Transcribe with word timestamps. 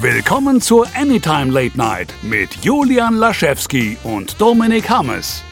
Willkommen 0.00 0.60
zur 0.60 0.88
Anytime 0.96 1.52
Late 1.52 1.78
Night 1.78 2.12
mit 2.22 2.64
Julian 2.64 3.14
Laschewski 3.14 3.96
und 4.02 4.40
Dominik 4.40 4.90
Hammes. 4.90 5.44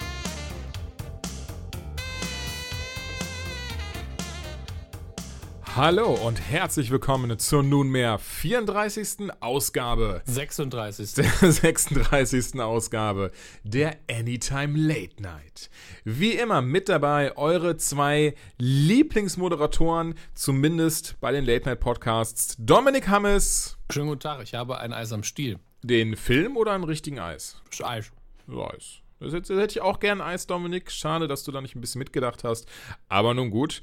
Hallo 5.74 6.12
und 6.12 6.38
herzlich 6.38 6.90
willkommen 6.90 7.38
zur 7.38 7.62
nunmehr 7.62 8.18
34. 8.18 9.32
Ausgabe. 9.40 10.20
36. 10.26 11.14
Der 11.14 11.24
36. 11.50 12.60
Ausgabe 12.60 13.32
der 13.64 13.96
Anytime 14.10 14.78
Late 14.78 15.22
Night. 15.22 15.70
Wie 16.04 16.32
immer 16.32 16.60
mit 16.60 16.90
dabei 16.90 17.34
eure 17.38 17.78
zwei 17.78 18.34
Lieblingsmoderatoren, 18.58 20.14
zumindest 20.34 21.18
bei 21.22 21.32
den 21.32 21.46
Late 21.46 21.70
Night 21.70 21.80
Podcasts, 21.80 22.54
Dominik 22.58 23.08
Hammes. 23.08 23.78
Schönen 23.90 24.08
guten 24.08 24.20
Tag, 24.20 24.42
ich 24.42 24.52
habe 24.52 24.78
ein 24.78 24.92
Eis 24.92 25.10
am 25.10 25.22
Stiel. 25.22 25.58
Den 25.82 26.16
Film 26.16 26.58
oder 26.58 26.72
einen 26.72 26.84
richtigen 26.84 27.18
Eis? 27.18 27.62
Eis. 27.82 28.12
Eis. 28.46 29.02
Das 29.22 29.32
hätte, 29.32 29.64
ich 29.66 29.80
auch 29.80 30.00
gern 30.00 30.20
Eis, 30.20 30.46
Dominik. 30.46 30.90
Schade, 30.90 31.28
dass 31.28 31.44
du 31.44 31.52
da 31.52 31.60
nicht 31.60 31.76
ein 31.76 31.80
bisschen 31.80 32.00
mitgedacht 32.00 32.42
hast. 32.42 32.66
Aber 33.08 33.34
nun 33.34 33.50
gut. 33.50 33.80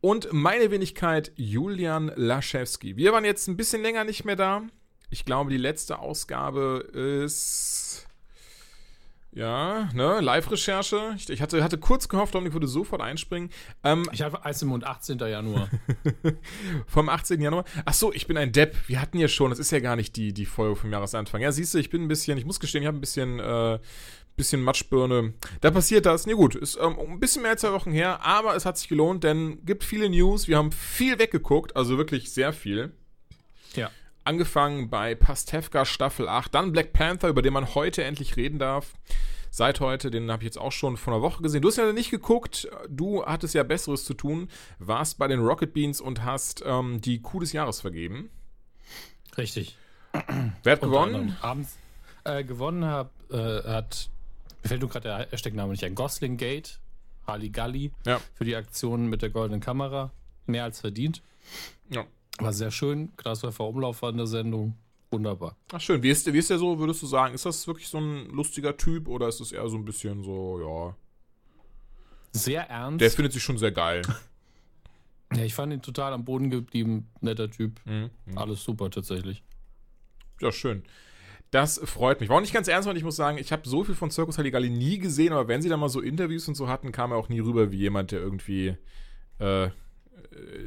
Und 0.00 0.32
meine 0.32 0.70
Wenigkeit 0.70 1.32
Julian 1.36 2.12
Laschewski. 2.14 2.96
Wir 2.96 3.12
waren 3.12 3.24
jetzt 3.24 3.48
ein 3.48 3.56
bisschen 3.56 3.82
länger 3.82 4.04
nicht 4.04 4.24
mehr 4.24 4.36
da. 4.36 4.62
Ich 5.10 5.24
glaube, 5.24 5.50
die 5.50 5.56
letzte 5.56 5.98
Ausgabe 5.98 6.88
ist. 6.92 8.06
Ja, 9.36 9.90
ne, 9.92 10.20
Live-Recherche. 10.20 11.14
Ich, 11.16 11.28
ich, 11.28 11.42
hatte, 11.42 11.62
hatte 11.62 11.76
kurz 11.76 12.08
gehofft, 12.08 12.34
Dominik 12.34 12.54
würde 12.54 12.66
sofort 12.66 13.02
einspringen. 13.02 13.50
Ähm, 13.84 14.08
ich 14.10 14.22
habe 14.22 14.42
Eis 14.46 14.62
im 14.62 14.68
Mund, 14.68 14.84
18. 14.84 15.18
Januar. 15.18 15.68
vom 16.86 17.10
18. 17.10 17.42
Januar. 17.42 17.66
Ach 17.84 17.92
so, 17.92 18.14
ich 18.14 18.26
bin 18.26 18.38
ein 18.38 18.52
Depp. 18.52 18.74
Wir 18.86 18.98
hatten 18.98 19.18
ja 19.18 19.28
schon, 19.28 19.50
das 19.50 19.58
ist 19.58 19.72
ja 19.72 19.80
gar 19.80 19.94
nicht 19.94 20.16
die, 20.16 20.32
die 20.32 20.46
Folge 20.46 20.76
vom 20.76 20.90
Jahresanfang. 20.90 21.42
Ja, 21.42 21.52
siehst 21.52 21.74
du, 21.74 21.78
ich 21.78 21.90
bin 21.90 22.02
ein 22.04 22.08
bisschen, 22.08 22.38
ich 22.38 22.46
muss 22.46 22.60
gestehen, 22.60 22.82
ich 22.82 22.86
habe 22.86 22.96
ein 22.96 23.02
bisschen, 23.02 23.38
äh, 23.38 23.78
bisschen 24.36 24.62
Matschbirne. 24.62 25.34
Da 25.60 25.70
passiert 25.70 26.06
das. 26.06 26.26
Nee, 26.26 26.34
gut, 26.34 26.54
ist 26.54 26.78
ähm, 26.80 26.98
ein 26.98 27.20
bisschen 27.20 27.42
mehr 27.42 27.52
als 27.52 27.62
zwei 27.62 27.72
Wochen 27.72 27.90
her, 27.90 28.24
aber 28.24 28.54
es 28.54 28.66
hat 28.66 28.78
sich 28.78 28.88
gelohnt, 28.88 29.24
denn 29.24 29.64
gibt 29.64 29.82
viele 29.82 30.08
News. 30.08 30.46
Wir 30.46 30.58
haben 30.58 30.72
viel 30.72 31.18
weggeguckt, 31.18 31.74
also 31.76 31.98
wirklich 31.98 32.30
sehr 32.32 32.52
viel. 32.52 32.92
Ja. 33.74 33.90
Angefangen 34.24 34.90
bei 34.90 35.14
Pastewka 35.14 35.84
Staffel 35.84 36.28
8, 36.28 36.54
dann 36.54 36.72
Black 36.72 36.92
Panther, 36.92 37.28
über 37.28 37.42
den 37.42 37.52
man 37.52 37.74
heute 37.74 38.04
endlich 38.04 38.36
reden 38.36 38.58
darf. 38.58 38.94
Seit 39.50 39.80
heute, 39.80 40.10
den 40.10 40.30
habe 40.30 40.42
ich 40.42 40.46
jetzt 40.46 40.58
auch 40.58 40.72
schon 40.72 40.98
vor 40.98 41.14
einer 41.14 41.22
Woche 41.22 41.42
gesehen. 41.42 41.62
Du 41.62 41.68
hast 41.68 41.76
ja 41.78 41.90
nicht 41.92 42.10
geguckt, 42.10 42.68
du 42.90 43.24
hattest 43.24 43.54
ja 43.54 43.62
Besseres 43.62 44.04
zu 44.04 44.12
tun, 44.12 44.48
warst 44.78 45.16
bei 45.16 45.28
den 45.28 45.40
Rocket 45.40 45.72
Beans 45.72 46.00
und 46.00 46.24
hast 46.24 46.62
ähm, 46.66 47.00
die 47.00 47.22
Kuh 47.22 47.40
des 47.40 47.52
Jahres 47.52 47.80
vergeben. 47.80 48.28
Richtig. 49.38 49.78
Wer 50.62 50.72
hat 50.72 50.80
gewonnen? 50.82 51.36
Abends 51.40 51.78
äh, 52.24 52.44
gewonnen 52.44 52.84
hab, 52.84 53.12
äh, 53.30 53.62
hat 53.62 54.10
mir 54.66 54.68
fällt 54.68 54.80
nur 54.80 54.90
gerade 54.90 55.08
der 55.08 55.28
Hashtag-Name 55.30 55.70
nicht 55.70 55.84
ein. 55.84 55.94
Gosling 55.94 56.36
Gate, 56.36 56.80
Harley 57.24 57.50
Gully, 57.50 57.92
ja. 58.04 58.20
für 58.34 58.44
die 58.44 58.56
Aktion 58.56 59.06
mit 59.06 59.22
der 59.22 59.30
goldenen 59.30 59.60
Kamera. 59.60 60.10
Mehr 60.46 60.64
als 60.64 60.80
verdient. 60.80 61.22
Ja. 61.88 62.04
War 62.38 62.52
sehr 62.52 62.72
schön. 62.72 63.16
Kreisläufer 63.16 63.64
Umlauf 63.64 64.02
war 64.02 64.10
in 64.10 64.16
der 64.16 64.26
Sendung. 64.26 64.76
Wunderbar. 65.12 65.56
Ach 65.72 65.80
schön. 65.80 66.02
Wie 66.02 66.10
ist, 66.10 66.30
wie 66.32 66.38
ist 66.38 66.50
der 66.50 66.58
so, 66.58 66.80
würdest 66.80 67.00
du 67.00 67.06
sagen? 67.06 67.32
Ist 67.32 67.46
das 67.46 67.68
wirklich 67.68 67.86
so 67.86 67.98
ein 67.98 68.28
lustiger 68.30 68.76
Typ 68.76 69.06
oder 69.06 69.28
ist 69.28 69.40
es 69.40 69.52
eher 69.52 69.68
so 69.68 69.76
ein 69.76 69.84
bisschen 69.84 70.24
so, 70.24 70.60
ja. 70.60 70.96
Sehr 72.32 72.68
ernst. 72.68 73.00
Der 73.00 73.10
findet 73.12 73.32
sich 73.34 73.44
schon 73.44 73.58
sehr 73.58 73.70
geil. 73.70 74.02
ja, 75.32 75.44
ich 75.44 75.54
fand 75.54 75.72
ihn 75.72 75.80
total 75.80 76.12
am 76.12 76.24
Boden 76.24 76.50
geblieben. 76.50 77.08
Netter 77.20 77.48
Typ. 77.48 77.80
Mhm. 77.84 78.10
Alles 78.34 78.64
super 78.64 78.90
tatsächlich. 78.90 79.44
Ja, 80.40 80.50
schön. 80.50 80.82
Das 81.56 81.80
freut 81.82 82.20
mich. 82.20 82.28
War 82.28 82.36
auch 82.36 82.42
nicht 82.42 82.52
ganz 82.52 82.68
ernst, 82.68 82.86
weil 82.86 82.98
ich 82.98 83.02
muss 83.02 83.16
sagen, 83.16 83.38
ich 83.38 83.50
habe 83.50 83.66
so 83.66 83.82
viel 83.82 83.94
von 83.94 84.10
Circus 84.10 84.36
Halligalli 84.36 84.68
nie 84.68 84.98
gesehen, 84.98 85.32
aber 85.32 85.48
wenn 85.48 85.62
sie 85.62 85.70
da 85.70 85.78
mal 85.78 85.88
so 85.88 86.02
Interviews 86.02 86.46
und 86.48 86.54
so 86.54 86.68
hatten, 86.68 86.92
kam 86.92 87.12
er 87.12 87.16
auch 87.16 87.30
nie 87.30 87.40
rüber 87.40 87.72
wie 87.72 87.78
jemand, 87.78 88.12
der 88.12 88.20
irgendwie 88.20 88.76
äh, 89.38 89.70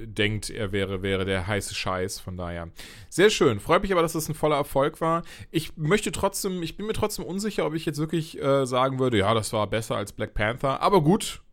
denkt, 0.05 0.49
er 0.49 0.71
wäre, 0.71 1.03
wäre 1.03 1.25
der 1.25 1.45
heiße 1.45 1.75
Scheiß. 1.75 2.19
Von 2.19 2.37
daher. 2.37 2.69
Sehr 3.07 3.29
schön. 3.29 3.59
Freut 3.59 3.83
mich 3.83 3.91
aber, 3.91 4.01
dass 4.01 4.13
das 4.13 4.29
ein 4.29 4.33
voller 4.33 4.55
Erfolg 4.55 4.99
war. 4.99 5.21
Ich 5.51 5.77
möchte 5.77 6.11
trotzdem, 6.11 6.63
ich 6.63 6.75
bin 6.75 6.87
mir 6.87 6.93
trotzdem 6.93 7.23
unsicher, 7.23 7.67
ob 7.67 7.75
ich 7.75 7.85
jetzt 7.85 7.99
wirklich 7.99 8.41
äh, 8.41 8.65
sagen 8.65 8.97
würde, 8.97 9.19
ja, 9.19 9.35
das 9.35 9.53
war 9.53 9.67
besser 9.67 9.95
als 9.95 10.11
Black 10.11 10.33
Panther. 10.33 10.81
Aber 10.81 11.03
gut. 11.03 11.43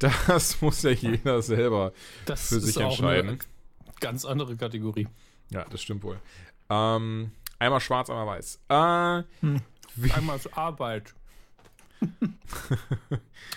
Das 0.00 0.60
muss 0.60 0.82
ja 0.82 0.90
jeder 0.90 1.42
selber 1.42 1.92
das 2.26 2.48
für 2.48 2.58
sich 2.58 2.76
entscheiden. 2.76 3.38
ganz 4.00 4.24
andere 4.24 4.56
Kategorie. 4.56 5.06
Ja, 5.50 5.64
das 5.70 5.80
stimmt 5.80 6.02
wohl. 6.02 6.18
Ähm, 6.70 7.30
Einmal 7.62 7.80
schwarz, 7.80 8.10
einmal 8.10 8.26
weiß. 8.26 8.58
Äh, 8.68 9.22
hm. 9.40 9.60
Einmal 10.16 10.36
ist 10.36 10.58
Arbeit. 10.58 11.14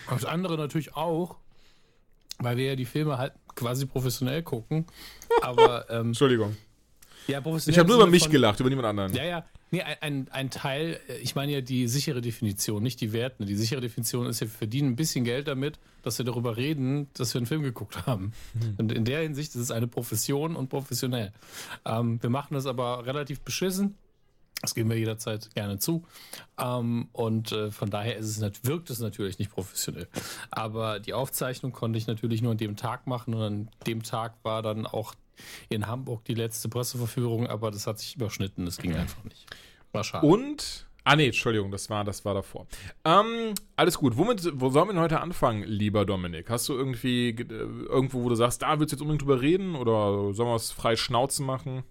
das 0.10 0.26
andere 0.26 0.58
natürlich 0.58 0.96
auch, 0.96 1.38
weil 2.38 2.56
wir 2.58 2.66
ja 2.68 2.76
die 2.76 2.86
Filme 2.86 3.18
halt 3.18 3.34
quasi 3.56 3.88
professionell 3.88 4.44
gucken. 4.44 4.86
Aber 5.42 5.90
ähm, 5.90 6.10
Entschuldigung. 6.10 6.56
Ja, 7.26 7.42
professionell. 7.42 7.74
Ich 7.74 7.80
habe 7.80 7.90
nur 7.90 7.98
über 7.98 8.06
mich 8.06 8.30
gelacht, 8.30 8.60
über 8.60 8.70
niemand 8.70 8.90
anderen. 8.90 9.14
Ja, 9.16 9.24
ja. 9.24 9.46
Nee, 9.76 9.84
ein, 10.00 10.30
ein 10.32 10.50
Teil, 10.52 11.02
ich 11.22 11.36
meine 11.36 11.52
ja 11.52 11.60
die 11.60 11.90
sichere 11.90 12.22
Definition, 12.22 12.82
nicht 12.82 13.02
die 13.02 13.12
Werte. 13.12 13.44
Die 13.44 13.58
sichere 13.58 13.82
Definition 13.82 14.26
ist, 14.26 14.40
wir 14.40 14.48
verdienen 14.48 14.92
ein 14.92 14.96
bisschen 14.96 15.26
Geld 15.26 15.50
damit, 15.50 15.80
dass 16.02 16.18
wir 16.18 16.24
darüber 16.24 16.56
reden, 16.56 17.10
dass 17.14 17.34
wir 17.34 17.40
einen 17.40 17.46
Film 17.46 17.62
geguckt 17.62 18.06
haben. 18.06 18.32
Mhm. 18.54 18.76
Und 18.78 18.92
in 18.94 19.04
der 19.04 19.24
Hinsicht 19.24 19.54
ist 19.54 19.60
es 19.60 19.72
eine 19.72 19.88
Profession 19.88 20.56
und 20.56 20.70
professionell. 20.70 21.34
Ähm, 21.84 22.24
wir 22.24 22.30
machen 22.30 22.54
das 22.54 22.68
aber 22.68 23.06
relativ 23.06 23.42
beschissen. 23.42 23.96
Das 24.62 24.76
geben 24.76 24.90
wir 24.90 24.98
jederzeit 24.98 25.54
gerne 25.54 25.78
zu. 25.78 26.06
Ähm, 26.58 27.10
und 27.12 27.52
äh, 27.52 27.70
von 27.70 27.90
daher 27.90 28.18
es, 28.18 28.40
wirkt 28.64 28.90
es 28.90 29.00
natürlich 29.00 29.40
nicht 29.40 29.52
professionell. 29.52 30.08
Aber 30.52 31.02
die 31.02 31.14
Aufzeichnung 31.14 31.74
konnte 31.74 31.98
ich 31.98 32.08
natürlich 32.08 32.42
nur 32.42 32.54
an 32.54 32.58
dem 32.58 32.78
Tag 32.78 33.08
machen. 33.08 33.34
Und 33.34 33.42
an 33.42 33.70
dem 33.86 34.04
Tag 34.04 34.36
war 34.44 34.62
dann 34.62 34.86
auch 34.86 35.16
in 35.70 35.88
Hamburg 35.88 36.26
die 36.26 36.34
letzte 36.34 36.70
Presseverführung, 36.70 37.48
aber 37.48 37.72
das 37.72 37.88
hat 37.88 38.00
sich 38.00 38.16
überschnitten. 38.16 38.66
Das 38.66 38.78
ging 38.78 38.96
einfach 38.96 39.24
nicht. 39.24 39.46
War 39.92 40.04
schade. 40.04 40.26
Und 40.26 40.88
Ah 41.08 41.16
nee, 41.16 41.28
Entschuldigung, 41.28 41.70
das 41.70 41.88
war, 41.92 42.04
das 42.04 42.26
war 42.26 42.34
davor. 42.34 42.66
Ähm, 43.04 43.54
alles 43.76 44.00
gut. 44.00 44.18
Womit, 44.18 44.60
wo 44.60 44.72
sollen 44.72 44.88
wir 44.88 44.94
denn 44.94 45.02
heute 45.04 45.22
anfangen, 45.22 45.64
lieber 45.64 46.04
Dominik? 46.04 46.50
Hast 46.50 46.68
du 46.68 46.74
irgendwie 46.74 47.30
äh, 47.30 47.44
irgendwo, 47.44 48.24
wo 48.24 48.30
du 48.30 48.34
sagst, 48.34 48.64
da 48.64 48.80
willst 48.80 48.92
du 48.92 48.96
jetzt 48.96 49.02
unbedingt 49.02 49.22
drüber 49.22 49.40
reden 49.40 49.76
oder 49.76 50.34
sollen 50.34 50.50
wir 50.50 50.56
es 50.56 50.72
frei 50.72 50.96
Schnauzen 50.96 51.46
machen? 51.46 51.84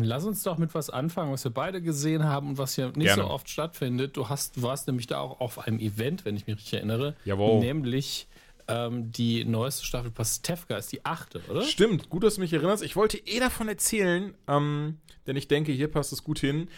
Lass 0.00 0.24
uns 0.24 0.44
doch 0.44 0.56
mit 0.56 0.72
was 0.74 0.88
anfangen, 0.88 1.32
was 1.32 1.42
wir 1.42 1.50
beide 1.50 1.82
gesehen 1.82 2.24
haben 2.24 2.50
und 2.50 2.58
was 2.58 2.76
hier 2.76 2.86
nicht 2.94 3.06
Gerne. 3.06 3.22
so 3.22 3.28
oft 3.28 3.48
stattfindet. 3.50 4.16
Du 4.16 4.28
hast, 4.28 4.56
du 4.56 4.62
warst 4.62 4.86
nämlich 4.86 5.08
da 5.08 5.18
auch 5.18 5.40
auf 5.40 5.66
einem 5.66 5.80
Event, 5.80 6.24
wenn 6.24 6.36
ich 6.36 6.46
mich 6.46 6.58
richtig 6.58 6.74
erinnere. 6.74 7.16
Jawohl. 7.24 7.58
Nämlich 7.58 8.27
ähm, 8.68 9.10
die 9.10 9.44
neueste 9.44 9.84
Staffel 9.84 10.10
Pastewka 10.10 10.76
ist 10.76 10.92
die 10.92 11.04
achte, 11.04 11.42
oder? 11.48 11.62
Stimmt, 11.62 12.10
gut, 12.10 12.22
dass 12.22 12.36
du 12.36 12.42
mich 12.42 12.52
erinnerst. 12.52 12.82
Ich 12.82 12.96
wollte 12.96 13.18
eh 13.18 13.40
davon 13.40 13.68
erzählen, 13.68 14.34
ähm, 14.46 14.98
denn 15.26 15.36
ich 15.36 15.48
denke, 15.48 15.72
hier 15.72 15.88
passt 15.88 16.12
es 16.12 16.22
gut 16.22 16.38
hin. 16.38 16.68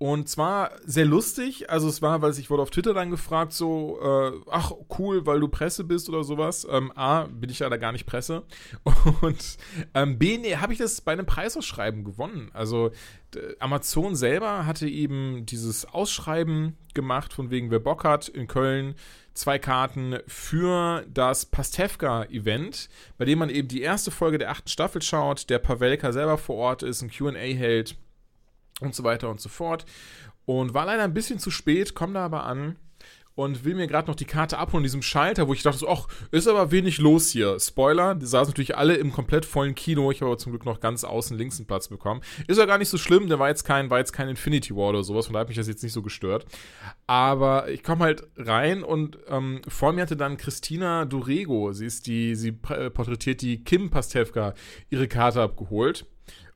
Und 0.00 0.28
zwar 0.28 0.70
sehr 0.84 1.04
lustig. 1.04 1.70
Also 1.70 1.88
es 1.88 2.02
war, 2.02 2.22
weil 2.22 2.30
ich 2.30 2.50
wurde 2.50 2.62
auf 2.62 2.70
Twitter 2.70 2.94
dann 2.94 3.10
gefragt, 3.10 3.52
so, 3.52 3.98
äh, 4.00 4.32
ach 4.48 4.70
cool, 4.98 5.26
weil 5.26 5.40
du 5.40 5.48
Presse 5.48 5.82
bist 5.82 6.08
oder 6.08 6.22
sowas. 6.22 6.66
Ähm, 6.70 6.92
A, 6.94 7.24
bin 7.24 7.50
ich 7.50 7.58
da 7.58 7.76
gar 7.76 7.90
nicht 7.90 8.06
Presse. 8.06 8.44
Und 9.22 9.56
ähm, 9.94 10.16
B, 10.16 10.38
nee, 10.38 10.56
habe 10.56 10.72
ich 10.72 10.78
das 10.78 11.00
bei 11.00 11.12
einem 11.12 11.26
Preisausschreiben 11.26 12.04
gewonnen. 12.04 12.50
Also 12.52 12.92
Amazon 13.58 14.14
selber 14.14 14.66
hatte 14.66 14.88
eben 14.88 15.44
dieses 15.46 15.84
Ausschreiben 15.84 16.76
gemacht, 16.94 17.32
von 17.32 17.50
wegen, 17.50 17.72
wer 17.72 17.80
Bock 17.80 18.04
hat, 18.04 18.28
in 18.28 18.46
Köln 18.46 18.94
zwei 19.38 19.58
Karten 19.58 20.18
für 20.26 21.04
das 21.08 21.46
Pastewka-Event, 21.46 22.88
bei 23.16 23.24
dem 23.24 23.38
man 23.38 23.50
eben 23.50 23.68
die 23.68 23.82
erste 23.82 24.10
Folge 24.10 24.38
der 24.38 24.50
achten 24.50 24.68
Staffel 24.68 25.00
schaut, 25.00 25.48
der 25.48 25.58
Pavelka 25.58 26.12
selber 26.12 26.38
vor 26.38 26.56
Ort 26.56 26.82
ist, 26.82 27.02
ein 27.02 27.10
QA 27.10 27.32
hält 27.32 27.96
und 28.80 28.94
so 28.94 29.04
weiter 29.04 29.30
und 29.30 29.40
so 29.40 29.48
fort. 29.48 29.86
Und 30.44 30.74
war 30.74 30.86
leider 30.86 31.04
ein 31.04 31.14
bisschen 31.14 31.38
zu 31.38 31.50
spät, 31.50 31.94
komme 31.94 32.14
da 32.14 32.24
aber 32.24 32.44
an 32.44 32.76
und 33.38 33.64
will 33.64 33.76
mir 33.76 33.86
gerade 33.86 34.08
noch 34.08 34.16
die 34.16 34.24
Karte 34.24 34.58
abholen 34.58 34.82
diesem 34.82 35.00
Schalter, 35.00 35.46
wo 35.46 35.52
ich 35.52 35.62
dachte 35.62 35.78
so, 35.78 35.88
ach, 35.88 36.08
ist 36.32 36.48
aber 36.48 36.72
wenig 36.72 36.98
los 36.98 37.30
hier. 37.30 37.60
Spoiler, 37.60 38.16
die 38.16 38.26
saßen 38.26 38.50
natürlich 38.50 38.76
alle 38.76 38.96
im 38.96 39.12
komplett 39.12 39.44
vollen 39.44 39.76
Kino. 39.76 40.10
Ich 40.10 40.20
habe 40.20 40.32
aber 40.32 40.38
zum 40.38 40.50
Glück 40.50 40.64
noch 40.64 40.80
ganz 40.80 41.04
außen 41.04 41.38
links 41.38 41.56
einen 41.56 41.68
Platz 41.68 41.86
bekommen. 41.86 42.20
Ist 42.48 42.58
ja 42.58 42.66
gar 42.66 42.78
nicht 42.78 42.88
so 42.88 42.98
schlimm, 42.98 43.28
der 43.28 43.38
war 43.38 43.48
jetzt 43.48 43.62
kein, 43.62 43.90
war 43.90 44.00
jetzt 44.00 44.10
kein 44.10 44.28
Infinity 44.28 44.74
War 44.74 44.88
oder 44.88 45.04
sowas, 45.04 45.26
von 45.26 45.34
daher 45.34 45.42
hat 45.42 45.48
mich 45.50 45.56
das 45.56 45.68
jetzt 45.68 45.84
nicht 45.84 45.92
so 45.92 46.02
gestört. 46.02 46.46
Aber 47.06 47.70
ich 47.70 47.84
komme 47.84 48.06
halt 48.06 48.26
rein 48.36 48.82
und 48.82 49.18
ähm, 49.28 49.60
vor 49.68 49.92
mir 49.92 50.02
hatte 50.02 50.16
dann 50.16 50.36
Christina 50.36 51.04
Durego, 51.04 51.72
sie 51.72 51.86
ist 51.86 52.08
die, 52.08 52.34
sie 52.34 52.50
porträtiert 52.50 53.40
die 53.40 53.62
Kim 53.62 53.88
Pastewka, 53.88 54.54
ihre 54.90 55.06
Karte 55.06 55.42
abgeholt. 55.42 56.06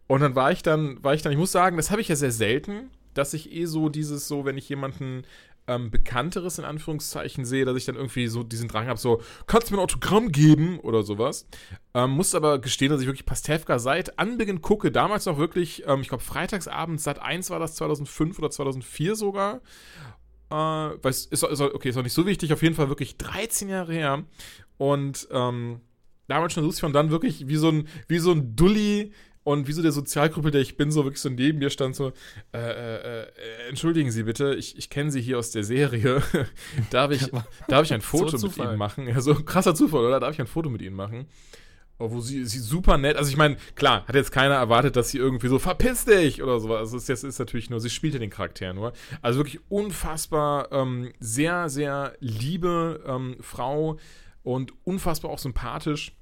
Und 0.08 0.20
dann 0.20 0.35
war 0.35 0.50
ich 0.50 0.64
dann, 0.64 0.99
war 1.05 1.14
ich 1.14 1.23
dann, 1.23 1.31
ich 1.31 1.38
muss 1.38 1.52
sagen, 1.52 1.76
das 1.76 1.93
habe 1.93 2.00
ich 2.00 2.08
ja 2.08 2.17
sehr 2.17 2.32
selten, 2.32 2.90
dass 3.14 3.35
ich 3.35 3.52
eh 3.52 3.67
so 3.67 3.88
dieses, 3.88 4.26
so, 4.26 4.44
wenn 4.44 4.58
ich 4.58 4.69
jemanden 4.69 5.20
äh, 5.20 5.26
ähm, 5.75 5.91
Bekannteres 5.91 6.59
in 6.59 6.65
Anführungszeichen 6.65 7.45
sehe, 7.45 7.65
dass 7.65 7.77
ich 7.77 7.85
dann 7.85 7.97
irgendwie 7.97 8.29
so 8.29 8.43
diesen 8.43 8.69
Drang 8.69 8.87
habe, 8.87 8.99
so, 8.99 9.21
kannst 9.47 9.71
du 9.71 9.75
mir 9.75 9.81
ein 9.81 9.85
Autogramm 9.85 10.31
geben 10.31 10.79
oder 10.81 11.03
sowas. 11.03 11.47
Ähm, 11.95 12.11
muss 12.11 12.35
aber 12.35 12.59
gestehen, 12.59 12.91
dass 12.91 13.01
ich 13.01 13.07
wirklich 13.07 13.27
Pastewka 13.27 13.79
seit 13.79 14.19
Anbeginn 14.19 14.63
gucke, 14.63 14.91
damals 14.91 15.27
noch 15.27 15.39
wirklich, 15.39 15.85
ähm, 15.87 16.01
ich 16.01 16.09
glaube, 16.09 16.23
freitagsabends, 16.23 17.05
seit 17.05 17.19
1 17.21 17.51
war 17.51 17.59
das 17.59 17.75
2005 17.77 18.39
oder 18.39 18.51
2004 18.51 19.17
sogar. 19.17 19.61
Äh, 20.51 20.55
weiß, 20.55 21.27
ist, 21.27 21.43
ist, 21.43 21.61
okay, 21.61 21.89
ist 21.89 21.97
auch 21.97 22.03
nicht 22.03 22.13
so 22.13 22.27
wichtig, 22.27 22.53
auf 22.53 22.63
jeden 22.63 22.75
Fall 22.75 22.89
wirklich 22.89 23.17
13 23.17 23.69
Jahre 23.69 23.93
her. 23.93 24.25
Und 24.77 25.29
ähm, 25.31 25.81
damals 26.29 26.53
schon 26.53 26.65
lustig 26.65 26.85
und 26.85 26.93
dann 26.93 27.11
wirklich 27.11 27.49
wie 27.49 27.57
so 27.57 27.69
ein, 27.69 27.89
wie 28.09 28.19
so 28.19 28.33
ein 28.33 28.57
Dulli 28.57 29.13
und 29.44 29.67
wie 29.67 29.73
so 29.73 29.83
der 29.83 29.93
Sozialgruppe, 29.93 30.50
der 30.50 30.61
ich 30.61 30.77
bin, 30.77 30.91
so 30.91 31.05
wirklich 31.05 31.21
so 31.21 31.29
neben 31.29 31.59
mir 31.59 31.71
stand, 31.71 31.97
so, 31.97 32.12
äh, 32.53 32.59
äh, 32.59 33.23
äh, 33.23 33.27
entschuldigen 33.69 34.11
Sie 34.11 34.23
bitte, 34.23 34.55
ich, 34.55 34.79
ich 34.79 34.89
kenne 34.89 35.11
Sie 35.11 35.21
hier 35.21 35.39
aus 35.39 35.50
der 35.50 35.65
Serie. 35.65 36.23
darf, 36.91 37.11
ich, 37.11 37.31
darf 37.69 37.85
ich 37.85 37.93
ein 37.93 38.00
Foto 38.03 38.37
so 38.37 38.47
mit 38.47 38.56
Ihnen 38.59 38.77
machen? 38.77 39.09
Ja, 39.09 39.21
so 39.21 39.35
ein 39.35 39.44
krasser 39.44 39.75
Zufall, 39.75 40.05
oder? 40.05 40.21
Darf 40.21 40.35
ich 40.35 40.41
ein 40.41 40.47
Foto 40.47 40.71
mit 40.71 40.83
Ihnen 40.83 40.97
machen? 40.97 41.27
Wo 41.99 42.21
sie, 42.21 42.44
sie 42.47 42.59
super 42.59 42.99
nett, 42.99 43.17
also 43.17 43.31
ich 43.31 43.37
meine, 43.37 43.56
klar, 43.77 44.05
hat 44.09 44.15
jetzt 44.17 44.33
keiner 44.33 44.55
erwartet, 44.55 44.97
dass 44.97 45.11
sie 45.11 45.19
irgendwie 45.19 45.47
so, 45.47 45.61
verpiss 45.61 46.05
dich 46.05 46.43
oder 46.43 46.59
so. 46.59 46.75
Also 46.75 46.99
das 46.99 47.09
ist, 47.09 47.38
natürlich 47.38 47.71
nur, 47.71 47.81
sie 47.81 47.91
spielt 47.91 48.15
ja 48.15 48.19
den 48.19 48.31
Charakter 48.31 48.73
nur. 48.73 48.93
Also 49.21 49.38
wirklich 49.38 49.61
unfassbar, 49.69 50.73
ähm, 50.73 51.12
sehr, 51.21 51.69
sehr 51.69 52.15
liebe 52.19 53.05
ähm, 53.06 53.37
Frau 53.41 53.99
und 54.43 54.73
unfassbar 54.85 55.31
auch 55.31 55.38
sympathisch 55.38 56.17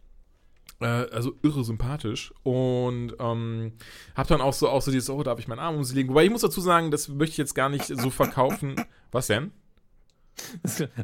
also 0.86 1.34
irre 1.42 1.62
sympathisch 1.64 2.32
und 2.42 3.14
ähm, 3.18 3.72
hab 4.14 4.28
dann 4.28 4.40
auch 4.40 4.54
so 4.54 4.68
auch 4.68 4.82
so 4.82 4.90
dieses, 4.90 5.10
oh, 5.10 5.22
darf 5.22 5.38
ich 5.38 5.48
meinen 5.48 5.58
Arm 5.58 5.76
um 5.76 5.84
sie 5.84 5.94
legen? 5.94 6.08
Wobei 6.08 6.24
ich 6.24 6.30
muss 6.30 6.40
dazu 6.40 6.60
sagen, 6.60 6.90
das 6.90 7.08
möchte 7.08 7.32
ich 7.32 7.38
jetzt 7.38 7.54
gar 7.54 7.68
nicht 7.68 7.86
so 7.86 8.10
verkaufen. 8.10 8.76
Was 9.12 9.26
denn? 9.26 9.52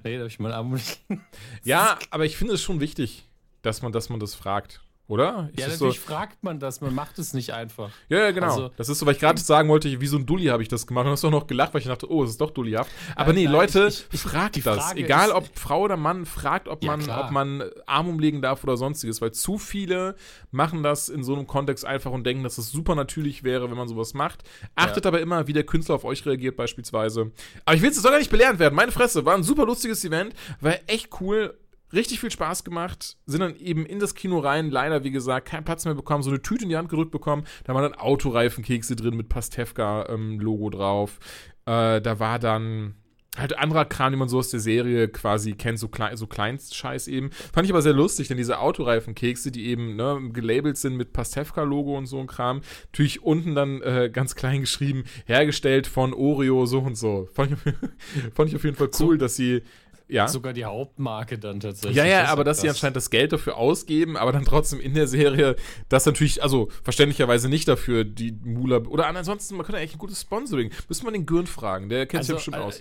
Nee, 0.05 0.19
darf 0.19 0.29
ich 0.29 0.39
meinen 0.39 0.53
Arm 0.53 0.69
umlegen? 0.69 1.27
Ja, 1.63 1.99
aber 2.11 2.25
ich 2.25 2.37
finde 2.37 2.55
es 2.55 2.63
schon 2.63 2.81
wichtig, 2.81 3.29
dass 3.63 3.83
man, 3.83 3.93
dass 3.93 4.09
man 4.09 4.21
das 4.21 4.35
fragt. 4.35 4.83
Oder? 5.09 5.51
Ist 5.53 5.61
ja, 5.61 5.69
natürlich 5.69 6.01
so, 6.01 6.07
fragt 6.07 6.43
man 6.43 6.59
das, 6.59 6.81
man 6.81 6.93
macht 6.93 7.19
es 7.21 7.33
nicht 7.33 7.53
einfach. 7.53 7.91
Ja, 8.09 8.19
ja, 8.19 8.31
genau. 8.33 8.49
Also, 8.49 8.71
das 8.77 8.89
ist 8.89 8.99
so, 8.99 9.07
weil 9.07 9.15
ich 9.15 9.21
gerade 9.21 9.41
sagen 9.41 9.69
wollte, 9.69 10.01
wie 10.01 10.07
so 10.07 10.17
ein 10.17 10.27
Dulli 10.27 10.47
habe 10.47 10.65
ich 10.65 10.69
das 10.69 10.85
gemacht 10.85 11.07
und 11.07 11.13
hast 11.13 11.23
doch 11.23 11.31
noch 11.31 11.47
gelacht, 11.47 11.75
weil 11.75 11.81
ich 11.81 11.87
dachte, 11.87 12.11
oh, 12.11 12.25
es 12.25 12.31
ist 12.31 12.41
doch 12.41 12.51
Dullihaft. 12.51 12.91
Aber 13.15 13.33
nein, 13.33 13.37
nee, 13.37 13.45
nein, 13.45 13.53
Leute, 13.53 13.87
ich, 13.87 14.07
ich, 14.11 14.21
fragt 14.21 14.67
das. 14.67 14.95
Egal 14.97 15.31
ob 15.31 15.47
Frau 15.57 15.83
oder 15.83 15.97
Mann, 15.97 16.27
fragt, 16.27 16.67
ob 16.67 16.83
man, 16.83 17.01
ja, 17.03 17.25
ob 17.25 17.31
man 17.31 17.63
Arm 17.87 18.09
umlegen 18.09 18.43
darf 18.43 18.65
oder 18.65 18.77
sonstiges, 18.77 19.21
weil 19.21 19.31
zu 19.31 19.59
viele 19.59 20.17
machen 20.51 20.83
das 20.83 21.09
in 21.09 21.23
so 21.23 21.35
einem 21.35 21.47
Kontext 21.47 21.85
einfach 21.85 22.11
und 22.11 22.25
denken, 22.25 22.43
dass 22.43 22.59
es 22.59 22.67
das 22.67 22.73
super 22.73 22.97
natürlich 22.97 23.45
wäre, 23.45 23.71
wenn 23.71 23.77
man 23.77 23.87
sowas 23.87 24.13
macht. 24.13 24.43
Achtet 24.75 25.05
ja. 25.05 25.11
aber 25.11 25.21
immer, 25.21 25.47
wie 25.47 25.53
der 25.53 25.65
Künstler 25.65 25.95
auf 25.95 26.05
euch 26.05 26.27
reagiert, 26.27 26.57
beispielsweise. 26.57 27.31
Aber 27.65 27.77
ich 27.77 27.83
will 27.83 27.91
es 27.91 28.03
soll 28.03 28.11
gar 28.11 28.19
nicht 28.19 28.31
belehrend 28.31 28.59
werden. 28.59 28.75
Meine 28.75 28.93
Fresse, 28.93 29.25
war 29.25 29.35
ein 29.35 29.45
super 29.45 29.67
lustiges 29.67 30.05
Event, 30.05 30.35
war 30.61 30.75
echt 30.89 31.11
cool 31.21 31.57
richtig 31.97 32.21
viel 32.21 32.31
Spaß 32.31 32.63
gemacht, 32.63 33.17
sind 33.27 33.41
dann 33.41 33.57
eben 33.57 33.85
in 33.85 33.99
das 33.99 34.15
Kino 34.15 34.39
rein, 34.39 34.71
leider, 34.71 35.03
wie 35.03 35.11
gesagt, 35.11 35.49
keinen 35.49 35.65
Platz 35.65 35.85
mehr 35.85 35.95
bekommen, 35.95 36.23
so 36.23 36.31
eine 36.31 36.43
Tüte 36.43 36.65
in 36.65 36.69
die 36.69 36.77
Hand 36.77 36.89
gerückt 36.89 37.11
bekommen, 37.11 37.45
da 37.65 37.75
waren 37.75 37.83
dann 37.83 37.95
Autoreifenkekse 37.95 38.95
drin 38.95 39.17
mit 39.17 39.29
Pastewka-Logo 39.29 40.67
ähm, 40.67 40.71
drauf, 40.71 41.19
äh, 41.65 42.01
da 42.01 42.21
war 42.21 42.39
dann 42.39 42.95
halt 43.37 43.59
anderer 43.59 43.85
Kram, 43.85 44.13
den 44.13 44.19
man 44.19 44.29
so 44.29 44.39
aus 44.39 44.51
der 44.51 44.61
Serie 44.61 45.09
quasi 45.09 45.53
kennt, 45.53 45.79
so, 45.79 45.89
klein, 45.89 46.17
so 46.17 46.27
Kleinstscheiß 46.27 47.09
eben. 47.09 47.31
Fand 47.53 47.67
ich 47.67 47.73
aber 47.73 47.83
sehr 47.83 47.93
lustig, 47.93 48.29
denn 48.29 48.37
diese 48.37 48.59
Autoreifenkekse, 48.59 49.51
die 49.51 49.67
eben 49.67 49.97
ne, 49.97 50.31
gelabelt 50.33 50.77
sind 50.77 50.97
mit 50.97 51.13
Pastewka-Logo 51.13 51.97
und 51.97 52.07
so 52.07 52.19
ein 52.19 52.27
Kram, 52.27 52.61
natürlich 52.93 53.23
unten 53.23 53.55
dann 53.55 53.83
äh, 53.83 54.11
ganz 54.13 54.35
klein 54.35 54.63
geschrieben, 54.63 55.05
hergestellt 55.27 55.87
von 55.87 56.15
Oreo 56.15 56.67
so 56.67 56.81
und 56.81 56.97
so. 56.97 57.29
Fand 57.33 57.53
ich, 57.53 57.59
fand 58.35 58.49
ich 58.49 58.57
auf 58.57 58.65
jeden 58.65 58.77
Fall 58.77 58.91
cool, 59.01 59.15
so. 59.15 59.17
dass 59.17 59.37
sie 59.37 59.63
ja. 60.09 60.29
Sogar 60.29 60.53
die 60.53 60.65
Hauptmarke 60.65 61.39
dann 61.39 61.61
tatsächlich. 61.61 61.97
Ja, 61.97 62.05
ja, 62.05 62.27
aber 62.27 62.45
dass 62.45 62.61
sie 62.61 62.69
anscheinend 62.69 62.97
das 62.97 63.11
Geld 63.11 63.33
dafür 63.33 63.57
ausgeben, 63.57 64.17
aber 64.17 64.33
dann 64.33 64.45
trotzdem 64.45 64.81
in 64.81 64.95
der 64.95 65.09
Serie 65.09 65.57
das 65.89 66.07
natürlich, 66.07 66.43
also 66.43 66.69
verständlicherweise 66.85 67.49
nicht 67.49 67.67
dafür 67.67 68.05
die 68.05 68.33
Mula 68.45 68.79
oder 68.79 69.07
ansonsten, 69.07 69.57
man 69.57 69.67
könnte 69.67 69.81
eigentlich 69.81 69.97
ein 69.97 69.99
gutes 69.99 70.21
Sponsoring. 70.21 70.71
Müsste 70.89 71.05
man 71.05 71.15
den 71.15 71.27
Gürn 71.27 71.47
fragen, 71.47 71.89
der 71.89 72.07
kennt 72.07 72.21
also, 72.21 72.37
sich 72.37 72.47
ja 72.47 72.53
bestimmt 72.53 72.57
äh, 72.57 72.61
aus. 72.61 72.81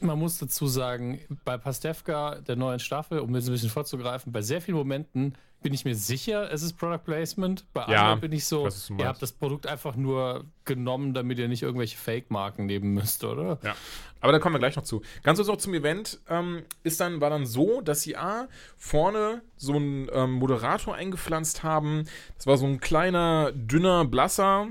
Man 0.00 0.18
muss 0.18 0.38
dazu 0.38 0.66
sagen, 0.66 1.20
bei 1.44 1.56
Pastewka, 1.56 2.36
der 2.36 2.56
neuen 2.56 2.80
Staffel, 2.80 3.20
um 3.20 3.34
jetzt 3.34 3.48
ein 3.48 3.52
bisschen 3.52 3.70
vorzugreifen, 3.70 4.32
bei 4.32 4.42
sehr 4.42 4.60
vielen 4.60 4.76
Momenten 4.76 5.34
bin 5.62 5.72
ich 5.74 5.84
mir 5.84 5.94
sicher, 5.94 6.52
es 6.52 6.62
ist 6.62 6.74
Product 6.74 7.00
Placement. 7.04 7.64
Bei 7.72 7.86
ja, 7.88 8.02
anderen 8.02 8.20
bin 8.20 8.32
ich 8.32 8.44
so, 8.44 8.68
ihr 8.98 9.08
habt 9.08 9.20
das 9.22 9.32
Produkt 9.32 9.66
einfach 9.66 9.96
nur 9.96 10.44
genommen, 10.64 11.14
damit 11.14 11.38
ihr 11.38 11.48
nicht 11.48 11.62
irgendwelche 11.62 11.96
Fake-Marken 11.96 12.66
nehmen 12.66 12.94
müsst, 12.94 13.24
oder? 13.24 13.58
Ja. 13.62 13.74
Aber 14.20 14.32
da 14.32 14.38
kommen 14.38 14.54
wir 14.54 14.58
gleich 14.58 14.76
noch 14.76 14.84
zu. 14.84 15.02
Ganz 15.22 15.38
kurz 15.38 15.48
noch 15.48 15.56
zum 15.56 15.74
Event 15.74 16.20
ähm, 16.28 16.62
ist 16.82 17.00
dann, 17.00 17.20
war 17.20 17.30
dann 17.30 17.46
so, 17.46 17.80
dass 17.80 18.02
sie 18.02 18.16
A, 18.16 18.48
vorne 18.76 19.42
so 19.56 19.74
einen 19.74 20.08
ähm, 20.12 20.32
Moderator 20.32 20.94
eingepflanzt 20.94 21.62
haben. 21.62 22.04
Das 22.36 22.46
war 22.46 22.56
so 22.58 22.66
ein 22.66 22.80
kleiner, 22.80 23.52
dünner, 23.52 24.04
blasser. 24.04 24.68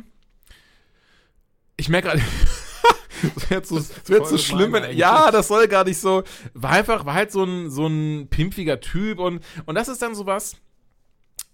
Ich 1.77 1.89
merke 1.89 2.09
gerade. 2.09 2.21
Das 3.35 3.49
wäre 3.49 3.65
so, 3.65 3.81
wär 4.07 4.25
so 4.25 4.37
schlimm, 4.37 4.73
wenn, 4.73 4.95
ja, 4.95 5.31
das 5.31 5.47
soll 5.47 5.67
gar 5.67 5.83
nicht 5.83 5.99
so, 5.99 6.23
war 6.53 6.71
einfach, 6.71 7.05
war 7.05 7.13
halt 7.13 7.31
so 7.31 7.43
ein, 7.43 7.69
so 7.69 7.87
ein 7.87 8.27
pimpiger 8.29 8.79
Typ 8.79 9.19
und, 9.19 9.41
und 9.65 9.75
das 9.75 9.87
ist 9.87 10.01
dann 10.01 10.15
sowas, 10.15 10.55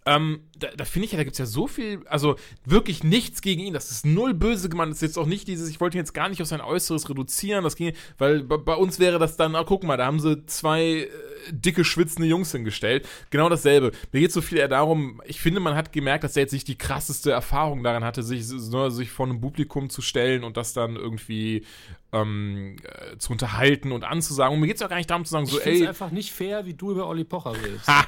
ähm, 0.05 0.41
da, 0.57 0.69
da 0.75 0.83
finde 0.83 1.05
ich 1.05 1.11
ja, 1.11 1.17
da 1.17 1.23
gibt 1.23 1.35
es 1.35 1.37
ja 1.39 1.45
so 1.45 1.67
viel, 1.67 2.01
also 2.07 2.35
wirklich 2.65 3.03
nichts 3.03 3.41
gegen 3.41 3.61
ihn. 3.61 3.73
Das 3.73 3.91
ist 3.91 4.03
null 4.03 4.33
böse 4.33 4.67
gemeint. 4.67 4.91
Das 4.91 4.97
ist 4.97 5.01
jetzt 5.09 5.17
auch 5.19 5.27
nicht 5.27 5.47
dieses, 5.47 5.69
ich 5.69 5.79
wollte 5.79 5.97
ihn 5.97 6.01
jetzt 6.01 6.13
gar 6.13 6.27
nicht 6.27 6.41
auf 6.41 6.47
sein 6.47 6.61
Äußeres 6.61 7.07
reduzieren. 7.07 7.63
Das 7.63 7.75
ging, 7.75 7.93
weil 8.17 8.43
bei, 8.43 8.73
uns 8.73 8.97
wäre 8.99 9.19
das 9.19 9.37
dann, 9.37 9.55
ah, 9.55 9.63
guck 9.63 9.83
mal, 9.83 9.97
da 9.97 10.07
haben 10.07 10.19
sie 10.19 10.43
zwei 10.47 10.81
äh, 10.81 11.09
dicke, 11.51 11.83
schwitzende 11.83 12.27
Jungs 12.27 12.51
hingestellt. 12.51 13.07
Genau 13.29 13.47
dasselbe. 13.47 13.91
Mir 14.11 14.21
geht 14.21 14.31
so 14.31 14.41
viel 14.41 14.57
eher 14.57 14.67
darum, 14.67 15.21
ich 15.25 15.39
finde, 15.39 15.59
man 15.59 15.75
hat 15.75 15.91
gemerkt, 15.91 16.23
dass 16.23 16.35
er 16.35 16.43
jetzt 16.43 16.53
nicht 16.53 16.67
die 16.67 16.77
krasseste 16.77 17.31
Erfahrung 17.31 17.83
daran 17.83 18.03
hatte, 18.03 18.23
sich, 18.23 18.47
sich 18.47 19.11
vor 19.11 19.27
einem 19.27 19.39
Publikum 19.39 19.91
zu 19.91 20.01
stellen 20.01 20.43
und 20.43 20.57
das 20.57 20.73
dann 20.73 20.95
irgendwie 20.95 21.63
ähm, 22.13 22.75
äh, 22.83 23.17
zu 23.17 23.31
unterhalten 23.31 23.91
und 23.91 24.03
anzusagen. 24.03 24.53
Und 24.53 24.61
mir 24.61 24.67
geht 24.67 24.77
es 24.77 24.81
auch 24.81 24.89
gar 24.89 24.97
nicht 24.97 25.09
darum 25.09 25.25
zu 25.25 25.31
sagen, 25.31 25.45
so, 25.45 25.59
ich 25.59 25.65
ey. 25.65 25.81
Es 25.83 25.89
einfach 25.89 26.11
nicht 26.11 26.31
fair, 26.31 26.65
wie 26.65 26.73
du 26.73 26.91
über 26.91 27.07
Olli 27.07 27.23
Pocher 27.23 27.53
redest. 27.53 27.87
Ha! 27.87 28.05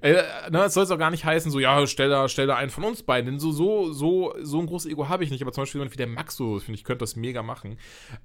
Äh, 0.00 0.22
ne, 0.50 0.64
es 0.64 0.74
soll 0.74 0.84
es 0.84 0.90
auch 0.90 0.98
gar 0.98 1.10
nicht 1.10 1.24
heißen, 1.24 1.50
so, 1.50 1.58
ja, 1.58 1.86
stell 1.86 2.08
da, 2.08 2.28
stell 2.28 2.46
da 2.46 2.56
einen 2.56 2.70
von 2.70 2.84
uns 2.84 3.02
beiden. 3.02 3.26
Denn 3.26 3.38
so, 3.38 3.52
so, 3.52 3.92
so, 3.92 4.34
so 4.40 4.60
ein 4.60 4.66
großes 4.66 4.90
Ego 4.90 5.08
habe 5.08 5.24
ich 5.24 5.30
nicht. 5.30 5.42
Aber 5.42 5.52
zum 5.52 5.62
Beispiel 5.62 5.80
jemand 5.80 5.92
wie 5.92 5.98
der 5.98 6.06
Max, 6.06 6.36
so, 6.36 6.58
finde 6.58 6.78
ich, 6.78 6.84
könnte 6.84 7.02
das 7.02 7.16
mega 7.16 7.42
machen. 7.42 7.78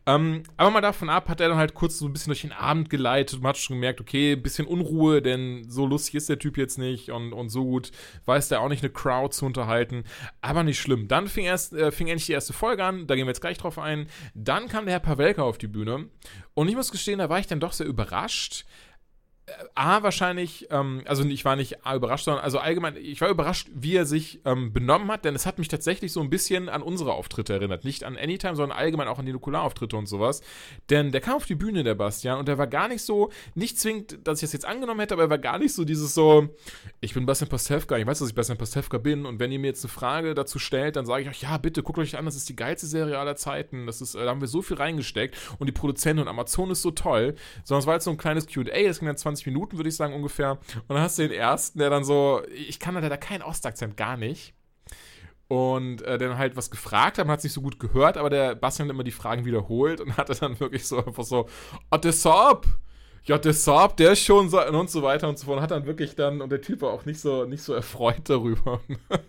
Ähm, 0.06 0.44
aber 0.58 0.72
mal 0.72 0.82
davon 0.82 1.10
ab, 1.10 1.30
hat 1.30 1.42
er 1.42 1.50
dann 1.50 1.58
halt 1.58 1.74
kurz 1.74 1.98
so 1.98 2.08
ein 2.08 2.14
bisschen 2.14 2.32
durch 2.32 2.42
den 2.42 2.52
Abend 2.52 2.90
geleitet. 2.90 3.42
Man 3.42 3.50
hat 3.50 3.58
schon 3.58 3.76
gemerkt, 3.76 4.02
okay, 4.02 4.34
ein 4.34 4.42
bisschen 4.42 4.68
Unruhe, 4.68 5.22
denn 5.22 5.66
so 5.70 5.86
lustig 5.86 6.16
ist 6.16 6.30
der 6.30 6.40
Typ 6.40 6.58
jetzt 6.58 6.78
nicht 6.78 7.12
und, 7.12 7.34
und 7.34 7.50
so 7.50 7.64
gut 7.64 7.92
weiß 8.26 8.50
der 8.50 8.62
auch 8.62 8.70
nicht, 8.70 8.84
eine 8.84 8.92
Crowd 8.92 9.34
zu 9.34 9.46
unterhalten. 9.46 10.04
Aber 10.42 10.64
nicht 10.64 10.80
schlimm. 10.80 11.08
Dann 11.08 11.28
fing, 11.28 11.46
erst, 11.46 11.74
äh, 11.74 11.92
fing 11.92 12.08
endlich 12.08 12.28
die 12.28 12.34
erste 12.34 12.54
Folge 12.54 12.84
an. 12.84 13.08
Da 13.08 13.16
gehen 13.16 13.26
wir 13.26 13.32
jetzt 13.32 13.42
gleich 13.42 13.58
drauf 13.58 13.80
ein. 13.80 14.08
Dann 14.34 14.68
kam 14.68 14.86
der 14.86 14.94
Herr 14.94 15.00
Pavelka 15.10 15.42
auf 15.42 15.58
die 15.58 15.68
Bühne. 15.68 16.08
Und 16.54 16.68
ich 16.68 16.76
muss 16.76 16.92
gestehen, 16.92 17.18
da 17.18 17.30
war 17.30 17.40
ich 17.40 17.48
dann 17.48 17.60
doch 17.60 17.74
sehr 17.74 17.88
überrascht. 17.88 18.66
A, 19.76 20.04
wahrscheinlich, 20.04 20.68
ähm, 20.72 21.02
also 21.06 21.24
ich 21.24 21.46
war 21.46 21.56
nicht 21.56 21.86
A, 21.86 21.96
überrascht, 21.96 22.26
sondern 22.26 22.44
also 22.44 22.60
allgemein, 22.60 22.96
ich 22.98 23.22
war 23.22 23.30
überrascht, 23.30 23.70
wie 23.74 23.96
er 23.96 24.06
sich 24.06 24.42
ähm, 24.46 24.74
benommen 24.74 25.12
hat, 25.12 25.26
denn 25.26 25.36
es 25.36 25.46
hat 25.46 25.60
mich 25.60 25.68
tatsächlich 25.68 26.12
so 26.12 26.22
ein 26.22 26.30
bisschen 26.30 26.70
an 26.70 26.82
unsere 26.82 27.14
Auftritte 27.14 27.54
erinnert. 27.54 27.86
Nicht 27.86 28.04
an 28.04 28.18
Anytime, 28.18 28.56
sondern 28.56 28.78
allgemein 28.78 29.08
auch 29.08 29.20
an 29.20 29.26
die 29.26 29.34
Nukularauftritte 29.34 29.96
und 29.98 30.08
sowas. 30.08 30.42
Denn 30.90 31.12
der 31.12 31.22
kam 31.22 31.36
auf 31.36 31.46
die 31.46 31.56
Bühne, 31.56 31.84
der 31.84 31.96
Bastian, 31.96 32.40
und 32.40 32.48
der 32.48 32.58
war 32.58 32.68
gar 32.68 32.88
nicht 32.88 33.04
so, 33.04 33.32
nicht 33.56 33.80
zwingend, 33.80 34.20
dass 34.24 34.40
ich 34.40 34.48
das 34.48 34.54
jetzt 34.54 34.66
angenommen 34.66 35.00
hätte, 35.00 35.14
aber 35.14 35.24
er 35.24 35.30
war 35.30 35.38
gar 35.38 35.60
nicht 35.60 35.74
so 35.74 35.86
dieses 35.86 36.14
so, 36.14 36.50
ich 37.02 37.14
bin 37.14 37.26
Bastian 37.26 37.50
Pastewka, 37.50 37.98
ich 37.98 38.06
weiß, 38.06 38.20
dass 38.20 38.30
ich 38.30 38.36
Bastian 38.36 38.58
Pastewka 38.58 38.98
bin, 38.98 39.26
und 39.26 39.40
wenn 39.40 39.52
ihr 39.52 39.60
mir 39.60 39.68
jetzt 39.68 39.84
eine 39.84 39.92
Frage 39.92 40.34
dazu 40.36 40.60
stellt, 40.60 40.96
dann 40.96 41.06
sage 41.06 41.24
ich 41.24 41.30
euch, 41.30 41.42
ja, 41.42 41.58
bitte, 41.58 41.84
guckt 41.84 42.00
euch 42.00 42.18
an, 42.18 42.26
das 42.26 42.36
ist 42.36 42.50
die 42.50 42.56
geilste 42.56 42.88
Serie 42.88 43.18
aller 43.18 43.36
Zeiten, 43.36 43.86
das 43.86 44.02
ist, 44.02 44.16
äh, 44.16 44.24
da 44.24 44.30
haben 44.30 44.42
wir 44.42 44.48
so 44.48 44.62
viel 44.62 44.78
reingesteckt, 44.78 45.36
und 45.60 45.68
die 45.68 45.74
Produzenten 45.74 46.22
und 46.22 46.28
Amazon 46.28 46.72
ist 46.72 46.82
so 46.82 46.92
toll, 46.92 47.36
sondern 47.64 47.82
es 47.82 47.88
war 47.88 47.94
jetzt 47.96 48.06
so 48.06 48.12
ein 48.12 48.18
kleines 48.18 48.48
Q&A, 48.48 48.88
das 48.88 49.00
ging 49.00 49.08
dann 49.08 49.18
20 49.18 49.39
Minuten, 49.46 49.78
würde 49.78 49.90
ich 49.90 49.96
sagen, 49.96 50.14
ungefähr. 50.14 50.52
Und 50.88 50.90
dann 50.90 51.02
hast 51.02 51.18
du 51.18 51.24
den 51.24 51.32
ersten, 51.32 51.80
der 51.80 51.90
dann 51.90 52.04
so, 52.04 52.42
ich 52.54 52.80
kann 52.80 52.96
da 52.96 53.18
keinen 53.18 53.42
Ostakzent, 53.42 53.98
gar 53.98 54.18
nicht. 54.18 54.54
Und 55.48 56.04
äh, 56.04 56.20
dann 56.20 56.38
halt 56.38 56.56
was 56.56 56.70
gefragt 56.70 57.18
hat, 57.18 57.26
man 57.26 57.34
hat 57.34 57.40
es 57.40 57.46
nicht 57.46 57.54
so 57.54 57.62
gut 57.62 57.80
gehört, 57.80 58.18
aber 58.18 58.30
der 58.30 58.54
Bastian 58.54 58.88
hat 58.88 58.94
immer 58.94 59.04
die 59.04 59.12
Fragen 59.12 59.46
wiederholt 59.46 60.00
und 60.00 60.16
hatte 60.18 60.36
dann 60.36 60.60
wirklich 60.60 60.88
so 60.88 61.04
einfach 61.04 61.24
so, 61.24 61.50
ah, 61.90 61.98
deshalb, 61.98 62.68
ja, 63.24 63.38
deshalb, 63.38 63.98
der 63.98 64.12
ist 64.12 64.24
schon 64.24 64.50
so, 64.50 64.64
und 64.64 64.90
so 64.90 65.02
weiter 65.02 65.28
und 65.28 65.38
so 65.40 65.46
fort. 65.46 65.58
Und 65.58 65.64
hat 65.64 65.72
dann 65.72 65.86
wirklich 65.88 66.16
dann, 66.16 66.42
und 66.42 66.52
der 66.52 66.62
Typ 66.62 66.82
war 66.82 66.92
auch 66.92 67.06
nicht 67.06 67.20
so, 67.20 67.46
nicht 67.46 67.64
so 67.64 67.74
erfreut 67.74 68.22
darüber, 68.30 68.80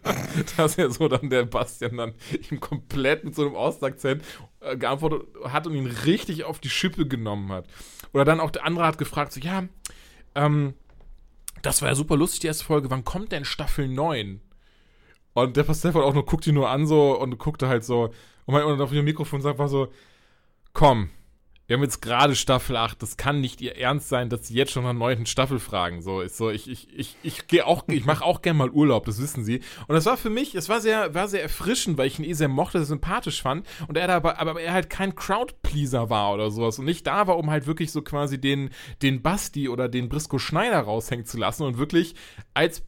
dass 0.56 0.78
er 0.78 0.90
so 0.90 1.08
dann 1.08 1.30
der 1.30 1.44
Bastian 1.44 1.96
dann 1.96 2.14
ihm 2.50 2.60
komplett 2.60 3.24
mit 3.24 3.34
so 3.34 3.42
einem 3.46 3.54
Ostakzent 3.54 4.22
äh, 4.60 4.76
geantwortet 4.76 5.22
hat 5.44 5.66
und 5.66 5.74
ihn 5.74 5.86
richtig 5.86 6.44
auf 6.44 6.60
die 6.60 6.70
Schippe 6.70 7.06
genommen 7.06 7.50
hat. 7.50 7.66
Oder 8.12 8.24
dann 8.24 8.40
auch 8.40 8.50
der 8.50 8.64
andere 8.64 8.86
hat 8.86 8.98
gefragt, 8.98 9.32
so, 9.32 9.40
ja, 9.40 9.64
ähm, 10.34 10.74
das 11.62 11.82
war 11.82 11.88
ja 11.88 11.94
super 11.94 12.16
lustig, 12.16 12.40
die 12.40 12.46
erste 12.46 12.64
Folge. 12.64 12.90
Wann 12.90 13.04
kommt 13.04 13.32
denn 13.32 13.44
Staffel 13.44 13.88
9? 13.88 14.40
Und 15.32 15.56
der 15.56 15.64
Stefan 15.74 16.02
auch 16.02 16.14
nur 16.14 16.26
guckt 16.26 16.46
ihn 16.46 16.54
nur 16.54 16.70
an 16.70 16.86
so 16.86 17.18
und 17.18 17.38
guckte 17.38 17.68
halt 17.68 17.84
so 17.84 18.12
und, 18.46 18.54
mein, 18.54 18.64
und 18.64 18.80
auf 18.80 18.90
dem 18.90 19.04
Mikrofon 19.04 19.40
sagt 19.42 19.58
war 19.58 19.68
so, 19.68 19.92
komm, 20.72 21.10
wir 21.70 21.76
haben 21.76 21.84
jetzt 21.84 22.02
gerade 22.02 22.34
Staffel 22.34 22.76
8, 22.76 23.00
das 23.00 23.16
kann 23.16 23.40
nicht 23.40 23.60
ihr 23.60 23.78
Ernst 23.78 24.08
sein, 24.08 24.28
dass 24.28 24.48
sie 24.48 24.54
jetzt 24.54 24.72
schon 24.72 24.82
nach 24.82 24.92
neunten 24.92 25.24
Staffel 25.24 25.60
fragen. 25.60 26.02
So 26.02 26.20
ist 26.20 26.36
so, 26.36 26.50
ich, 26.50 26.68
ich, 26.68 26.88
ich, 26.92 27.14
ich 27.22 27.46
gehe 27.46 27.64
auch, 27.64 27.84
ich 27.86 28.04
mache 28.04 28.24
auch 28.24 28.42
gern 28.42 28.56
mal 28.56 28.70
Urlaub, 28.70 29.04
das 29.04 29.22
wissen 29.22 29.44
sie. 29.44 29.60
Und 29.86 29.94
das 29.94 30.04
war 30.04 30.16
für 30.16 30.30
mich, 30.30 30.56
es 30.56 30.68
war 30.68 30.80
sehr, 30.80 31.14
war 31.14 31.28
sehr 31.28 31.44
erfrischend, 31.44 31.96
weil 31.96 32.08
ich 32.08 32.18
ihn 32.18 32.24
eh 32.24 32.32
sehr 32.32 32.48
mochte, 32.48 32.78
sehr 32.78 32.86
sympathisch 32.86 33.40
fand. 33.40 33.68
Und 33.86 33.96
er 33.96 34.08
aber, 34.08 34.40
aber 34.40 34.60
er 34.60 34.72
halt 34.72 34.90
kein 34.90 35.14
Crowdpleaser 35.14 36.10
war 36.10 36.34
oder 36.34 36.50
sowas. 36.50 36.80
Und 36.80 36.86
nicht 36.86 37.06
da 37.06 37.28
war, 37.28 37.38
um 37.38 37.52
halt 37.52 37.68
wirklich 37.68 37.92
so 37.92 38.02
quasi 38.02 38.40
den, 38.40 38.70
den 39.00 39.22
Basti 39.22 39.68
oder 39.68 39.88
den 39.88 40.08
Brisco 40.08 40.40
Schneider 40.40 40.80
raushängen 40.80 41.24
zu 41.24 41.38
lassen 41.38 41.62
und 41.62 41.78
wirklich 41.78 42.16
als 42.52 42.82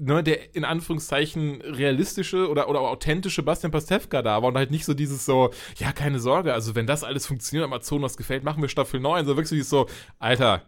ne, 0.00 0.22
der 0.22 0.54
in 0.54 0.64
Anführungszeichen 0.64 1.60
realistische 1.60 2.48
oder, 2.48 2.68
oder 2.68 2.80
authentische 2.80 3.42
Bastian 3.42 3.70
Pastewka 3.70 4.22
da 4.22 4.42
war 4.42 4.48
und 4.48 4.56
halt 4.56 4.70
nicht 4.70 4.84
so 4.84 4.94
dieses 4.94 5.24
so, 5.24 5.50
ja, 5.76 5.92
keine 5.92 6.18
Sorge, 6.18 6.54
also 6.54 6.74
wenn 6.74 6.86
das 6.86 7.04
alles 7.04 7.26
funktioniert, 7.26 7.64
Amazonas 7.64 8.16
gefällt, 8.16 8.42
machen 8.42 8.62
wir 8.62 8.68
Staffel 8.68 8.98
9, 8.98 9.26
so 9.26 9.36
wirklich 9.36 9.66
so, 9.68 9.86
Alter, 10.18 10.62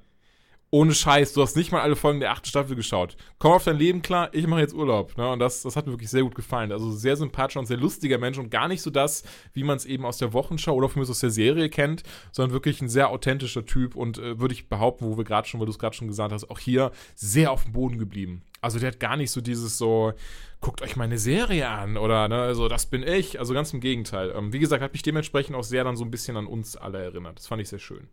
ohne 0.75 0.95
Scheiß, 0.95 1.35
du 1.35 1.43
hast 1.43 1.55
nicht 1.55 1.71
mal 1.71 1.83
alle 1.83 1.97
Folgen 1.97 2.21
der 2.21 2.31
achten 2.31 2.47
Staffel 2.47 2.77
geschaut. 2.77 3.19
Komm 3.39 3.53
auf 3.53 3.65
dein 3.65 3.77
Leben 3.77 4.01
klar, 4.01 4.31
ich 4.33 4.47
mache 4.47 4.61
jetzt 4.61 4.73
Urlaub. 4.73 5.19
Ne? 5.19 5.31
Und 5.31 5.39
das, 5.39 5.61
das 5.61 5.77
hat 5.77 5.85
mir 5.85 5.93
wirklich 5.93 6.09
sehr 6.09 6.23
gut 6.23 6.35
gefallen. 6.35 6.73
Also 6.73 6.91
sehr 6.91 7.15
sympathischer 7.15 7.61
und 7.61 7.67
sehr 7.67 7.77
lustiger 7.77 8.17
Mensch 8.17 8.39
und 8.39 8.51
gar 8.51 8.69
nicht 8.69 8.81
so 8.81 8.89
das, 8.89 9.23
wie 9.53 9.65
man 9.65 9.77
es 9.77 9.85
eben 9.85 10.07
aus 10.07 10.17
der 10.17 10.33
Wochenschau 10.33 10.75
oder 10.75 10.89
von 10.89 11.03
mir 11.03 11.09
aus 11.11 11.21
der 11.21 11.29
Serie 11.29 11.69
kennt, 11.69 12.05
sondern 12.31 12.55
wirklich 12.55 12.81
ein 12.81 12.89
sehr 12.89 13.11
authentischer 13.11 13.67
Typ 13.67 13.95
und 13.97 14.17
äh, 14.17 14.41
würde 14.41 14.55
ich 14.55 14.71
behaupten, 14.71 15.05
wo 15.05 15.19
wir 15.19 15.25
gerade 15.25 15.47
schon, 15.47 15.61
weil 15.61 15.67
du 15.67 15.73
es 15.73 15.79
gerade 15.79 15.95
schon 15.95 16.09
gesagt 16.09 16.33
hast, 16.33 16.51
auch 16.51 16.59
hier 16.59 16.91
sehr 17.15 17.53
auf 17.53 17.65
dem 17.65 17.75
Boden 17.75 17.99
geblieben. 17.99 18.43
Also 18.62 18.78
der 18.78 18.92
hat 18.92 19.00
gar 19.00 19.16
nicht 19.16 19.31
so 19.31 19.40
dieses 19.40 19.76
so, 19.76 20.14
guckt 20.61 20.81
euch 20.81 20.97
meine 20.97 21.19
Serie 21.19 21.69
an 21.69 21.99
oder 21.99 22.28
ne, 22.28 22.40
also 22.40 22.69
das 22.69 22.87
bin 22.87 23.02
ich. 23.02 23.38
Also 23.38 23.52
ganz 23.52 23.75
im 23.75 23.81
Gegenteil. 23.81 24.33
Ähm, 24.35 24.52
wie 24.52 24.61
gesagt, 24.61 24.83
hat 24.83 24.92
mich 24.92 25.02
dementsprechend 25.02 25.57
auch 25.57 25.64
sehr 25.64 25.85
dann 25.85 25.97
so 25.97 26.04
ein 26.04 26.11
bisschen 26.11 26.37
an 26.38 26.47
uns 26.47 26.76
alle 26.76 27.02
erinnert. 27.02 27.38
Das 27.38 27.49
fand 27.49 27.61
ich 27.61 27.69
sehr 27.69 27.81
schön. 27.81 28.09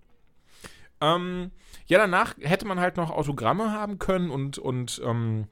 Ähm, 1.02 1.52
ja, 1.86 1.98
danach 1.98 2.36
hätte 2.42 2.66
man 2.66 2.80
halt 2.80 2.98
noch 2.98 3.12
Autogramme 3.12 3.72
haben 3.72 4.00
können 4.00 4.30
und, 4.30 4.58
und 4.58 5.02
ähm, 5.06 5.48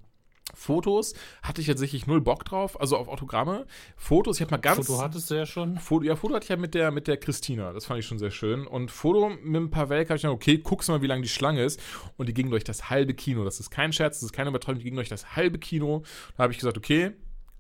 Fotos 0.54 1.14
hatte 1.44 1.62
ich 1.62 1.68
tatsächlich 1.68 2.08
null 2.08 2.22
Bock 2.22 2.46
drauf, 2.46 2.80
also 2.80 2.98
auf 2.98 3.08
Autogramme. 3.08 3.66
Fotos, 3.96 4.38
ich 4.38 4.42
habe 4.42 4.52
mal 4.52 4.58
ganz. 4.58 4.88
Foto 4.88 5.02
hattest 5.02 5.30
du 5.30 5.36
ja 5.36 5.46
schon. 5.46 5.78
Foto, 5.78 6.06
ja, 6.06 6.16
Foto 6.16 6.36
hatte 6.36 6.46
ich 6.46 6.50
ja 6.50 6.58
mit 6.58 6.74
der, 6.74 6.92
mit 6.92 7.08
der 7.08 7.18
Christina, 7.18 7.74
das 7.74 7.86
fand 7.86 8.00
ich 8.00 8.06
schon 8.06 8.20
sehr 8.20 8.32
schön. 8.32 8.66
Und 8.66 8.92
Foto 8.92 9.30
mit 9.30 9.62
ein 9.62 9.70
paar 9.70 9.90
Welk 9.90 10.10
habe 10.10 10.16
ich 10.16 10.22
dann, 10.22 10.32
okay, 10.32 10.58
guckst 10.58 10.90
mal, 10.90 11.02
wie 11.02 11.08
lang 11.08 11.22
die 11.22 11.30
Schlange 11.30 11.64
ist. 11.64 11.80
Und 12.18 12.30
die 12.30 12.34
ging 12.34 12.50
durch 12.50 12.64
das 12.64 12.90
halbe 12.90 13.14
Kino. 13.14 13.44
Das 13.44 13.60
ist 13.60 13.70
kein 13.70 13.94
Scherz, 13.94 14.18
das 14.20 14.24
ist 14.24 14.34
keine 14.34 14.50
Übertreibung, 14.50 14.80
die 14.80 14.86
ging 14.86 14.96
durch 14.96 15.10
das 15.10 15.36
halbe 15.36 15.60
Kino. 15.60 16.04
Da 16.36 16.44
habe 16.44 16.54
ich 16.54 16.60
gesagt, 16.60 16.78
okay, 16.78 17.14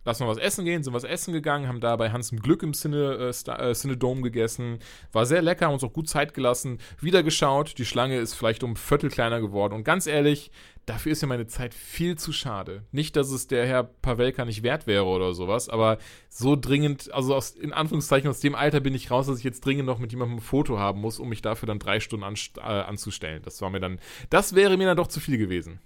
lass 0.08 0.22
mal 0.22 0.28
was 0.28 0.38
essen 0.38 0.64
gehen, 0.64 0.84
sind 0.84 0.94
was 0.94 1.04
essen 1.04 1.34
gegangen, 1.34 1.68
haben 1.68 1.82
da 1.82 1.96
bei 1.98 2.12
Hans 2.12 2.32
im 2.32 2.40
Glück 2.40 2.64
im 2.64 2.74
Cine, 2.74 3.18
äh, 3.20 3.52
äh, 3.52 3.74
Cinedome 3.74 4.22
gegessen. 4.22 4.80
War 5.12 5.26
sehr 5.26 5.42
lecker, 5.42 5.66
haben 5.66 5.74
uns 5.74 5.84
auch 5.84 5.92
gut 5.92 6.08
Zeit 6.08 6.34
gelassen. 6.34 6.80
Wieder 7.02 7.24
geschaut, 7.24 7.78
die 7.78 7.86
Schlange 7.86 8.18
ist 8.18 8.34
vielleicht 8.34 8.64
um 8.64 8.72
ein 8.72 8.78
Viertel 8.78 9.10
kleiner 9.10 9.42
geworden. 9.42 9.74
Und 9.74 9.84
ganz 9.84 10.08
ehrlich, 10.08 10.50
dafür 10.86 11.12
ist 11.12 11.22
ja 11.22 11.28
meine 11.28 11.48
Zeit 11.48 11.74
viel 11.74 12.18
zu 12.18 12.32
schade. 12.32 12.86
Nicht, 12.94 13.18
dass 13.18 13.32
es 13.32 13.48
der 13.48 13.68
Herr 13.68 13.84
Pavelka 13.84 14.46
nicht 14.46 14.64
wert 14.64 14.88
wäre 14.88 15.04
oder 15.04 15.34
sowas, 15.34 15.68
aber 15.68 15.98
so 16.30 16.56
dringend, 16.56 17.14
also 17.14 17.36
aus, 17.36 17.52
in 17.52 17.74
Anführungszeichen 17.74 18.30
aus 18.30 18.40
dem 18.40 18.56
Alter 18.56 18.80
bin 18.80 18.96
ich 18.96 19.12
raus, 19.12 19.28
dass 19.28 19.40
ich 19.40 19.44
jetzt 19.44 19.66
dringend 19.66 19.88
noch 19.88 20.00
mit 20.00 20.14
jemandem 20.14 20.38
ein 20.38 20.42
Foto 20.42 20.80
haben 20.80 21.02
muss, 21.02 21.20
um 21.20 21.28
mich 21.28 21.42
dafür 21.42 21.68
dann 21.68 21.80
drei 21.80 22.00
Stunden 22.00 22.24
an, 22.24 22.36
äh, 22.56 22.62
anzustellen. 22.62 23.42
Das 23.44 23.62
war 23.62 23.70
mir 23.70 23.82
dann, 23.82 24.00
das 24.30 24.56
wäre 24.56 24.78
mir 24.78 24.88
dann 24.88 24.98
doch 24.98 25.08
zu 25.08 25.20
viel 25.20 25.38
gewesen. 25.38 25.82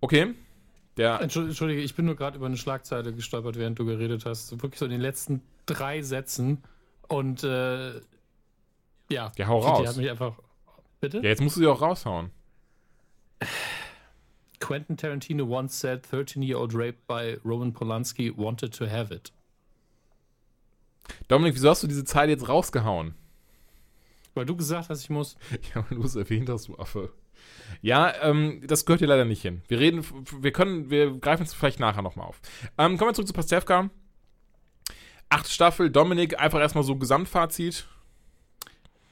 Okay. 0.00 0.34
Der 0.96 1.20
Entschuldige, 1.20 1.80
ich 1.80 1.94
bin 1.94 2.06
nur 2.06 2.16
gerade 2.16 2.36
über 2.36 2.46
eine 2.46 2.56
Schlagzeile 2.56 3.12
gestolpert, 3.12 3.56
während 3.56 3.78
du 3.78 3.84
geredet 3.84 4.26
hast. 4.26 4.50
Wirklich 4.62 4.80
so 4.80 4.84
in 4.84 4.90
den 4.90 5.00
letzten 5.00 5.42
drei 5.66 6.02
Sätzen. 6.02 6.64
Und 7.06 7.44
äh, 7.44 8.00
ja, 9.08 9.32
ja, 9.36 9.46
hau 9.46 9.60
raus. 9.60 9.82
Die 9.82 9.88
hat 9.88 9.96
mich 9.96 10.10
einfach. 10.10 10.38
Bitte? 11.00 11.18
Ja, 11.18 11.24
jetzt 11.24 11.40
musst 11.40 11.56
du 11.56 11.60
sie 11.60 11.66
auch 11.68 11.80
raushauen. 11.80 12.30
Quentin 14.60 14.96
Tarantino 14.96 15.46
once 15.46 15.78
said 15.78 16.04
13-year-old 16.04 16.74
raped 16.74 17.06
by 17.06 17.38
Roman 17.44 17.72
Polanski 17.72 18.36
wanted 18.36 18.76
to 18.76 18.90
have 18.90 19.14
it. 19.14 19.32
Dominik, 21.28 21.54
wieso 21.54 21.70
hast 21.70 21.84
du 21.84 21.86
diese 21.86 22.04
Zeile 22.04 22.32
jetzt 22.32 22.48
rausgehauen? 22.48 23.14
Weil 24.34 24.46
du 24.46 24.56
gesagt 24.56 24.88
hast, 24.88 25.02
ich 25.02 25.10
muss. 25.10 25.36
Ja, 25.74 25.84
weil 25.88 25.98
du 25.98 26.04
es 26.04 26.16
erwähnt 26.16 26.48
hast, 26.48 26.68
du 26.68 26.76
Affe. 26.76 27.12
Ja, 27.82 28.12
ähm, 28.22 28.62
das 28.66 28.84
gehört 28.84 29.00
hier 29.00 29.08
leider 29.08 29.24
nicht 29.24 29.42
hin. 29.42 29.62
Wir 29.68 29.78
reden, 29.78 30.04
wir 30.40 30.52
können, 30.52 30.90
wir 30.90 31.18
greifen 31.18 31.42
es 31.42 31.54
vielleicht 31.54 31.80
nachher 31.80 32.02
nochmal 32.02 32.26
auf. 32.26 32.40
Ähm, 32.76 32.98
kommen 32.98 33.10
wir 33.10 33.14
zurück 33.14 33.28
zu 33.28 33.34
Pastewka. 33.34 33.90
Achte 35.28 35.50
Staffel, 35.50 35.90
Dominik, 35.90 36.40
einfach 36.40 36.60
erstmal 36.60 36.84
so 36.84 36.96
Gesamtfazit. 36.96 37.86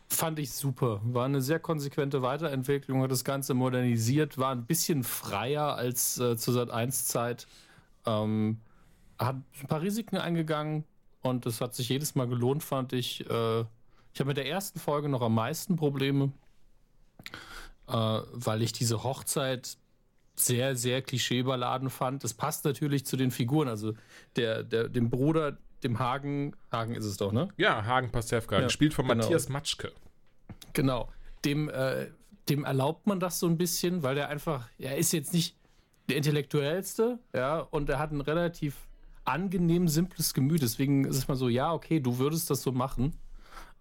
Fand 0.08 0.38
ich 0.38 0.52
super. 0.52 1.00
War 1.04 1.26
eine 1.26 1.42
sehr 1.42 1.58
konsequente 1.58 2.22
Weiterentwicklung, 2.22 3.02
hat 3.02 3.10
das 3.10 3.24
Ganze 3.24 3.54
modernisiert, 3.54 4.38
war 4.38 4.52
ein 4.52 4.64
bisschen 4.64 5.02
freier 5.04 5.74
als 5.74 6.18
äh, 6.18 6.36
zur 6.36 6.54
Sat 6.54 6.70
1 6.70 7.06
Zeit. 7.06 7.46
Ähm, 8.06 8.60
hat 9.18 9.36
ein 9.36 9.66
paar 9.66 9.82
Risiken 9.82 10.16
eingegangen 10.16 10.84
und 11.22 11.44
es 11.44 11.60
hat 11.60 11.74
sich 11.74 11.88
jedes 11.88 12.14
Mal 12.14 12.28
gelohnt, 12.28 12.62
fand 12.62 12.92
ich. 12.92 13.28
Äh, 13.28 13.60
ich 14.14 14.20
habe 14.20 14.28
mit 14.28 14.36
der 14.36 14.48
ersten 14.48 14.78
Folge 14.78 15.08
noch 15.08 15.22
am 15.22 15.34
meisten 15.34 15.76
Probleme 15.76 16.32
äh, 17.88 17.92
weil 17.92 18.62
ich 18.62 18.72
diese 18.72 19.02
Hochzeit 19.02 19.76
sehr, 20.34 20.76
sehr 20.76 21.02
klischeeüberladen 21.02 21.90
fand. 21.90 22.22
Das 22.22 22.34
passt 22.34 22.64
natürlich 22.64 23.06
zu 23.06 23.16
den 23.16 23.30
Figuren. 23.30 23.68
Also 23.68 23.94
der, 24.36 24.62
der, 24.62 24.88
dem 24.88 25.10
Bruder, 25.10 25.56
dem 25.82 25.98
Hagen, 25.98 26.54
Hagen 26.70 26.94
ist 26.94 27.04
es 27.04 27.16
doch, 27.16 27.32
ne? 27.32 27.48
Ja, 27.56 27.84
Hagen 27.84 28.10
Pastewka, 28.10 28.56
ja, 28.56 28.64
gespielt 28.64 28.94
von 28.94 29.06
genau. 29.06 29.22
Matthias 29.22 29.48
Matschke. 29.48 29.92
Genau. 30.72 31.08
Dem, 31.44 31.68
äh, 31.70 32.08
dem 32.48 32.64
erlaubt 32.64 33.06
man 33.06 33.18
das 33.18 33.38
so 33.38 33.46
ein 33.46 33.56
bisschen, 33.56 34.02
weil 34.02 34.14
der 34.14 34.28
einfach, 34.28 34.68
er 34.78 34.96
ist 34.96 35.12
jetzt 35.12 35.32
nicht 35.32 35.56
der 36.08 36.16
intellektuellste, 36.18 37.18
ja, 37.34 37.58
und 37.58 37.88
er 37.88 37.98
hat 37.98 38.12
ein 38.12 38.20
relativ 38.20 38.86
angenehm 39.24 39.88
simples 39.88 40.34
Gemüt. 40.34 40.62
Deswegen 40.62 41.04
ist 41.04 41.16
es 41.16 41.28
mal 41.28 41.34
so, 41.34 41.48
ja, 41.48 41.72
okay, 41.72 42.00
du 42.00 42.18
würdest 42.18 42.48
das 42.50 42.62
so 42.62 42.72
machen. 42.72 43.14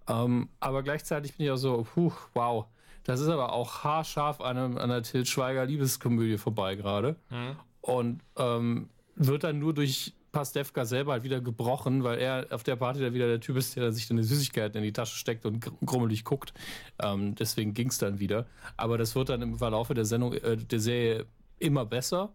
Ähm, 0.07 0.49
aber 0.59 0.83
gleichzeitig 0.83 1.35
bin 1.35 1.45
ich 1.45 1.51
auch 1.51 1.57
so, 1.57 1.85
puh, 1.93 2.11
wow, 2.33 2.65
das 3.05 3.21
ist 3.21 3.29
aber 3.29 3.53
auch 3.53 3.83
haarscharf 3.83 4.41
an, 4.41 4.57
einem, 4.57 4.77
an 4.77 4.91
einer 4.91 5.03
Til 5.03 5.25
Schweiger 5.25 5.65
Liebeskomödie 5.65 6.37
vorbei 6.37 6.75
gerade. 6.75 7.15
Mhm. 7.29 7.55
Und 7.81 8.21
ähm, 8.37 8.89
wird 9.15 9.43
dann 9.43 9.59
nur 9.59 9.73
durch 9.73 10.13
Pastewka 10.31 10.83
selber 10.83 11.13
halt 11.13 11.23
wieder 11.23 11.39
gebrochen, 11.39 12.03
weil 12.03 12.19
er 12.19 12.47
auf 12.49 12.63
der 12.63 12.75
Party 12.75 12.99
dann 12.99 13.13
wieder 13.13 13.27
der 13.27 13.39
Typ 13.39 13.55
ist, 13.55 13.75
der 13.77 13.93
sich 13.93 14.07
dann 14.07 14.17
eine 14.17 14.25
Süßigkeit 14.25 14.75
in 14.75 14.83
die 14.83 14.91
Tasche 14.91 15.15
steckt 15.17 15.45
und 15.45 15.61
grummelig 15.85 16.25
guckt. 16.25 16.53
Ähm, 17.01 17.35
deswegen 17.35 17.73
ging 17.73 17.87
es 17.87 17.99
dann 17.99 18.19
wieder. 18.19 18.45
Aber 18.75 18.97
das 18.97 19.15
wird 19.15 19.29
dann 19.29 19.41
im 19.41 19.57
Verlauf 19.57 19.87
der 19.87 20.03
Sendung, 20.03 20.33
äh, 20.33 20.57
der 20.57 20.79
Serie 20.79 21.25
immer 21.59 21.85
besser. 21.85 22.33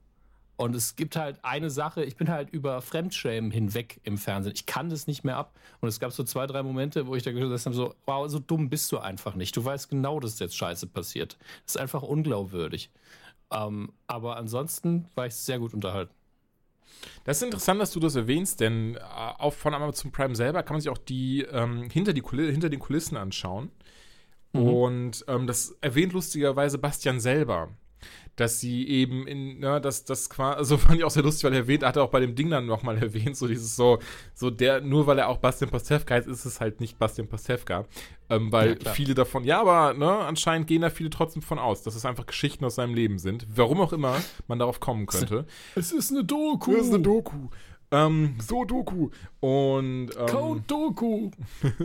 Und 0.61 0.76
es 0.76 0.95
gibt 0.95 1.17
halt 1.17 1.43
eine 1.43 1.71
Sache, 1.71 2.05
ich 2.05 2.17
bin 2.17 2.29
halt 2.29 2.50
über 2.50 2.83
Fremdschämen 2.83 3.50
hinweg 3.50 3.99
im 4.05 4.19
Fernsehen. 4.19 4.52
Ich 4.55 4.67
kann 4.67 4.90
das 4.90 5.07
nicht 5.07 5.25
mehr 5.25 5.38
ab. 5.38 5.55
Und 5.81 5.88
es 5.88 6.00
gab 6.00 6.12
so 6.12 6.23
zwei, 6.23 6.47
drei 6.47 6.62
Momente, 6.62 7.07
wo 7.07 7.17
ich 7.17 7.23
da 7.23 7.33
gesagt 7.33 7.64
habe, 7.64 7.75
so, 7.75 7.95
wow, 8.05 8.29
so 8.29 8.40
dumm 8.40 8.69
bist 8.69 8.93
du 8.93 8.99
einfach 8.99 9.37
nicht. 9.37 9.57
Du 9.57 9.64
weißt 9.64 9.88
genau, 9.88 10.21
dass 10.21 10.38
jetzt 10.38 10.55
Scheiße 10.55 10.87
passiert. 10.87 11.38
Das 11.64 11.76
ist 11.76 11.81
einfach 11.81 12.02
unglaubwürdig. 12.02 12.90
Ähm, 13.50 13.90
aber 14.07 14.37
ansonsten 14.37 15.09
war 15.14 15.25
ich 15.25 15.35
sehr 15.35 15.59
gut 15.59 15.73
unterhalten. 15.73 16.12
Das 17.25 17.38
ist 17.38 17.43
interessant, 17.43 17.81
dass 17.81 17.93
du 17.93 18.00
das 18.00 18.14
erwähnst, 18.14 18.61
denn 18.61 18.97
äh, 18.97 19.00
auch 19.38 19.55
von 19.55 19.73
Amazon 19.73 20.12
Prime 20.12 20.37
selber 20.37 20.62
kann 20.62 20.75
man 20.75 20.83
sich 20.83 20.90
auch 20.90 20.99
die, 20.99 21.40
ähm, 21.40 21.88
hinter, 21.88 22.12
die 22.12 22.21
hinter 22.23 22.69
den 22.69 22.81
Kulissen 22.81 23.17
anschauen. 23.17 23.71
Mhm. 24.52 24.62
Und 24.62 25.25
ähm, 25.26 25.47
das 25.47 25.75
erwähnt 25.81 26.12
lustigerweise 26.12 26.76
Bastian 26.76 27.19
selber 27.19 27.71
dass 28.37 28.59
sie 28.61 28.88
eben 28.88 29.26
in, 29.26 29.59
ne, 29.59 29.80
das, 29.80 30.04
das 30.04 30.30
quasi, 30.30 30.57
also 30.59 30.78
fand 30.78 30.99
ich 30.99 31.04
auch 31.04 31.11
sehr 31.11 31.23
lustig, 31.23 31.45
weil 31.45 31.52
er 31.52 31.61
erwähnt, 31.61 31.85
hat 31.85 31.97
er 31.97 32.04
auch 32.04 32.11
bei 32.11 32.21
dem 32.21 32.35
Ding 32.35 32.50
dann 32.50 32.66
nochmal 32.66 32.99
erwähnt, 33.02 33.37
so 33.37 33.47
dieses 33.47 33.76
so, 33.76 33.99
so 34.35 34.50
der, 34.50 34.80
nur 34.80 35.07
weil 35.07 35.19
er 35.19 35.28
auch 35.28 35.38
Bastian 35.38 35.71
Pastewka 35.71 36.16
ist, 36.16 36.26
ist 36.26 36.45
es 36.45 36.61
halt 36.61 36.80
nicht 36.80 36.99
Bastian 36.99 37.28
Pastewka. 37.28 37.87
Ähm, 38.28 38.52
weil 38.52 38.78
ja, 38.83 38.92
viele 38.92 39.14
davon, 39.14 39.45
ja, 39.45 39.61
aber 39.61 39.95
ne, 39.95 40.11
anscheinend 40.11 40.69
gehen 40.69 40.83
da 40.83 40.90
viele 40.90 41.11
trotzdem 41.11 41.42
von 41.42 41.59
aus, 41.59 41.83
dass 41.83 41.95
es 41.95 42.07
einfach 42.07 42.26
Geschichten 42.26 42.64
aus 42.64 42.76
seinem 42.76 42.95
Leben 42.95 43.19
sind. 43.19 43.47
Warum 43.54 43.80
auch 43.80 43.92
immer 43.92 44.16
man 44.47 44.59
darauf 44.59 44.80
kommen 44.80 45.07
könnte. 45.07 45.47
Es 45.75 45.90
ist 45.92 46.12
eine 46.12 46.25
Doku. 46.25 46.73
Es 46.75 46.87
ist 46.87 46.95
eine 46.95 47.02
Doku. 47.02 47.49
Ähm, 47.90 48.37
so 48.38 48.64
Doku. 48.64 49.11
Und. 49.40 50.11
Ähm, 50.16 50.26
Code 50.26 50.62
Doku. 50.66 51.30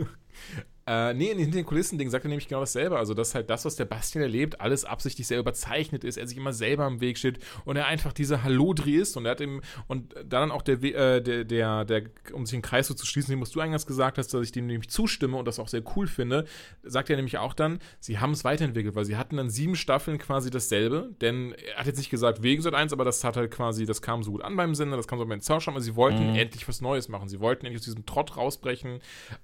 Äh, 0.88 1.14
nee, 1.14 1.30
in 1.30 1.50
den 1.50 1.64
Kulissen-Ding 1.64 2.10
sagt 2.10 2.24
er 2.24 2.28
nämlich 2.28 2.46
genau 2.46 2.60
dasselbe. 2.60 2.96
Also, 2.96 3.12
dass 3.12 3.34
halt 3.34 3.50
das, 3.50 3.64
was 3.64 3.74
der 3.74 3.86
Bastian 3.86 4.22
erlebt, 4.22 4.60
alles 4.60 4.84
absichtlich 4.84 5.26
sehr 5.26 5.40
überzeichnet 5.40 6.04
ist, 6.04 6.16
er 6.16 6.28
sich 6.28 6.36
immer 6.36 6.52
selber 6.52 6.86
im 6.86 7.00
Weg 7.00 7.18
steht 7.18 7.40
und 7.64 7.76
er 7.76 7.86
einfach 7.86 8.12
dieser 8.12 8.44
Hallodri 8.44 8.94
ist 8.94 9.16
und 9.16 9.24
er 9.24 9.32
hat 9.32 9.40
ihm, 9.40 9.62
und 9.88 10.14
dann 10.24 10.52
auch 10.52 10.62
der, 10.62 10.82
äh, 10.82 11.20
der, 11.20 11.44
der, 11.44 11.84
der, 11.84 12.02
um 12.32 12.46
sich 12.46 12.56
den 12.56 12.62
Kreis 12.62 12.86
so 12.86 12.94
zu 12.94 13.04
schließen, 13.04 13.32
dem, 13.32 13.40
was 13.40 13.50
du 13.50 13.60
eingangs 13.60 13.86
gesagt 13.86 14.18
hast, 14.18 14.32
dass 14.32 14.42
ich 14.42 14.52
dem 14.52 14.66
nämlich 14.66 14.88
zustimme 14.88 15.36
und 15.36 15.46
das 15.46 15.58
auch 15.58 15.68
sehr 15.68 15.82
cool 15.96 16.06
finde, 16.06 16.44
sagt 16.84 17.10
er 17.10 17.16
nämlich 17.16 17.38
auch 17.38 17.54
dann, 17.54 17.80
sie 17.98 18.20
haben 18.20 18.30
es 18.30 18.44
weiterentwickelt, 18.44 18.94
weil 18.94 19.04
sie 19.04 19.16
hatten 19.16 19.38
dann 19.38 19.50
sieben 19.50 19.74
Staffeln 19.74 20.18
quasi 20.18 20.50
dasselbe, 20.50 21.10
denn 21.20 21.52
er 21.52 21.78
hat 21.80 21.86
jetzt 21.86 21.98
nicht 21.98 22.10
gesagt 22.10 22.42
wegen 22.42 22.62
Sat 22.62 22.74
1, 22.74 22.92
aber 22.92 23.04
das 23.04 23.24
hat 23.24 23.36
halt 23.36 23.50
quasi, 23.50 23.86
das 23.86 24.02
kam 24.02 24.22
so 24.22 24.30
gut 24.30 24.42
an 24.42 24.56
beim 24.56 24.76
Sender, 24.76 24.96
das 24.96 25.08
kam 25.08 25.18
so 25.18 25.26
beim 25.26 25.40
Zuschauer, 25.40 25.74
aber 25.74 25.80
sie 25.80 25.96
wollten 25.96 26.30
mhm. 26.30 26.36
endlich 26.36 26.68
was 26.68 26.80
Neues 26.80 27.08
machen. 27.08 27.28
Sie 27.28 27.40
wollten 27.40 27.66
endlich 27.66 27.80
aus 27.80 27.86
diesem 27.86 28.06
Trott 28.06 28.36
rausbrechen. 28.36 29.00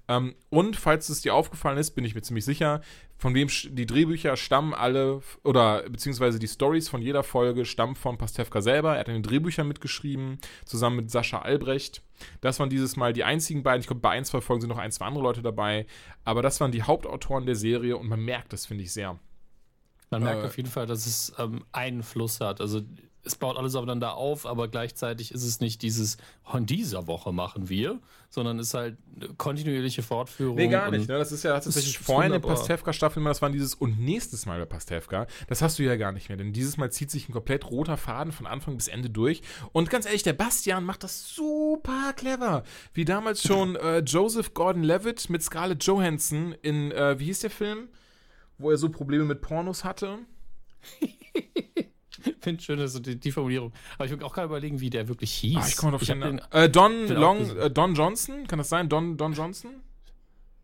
Ähm, 0.07 0.35
und 0.49 0.77
falls 0.77 1.09
es 1.09 1.21
dir 1.21 1.32
aufgefallen 1.33 1.77
ist, 1.77 1.91
bin 1.91 2.05
ich 2.05 2.15
mir 2.15 2.21
ziemlich 2.21 2.45
sicher, 2.45 2.81
von 3.17 3.33
wem 3.35 3.47
die 3.47 3.85
Drehbücher 3.85 4.35
stammen 4.37 4.73
alle, 4.73 5.21
oder 5.43 5.89
beziehungsweise 5.89 6.39
die 6.39 6.47
Stories 6.47 6.89
von 6.89 7.01
jeder 7.01 7.23
Folge 7.23 7.65
stammen 7.65 7.95
von 7.95 8.17
Pastewka 8.17 8.61
selber. 8.61 8.93
Er 8.93 9.01
hat 9.01 9.07
in 9.07 9.15
den 9.15 9.23
Drehbüchern 9.23 9.67
mitgeschrieben, 9.67 10.39
zusammen 10.65 10.97
mit 10.97 11.11
Sascha 11.11 11.39
Albrecht. 11.39 12.01
Das 12.41 12.59
waren 12.59 12.69
dieses 12.69 12.95
Mal 12.95 13.13
die 13.13 13.23
einzigen 13.23 13.63
beiden. 13.63 13.81
Ich 13.81 13.87
glaube, 13.87 14.01
bei 14.01 14.11
ein, 14.11 14.25
zwei 14.25 14.41
Folgen 14.41 14.61
sind 14.61 14.69
noch 14.69 14.77
ein, 14.77 14.91
zwei 14.91 15.05
andere 15.05 15.23
Leute 15.23 15.41
dabei. 15.41 15.85
Aber 16.23 16.41
das 16.41 16.59
waren 16.59 16.71
die 16.71 16.83
Hauptautoren 16.83 17.45
der 17.45 17.55
Serie 17.55 17.97
und 17.97 18.07
man 18.07 18.19
merkt 18.19 18.53
das, 18.53 18.65
finde 18.65 18.83
ich, 18.83 18.93
sehr. 18.93 19.19
Man 20.09 20.23
merkt 20.23 20.43
äh, 20.43 20.47
auf 20.47 20.57
jeden 20.57 20.69
Fall, 20.69 20.85
dass 20.85 21.05
es 21.05 21.33
ähm, 21.39 21.63
einen 21.71 22.03
Fluss 22.03 22.39
hat. 22.39 22.61
Also 22.61 22.81
es 23.25 23.35
baut 23.35 23.57
alles 23.57 23.75
aufeinander 23.75 24.15
auf, 24.15 24.45
aber 24.45 24.67
gleichzeitig 24.67 25.31
ist 25.31 25.43
es 25.43 25.59
nicht 25.59 25.81
dieses, 25.81 26.17
in 26.53 26.65
dieser 26.65 27.07
Woche 27.07 27.31
machen 27.31 27.69
wir, 27.69 27.99
sondern 28.29 28.59
es 28.59 28.67
ist 28.67 28.73
halt 28.73 28.97
eine 29.15 29.33
kontinuierliche 29.35 30.03
Fortführung. 30.03 30.55
Nee, 30.55 30.67
gar 30.67 30.91
nicht. 30.91 31.07
Ne? 31.07 31.17
Das 31.17 31.31
ist 31.31 31.43
ja 31.43 31.53
tatsächlich 31.53 31.99
vorhin 31.99 32.33
in 32.33 32.41
der 32.41 32.47
Pastewka-Staffel 32.47 33.19
immer, 33.19 33.29
das 33.29 33.41
waren 33.41 33.53
dieses 33.53 33.75
und 33.75 33.99
nächstes 33.99 34.45
Mal 34.45 34.59
bei 34.59 34.65
Pastewka. 34.65 35.27
Das 35.47 35.61
hast 35.61 35.79
du 35.79 35.83
ja 35.83 35.95
gar 35.95 36.11
nicht 36.11 36.29
mehr, 36.29 36.37
denn 36.37 36.51
dieses 36.51 36.77
Mal 36.77 36.91
zieht 36.91 37.11
sich 37.11 37.29
ein 37.29 37.33
komplett 37.33 37.69
roter 37.69 37.95
Faden 37.95 38.33
von 38.33 38.45
Anfang 38.45 38.75
bis 38.75 38.87
Ende 38.87 39.09
durch. 39.09 39.41
Und 39.71 39.89
ganz 39.89 40.05
ehrlich, 40.05 40.23
der 40.23 40.33
Bastian 40.33 40.83
macht 40.83 41.03
das 41.03 41.29
super 41.33 42.13
clever. 42.15 42.63
Wie 42.93 43.05
damals 43.05 43.43
schon 43.43 43.75
äh, 43.77 43.99
Joseph 43.99 44.53
Gordon-Levitt 44.53 45.29
mit 45.29 45.43
Scarlett 45.43 45.83
Johansson 45.83 46.55
in, 46.61 46.91
äh, 46.91 47.19
wie 47.19 47.25
hieß 47.25 47.39
der 47.39 47.51
Film? 47.51 47.87
Wo 48.57 48.69
er 48.69 48.77
so 48.77 48.89
Probleme 48.89 49.23
mit 49.23 49.41
Pornos 49.41 49.83
hatte. 49.83 50.19
finde 52.41 52.63
schön, 52.63 52.79
dass 52.79 52.99
die, 53.01 53.19
die 53.19 53.31
Formulierung. 53.31 53.71
Aber 53.95 54.05
ich 54.05 54.11
will 54.11 54.21
auch 54.23 54.33
gerade 54.33 54.47
überlegen, 54.47 54.79
wie 54.79 54.89
der 54.89 55.07
wirklich 55.07 55.31
hieß. 55.33 55.57
Ah, 55.57 55.67
ich 55.67 55.77
komme 55.77 55.95
auf 55.95 56.03
den, 56.03 56.41
äh, 56.51 56.69
Don 56.69 57.07
Long, 57.07 57.57
äh, 57.57 57.69
Don 57.69 57.95
Johnson, 57.95 58.47
kann 58.47 58.59
das 58.59 58.69
sein? 58.69 58.89
Don, 58.89 59.17
Don 59.17 59.33
Johnson? 59.33 59.71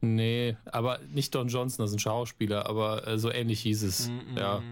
Nee, 0.02 0.56
aber 0.66 1.00
nicht 1.14 1.36
Don 1.36 1.50
Johnson, 1.50 1.84
das 1.84 1.92
ist 1.92 1.98
ein 1.98 2.00
Schauspieler, 2.00 2.68
aber 2.68 3.06
äh, 3.06 3.18
so 3.18 3.30
ähnlich 3.30 3.60
hieß 3.62 3.84
es. 3.84 4.08
Mm 4.08 4.12
-mm. 4.12 4.40
Ja. 4.40 4.64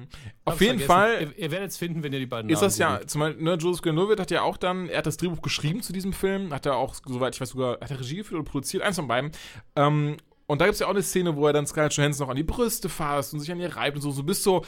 Auf 0.46 0.62
jeden 0.62 0.80
vergessen. 0.80 0.88
Fall. 0.88 1.22
Ihr, 1.22 1.38
ihr, 1.38 1.52
werdet 1.52 1.72
es 1.72 1.78
finden, 1.78 2.02
wenn 2.02 2.14
ihr 2.14 2.20
die 2.20 2.26
beiden. 2.26 2.50
Ist 2.50 2.62
Namen 2.62 2.68
das 2.68 2.78
ja, 2.78 3.02
zum 3.06 3.20
Beispiel, 3.20 3.44
ne, 3.44 3.56
Joseph 3.56 3.82
Gordon-Levitt 3.82 4.22
hat 4.22 4.32
ja 4.32 4.44
auch 4.44 4.56
dann, 4.56 4.88
er 4.88 5.00
hat 5.00 5.06
das 5.06 5.18
Drehbuch 5.18 5.42
geschrieben 5.42 5.82
zu 5.82 5.92
diesem 5.92 6.14
Film, 6.14 6.54
hat 6.54 6.66
er 6.66 6.78
auch, 6.78 6.96
soweit 7.06 7.36
ich 7.36 7.42
weiß, 7.42 7.50
sogar, 7.50 7.74
hat 7.82 7.92
er 7.92 8.00
Regie 8.00 8.18
geführt 8.18 8.40
oder 8.40 8.50
produziert, 8.50 8.84
eins 8.84 8.96
von 8.96 9.10
beiden. 9.10 9.32
Ähm, 9.76 10.16
und 10.46 10.62
da 10.62 10.66
gibt 10.66 10.76
es 10.76 10.80
ja 10.80 10.88
auch 10.88 10.92
eine 10.92 11.04
Szene, 11.04 11.36
wo 11.36 11.46
er 11.46 11.52
dann 11.52 11.68
Scarlett 11.68 11.94
Johansson 11.94 12.26
noch 12.26 12.32
an 12.32 12.38
die 12.38 12.44
Brüste 12.44 12.88
fasst 12.88 13.34
und 13.34 13.42
sich 13.42 13.52
an 13.52 13.60
ihr 13.60 13.76
reibt 13.76 13.98
und 13.98 14.02
so. 14.02 14.12
So 14.12 14.24
bist 14.24 14.44
so, 14.44 14.64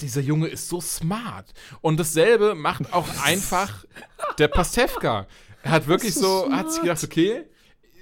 dieser 0.00 0.20
Junge 0.20 0.48
ist 0.48 0.68
so 0.68 0.80
smart. 0.80 1.52
Und 1.80 1.98
dasselbe 1.98 2.54
macht 2.54 2.92
auch 2.92 3.08
einfach 3.24 3.84
der 4.38 4.48
Pastewka. 4.48 5.26
Er 5.62 5.70
hat 5.70 5.86
wirklich 5.86 6.14
so, 6.14 6.46
so 6.46 6.52
hat 6.52 6.72
sich 6.72 6.82
gedacht, 6.82 7.04
okay, 7.04 7.44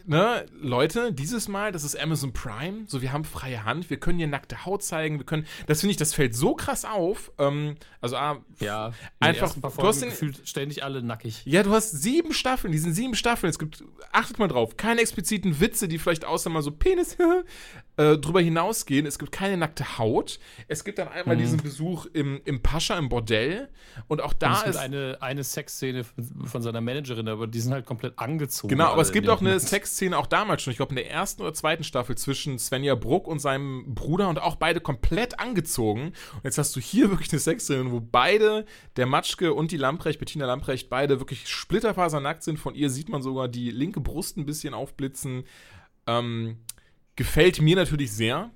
ne, 0.06 0.47
Leute, 0.61 1.12
dieses 1.12 1.49
Mal, 1.49 1.73
das 1.73 1.85
ist 1.85 1.99
Amazon 1.99 2.32
Prime, 2.32 2.85
so 2.87 3.00
wir 3.00 3.12
haben 3.12 3.25
freie 3.25 3.64
Hand, 3.64 3.90
wir 3.90 3.99
können 3.99 4.18
hier 4.18 4.26
nackte 4.26 4.64
Haut 4.66 4.82
zeigen, 4.82 5.18
wir 5.18 5.26
können, 5.26 5.47
das 5.66 5.80
finde 5.80 5.92
ich, 5.92 5.97
das 5.97 6.14
fällt 6.14 6.35
so 6.35 6.54
krass 6.54 6.85
auf. 6.85 7.32
Ähm, 7.38 7.76
also 8.00 8.16
ah, 8.16 8.44
ja, 8.59 8.92
einfach, 9.20 9.54
du 9.54 9.87
hast 9.87 10.02
den, 10.02 10.11
gefühlt 10.11 10.49
ständig 10.49 10.82
alle 10.85 11.02
nackig. 11.02 11.42
Ja, 11.44 11.62
du 11.62 11.70
hast 11.70 11.92
sieben 11.92 12.32
Staffeln, 12.32 12.73
diesen 12.73 12.92
sieben 12.92 13.14
Staffeln. 13.14 13.50
Es 13.50 13.59
gibt, 13.59 13.85
achtet 14.12 14.38
mal 14.38 14.49
drauf, 14.49 14.76
keine 14.76 15.00
expliziten 15.00 15.61
Witze, 15.61 15.88
die 15.88 15.99
vielleicht 15.99 16.25
außer 16.25 16.50
mal 16.50 16.62
so 16.62 16.73
Penis 16.73 17.16
äh, 18.00 18.16
drüber 18.16 18.40
hinausgehen. 18.40 19.04
Es 19.04 19.19
gibt 19.19 19.30
keine 19.30 19.59
nackte 19.59 19.99
Haut. 19.99 20.38
Es 20.69 20.85
gibt 20.85 20.99
dann 20.99 21.09
einmal 21.09 21.37
mhm. 21.37 21.40
diesen 21.40 21.59
Besuch 21.59 22.07
im, 22.14 22.40
im 22.47 22.62
Pascha, 22.62 22.97
im 22.97 23.11
Bordell. 23.11 23.69
Und 24.09 24.23
auch 24.23 24.33
da 24.33 24.54
und 24.54 24.69
es 24.69 24.71
ist. 24.71 24.76
eine, 24.76 25.19
eine 25.21 25.45
Sexszene 25.45 26.04
von, 26.04 26.47
von 26.47 26.62
seiner 26.62 26.80
Managerin, 26.80 27.28
aber 27.28 27.47
die 27.47 27.61
sind 27.61 27.73
halt 27.75 27.85
komplett 27.85 28.19
angezogen. 28.19 28.71
Genau, 28.71 28.87
aber 28.87 29.02
es 29.02 29.12
gibt 29.12 29.28
auch 29.28 29.42
eine 29.42 29.61
Sexszene 29.61 30.16
auch 30.16 30.26
damals 30.26 30.62
schon. 30.62 30.71
Ich 30.71 30.78
glaube, 30.78 30.90
in 30.90 30.97
der 30.97 31.11
ersten 31.11 31.42
oder 31.42 31.52
zweiten 31.52 31.85
Staffel 31.85 32.16
zwischen 32.16 32.59
Svenja 32.59 32.95
Bruck 32.95 33.28
und 33.28 33.38
seinem 33.38 33.95
Bruder 33.95 34.30
und 34.30 34.40
auch 34.40 34.57
beide 34.57 34.80
komplett 34.80 35.38
angezogen. 35.38 36.14
Und 36.33 36.45
jetzt 36.45 36.57
hast 36.57 36.75
du 36.76 36.80
hier 36.80 37.11
wirklich 37.11 37.30
eine 37.33 37.40
Sexszene, 37.40 37.90
wo 37.92 38.00
beide, 38.00 38.64
der 38.97 39.04
Matschke 39.04 39.52
und 39.52 39.73
die 39.73 39.76
Lamprecht, 39.76 40.19
Bettina 40.19 40.47
Lamprecht, 40.47 40.88
beide 40.88 41.21
wirklich 41.21 41.49
splitterfasernackt 41.49 42.42
sind. 42.45 42.59
Von 42.59 42.75
ihr 42.75 42.88
sieht 42.88 43.11
man 43.11 43.21
sogar 43.21 43.49
die 43.49 43.71
linke 43.71 44.00
Brust 44.00 44.38
ein 44.38 44.47
bisschen 44.47 44.73
aufblitzen. 44.73 45.45
Ähm, 46.07 46.57
Gefällt 47.16 47.61
mir 47.61 47.77
natürlich 47.77 48.12
sehr 48.12 48.51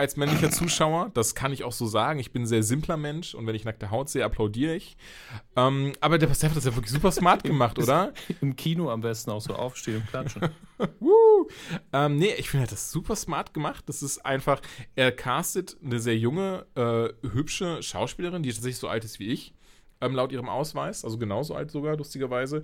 als 0.00 0.16
männlicher 0.16 0.50
Zuschauer. 0.50 1.10
Das 1.12 1.34
kann 1.34 1.52
ich 1.52 1.62
auch 1.62 1.72
so 1.72 1.86
sagen. 1.86 2.18
Ich 2.18 2.32
bin 2.32 2.42
ein 2.42 2.46
sehr 2.46 2.62
simpler 2.62 2.96
Mensch 2.96 3.34
und 3.34 3.46
wenn 3.46 3.54
ich 3.54 3.64
nackte 3.64 3.90
Haut 3.90 4.08
sehe, 4.08 4.24
applaudiere 4.24 4.74
ich. 4.74 4.96
Ähm, 5.56 5.92
aber 6.00 6.16
der 6.16 6.26
Pastef 6.26 6.50
hat 6.50 6.56
das 6.56 6.64
ja 6.64 6.74
wirklich 6.74 6.90
super 6.90 7.12
smart 7.12 7.44
gemacht, 7.44 7.78
oder? 7.78 8.14
Im 8.40 8.56
Kino 8.56 8.90
am 8.90 9.02
besten 9.02 9.30
auch 9.30 9.42
so 9.42 9.54
aufstehen 9.54 9.96
und 9.96 10.06
klatschen. 10.08 10.48
ähm, 11.92 12.16
nee, 12.16 12.32
ich 12.38 12.48
finde 12.48 12.66
das 12.66 12.90
super 12.90 13.14
smart 13.14 13.52
gemacht. 13.52 13.84
Das 13.88 14.02
ist 14.02 14.24
einfach, 14.24 14.62
er 14.96 15.12
castet 15.12 15.76
eine 15.84 16.00
sehr 16.00 16.16
junge, 16.16 16.66
äh, 16.74 17.28
hübsche 17.28 17.82
Schauspielerin, 17.82 18.42
die 18.42 18.50
tatsächlich 18.50 18.78
so 18.78 18.88
alt 18.88 19.04
ist 19.04 19.20
wie 19.20 19.28
ich. 19.28 19.52
Ähm, 20.00 20.14
laut 20.14 20.32
ihrem 20.32 20.48
Ausweis, 20.48 21.04
also 21.04 21.18
genauso 21.18 21.54
alt 21.54 21.70
sogar, 21.70 21.94
lustigerweise. 21.94 22.62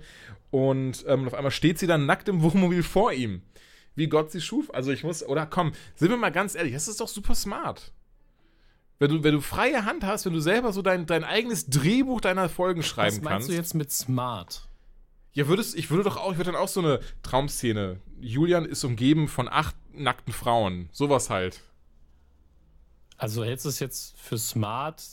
Und 0.49 1.05
ähm, 1.07 1.27
auf 1.27 1.35
einmal 1.35 1.51
steht 1.51 1.77
sie 1.77 1.85
dann 1.85 2.07
nackt 2.07 2.27
im 2.29 2.41
Wohnmobil 2.41 2.81
vor 2.81 3.13
ihm 3.13 3.43
wie 3.97 4.07
Gott 4.07 4.31
sie 4.31 4.39
schuf. 4.39 4.73
Also 4.73 4.91
ich 4.91 5.03
muss, 5.03 5.23
oder 5.23 5.45
komm, 5.45 5.73
sind 5.95 6.09
wir 6.09 6.17
mal 6.17 6.31
ganz 6.31 6.55
ehrlich, 6.55 6.73
das 6.73 6.87
ist 6.87 7.01
doch 7.01 7.07
super 7.07 7.35
smart. 7.35 7.91
Wenn 8.99 9.11
du, 9.11 9.23
wenn 9.23 9.33
du 9.33 9.41
freie 9.41 9.85
Hand 9.85 10.03
hast, 10.05 10.25
wenn 10.25 10.33
du 10.33 10.39
selber 10.39 10.71
so 10.71 10.81
dein, 10.81 11.05
dein 11.05 11.23
eigenes 11.23 11.67
Drehbuch 11.67 12.21
deiner 12.21 12.47
Folgen 12.47 12.83
schreiben 12.83 13.15
kannst. 13.15 13.17
Was 13.17 13.23
meinst 13.23 13.47
kannst, 13.47 13.49
du 13.49 13.53
jetzt 13.53 13.73
mit 13.73 13.91
smart? 13.91 14.67
Ja, 15.33 15.47
würdest, 15.47 15.75
ich 15.75 15.91
würde 15.91 16.03
doch 16.03 16.17
auch, 16.17 16.31
ich 16.31 16.37
würde 16.37 16.51
dann 16.51 16.61
auch 16.61 16.67
so 16.67 16.79
eine 16.79 16.99
Traumszene. 17.21 17.99
Julian 18.19 18.65
ist 18.65 18.83
umgeben 18.83 19.27
von 19.27 19.47
acht 19.47 19.75
nackten 19.93 20.33
Frauen. 20.33 20.89
Sowas 20.91 21.29
halt. 21.29 21.61
Also 23.17 23.43
hältst 23.43 23.65
du 23.65 23.69
es 23.69 23.79
jetzt 23.79 24.19
für 24.19 24.37
smart, 24.37 25.03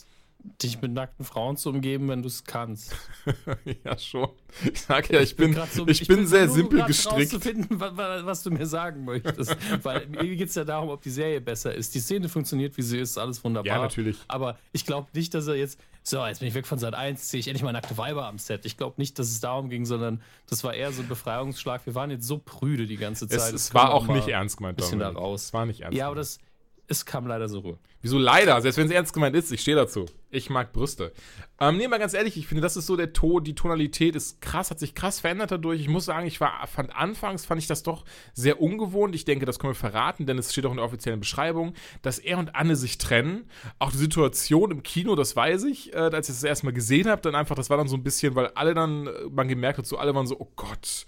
dich 0.61 0.81
mit 0.81 0.91
nackten 0.91 1.25
Frauen 1.25 1.57
zu 1.57 1.69
umgeben, 1.69 2.07
wenn 2.07 2.21
du 2.21 2.27
es 2.27 2.43
kannst. 2.43 2.95
ja, 3.83 3.97
schon. 3.97 4.29
Ich 4.71 4.81
sag 4.81 5.09
ja, 5.09 5.19
ich, 5.19 5.31
ich 5.31 5.35
bin, 5.35 5.53
bin 5.53 5.63
so, 5.71 5.87
ich, 5.87 6.01
ich, 6.01 6.07
bin, 6.07 6.17
bin 6.17 6.27
sehr 6.27 6.49
simpel 6.49 6.83
gestrickt. 6.83 7.43
Finden, 7.43 7.79
was, 7.79 8.25
was, 8.25 8.43
du 8.43 8.51
mir 8.51 8.65
sagen 8.65 9.03
möchtest. 9.05 9.55
Weil 9.83 10.07
mir 10.07 10.35
geht 10.35 10.49
es 10.49 10.55
ja 10.55 10.63
darum, 10.63 10.89
ob 10.89 11.01
die 11.01 11.09
Serie 11.09 11.41
besser 11.41 11.73
ist. 11.73 11.93
Die 11.95 11.99
Szene 11.99 12.29
funktioniert, 12.29 12.77
wie 12.77 12.81
sie 12.81 12.99
ist, 12.99 13.17
alles 13.17 13.43
wunderbar. 13.43 13.75
Ja, 13.75 13.81
natürlich. 13.81 14.17
Aber 14.27 14.57
ich 14.71 14.85
glaube 14.85 15.07
nicht, 15.13 15.33
dass 15.33 15.47
er 15.47 15.55
jetzt, 15.55 15.79
so, 16.03 16.25
jetzt 16.25 16.39
bin 16.39 16.47
ich 16.47 16.53
weg 16.53 16.67
von 16.67 16.79
Sat 16.79 16.93
1, 16.93 17.29
sehe 17.29 17.39
ich 17.39 17.47
endlich 17.47 17.63
mal 17.63 17.73
nackte 17.73 17.97
Weiber 17.97 18.27
am 18.27 18.37
Set. 18.37 18.65
Ich 18.65 18.77
glaube 18.77 18.95
nicht, 18.97 19.17
dass 19.19 19.27
es 19.27 19.39
darum 19.39 19.69
ging, 19.69 19.85
sondern 19.85 20.21
das 20.47 20.63
war 20.63 20.73
eher 20.73 20.91
so 20.91 21.01
ein 21.01 21.07
Befreiungsschlag. 21.07 21.85
Wir 21.85 21.95
waren 21.95 22.11
jetzt 22.11 22.27
so 22.27 22.37
prüde 22.37 22.85
die 22.85 22.97
ganze 22.97 23.27
Zeit. 23.27 23.53
Es, 23.53 23.67
es 23.67 23.73
war 23.73 23.93
auch 23.93 24.07
nicht 24.07 24.27
ernst 24.27 24.57
gemeint, 24.57 24.77
bisschen 24.77 24.99
da 24.99 25.09
raus. 25.09 25.45
Es 25.45 25.53
war 25.53 25.65
nicht 25.65 25.81
ernst 25.81 25.97
Ja, 25.97 26.07
aber 26.07 26.15
das, 26.15 26.39
es 26.87 27.05
kam 27.05 27.27
leider 27.27 27.49
so 27.49 27.59
rüber. 27.59 27.79
Wieso 28.01 28.19
leider? 28.19 28.61
Selbst 28.61 28.77
wenn 28.77 28.85
es 28.85 28.91
ernst 28.91 29.13
gemeint 29.13 29.35
ist, 29.35 29.51
ich 29.51 29.61
stehe 29.61 29.75
dazu. 29.75 30.05
Ich 30.29 30.49
mag 30.49 30.73
Brüste. 30.73 31.11
Ähm, 31.59 31.77
nee, 31.77 31.87
mal 31.87 31.97
ganz 31.97 32.13
ehrlich, 32.13 32.37
ich 32.37 32.45
finde, 32.45 32.61
das 32.61 32.77
ist 32.77 32.85
so 32.85 32.95
der 32.95 33.13
Ton, 33.13 33.43
die 33.43 33.55
Tonalität 33.55 34.15
ist 34.15 34.41
krass, 34.41 34.69
hat 34.69 34.79
sich 34.79 34.93
krass 34.93 35.19
verändert 35.19 35.51
dadurch. 35.51 35.81
Ich 35.81 35.87
muss 35.87 36.05
sagen, 36.05 36.27
ich 36.27 36.39
war, 36.39 36.67
fand 36.67 36.95
anfangs 36.95 37.45
fand 37.45 37.61
ich 37.61 37.67
das 37.67 37.83
doch 37.83 38.05
sehr 38.33 38.61
ungewohnt. 38.61 39.15
Ich 39.15 39.25
denke, 39.25 39.45
das 39.45 39.57
können 39.57 39.71
wir 39.71 39.75
verraten, 39.79 40.25
denn 40.25 40.37
es 40.37 40.51
steht 40.51 40.65
auch 40.65 40.71
in 40.71 40.77
der 40.77 40.85
offiziellen 40.85 41.19
Beschreibung, 41.19 41.73
dass 42.01 42.19
er 42.19 42.37
und 42.37 42.55
Anne 42.55 42.75
sich 42.75 42.97
trennen. 42.97 43.49
Auch 43.79 43.91
die 43.91 43.97
Situation 43.97 44.71
im 44.71 44.83
Kino, 44.83 45.15
das 45.15 45.35
weiß 45.35 45.63
ich, 45.63 45.93
äh, 45.93 45.97
als 45.97 46.29
ich 46.29 46.35
das 46.35 46.43
erstmal 46.43 46.73
gesehen 46.73 47.07
habe, 47.07 47.21
dann 47.21 47.33
einfach, 47.33 47.55
das 47.55 47.69
war 47.69 47.77
dann 47.77 47.87
so 47.87 47.95
ein 47.95 48.03
bisschen, 48.03 48.35
weil 48.35 48.47
alle 48.49 48.73
dann, 48.73 49.07
äh, 49.07 49.11
man 49.31 49.47
gemerkt 49.47 49.79
hat, 49.79 49.85
so 49.85 49.97
alle 49.97 50.13
waren 50.13 50.27
so, 50.27 50.39
oh 50.39 50.51
Gott 50.55 51.05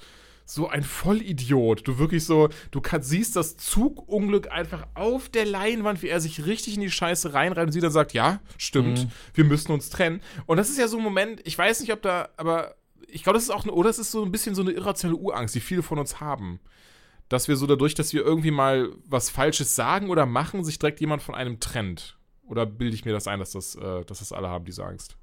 so 0.47 0.69
ein 0.69 0.81
Vollidiot. 0.81 1.85
Du 1.87 1.99
wirklich 1.99 2.25
so, 2.25 2.49
du 2.71 2.79
kannst, 2.79 3.09
siehst 3.09 3.35
das 3.35 3.57
Zugunglück 3.57 4.49
einfach 4.49 4.87
auf 4.95 5.27
der 5.27 5.45
Leinwand, 5.45 6.01
wie 6.01 6.07
er 6.07 6.21
sich 6.21 6.45
richtig 6.45 6.75
in 6.75 6.81
die 6.81 6.89
Scheiße 6.89 7.33
reinreiht 7.33 7.67
und 7.67 7.73
sie 7.73 7.81
dann 7.81 7.91
sagt, 7.91 8.13
ja, 8.13 8.39
stimmt, 8.57 9.03
mhm. 9.03 9.11
wir 9.33 9.43
müssen 9.43 9.73
uns 9.73 9.89
trennen. 9.89 10.21
Und 10.45 10.57
das 10.57 10.69
ist 10.69 10.79
ja 10.79 10.87
so 10.87 10.97
ein 10.97 11.03
Moment, 11.03 11.41
ich 11.43 11.57
weiß 11.57 11.81
nicht, 11.81 11.91
ob 11.91 12.01
da, 12.01 12.29
aber 12.37 12.75
ich 13.07 13.23
glaube, 13.23 13.35
das 13.35 13.43
ist 13.43 13.49
auch, 13.49 13.63
eine, 13.63 13.73
oder 13.73 13.89
es 13.89 13.99
ist 13.99 14.11
so 14.11 14.23
ein 14.23 14.31
bisschen 14.31 14.55
so 14.55 14.61
eine 14.61 14.71
irrationelle 14.71 15.19
Urangst, 15.19 15.53
die 15.53 15.59
viele 15.59 15.83
von 15.83 15.99
uns 15.99 16.21
haben. 16.21 16.61
Dass 17.27 17.49
wir 17.49 17.57
so 17.57 17.67
dadurch, 17.67 17.93
dass 17.93 18.13
wir 18.13 18.23
irgendwie 18.23 18.51
mal 18.51 18.89
was 19.05 19.29
Falsches 19.29 19.75
sagen 19.75 20.09
oder 20.09 20.25
machen, 20.25 20.63
sich 20.63 20.79
direkt 20.79 21.01
jemand 21.01 21.21
von 21.21 21.35
einem 21.35 21.59
trennt. 21.59 22.17
Oder 22.45 22.65
bilde 22.65 22.95
ich 22.95 23.03
mir 23.03 23.11
das 23.11 23.27
ein, 23.27 23.39
dass 23.39 23.51
das, 23.51 23.75
äh, 23.75 24.05
dass 24.05 24.19
das 24.19 24.31
alle 24.31 24.47
haben, 24.47 24.63
diese 24.63 24.85
Angst? 24.85 25.17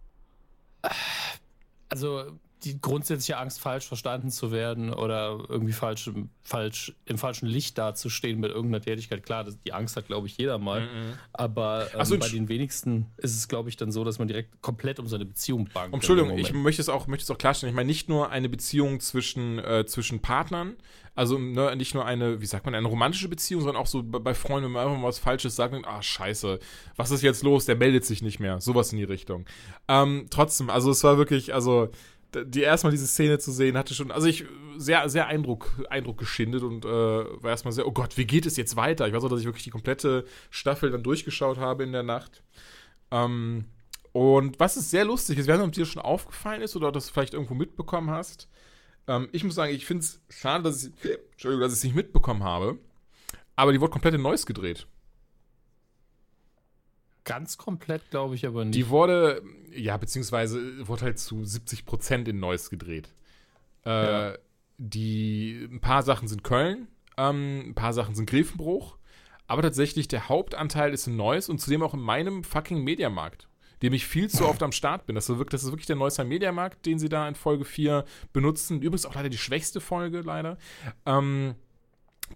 Also, 1.89 2.39
die 2.65 2.81
grundsätzliche 2.81 3.39
Angst, 3.39 3.61
falsch 3.61 3.87
verstanden 3.87 4.31
zu 4.31 4.51
werden 4.51 4.93
oder 4.93 5.39
irgendwie 5.49 5.73
falsch, 5.73 6.11
falsch 6.43 6.95
im 7.05 7.19
falschen 7.19 7.47
Licht 7.47 7.77
dazustehen 7.77 8.41
mit 8.41 8.51
irgendeiner 8.51 8.83
Tätigkeit. 8.83 9.23
Klar, 9.23 9.45
das, 9.45 9.59
die 9.61 9.73
Angst 9.73 9.97
hat, 9.97 10.07
glaube 10.07 10.27
ich, 10.27 10.37
jeder 10.37 10.59
mal. 10.59 10.83
Mhm. 10.83 11.19
Aber 11.33 11.89
ähm, 11.95 12.05
so, 12.05 12.19
bei 12.19 12.29
den 12.29 12.49
wenigsten 12.49 13.07
ist 13.19 13.37
es, 13.37 13.49
glaube 13.49 13.69
ich, 13.69 13.77
dann 13.77 13.93
so, 13.93 14.05
dass 14.05 14.19
man 14.19 14.29
direkt 14.29 14.63
komplett 14.63 14.99
um 14.99 15.07
seine 15.07 15.25
Beziehung 15.25 15.69
bangt. 15.73 15.93
Entschuldigung, 15.93 16.39
ich 16.39 16.53
möchte 16.53 16.81
es 16.81 16.89
auch, 16.89 17.07
möchte 17.07 17.25
es 17.25 17.31
auch 17.31 17.39
klarstellen. 17.39 17.73
Ich 17.73 17.77
meine 17.77 17.87
nicht 17.87 18.09
nur 18.09 18.31
eine 18.31 18.49
Beziehung 18.49 19.01
zwischen, 19.01 19.59
äh, 19.59 19.85
zwischen 19.87 20.21
Partnern, 20.21 20.77
also 21.17 21.39
ne, 21.39 21.77
nicht 21.77 21.95
nur 21.95 22.05
eine, 22.05 22.41
wie 22.41 22.47
sagt 22.47 22.65
man, 22.65 22.75
eine 22.75 22.89
romantische 22.89 23.29
Beziehung, 23.29 23.63
sondern 23.63 23.81
auch 23.81 23.87
so 23.87 24.03
bei 24.03 24.35
Freunden, 24.35 24.65
wenn 24.65 24.73
man 24.73 24.87
einfach 24.87 24.99
mal 24.99 25.09
was 25.09 25.21
Falsches 25.21 25.55
sagt, 25.55 25.73
und, 25.73 25.87
ah, 25.87 26.03
scheiße, 26.03 26.59
was 26.97 27.11
ist 27.13 27.23
jetzt 27.23 27.45
los? 27.45 27.67
Der 27.67 27.77
meldet 27.77 28.05
sich 28.05 28.21
nicht 28.21 28.41
mehr. 28.41 28.61
Sowas 28.61 28.93
in 28.93 28.99
die 28.99 29.05
Richtung. 29.05 29.47
Ähm, 29.87 30.27
trotzdem, 30.31 30.71
also 30.71 30.91
es 30.91 31.05
war 31.05 31.17
wirklich, 31.17 31.55
also 31.55 31.89
die 32.45 32.63
erstmal 32.63 32.91
diese 32.91 33.07
Szene 33.07 33.39
zu 33.39 33.53
sehen, 33.53 33.77
hatte 33.77 33.95
schon, 33.95 34.11
also 34.11 34.27
ich 34.27 34.45
sehr, 34.77 35.09
sehr 35.09 35.27
Eindruck, 35.27 35.71
Eindruck 35.91 36.19
geschindet 36.19 36.63
und 36.63 36.85
äh, 36.85 36.89
war 36.89 37.51
erstmal 37.51 37.73
sehr, 37.73 37.87
oh 37.87 37.93
Gott, 37.93 38.17
wie 38.17 38.27
geht 38.27 38.47
es 38.47 38.57
jetzt 38.57 38.77
weiter? 38.77 39.07
Ich 39.07 39.15
weiß 39.15 39.25
auch, 39.25 39.29
dass 39.29 39.41
ich 39.41 39.47
wirklich 39.47 39.65
die 39.65 39.71
komplette 39.71 40.25
Staffel 40.51 40.91
dann 40.91 41.03
durchgeschaut 41.03 41.59
habe 41.59 41.85
in 41.85 41.93
der 41.93 42.03
Nacht. 42.03 42.43
Ähm, 43.11 43.67
und 44.13 44.61
was 44.61 44.77
ist 44.77 44.91
sehr 44.91 45.05
lustig 45.05 45.39
ist, 45.39 45.49
nicht, 45.49 45.59
ob 45.59 45.73
dir 45.73 45.87
schon 45.87 46.03
aufgefallen 46.03 46.63
ist 46.63 46.77
oder 46.77 46.93
das 46.93 47.11
vielleicht 47.11 47.35
irgendwo 47.35 47.55
mitbekommen 47.55 48.11
hast. 48.11 48.49
Ähm, 49.07 49.29
ich 49.33 49.45
muss 49.45 49.55
sagen, 49.55 49.75
ich 49.75 49.87
finde 49.87 50.05
es 50.05 50.21
schade, 50.29 50.63
dass 50.63 50.85
ich, 50.85 50.93
dass 51.43 51.73
ich 51.73 51.79
es 51.79 51.85
nicht 51.85 51.97
mitbekommen 51.97 52.45
habe. 52.45 52.79
Aber 53.57 53.73
die 53.73 53.81
wurde 53.81 53.93
komplett 53.93 54.15
in 54.15 54.23
Neues 54.23 54.47
gedreht. 54.47 54.87
Ganz 57.25 57.57
komplett, 57.57 58.11
glaube 58.11 58.35
ich, 58.35 58.47
aber 58.47 58.65
nicht. 58.65 58.75
Die 58.77 58.89
wurde, 58.89 59.43
ja, 59.73 59.97
beziehungsweise 59.97 60.87
wurde 60.87 61.03
halt 61.03 61.19
zu 61.19 61.45
70 61.45 61.87
Prozent 61.87 62.29
in 62.29 62.39
Neuss 62.39 62.71
gedreht. 62.71 63.15
Äh, 63.85 63.91
ja. 63.91 64.39
Die, 64.77 65.69
ein 65.71 65.81
paar 65.81 66.03
Sachen 66.03 66.29
sind 66.29 66.45
Köln, 66.45 66.89
ähm, 67.17 67.71
ein 67.71 67.75
paar 67.75 67.93
Sachen 67.93 68.15
sind 68.15 68.29
Grevenbruch, 68.29 68.99
aber 69.47 69.63
tatsächlich 69.63 70.09
der 70.09 70.29
Hauptanteil 70.29 70.93
ist 70.93 71.07
in 71.07 71.17
Neuss 71.17 71.49
und 71.49 71.61
zudem 71.61 71.83
auch 71.83 71.95
in 71.95 72.01
meinem 72.01 72.45
fucking 72.45 72.83
Mediamarkt, 72.83 73.49
dem 73.83 73.93
ich 73.93 74.07
viel 74.07 74.29
zu 74.29 74.47
oft 74.47 74.63
am 74.63 74.73
Start 74.73 75.07
bin. 75.07 75.15
Das 75.15 75.29
ist 75.29 75.39
wirklich, 75.39 75.53
das 75.53 75.65
ist 75.65 75.71
wirklich 75.71 75.87
der 75.87 75.97
Neusser 75.97 76.25
Mediamarkt, 76.25 76.85
den 76.87 76.99
sie 76.99 77.09
da 77.09 77.29
in 77.29 77.35
Folge 77.35 77.65
4 77.65 78.05
benutzen. 78.33 78.83
Übrigens 78.83 79.07
auch 79.07 79.15
leider 79.15 79.29
die 79.29 79.39
schwächste 79.39 79.81
Folge, 79.81 80.21
leider. 80.21 80.59
Ähm, 81.07 81.55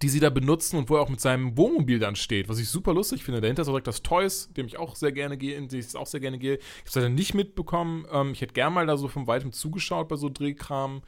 die 0.01 0.09
sie 0.09 0.19
da 0.19 0.29
benutzen 0.29 0.77
und 0.77 0.89
wo 0.89 0.95
er 0.95 1.01
auch 1.01 1.09
mit 1.09 1.19
seinem 1.19 1.57
Wohnmobil 1.57 1.99
dann 1.99 2.15
steht, 2.15 2.47
was 2.47 2.59
ich 2.59 2.69
super 2.69 2.93
lustig 2.93 3.23
finde. 3.23 3.41
Dahinter 3.41 3.63
ist 3.63 3.67
auch 3.67 3.73
direkt 3.73 3.87
das 3.87 4.03
Toys, 4.03 4.49
dem 4.55 4.67
ich 4.67 4.77
auch 4.77 4.95
sehr 4.95 5.11
gerne 5.11 5.37
gehe, 5.37 5.55
in 5.55 5.67
dem 5.67 5.79
ich 5.79 5.95
auch 5.95 6.07
sehr 6.07 6.19
gerne 6.19 6.37
gehe. 6.37 6.55
Ich 6.55 6.61
habe 6.61 6.87
es 6.87 6.95
leider 6.95 7.09
nicht 7.09 7.33
mitbekommen. 7.33 8.05
Ähm, 8.11 8.31
ich 8.31 8.41
hätte 8.41 8.53
gern 8.53 8.73
mal 8.73 8.85
da 8.85 8.97
so 8.97 9.07
von 9.07 9.27
weitem 9.27 9.51
zugeschaut 9.51 10.07
bei 10.07 10.15
so 10.15 10.29
Drehkram. 10.29 11.01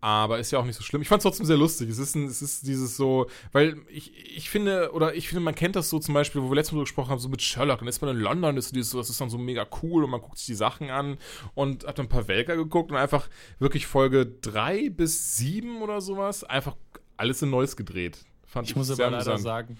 Aber 0.00 0.38
ist 0.38 0.50
ja 0.50 0.58
auch 0.58 0.66
nicht 0.66 0.76
so 0.76 0.82
schlimm. 0.82 1.00
Ich 1.00 1.08
fand 1.08 1.20
es 1.20 1.22
trotzdem 1.22 1.46
sehr 1.46 1.56
lustig. 1.56 1.88
Es 1.88 1.96
ist, 1.96 2.14
ein, 2.14 2.26
es 2.26 2.42
ist 2.42 2.66
dieses 2.66 2.94
so, 2.94 3.26
weil 3.52 3.78
ich, 3.88 4.12
ich 4.36 4.50
finde, 4.50 4.92
oder 4.92 5.14
ich 5.14 5.28
finde, 5.28 5.42
man 5.42 5.54
kennt 5.54 5.76
das 5.76 5.88
so 5.88 5.98
zum 5.98 6.12
Beispiel, 6.12 6.42
wo 6.42 6.50
wir 6.50 6.56
letztes 6.56 6.74
Mal 6.74 6.82
gesprochen 6.82 7.08
haben, 7.08 7.18
so 7.18 7.30
mit 7.30 7.40
Sherlock. 7.40 7.78
Dann 7.78 7.88
ist 7.88 8.02
man 8.02 8.10
in 8.10 8.20
London, 8.22 8.58
ist 8.58 8.76
dieses, 8.76 8.92
das 8.92 9.08
ist 9.08 9.18
dann 9.18 9.30
so 9.30 9.38
mega 9.38 9.66
cool 9.82 10.04
und 10.04 10.10
man 10.10 10.20
guckt 10.20 10.36
sich 10.36 10.48
die 10.48 10.54
Sachen 10.56 10.90
an 10.90 11.16
und 11.54 11.86
hat 11.86 11.98
dann 11.98 12.04
ein 12.04 12.10
paar 12.10 12.28
Welker 12.28 12.54
geguckt 12.54 12.90
und 12.90 12.98
einfach 12.98 13.30
wirklich 13.58 13.86
Folge 13.86 14.26
3 14.26 14.90
bis 14.90 15.38
7 15.38 15.80
oder 15.80 16.02
sowas, 16.02 16.44
einfach 16.44 16.76
alles 17.16 17.42
in 17.42 17.50
Neues 17.50 17.76
gedreht. 17.76 18.24
Fand 18.46 18.68
ich 18.68 18.76
muss 18.76 18.90
aber 18.90 19.10
leider 19.10 19.38
sagen, 19.38 19.78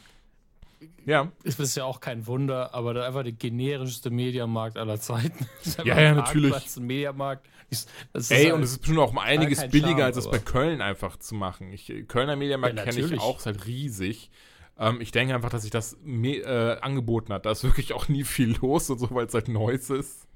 ja. 1.06 1.30
Es 1.44 1.58
ist 1.58 1.76
ja 1.76 1.84
auch 1.84 2.00
kein 2.00 2.26
Wunder, 2.26 2.74
aber 2.74 2.94
da 2.94 3.06
einfach 3.06 3.22
der 3.22 3.32
generischste 3.32 4.10
Mediamarkt 4.10 4.76
aller 4.76 5.00
Zeiten. 5.00 5.46
ja, 5.84 6.00
ja, 6.00 6.14
natürlich. 6.14 6.76
Ein 6.76 6.86
Mediamarkt. 6.86 7.46
Ey, 8.28 8.52
und 8.52 8.62
es 8.62 8.72
ist 8.72 8.78
bestimmt 8.78 8.98
auch 9.00 9.10
um 9.10 9.18
einiges 9.18 9.68
billiger, 9.68 9.88
Charme, 9.88 10.02
als 10.02 10.16
es 10.16 10.30
bei 10.30 10.38
Köln 10.38 10.80
einfach 10.80 11.16
zu 11.16 11.34
machen. 11.34 11.72
Ich, 11.72 11.92
Kölner 12.06 12.36
Mediamarkt 12.36 12.76
ja, 12.76 12.84
kenne 12.84 13.00
ich 13.00 13.20
auch, 13.20 13.38
ist 13.38 13.46
halt 13.46 13.66
riesig. 13.66 14.30
Ähm, 14.78 15.00
ich 15.00 15.10
denke 15.10 15.34
einfach, 15.34 15.50
dass 15.50 15.62
sich 15.62 15.70
das 15.70 15.96
äh, 16.04 16.76
angeboten 16.80 17.32
hat. 17.32 17.46
Da 17.46 17.50
ist 17.50 17.64
wirklich 17.64 17.92
auch 17.92 18.08
nie 18.08 18.24
viel 18.24 18.56
los 18.60 18.90
und 18.90 18.98
so, 18.98 19.10
weil 19.10 19.26
es 19.26 19.34
halt 19.34 19.48
Neues 19.48 19.90
ist. 19.90 20.28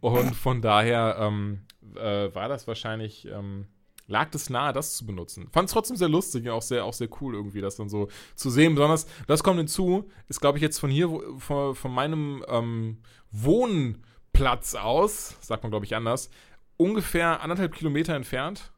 Und 0.00 0.34
von 0.34 0.62
daher 0.62 1.16
ähm, 1.20 1.60
äh, 1.94 2.34
war 2.34 2.48
das 2.48 2.66
wahrscheinlich 2.66 3.26
ähm, 3.26 3.66
lag 4.06 4.34
es 4.34 4.50
nahe, 4.50 4.72
das 4.72 4.96
zu 4.96 5.06
benutzen. 5.06 5.48
Fand 5.50 5.68
es 5.68 5.72
trotzdem 5.72 5.96
sehr 5.96 6.08
lustig 6.08 6.44
und 6.44 6.50
auch 6.50 6.62
sehr, 6.62 6.84
auch 6.84 6.92
sehr 6.92 7.08
cool 7.20 7.34
irgendwie, 7.34 7.60
das 7.60 7.76
dann 7.76 7.88
so 7.88 8.08
zu 8.34 8.50
sehen. 8.50 8.74
Besonders, 8.74 9.06
das 9.26 9.42
kommt 9.42 9.58
hinzu, 9.58 10.10
ist, 10.28 10.40
glaube 10.40 10.58
ich, 10.58 10.62
jetzt 10.62 10.78
von 10.78 10.90
hier, 10.90 11.08
von, 11.38 11.74
von 11.74 11.92
meinem 11.92 12.44
ähm, 12.48 12.98
Wohnplatz 13.30 14.74
aus, 14.74 15.36
sagt 15.40 15.62
man, 15.62 15.70
glaube 15.70 15.86
ich, 15.86 15.94
anders, 15.96 16.30
ungefähr 16.76 17.40
anderthalb 17.40 17.74
Kilometer 17.74 18.14
entfernt. 18.14 18.72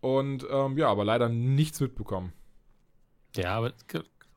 Und 0.00 0.46
ähm, 0.50 0.76
ja, 0.76 0.88
aber 0.88 1.04
leider 1.04 1.28
nichts 1.28 1.80
mitbekommen. 1.80 2.32
Ja, 3.36 3.56
aber 3.56 3.72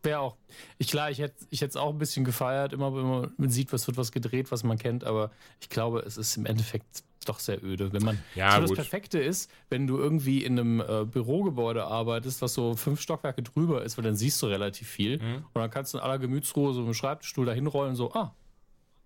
wäre 0.04 0.20
auch. 0.20 0.38
Ich 0.78 0.88
klar, 0.88 1.12
ich 1.12 1.20
hätte 1.20 1.46
ich 1.50 1.62
es 1.62 1.76
auch 1.76 1.92
ein 1.92 1.98
bisschen 1.98 2.26
gefeiert, 2.26 2.74
immer 2.74 2.96
wenn 2.96 3.32
man 3.38 3.50
sieht, 3.50 3.74
was 3.74 3.88
wird 3.88 3.98
was 3.98 4.12
gedreht, 4.12 4.52
was 4.52 4.64
man 4.64 4.78
kennt, 4.78 5.04
aber 5.04 5.32
ich 5.60 5.70
glaube, 5.70 6.00
es 6.00 6.18
ist 6.18 6.38
im 6.38 6.46
Endeffekt 6.46 7.04
doch 7.26 7.40
sehr 7.40 7.64
öde. 7.64 7.94
Wenn 7.94 8.04
man 8.04 8.18
ja, 8.36 8.56
so 8.56 8.62
das 8.62 8.74
Perfekte 8.74 9.20
ist, 9.20 9.52
wenn 9.70 9.88
du 9.88 9.98
irgendwie 9.98 10.44
in 10.44 10.60
einem 10.60 10.80
äh, 10.82 11.06
Bürogebäude 11.06 11.86
arbeitest, 11.86 12.42
was 12.42 12.54
so 12.54 12.76
fünf 12.76 13.02
Stockwerke 13.02 13.44
drüber 13.44 13.84
ist, 13.84 13.98
weil 13.98 14.04
dann 14.04 14.16
siehst 14.16 14.42
du 14.42 14.48
relativ 14.48 14.88
viel. 14.88 15.20
Mhm. 15.20 15.46
Und 15.54 15.62
dann 15.62 15.70
kannst 15.70 15.94
du 15.94 15.98
in 15.98 16.04
aller 16.04 16.20
Gemütsruhe 16.20 16.74
so 16.74 16.82
einen 16.82 16.94
Schreibtischstuhl 16.94 17.46
da 17.46 17.54
hinrollen, 17.54 17.96
so, 17.96 18.12
ah, 18.14 18.36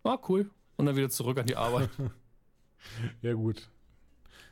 ah, 0.04 0.18
cool. 0.30 0.50
Und 0.78 0.86
dann 0.86 0.96
wieder 0.96 1.10
zurück 1.10 1.38
an 1.38 1.46
die 1.46 1.56
Arbeit. 1.56 1.90
ja, 3.22 3.34
gut. 3.34 3.70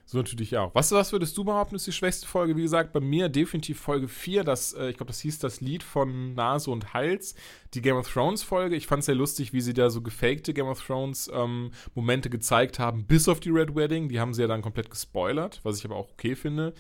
So 0.09 0.17
natürlich 0.17 0.57
auch. 0.57 0.73
Was, 0.73 0.91
was 0.91 1.11
würdest 1.11 1.37
du 1.37 1.43
behaupten, 1.43 1.75
ist 1.75 1.85
die 1.85 1.91
schwächste 1.91 2.25
Folge? 2.25 2.57
Wie 2.57 2.63
gesagt, 2.63 2.93
bei 2.93 2.99
mir 2.99 3.29
definitiv 3.29 3.79
Folge 3.79 4.07
4. 4.07 4.43
Das, 4.43 4.73
äh, 4.73 4.89
ich 4.89 4.97
glaube, 4.97 5.09
das 5.09 5.19
hieß 5.19 5.37
das 5.37 5.61
Lied 5.61 5.83
von 5.83 6.33
Nase 6.33 6.71
und 6.71 6.95
Hals. 6.95 7.35
Die 7.75 7.81
Game 7.83 7.95
of 7.95 8.11
Thrones 8.11 8.41
Folge. 8.41 8.75
Ich 8.75 8.87
fand 8.87 9.01
es 9.01 9.05
sehr 9.05 9.13
lustig, 9.13 9.53
wie 9.53 9.61
sie 9.61 9.75
da 9.75 9.91
so 9.91 10.01
gefakte 10.01 10.55
Game 10.55 10.65
of 10.65 10.83
Thrones 10.83 11.29
ähm, 11.31 11.69
Momente 11.93 12.31
gezeigt 12.31 12.79
haben, 12.79 13.05
bis 13.05 13.29
auf 13.29 13.39
die 13.39 13.51
Red 13.51 13.75
Wedding. 13.75 14.09
Die 14.09 14.19
haben 14.19 14.33
sie 14.33 14.41
ja 14.41 14.47
dann 14.47 14.63
komplett 14.63 14.89
gespoilert, 14.89 15.59
was 15.61 15.77
ich 15.77 15.85
aber 15.85 15.97
auch 15.97 16.09
okay 16.09 16.35
finde. 16.35 16.73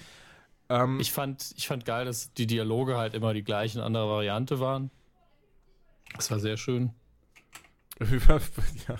Ähm, 0.67 0.99
ich, 0.99 1.11
fand, 1.11 1.53
ich 1.55 1.67
fand 1.67 1.85
geil, 1.85 2.05
dass 2.05 2.33
die 2.33 2.47
Dialoge 2.47 2.97
halt 2.97 3.13
immer 3.13 3.35
die 3.35 3.43
gleichen, 3.43 3.79
andere 3.79 4.09
Variante 4.09 4.59
waren. 4.59 4.89
Das 6.15 6.31
war 6.31 6.39
sehr 6.39 6.57
schön 6.57 6.95
ja. 8.87 8.95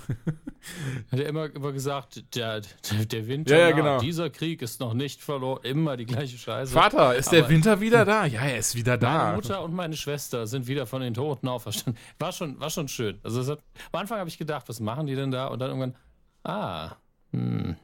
Hat 1.11 1.19
er 1.19 1.25
immer, 1.27 1.45
immer 1.55 1.71
gesagt, 1.71 2.35
der, 2.35 2.61
der 2.91 3.27
Winter, 3.27 3.57
ja, 3.57 3.69
ja, 3.69 3.75
genau. 3.75 3.99
dieser 3.99 4.29
Krieg 4.29 4.61
ist 4.61 4.81
noch 4.81 4.93
nicht 4.93 5.21
verloren. 5.21 5.63
Immer 5.63 5.95
die 5.95 6.05
gleiche 6.05 6.37
Scheiße. 6.37 6.73
Vater, 6.73 7.15
ist 7.15 7.31
der 7.31 7.47
Winter 7.47 7.79
wieder 7.79 8.03
da? 8.03 8.25
Ja, 8.25 8.41
er 8.41 8.57
ist 8.57 8.75
wieder 8.75 8.97
da. 8.97 9.17
Meine 9.17 9.35
Mutter 9.37 9.63
und 9.63 9.73
meine 9.73 9.95
Schwester 9.95 10.47
sind 10.47 10.67
wieder 10.67 10.85
von 10.85 11.01
den 11.01 11.13
Toten 11.13 11.47
auferstanden. 11.47 12.01
War 12.19 12.33
schon, 12.33 12.59
war 12.59 12.69
schon 12.69 12.89
schön. 12.89 13.19
Also 13.23 13.49
hat, 13.49 13.63
am 13.91 14.01
Anfang 14.01 14.19
habe 14.19 14.29
ich 14.29 14.37
gedacht, 14.37 14.67
was 14.67 14.81
machen 14.81 15.07
die 15.07 15.15
denn 15.15 15.31
da? 15.31 15.47
Und 15.47 15.59
dann 15.59 15.69
irgendwann, 15.69 15.95
ah, 16.43 16.97
hm, 17.31 17.77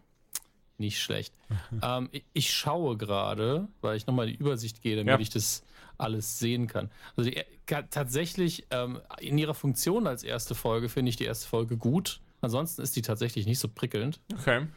nicht 0.77 0.99
schlecht. 1.01 1.33
ähm, 1.81 2.09
ich, 2.11 2.25
ich, 2.33 2.53
schaue 2.53 2.97
gerade, 2.97 3.69
weil 3.79 3.95
ich 3.95 4.05
nochmal 4.05 4.27
die 4.27 4.35
Übersicht 4.35 4.81
gehe, 4.81 4.97
damit 4.97 5.13
ja. 5.13 5.19
ich 5.19 5.29
das 5.29 5.63
alles 5.97 6.39
sehen 6.39 6.67
kann. 6.67 6.89
Also 7.15 7.29
die, 7.29 7.41
tatsächlich 7.89 8.67
ähm, 8.71 8.99
in 9.19 9.37
ihrer 9.37 9.53
Funktion 9.53 10.07
als 10.07 10.23
erste 10.23 10.55
Folge 10.55 10.89
finde 10.89 11.09
ich 11.09 11.15
die 11.15 11.25
erste 11.25 11.47
Folge 11.47 11.77
gut. 11.77 12.21
Ansonsten 12.41 12.81
ist 12.81 12.95
die 12.95 13.01
tatsächlich 13.01 13.45
nicht 13.45 13.59
so 13.59 13.67
prickelnd. 13.67 14.19
Okay. 14.33 14.67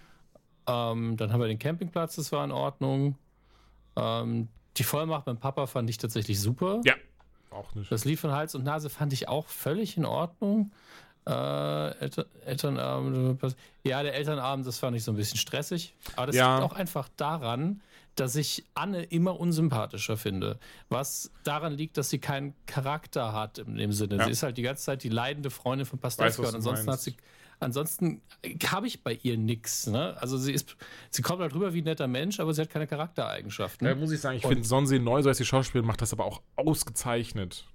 Ähm, 0.67 1.17
dann 1.17 1.33
haben 1.33 1.41
wir 1.41 1.49
den 1.49 1.59
Campingplatz, 1.59 2.17
das 2.17 2.33
war 2.33 2.45
in 2.45 2.53
Ordnung. 2.53 3.17
Ähm, 3.97 4.49
die 4.77 4.85
Vollmacht 4.85 5.25
beim 5.25 5.39
Papa 5.39 5.67
fand 5.67 5.91
ich 5.91 5.99
tatsächlich 5.99 6.41
super. 6.41 6.81
Ja. 6.85 6.95
Auch 7.51 7.75
nicht. 7.75 7.91
Das 7.91 8.05
Lied 8.05 8.19
von 8.19 8.33
Hals 8.33 8.55
und 8.55 8.65
Nase 8.65 8.91
fand 8.91 9.13
ich 9.13 9.29
auch 9.29 9.49
völlig 9.49 9.97
in 9.97 10.05
Ordnung. 10.05 10.71
Äh, 11.27 11.99
Eltern, 11.99 12.25
Elternabend. 12.45 13.41
Ja, 13.85 14.03
der 14.03 14.15
Elternabend, 14.15 14.67
das 14.67 14.79
fand 14.79 14.97
ich 14.97 15.05
so 15.05 15.13
ein 15.13 15.17
bisschen 15.17 15.39
stressig. 15.39 15.95
Aber 16.17 16.27
das 16.27 16.37
ja. 16.37 16.59
liegt 16.59 16.71
auch 16.71 16.77
einfach 16.77 17.09
daran, 17.17 17.81
dass 18.21 18.37
ich 18.37 18.65
Anne 18.75 19.03
immer 19.05 19.39
unsympathischer 19.39 20.17
finde. 20.17 20.59
Was 20.89 21.31
daran 21.45 21.75
liegt, 21.75 21.97
dass 21.97 22.11
sie 22.11 22.19
keinen 22.19 22.55
Charakter 22.67 23.33
hat 23.33 23.59
in 23.59 23.77
dem 23.77 23.93
Sinne. 23.93 24.17
Ja. 24.17 24.25
Sie 24.25 24.31
ist 24.31 24.43
halt 24.43 24.57
die 24.57 24.63
ganze 24.63 24.85
Zeit 24.85 25.03
die 25.03 25.09
leidende 25.09 25.51
Freundin 25.51 25.87
von 25.87 25.99
Pastewka 25.99 26.49
und 26.49 26.55
ansonsten 26.55 26.91
hat 26.91 27.01
sie 27.01 27.15
ansonsten 27.61 28.23
habe 28.67 28.87
ich 28.87 29.03
bei 29.03 29.19
ihr 29.23 29.37
nichts. 29.37 29.87
Ne? 29.87 30.17
Also 30.21 30.39
sie 30.39 30.53
ist, 30.53 30.77
sie 31.11 31.23
kommt 31.23 31.41
halt 31.41 31.55
rüber 31.55 31.75
wie 31.75 31.81
ein 31.81 31.85
netter 31.85 32.07
Mensch, 32.07 32.41
aber 32.41 32.55
sie 32.55 32.63
hat 32.63 32.71
keine 32.71 32.87
Charaktereigenschaften. 32.87 33.87
Ja, 33.87 33.95
muss 33.95 34.13
ich 34.13 34.21
sagen, 34.21 34.37
ich 34.37 34.47
finde 34.47 34.65
Sonsi 34.65 34.99
Neu, 34.99 35.23
so 35.23 35.29
als 35.29 35.39
die 35.39 35.45
Schauspielerin, 35.45 35.87
macht 35.87 36.03
das 36.03 36.13
aber 36.13 36.25
auch 36.25 36.41
ausgezeichnet. 36.57 37.67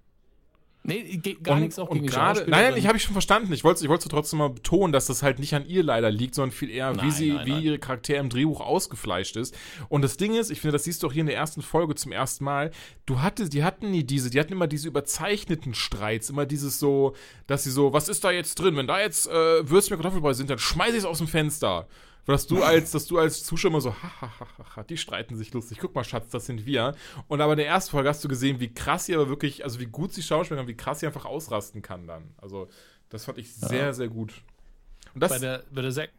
Nee, 0.85 1.21
gar 1.41 1.55
und, 1.55 1.61
nichts 1.61 1.79
auch 1.79 1.89
gegen 1.89 2.07
grade, 2.07 2.43
die 2.43 2.51
Nein, 2.51 2.71
nein, 2.71 2.77
ich 2.77 2.87
habe 2.87 2.97
ich 2.97 3.03
schon 3.03 3.13
verstanden. 3.13 3.53
Ich 3.53 3.63
wollte 3.63 3.81
ich 3.81 3.89
wollte 3.89 4.09
trotzdem 4.09 4.39
mal 4.39 4.49
betonen, 4.49 4.91
dass 4.91 5.05
das 5.05 5.23
halt 5.23 5.39
nicht 5.39 5.53
an 5.53 5.65
ihr 5.65 5.81
leider 5.81 6.11
liegt, 6.11 6.35
sondern 6.35 6.51
viel 6.51 6.69
eher, 6.69 6.91
nein, 6.91 7.05
wie 7.05 7.11
sie, 7.11 7.31
nein, 7.31 7.45
wie 7.45 7.59
ihre 7.61 7.79
Charaktere 7.79 8.19
im 8.19 8.27
Drehbuch 8.27 8.59
ausgefleischt 8.59 9.37
ist. 9.37 9.55
Und 9.87 10.01
das 10.01 10.17
Ding 10.17 10.35
ist, 10.35 10.51
ich 10.51 10.59
finde, 10.59 10.73
das 10.73 10.83
siehst 10.83 11.01
du 11.01 11.07
auch 11.07 11.13
hier 11.13 11.21
in 11.21 11.27
der 11.27 11.37
ersten 11.37 11.61
Folge 11.61 11.95
zum 11.95 12.11
ersten 12.11 12.43
Mal. 12.43 12.71
Du 13.05 13.21
hattest, 13.21 13.53
die 13.53 13.63
hatten 13.63 13.91
nie 13.91 14.03
diese, 14.03 14.29
die 14.29 14.39
hatten 14.41 14.51
immer 14.51 14.67
diese 14.67 14.89
überzeichneten 14.89 15.73
Streits, 15.73 16.29
immer 16.29 16.45
dieses 16.45 16.79
so, 16.79 17.15
dass 17.47 17.63
sie 17.63 17.71
so, 17.71 17.93
was 17.93 18.09
ist 18.09 18.25
da 18.25 18.31
jetzt 18.31 18.55
drin? 18.55 18.75
Wenn 18.75 18.87
da 18.87 18.99
jetzt 18.99 19.27
äh, 19.27 19.69
Würstchen 19.69 19.95
mit 19.95 20.01
Kartoffelbrei 20.01 20.33
sind, 20.33 20.49
dann 20.49 20.59
schmeiße 20.59 20.91
ich 20.91 20.99
es 20.99 21.05
aus 21.05 21.19
dem 21.19 21.27
Fenster. 21.27 21.87
Dass 22.25 22.47
du 22.47 22.63
als, 22.63 22.91
dass 22.91 23.05
du 23.05 23.19
als 23.19 23.43
Zuschauer 23.43 23.71
immer 23.71 23.81
so, 23.81 23.91
ha, 23.93 24.21
ha, 24.21 24.31
ha, 24.39 24.47
ha, 24.57 24.75
ha, 24.77 24.83
die 24.83 24.97
streiten 24.97 25.35
sich 25.35 25.53
lustig. 25.53 25.79
Guck 25.81 25.93
mal, 25.93 26.05
Schatz, 26.05 26.29
das 26.29 26.45
sind 26.45 26.65
wir. 26.65 26.95
Und 27.27 27.41
aber 27.41 27.53
in 27.53 27.57
der 27.57 27.67
ersten 27.67 27.91
Folge 27.91 28.07
hast 28.07 28.23
du 28.23 28.29
gesehen, 28.29 28.61
wie 28.61 28.73
krass 28.73 29.05
sie 29.05 29.15
aber 29.15 29.27
wirklich, 29.27 29.63
also 29.65 29.79
wie 29.81 29.87
gut 29.87 30.13
sie 30.13 30.23
schauspielen, 30.23 30.65
wie 30.67 30.75
krass 30.75 31.01
sie 31.01 31.07
einfach 31.07 31.25
ausrasten 31.25 31.81
kann 31.81 32.07
dann. 32.07 32.33
Also, 32.37 32.69
das 33.09 33.25
fand 33.25 33.39
ich 33.39 33.53
sehr, 33.53 33.87
Ja. 33.87 33.93
sehr 33.93 34.07
gut. 34.07 34.31
Und 35.13 35.21
das, 35.21 35.31
Bei 35.31 35.39
der, 35.39 35.63
bei 35.69 35.81
der 35.81 36.09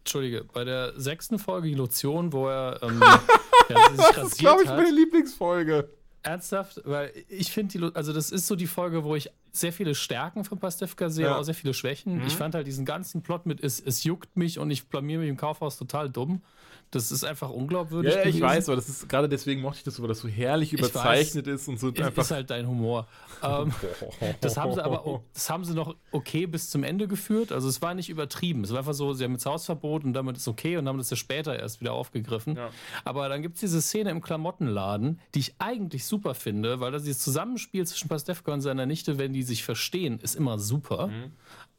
Entschuldige, 0.00 0.44
bei 0.44 0.64
der 0.64 0.98
sechsten 1.00 1.38
Folge, 1.38 1.68
die 1.68 1.74
Lotion, 1.74 2.32
wo 2.32 2.48
er 2.48 2.82
ähm, 2.82 3.00
ja, 3.68 3.76
sich 3.96 4.14
das 4.14 4.26
ist, 4.32 4.38
glaube 4.38 4.62
ich, 4.62 4.68
meine 4.68 4.90
Lieblingsfolge. 4.90 5.88
Ernsthaft? 6.22 6.82
Weil 6.84 7.12
ich 7.28 7.52
finde, 7.52 7.78
die, 7.78 7.94
also 7.96 8.12
das 8.12 8.30
ist 8.30 8.46
so 8.46 8.54
die 8.56 8.66
Folge, 8.66 9.04
wo 9.04 9.14
ich 9.16 9.30
sehr 9.60 9.72
viele 9.72 9.94
Stärken 9.94 10.44
von 10.44 10.58
Pastewka 10.58 11.08
sehe, 11.10 11.24
Ja. 11.24 11.30
aber 11.32 11.40
auch 11.40 11.44
sehr 11.44 11.54
viele 11.54 11.74
Schwächen. 11.74 12.22
Ich 12.26 12.34
fand 12.36 12.54
halt 12.54 12.66
diesen 12.66 12.84
ganzen 12.84 13.22
Plot 13.22 13.46
mit, 13.46 13.62
es, 13.62 13.80
es 13.80 14.04
juckt 14.04 14.36
mich 14.36 14.58
und 14.58 14.70
ich 14.70 14.88
blamier 14.88 15.18
mich 15.18 15.28
im 15.28 15.36
Kaufhaus 15.36 15.76
total 15.78 16.08
dumm. 16.10 16.42
Das 16.90 17.12
ist 17.12 17.22
einfach 17.22 17.50
unglaubwürdig. 17.50 18.14
Ja, 18.14 18.20
ich 18.20 18.26
gewesen. 18.26 18.42
weiß, 18.42 18.68
aber 18.68 18.76
das 18.76 18.88
ist 18.88 19.08
gerade 19.08 19.28
deswegen 19.28 19.60
mochte 19.60 19.78
ich 19.78 19.84
das 19.84 19.96
so, 19.96 20.02
weil 20.02 20.08
das 20.08 20.20
so 20.20 20.28
herrlich 20.28 20.72
Ich 20.72 20.78
überzeichnet 20.78 21.46
ist 21.46 21.68
und 21.68 21.78
so 21.78 21.90
Ist, 21.90 22.00
einfach. 22.00 22.22
ist 22.22 22.30
halt 22.30 22.48
dein 22.48 22.66
Humor. 22.66 23.06
ähm, 23.42 23.72
das 24.40 24.56
haben 24.56 24.72
sie 24.72 24.82
aber, 24.82 25.22
das 25.34 25.50
haben 25.50 25.64
sie 25.64 25.74
noch 25.74 25.94
okay 26.12 26.46
bis 26.46 26.70
zum 26.70 26.84
Ende 26.84 27.06
geführt. 27.06 27.52
Also 27.52 27.68
es 27.68 27.82
war 27.82 27.92
nicht 27.94 28.08
übertrieben. 28.08 28.64
Es 28.64 28.70
war 28.70 28.78
einfach 28.78 28.94
so, 28.94 29.12
sie 29.12 29.24
haben 29.24 29.32
jetzt 29.32 29.44
Hausverbot 29.44 30.04
und 30.04 30.14
damit 30.14 30.38
ist 30.38 30.48
okay 30.48 30.78
und 30.78 30.88
haben 30.88 30.96
das 30.98 31.10
ja 31.10 31.16
später 31.16 31.58
erst 31.58 31.80
wieder 31.80 31.92
aufgegriffen. 31.92 32.56
Ja. 32.56 32.70
Aber 33.04 33.28
dann 33.28 33.42
gibt 33.42 33.56
es 33.56 33.60
diese 33.60 33.82
Szene 33.82 34.10
im 34.10 34.22
Klamottenladen, 34.22 35.20
die 35.34 35.40
ich 35.40 35.54
eigentlich 35.58 36.06
super 36.06 36.34
finde, 36.34 36.80
weil 36.80 36.90
das 36.90 37.02
dieses 37.02 37.22
Zusammenspiel 37.22 37.86
zwischen 37.86 38.08
Pastewka 38.08 38.52
und 38.52 38.62
seiner 38.62 38.86
Nichte, 38.86 39.18
wenn 39.18 39.32
die 39.34 39.42
sich 39.42 39.62
verstehen, 39.62 40.20
ist 40.20 40.36
immer 40.36 40.58
super. 40.58 41.08
Mhm. 41.08 41.32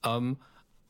Ähm, 0.03 0.37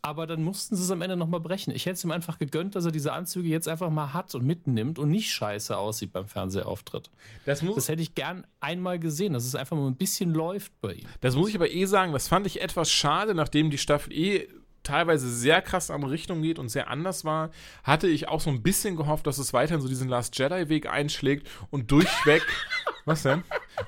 aber 0.01 0.27
dann 0.27 0.43
mussten 0.43 0.75
sie 0.75 0.83
es 0.83 0.91
am 0.91 1.01
Ende 1.01 1.17
nochmal 1.17 1.39
brechen. 1.41 1.71
Ich 1.71 1.85
hätte 1.85 1.95
es 1.95 2.03
ihm 2.03 2.11
einfach 2.11 2.37
gegönnt, 2.37 2.75
dass 2.75 2.85
er 2.85 2.91
diese 2.91 3.11
Anzüge 3.11 3.49
jetzt 3.49 3.67
einfach 3.67 3.89
mal 3.89 4.13
hat 4.13 4.33
und 4.33 4.45
mitnimmt 4.45 4.97
und 4.97 5.09
nicht 5.09 5.29
scheiße 5.31 5.77
aussieht 5.77 6.13
beim 6.13 6.27
Fernsehauftritt. 6.27 7.09
das, 7.45 7.61
Das 7.75 7.89
hätte 7.89 8.01
ich 8.01 8.15
gern 8.15 8.47
einmal 8.61 8.99
gesehen, 8.99 9.33
dass 9.33 9.45
es 9.45 9.55
einfach 9.55 9.75
mal 9.75 9.87
ein 9.87 9.95
bisschen 9.97 10.33
läuft 10.33 10.79
bei 10.81 10.93
ihm. 10.93 11.07
das 11.21 11.35
muss 11.35 11.49
ich 11.49 11.55
aber 11.55 11.69
eh 11.69 11.85
sagen, 11.85 12.13
das 12.13 12.27
fand 12.27 12.47
ich 12.47 12.61
etwas 12.61 12.89
schade, 12.89 13.33
nachdem 13.35 13.69
die 13.69 13.77
Staffel 13.77 14.13
eh 14.13 14.47
teilweise 14.89 15.29
sehr 15.29 15.61
krass 15.61 15.89
in 15.89 15.95
eine 15.95 16.09
Richtung 16.09 16.41
geht 16.41 16.57
und 16.57 16.69
sehr 16.69 16.89
anders 16.89 17.23
war, 17.25 17.51
hatte 17.83 18.07
ich 18.07 18.27
auch 18.27 18.41
so 18.41 18.49
ein 18.49 18.63
bisschen 18.63 18.95
gehofft, 18.95 19.27
dass 19.27 19.37
es 19.37 19.53
weiterhin 19.53 19.81
so 19.81 19.87
diesen 19.87 20.09
Last 20.09 20.37
Jedi-Weg 20.37 20.89
einschlägt 20.89 21.47
und 21.69 21.91
durchweg. 21.91 22.41
was 23.05 23.23
denn? 23.23 23.43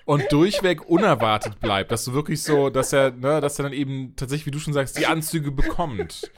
Und 0.06 0.32
durchweg 0.32 0.88
unerwartet 0.88 1.60
bleibt. 1.60 1.92
Dass 1.92 2.06
du 2.06 2.14
wirklich 2.14 2.44
so, 2.44 2.70
dass 2.70 2.94
er, 2.94 3.12
ne, 3.12 3.42
dass 3.42 3.60
er 3.60 3.64
dann 3.64 3.74
eben 3.74 4.16
tatsächlich, 4.16 4.46
wie 4.46 4.52
du 4.52 4.60
schon 4.60 4.74
sagst, 4.74 4.98
die 4.98 5.08
Anzüge 5.08 5.52
bekommt. 5.52 6.32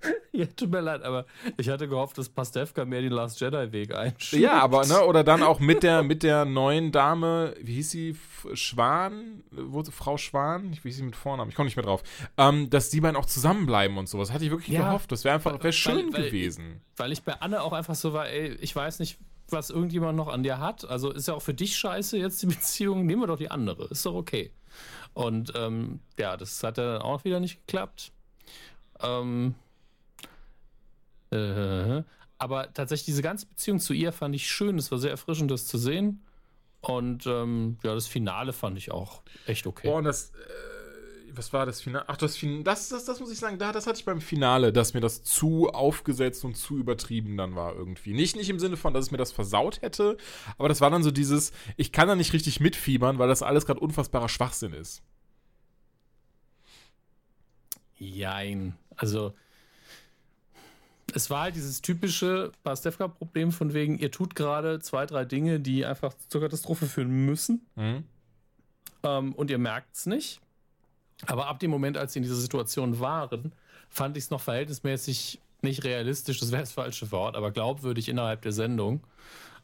Ja, 0.32 0.46
tut 0.46 0.70
mir 0.70 0.80
leid, 0.80 1.02
aber 1.02 1.26
ich 1.56 1.68
hatte 1.68 1.88
gehofft, 1.88 2.16
dass 2.18 2.28
Pastewka 2.28 2.84
mehr 2.84 3.00
den 3.00 3.10
Last 3.12 3.40
Jedi-Weg 3.40 3.92
einschlägt. 3.94 4.44
Ja, 4.44 4.60
aber, 4.60 4.86
ne, 4.86 5.02
oder 5.04 5.24
dann 5.24 5.42
auch 5.42 5.58
mit 5.58 5.82
der, 5.82 6.04
mit 6.04 6.22
der 6.22 6.44
neuen 6.44 6.92
Dame, 6.92 7.54
wie 7.60 7.74
hieß 7.74 7.90
sie, 7.90 8.16
Schwan, 8.54 9.42
Wo- 9.50 9.82
Frau 9.84 10.16
Schwan, 10.16 10.72
ich 10.72 10.84
weiß 10.84 10.96
sie 10.96 11.02
mit 11.02 11.16
Vornamen, 11.16 11.48
ich 11.50 11.56
komme 11.56 11.66
nicht 11.66 11.76
mehr 11.76 11.84
drauf, 11.84 12.02
ähm, 12.36 12.70
dass 12.70 12.90
die 12.90 13.00
beiden 13.00 13.16
auch 13.16 13.26
zusammenbleiben 13.26 13.98
und 13.98 14.08
sowas. 14.08 14.30
Hatte 14.32 14.44
ich 14.44 14.50
wirklich 14.50 14.68
Ja. 14.76 14.84
gehofft. 14.86 15.10
Das 15.10 15.24
wäre 15.24 15.34
einfach, 15.34 15.58
wäre 15.62 15.72
schön 15.72 16.12
weil- 16.12 16.26
gewesen. 16.26 16.82
Weil 16.96 17.10
ich 17.10 17.22
bei 17.24 17.40
Anne 17.40 17.62
auch 17.62 17.72
einfach 17.72 17.96
so 17.96 18.12
war, 18.12 18.28
ey, 18.28 18.54
ich 18.60 18.76
weiß 18.76 19.00
nicht, 19.00 19.18
was 19.48 19.70
irgendjemand 19.70 20.16
noch 20.16 20.28
an 20.28 20.42
dir 20.44 20.58
hat. 20.60 20.88
Also 20.88 21.10
ist 21.10 21.26
ja 21.26 21.34
auch 21.34 21.42
für 21.42 21.54
dich 21.54 21.76
scheiße 21.76 22.16
jetzt 22.18 22.40
die 22.42 22.46
Beziehung. 22.46 23.06
Nehmen 23.06 23.22
wir 23.22 23.26
doch 23.26 23.38
die 23.38 23.50
andere. 23.50 23.86
Ist 23.86 24.04
doch 24.06 24.14
okay. 24.14 24.52
Und 25.14 25.52
ähm, 25.56 26.00
ja, 26.18 26.36
das 26.36 26.62
hat 26.62 26.76
ja 26.78 26.92
dann 26.92 27.02
auch 27.02 27.24
wieder 27.24 27.40
nicht 27.40 27.66
geklappt. 27.66 28.12
Ähm, 29.00 29.54
äh, 31.30 32.02
aber 32.38 32.72
tatsächlich 32.72 33.06
diese 33.06 33.22
ganze 33.22 33.46
Beziehung 33.46 33.80
zu 33.80 33.92
ihr 33.92 34.12
fand 34.12 34.34
ich 34.34 34.48
schön. 34.48 34.78
Es 34.78 34.90
war 34.90 34.98
sehr 34.98 35.10
erfrischend, 35.10 35.50
das 35.50 35.66
zu 35.66 35.76
sehen. 35.76 36.22
Und 36.80 37.26
ähm, 37.26 37.78
ja, 37.82 37.94
das 37.94 38.06
Finale 38.06 38.52
fand 38.52 38.78
ich 38.78 38.92
auch 38.92 39.22
echt 39.46 39.66
okay. 39.66 39.88
Boah, 39.88 39.98
und 39.98 40.04
das, 40.04 40.30
äh, 40.30 41.36
was 41.38 41.52
war 41.52 41.66
das 41.66 41.80
Finale? 41.80 42.04
Ach, 42.08 42.16
das 42.16 42.36
Finale, 42.36 42.62
das, 42.62 42.88
das, 42.88 43.04
das 43.04 43.18
muss 43.18 43.32
ich 43.32 43.38
sagen, 43.38 43.58
da, 43.58 43.72
das 43.72 43.88
hatte 43.88 43.98
ich 43.98 44.04
beim 44.04 44.20
Finale, 44.20 44.72
dass 44.72 44.94
mir 44.94 45.00
das 45.00 45.24
zu 45.24 45.70
aufgesetzt 45.70 46.44
und 46.44 46.56
zu 46.56 46.78
übertrieben 46.78 47.36
dann 47.36 47.56
war 47.56 47.74
irgendwie. 47.74 48.14
Nicht, 48.14 48.36
nicht 48.36 48.48
im 48.48 48.60
Sinne 48.60 48.76
von, 48.76 48.94
dass 48.94 49.06
es 49.06 49.10
mir 49.10 49.18
das 49.18 49.32
versaut 49.32 49.82
hätte, 49.82 50.16
aber 50.56 50.68
das 50.68 50.80
war 50.80 50.90
dann 50.90 51.02
so 51.02 51.10
dieses, 51.10 51.52
ich 51.76 51.90
kann 51.90 52.06
da 52.06 52.14
nicht 52.14 52.32
richtig 52.32 52.60
mitfiebern, 52.60 53.18
weil 53.18 53.28
das 53.28 53.42
alles 53.42 53.66
gerade 53.66 53.80
unfassbarer 53.80 54.28
Schwachsinn 54.28 54.72
ist. 54.72 55.02
Jein. 57.96 58.76
Also, 58.94 59.34
es 61.14 61.30
war 61.30 61.42
halt 61.42 61.56
dieses 61.56 61.80
typische 61.82 62.52
Pastewka-Problem 62.64 63.52
von 63.52 63.72
wegen, 63.74 63.98
ihr 63.98 64.10
tut 64.10 64.34
gerade 64.34 64.78
zwei, 64.80 65.06
drei 65.06 65.24
Dinge, 65.24 65.60
die 65.60 65.84
einfach 65.86 66.14
zur 66.28 66.40
Katastrophe 66.40 66.86
führen 66.86 67.10
müssen 67.26 67.66
Mhm. 67.76 68.04
ähm, 69.02 69.32
und 69.34 69.50
ihr 69.50 69.58
merkt 69.58 69.96
es 69.96 70.06
nicht. 70.06 70.40
Aber 71.26 71.48
ab 71.48 71.58
dem 71.58 71.70
Moment, 71.70 71.96
als 71.96 72.12
sie 72.12 72.18
in 72.20 72.22
dieser 72.22 72.36
Situation 72.36 73.00
waren, 73.00 73.52
fand 73.88 74.16
ich 74.16 74.24
es 74.24 74.30
noch 74.30 74.40
verhältnismäßig 74.40 75.40
nicht 75.62 75.82
realistisch, 75.84 76.38
das 76.38 76.52
wäre 76.52 76.62
das 76.62 76.72
falsche 76.72 77.10
Wort, 77.10 77.34
aber 77.36 77.50
glaubwürdig 77.50 78.08
innerhalb 78.08 78.42
der 78.42 78.52
Sendung. 78.52 79.02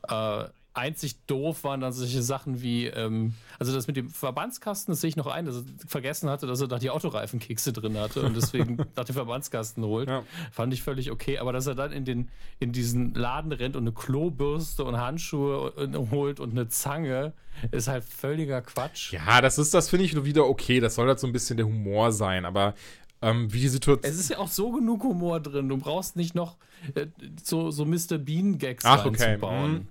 Äh, 0.08 0.44
einzig 0.74 1.24
doof 1.26 1.64
waren 1.64 1.80
dann 1.80 1.92
solche 1.92 2.22
Sachen 2.22 2.60
wie, 2.60 2.86
ähm, 2.86 3.34
also 3.58 3.72
das 3.72 3.86
mit 3.86 3.96
dem 3.96 4.10
Verbandskasten, 4.10 4.92
das 4.92 5.00
sehe 5.00 5.08
ich 5.08 5.16
noch 5.16 5.26
ein, 5.28 5.46
dass 5.46 5.56
er 5.56 5.62
vergessen 5.86 6.28
hatte, 6.28 6.46
dass 6.46 6.60
er 6.60 6.68
da 6.68 6.78
die 6.78 6.90
Autoreifenkekse 6.90 7.72
drin 7.72 7.96
hatte 7.96 8.22
und 8.22 8.36
deswegen 8.36 8.76
nach 8.96 9.04
dem 9.04 9.14
Verbandskasten 9.14 9.84
holt. 9.84 10.08
Ja. 10.08 10.24
Fand 10.52 10.72
ich 10.74 10.82
völlig 10.82 11.10
okay, 11.10 11.38
aber 11.38 11.52
dass 11.52 11.66
er 11.66 11.74
dann 11.74 11.92
in, 11.92 12.04
den, 12.04 12.28
in 12.58 12.72
diesen 12.72 13.14
Laden 13.14 13.52
rennt 13.52 13.76
und 13.76 13.84
eine 13.84 13.92
Klobürste 13.92 14.84
und 14.84 14.98
Handschuhe 14.98 15.70
und- 15.72 16.10
holt 16.10 16.40
und 16.40 16.50
eine 16.50 16.68
Zange, 16.68 17.32
ist 17.70 17.86
halt 17.88 18.02
völliger 18.04 18.60
Quatsch. 18.60 19.12
Ja, 19.12 19.40
das 19.40 19.58
ist, 19.58 19.72
das 19.74 19.88
finde 19.88 20.04
ich 20.04 20.24
wieder 20.24 20.46
okay. 20.46 20.80
Das 20.80 20.96
soll 20.96 21.06
halt 21.06 21.20
so 21.20 21.26
ein 21.28 21.32
bisschen 21.32 21.56
der 21.56 21.66
Humor 21.66 22.10
sein, 22.10 22.44
aber 22.44 22.74
ähm, 23.22 23.50
wie 23.52 23.60
die 23.60 23.68
Situation. 23.68 24.12
Es 24.12 24.18
ist 24.18 24.28
ja 24.28 24.38
auch 24.38 24.48
so 24.48 24.72
genug 24.72 25.02
Humor 25.04 25.40
drin. 25.40 25.68
Du 25.68 25.76
brauchst 25.78 26.16
nicht 26.16 26.34
noch 26.34 26.56
äh, 26.94 27.06
so, 27.42 27.70
so 27.70 27.84
Mr. 27.84 28.18
Bean-Gags 28.18 28.84
Ach, 28.84 29.06
okay. 29.06 29.22
reinzubauen. 29.24 29.72
Mhm. 29.72 29.88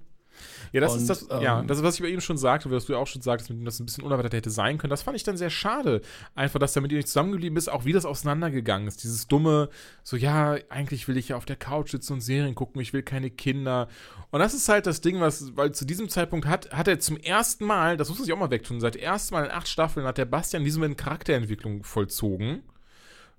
Ja, 0.73 0.81
das 0.81 0.95
ist 0.95 1.01
Und, 1.01 1.09
das, 1.31 1.41
ja, 1.43 1.59
ähm, 1.59 1.67
das 1.67 1.77
ist, 1.77 1.83
was 1.83 1.95
ich 1.95 2.01
bei 2.01 2.07
ihm 2.07 2.19
schon 2.19 2.37
sagte, 2.37 2.71
was 2.71 2.85
du 2.85 2.93
ja 2.93 2.99
auch 2.99 3.05
schon 3.05 3.21
sagtest, 3.21 3.51
mit 3.51 3.59
dem 3.59 3.65
das 3.65 3.79
ein 3.79 3.85
bisschen 3.85 4.03
unerwartet 4.03 4.33
hätte 4.33 4.49
sein 4.49 4.79
können. 4.79 4.89
Das 4.89 5.03
fand 5.03 5.15
ich 5.15 5.23
dann 5.23 5.37
sehr 5.37 5.51
schade. 5.51 6.01
Einfach, 6.33 6.59
dass 6.59 6.75
er 6.75 6.81
mit 6.81 6.91
ihr 6.91 6.97
nicht 6.97 7.07
zusammengeblieben 7.07 7.55
ist, 7.57 7.69
auch 7.69 7.85
wie 7.85 7.93
das 7.93 8.05
auseinandergegangen 8.05 8.87
ist. 8.87 9.03
Dieses 9.03 9.27
dumme, 9.27 9.69
so, 10.01 10.17
ja, 10.17 10.57
eigentlich 10.69 11.07
will 11.07 11.15
ich 11.15 11.29
ja 11.29 11.37
auf 11.37 11.45
der 11.45 11.57
Couch 11.57 11.91
sitzen 11.91 12.13
und 12.13 12.21
Serien 12.21 12.55
gucken, 12.55 12.81
ich 12.81 12.91
will 12.91 13.03
keine 13.03 13.29
Kinder. 13.29 13.87
Und 14.31 14.39
das 14.39 14.55
ist 14.55 14.67
halt 14.67 14.87
das 14.87 14.99
Ding, 15.01 15.19
was, 15.19 15.55
weil 15.55 15.73
zu 15.73 15.85
diesem 15.85 16.09
Zeitpunkt 16.09 16.47
hat, 16.47 16.71
hat 16.71 16.87
er 16.87 16.99
zum 16.99 17.17
ersten 17.17 17.65
Mal, 17.65 17.95
das 17.95 18.09
muss 18.09 18.17
man 18.17 18.25
sich 18.25 18.33
auch 18.33 18.39
mal 18.39 18.49
wegtun, 18.49 18.81
seit 18.81 18.95
ersten 18.95 19.35
Mal 19.35 19.45
in 19.45 19.51
acht 19.51 19.67
Staffeln 19.67 20.07
hat 20.07 20.17
der 20.17 20.25
Bastian 20.25 20.63
diesem 20.63 20.81
Moment 20.81 20.97
Charakterentwicklung 20.97 21.83
vollzogen. 21.83 22.63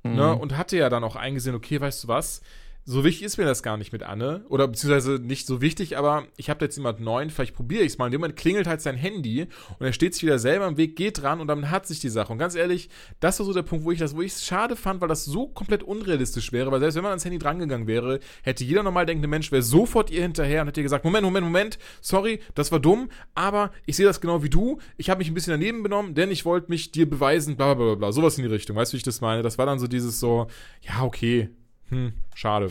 Ne, 0.06 0.36
und 0.36 0.54
hatte 0.58 0.76
ja 0.76 0.90
dann 0.90 1.02
auch 1.02 1.16
eingesehen, 1.16 1.56
okay, 1.56 1.80
weißt 1.80 2.04
du 2.04 2.08
was, 2.08 2.42
so 2.86 3.02
wichtig 3.02 3.24
ist 3.24 3.38
mir 3.38 3.46
das 3.46 3.62
gar 3.62 3.78
nicht 3.78 3.92
mit 3.92 4.02
Anne. 4.02 4.44
Oder 4.50 4.68
beziehungsweise 4.68 5.12
nicht 5.12 5.46
so 5.46 5.62
wichtig, 5.62 5.96
aber 5.96 6.24
ich 6.36 6.50
habe 6.50 6.64
jetzt 6.64 6.76
jemand 6.76 7.00
neuen, 7.00 7.30
vielleicht 7.30 7.54
probiere 7.54 7.82
ich 7.82 7.92
es 7.92 7.98
mal. 7.98 8.06
In 8.06 8.12
dem 8.12 8.20
Moment 8.20 8.36
klingelt 8.36 8.66
halt 8.66 8.82
sein 8.82 8.96
Handy 8.96 9.46
und 9.78 9.86
er 9.86 9.94
steht 9.94 10.12
sich 10.12 10.22
wieder 10.22 10.38
selber 10.38 10.66
im 10.66 10.76
Weg, 10.76 10.94
geht 10.94 11.22
dran 11.22 11.40
und 11.40 11.48
dann 11.48 11.70
hat 11.70 11.86
sich 11.86 12.00
die 12.00 12.10
Sache. 12.10 12.30
Und 12.30 12.38
ganz 12.38 12.54
ehrlich, 12.54 12.90
das 13.20 13.38
war 13.38 13.46
so 13.46 13.54
der 13.54 13.62
Punkt, 13.62 13.86
wo 13.86 13.90
ich 13.90 13.98
das, 13.98 14.14
wo 14.14 14.20
ich 14.20 14.32
es 14.32 14.44
schade 14.44 14.76
fand, 14.76 15.00
weil 15.00 15.08
das 15.08 15.24
so 15.24 15.48
komplett 15.48 15.82
unrealistisch 15.82 16.52
wäre, 16.52 16.70
weil 16.70 16.80
selbst 16.80 16.96
wenn 16.96 17.02
man 17.02 17.12
ans 17.12 17.24
Handy 17.24 17.38
drangegangen 17.38 17.86
wäre, 17.86 18.20
hätte 18.42 18.64
jeder 18.64 18.82
normal 18.82 19.06
denkende 19.06 19.28
Mensch, 19.28 19.50
wäre 19.50 19.62
sofort 19.62 20.10
ihr 20.10 20.20
hinterher 20.20 20.60
und 20.60 20.68
hätte 20.68 20.80
ihr 20.80 20.84
gesagt, 20.84 21.04
Moment, 21.06 21.24
Moment, 21.24 21.46
Moment, 21.46 21.78
sorry, 22.02 22.40
das 22.54 22.70
war 22.70 22.80
dumm, 22.80 23.08
aber 23.34 23.70
ich 23.86 23.96
sehe 23.96 24.04
das 24.04 24.20
genau 24.20 24.42
wie 24.42 24.50
du. 24.50 24.78
Ich 24.98 25.08
habe 25.08 25.18
mich 25.18 25.28
ein 25.28 25.34
bisschen 25.34 25.52
daneben 25.52 25.82
benommen, 25.82 26.14
denn 26.14 26.30
ich 26.30 26.44
wollte 26.44 26.70
mich 26.70 26.92
dir 26.92 27.08
beweisen, 27.08 27.56
bla 27.56 27.72
bla 27.72 27.86
bla 27.86 27.94
bla. 27.94 28.12
Sowas 28.12 28.36
in 28.36 28.44
die 28.44 28.50
Richtung. 28.50 28.76
Weißt 28.76 28.92
du, 28.92 28.94
wie 28.94 28.98
ich 28.98 29.04
das 29.04 29.22
meine? 29.22 29.42
Das 29.42 29.56
war 29.56 29.64
dann 29.64 29.78
so 29.78 29.86
dieses 29.86 30.20
so, 30.20 30.48
ja, 30.82 31.02
okay, 31.02 31.48
hm, 31.88 32.12
schade. 32.34 32.70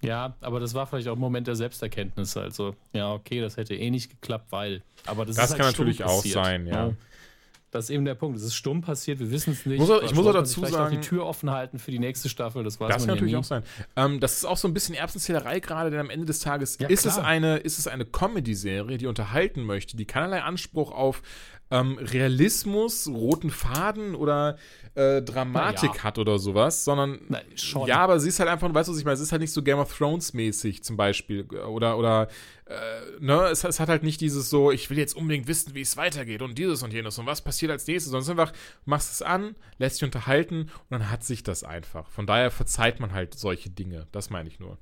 Ja, 0.00 0.36
aber 0.40 0.60
das 0.60 0.74
war 0.74 0.86
vielleicht 0.86 1.08
auch 1.08 1.16
ein 1.16 1.18
Moment 1.18 1.48
der 1.48 1.56
Selbsterkenntnis. 1.56 2.36
Also, 2.36 2.76
ja, 2.92 3.12
okay, 3.12 3.40
das 3.40 3.56
hätte 3.56 3.74
eh 3.74 3.90
nicht 3.90 4.10
geklappt, 4.10 4.46
weil. 4.50 4.82
Aber 5.06 5.26
das, 5.26 5.36
Das 5.36 5.50
halt 5.50 5.58
kann 5.60 5.66
natürlich 5.70 6.04
auch 6.04 6.16
passiert. 6.16 6.34
sein, 6.34 6.66
ja. 6.66 6.92
Das 7.70 7.84
ist 7.84 7.90
eben 7.90 8.06
der 8.06 8.14
Punkt. 8.14 8.38
Es 8.38 8.44
ist 8.44 8.54
stumm 8.54 8.80
passiert, 8.80 9.18
wir 9.18 9.30
wissen 9.30 9.52
es 9.52 9.66
nicht. 9.66 9.78
Muss 9.78 9.90
auch- 9.90 10.00
ich 10.02 10.14
muss 10.14 10.26
auch 10.26 10.32
dazu 10.32 10.64
sagen- 10.64 10.86
auch 10.86 10.90
die 10.90 11.06
Tür 11.06 11.26
offen 11.26 11.50
halten 11.50 11.78
für 11.78 11.90
die 11.90 11.98
nächste 11.98 12.30
Staffel, 12.30 12.64
das 12.64 12.80
weiß 12.80 12.88
Das 12.88 12.98
kann 13.06 13.08
natürlich 13.16 13.34
nie. 13.34 13.38
auch 13.38 13.44
sein. 13.44 13.62
Ähm, 13.94 14.20
das 14.20 14.38
ist 14.38 14.46
auch 14.46 14.56
so 14.56 14.68
ein 14.68 14.72
bisschen 14.72 14.94
Erbsenzählerei 14.94 15.60
gerade, 15.60 15.90
denn 15.90 16.00
am 16.00 16.08
Ende 16.08 16.24
des 16.24 16.38
Tages 16.38 16.78
Ja, 16.78 16.88
ist, 16.88 17.04
es 17.04 17.18
eine, 17.18 17.58
ist 17.58 17.78
es 17.78 17.86
eine 17.86 18.06
Comedy-Serie, 18.06 18.96
die 18.96 19.06
unterhalten 19.06 19.64
möchte, 19.64 19.98
die 19.98 20.06
keinerlei 20.06 20.40
Anspruch 20.42 20.92
auf 20.92 21.20
ähm, 21.70 21.98
Realismus, 21.98 23.08
roten 23.08 23.50
Faden 23.50 24.14
oder 24.14 24.56
äh, 24.94 25.22
Dramatik 25.22 25.94
ja. 25.96 26.04
hat 26.04 26.18
oder 26.18 26.38
sowas, 26.38 26.84
sondern 26.84 27.20
Na, 27.28 27.40
ja, 27.86 27.98
aber 27.98 28.18
sie 28.20 28.28
ist 28.28 28.40
halt 28.40 28.48
einfach, 28.48 28.72
weißt 28.72 28.88
du, 28.88 28.92
was 28.92 28.98
ich 28.98 29.04
meine, 29.04 29.14
es 29.14 29.20
ist 29.20 29.32
halt 29.32 29.42
nicht 29.42 29.52
so 29.52 29.62
Game 29.62 29.78
of 29.78 29.96
Thrones 29.96 30.32
mäßig 30.32 30.82
zum 30.82 30.96
Beispiel 30.96 31.44
oder 31.44 31.98
oder 31.98 32.28
äh, 32.66 32.74
ne, 33.20 33.48
es, 33.50 33.64
es, 33.64 33.80
hat 33.80 33.88
halt 33.88 34.02
nicht 34.02 34.20
dieses 34.20 34.50
so, 34.50 34.70
ich 34.70 34.90
will 34.90 34.98
jetzt 34.98 35.14
unbedingt 35.14 35.46
wissen, 35.46 35.74
wie 35.74 35.82
es 35.82 35.96
weitergeht 35.96 36.42
und 36.42 36.58
dieses 36.58 36.82
und 36.82 36.92
jenes 36.92 37.18
und 37.18 37.26
was 37.26 37.42
passiert 37.42 37.70
als 37.70 37.86
nächstes, 37.86 38.10
sondern 38.10 38.22
es 38.22 38.28
ist 38.28 38.38
einfach, 38.38 38.52
machst 38.84 39.12
es 39.12 39.22
an, 39.22 39.54
lässt 39.78 40.00
dich 40.00 40.04
unterhalten 40.04 40.62
und 40.62 40.90
dann 40.90 41.10
hat 41.10 41.24
sich 41.24 41.42
das 41.42 41.64
einfach. 41.64 42.10
Von 42.10 42.26
daher 42.26 42.50
verzeiht 42.50 43.00
man 43.00 43.12
halt 43.12 43.34
solche 43.34 43.70
Dinge. 43.70 44.06
Das 44.12 44.30
meine 44.30 44.48
ich 44.48 44.58
nur. 44.58 44.78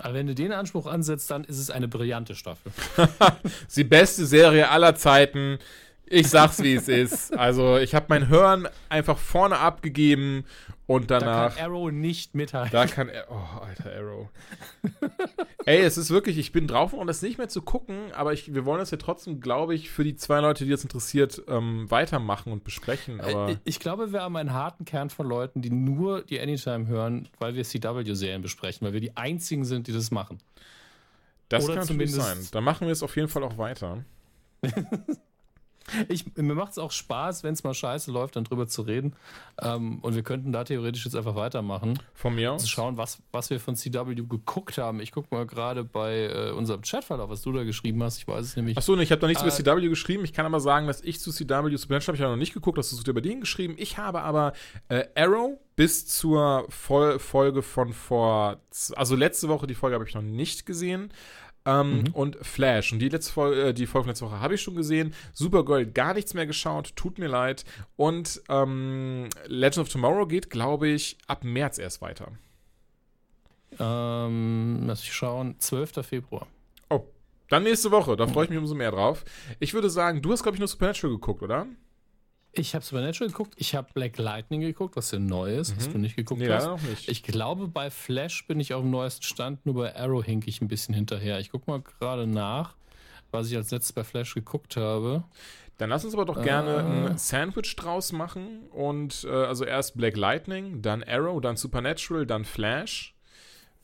Aber 0.00 0.14
wenn 0.14 0.26
du 0.26 0.34
den 0.34 0.52
Anspruch 0.52 0.86
ansetzt, 0.86 1.30
dann 1.30 1.44
ist 1.44 1.58
es 1.58 1.70
eine 1.70 1.88
brillante 1.88 2.34
Staffel. 2.34 2.72
die 3.76 3.84
beste 3.84 4.26
Serie 4.26 4.70
aller 4.70 4.94
Zeiten. 4.94 5.58
Ich 6.06 6.28
sag's, 6.28 6.62
wie 6.62 6.74
es 6.74 6.88
ist. 6.88 7.36
Also, 7.38 7.78
ich 7.78 7.94
habe 7.94 8.06
mein 8.08 8.28
Hören 8.28 8.68
einfach 8.88 9.18
vorne 9.18 9.58
abgegeben 9.58 10.44
und 10.92 11.10
danach. 11.10 11.54
Da 11.54 11.60
kann 11.62 11.72
Arrow 11.72 11.90
nicht 11.90 12.34
mithalten. 12.34 12.72
Da 12.72 12.86
kann. 12.86 13.10
Oh, 13.30 13.60
alter 13.60 13.92
Arrow. 13.92 14.28
Ey, 15.66 15.80
es 15.80 15.96
ist 15.96 16.10
wirklich, 16.10 16.38
ich 16.38 16.52
bin 16.52 16.66
drauf, 16.66 16.92
um 16.92 17.06
das 17.06 17.22
nicht 17.22 17.38
mehr 17.38 17.48
zu 17.48 17.62
gucken, 17.62 18.12
aber 18.12 18.32
ich, 18.32 18.52
wir 18.52 18.64
wollen 18.64 18.78
das 18.78 18.90
ja 18.90 18.98
trotzdem, 18.98 19.40
glaube 19.40 19.74
ich, 19.74 19.90
für 19.90 20.04
die 20.04 20.16
zwei 20.16 20.40
Leute, 20.40 20.64
die 20.64 20.70
das 20.70 20.82
interessiert, 20.82 21.42
ähm, 21.48 21.90
weitermachen 21.90 22.52
und 22.52 22.64
besprechen. 22.64 23.20
Äh, 23.20 23.56
ich 23.64 23.80
glaube, 23.80 24.12
wir 24.12 24.22
haben 24.22 24.36
einen 24.36 24.52
harten 24.52 24.84
Kern 24.84 25.10
von 25.10 25.26
Leuten, 25.26 25.62
die 25.62 25.70
nur 25.70 26.22
die 26.22 26.40
Anytime 26.40 26.86
hören, 26.86 27.28
weil 27.38 27.54
wir 27.54 27.64
CW-Serien 27.64 28.42
besprechen, 28.42 28.86
weil 28.86 28.92
wir 28.92 29.00
die 29.00 29.16
einzigen 29.16 29.64
sind, 29.64 29.86
die 29.86 29.92
das 29.92 30.10
machen. 30.10 30.38
Das 31.48 31.64
Oder 31.64 31.76
kann 31.76 31.86
zumindest 31.86 32.20
sein. 32.20 32.38
Da 32.52 32.60
machen 32.60 32.86
wir 32.86 32.92
es 32.92 33.02
auf 33.02 33.16
jeden 33.16 33.28
Fall 33.28 33.44
auch 33.44 33.58
weiter. 33.58 34.04
Ich, 36.08 36.36
mir 36.36 36.54
macht 36.54 36.72
es 36.72 36.78
auch 36.78 36.90
Spaß, 36.90 37.44
wenn 37.44 37.54
es 37.54 37.64
mal 37.64 37.74
scheiße 37.74 38.10
läuft, 38.10 38.36
dann 38.36 38.44
drüber 38.44 38.66
zu 38.66 38.82
reden. 38.82 39.14
Ähm, 39.60 39.98
und 40.00 40.14
wir 40.14 40.22
könnten 40.22 40.52
da 40.52 40.64
theoretisch 40.64 41.04
jetzt 41.04 41.16
einfach 41.16 41.34
weitermachen. 41.34 41.98
Von 42.14 42.34
mir 42.34 42.52
aus. 42.52 42.62
Zu 42.62 42.68
schauen, 42.68 42.96
was, 42.96 43.18
was 43.32 43.50
wir 43.50 43.60
von 43.60 43.76
CW 43.76 44.14
geguckt 44.14 44.78
haben. 44.78 45.00
Ich 45.00 45.12
gucke 45.12 45.34
mal 45.34 45.46
gerade 45.46 45.84
bei 45.84 46.26
äh, 46.26 46.50
unserem 46.52 46.82
Chatverlauf, 46.82 47.30
was 47.30 47.42
du 47.42 47.52
da 47.52 47.64
geschrieben 47.64 48.02
hast. 48.02 48.18
Ich 48.18 48.28
weiß 48.28 48.44
es 48.44 48.56
nämlich. 48.56 48.76
Achso, 48.76 48.96
ne, 48.96 49.02
ich 49.02 49.12
habe 49.12 49.20
noch 49.22 49.28
nichts 49.28 49.42
äh, 49.42 49.46
über 49.46 49.76
CW 49.76 49.88
geschrieben. 49.88 50.24
Ich 50.24 50.32
kann 50.32 50.46
aber 50.46 50.60
sagen, 50.60 50.86
dass 50.86 51.00
ich 51.02 51.20
zu 51.20 51.30
CW, 51.32 51.76
zu 51.76 51.88
Blanche 51.88 52.06
habe 52.08 52.16
ich 52.16 52.22
ja 52.22 52.28
noch 52.28 52.36
nicht 52.36 52.54
geguckt, 52.54 52.78
das 52.78 52.92
hast 52.92 53.06
du 53.06 53.10
über 53.10 53.20
den 53.20 53.40
geschrieben. 53.40 53.74
Ich 53.78 53.98
habe 53.98 54.22
aber 54.22 54.52
äh, 54.88 55.04
Arrow 55.14 55.58
bis 55.76 56.06
zur 56.06 56.66
Vol 56.68 57.18
Folge 57.18 57.62
von 57.62 57.92
vor. 57.92 58.60
Also 58.94 59.16
letzte 59.16 59.48
Woche, 59.48 59.66
die 59.66 59.74
Folge 59.74 59.94
habe 59.94 60.06
ich 60.06 60.14
noch 60.14 60.22
nicht 60.22 60.66
gesehen. 60.66 61.12
Ähm, 61.64 62.00
mhm. 62.00 62.06
Und 62.12 62.36
Flash. 62.44 62.92
Und 62.92 62.98
die 62.98 63.08
letzte 63.08 63.32
Folge, 63.32 63.68
äh, 63.68 63.74
die 63.74 63.86
Folge 63.86 64.08
letzte 64.08 64.26
Woche 64.26 64.40
habe 64.40 64.54
ich 64.54 64.62
schon 64.62 64.74
gesehen. 64.74 65.14
Supergirl 65.32 65.86
gar 65.86 66.14
nichts 66.14 66.34
mehr 66.34 66.46
geschaut, 66.46 66.96
tut 66.96 67.18
mir 67.18 67.28
leid. 67.28 67.64
Und 67.96 68.42
ähm, 68.48 69.28
Legend 69.46 69.78
of 69.78 69.88
Tomorrow 69.88 70.26
geht, 70.26 70.50
glaube 70.50 70.88
ich, 70.88 71.18
ab 71.26 71.44
März 71.44 71.78
erst 71.78 72.02
weiter. 72.02 72.32
Ähm, 73.78 74.82
lass 74.86 75.02
ich 75.02 75.12
schauen, 75.12 75.56
12. 75.58 76.04
Februar. 76.04 76.46
Oh, 76.90 77.04
dann 77.48 77.62
nächste 77.62 77.90
Woche, 77.90 78.16
da 78.16 78.26
freue 78.26 78.44
ich 78.44 78.50
mich 78.50 78.58
umso 78.58 78.74
mehr 78.74 78.90
drauf. 78.90 79.24
Ich 79.60 79.72
würde 79.72 79.88
sagen, 79.88 80.20
du 80.20 80.32
hast, 80.32 80.42
glaube 80.42 80.56
ich, 80.56 80.60
nur 80.60 80.68
Supernatural 80.68 81.14
geguckt, 81.14 81.42
oder? 81.42 81.66
Ich 82.54 82.74
habe 82.74 82.84
Supernatural 82.84 83.30
geguckt, 83.30 83.54
ich 83.56 83.74
habe 83.74 83.88
Black 83.94 84.18
Lightning 84.18 84.60
geguckt, 84.60 84.94
was 84.96 85.10
ja 85.10 85.18
neu 85.18 85.56
ist, 85.56 85.72
mhm. 85.72 85.76
was 85.78 85.90
du 85.90 85.98
nicht 85.98 86.16
geguckt 86.16 86.40
nee, 86.40 86.50
hast. 86.50 86.66
Auch 86.66 86.80
nicht. 86.82 87.08
Ich 87.08 87.22
glaube, 87.22 87.66
bei 87.66 87.90
Flash 87.90 88.46
bin 88.46 88.60
ich 88.60 88.74
auf 88.74 88.82
dem 88.82 88.90
neuesten 88.90 89.22
Stand, 89.22 89.64
nur 89.64 89.74
bei 89.74 89.96
Arrow 89.96 90.22
hink 90.22 90.46
ich 90.46 90.60
ein 90.60 90.68
bisschen 90.68 90.94
hinterher. 90.94 91.40
Ich 91.40 91.50
gucke 91.50 91.70
mal 91.70 91.80
gerade 91.80 92.26
nach, 92.26 92.74
was 93.30 93.50
ich 93.50 93.56
als 93.56 93.70
letztes 93.70 93.92
bei 93.92 94.04
Flash 94.04 94.34
geguckt 94.34 94.76
habe. 94.76 95.24
Dann 95.78 95.88
lass 95.88 96.04
uns 96.04 96.14
aber 96.14 96.26
doch 96.26 96.42
gerne 96.42 96.74
äh, 96.74 97.10
ein 97.10 97.18
Sandwich 97.18 97.74
draus 97.76 98.12
machen 98.12 98.68
und 98.70 99.24
äh, 99.24 99.30
also 99.30 99.64
erst 99.64 99.96
Black 99.96 100.16
Lightning, 100.16 100.82
dann 100.82 101.02
Arrow, 101.02 101.40
dann 101.40 101.56
Supernatural, 101.56 102.26
dann 102.26 102.44
Flash. 102.44 103.11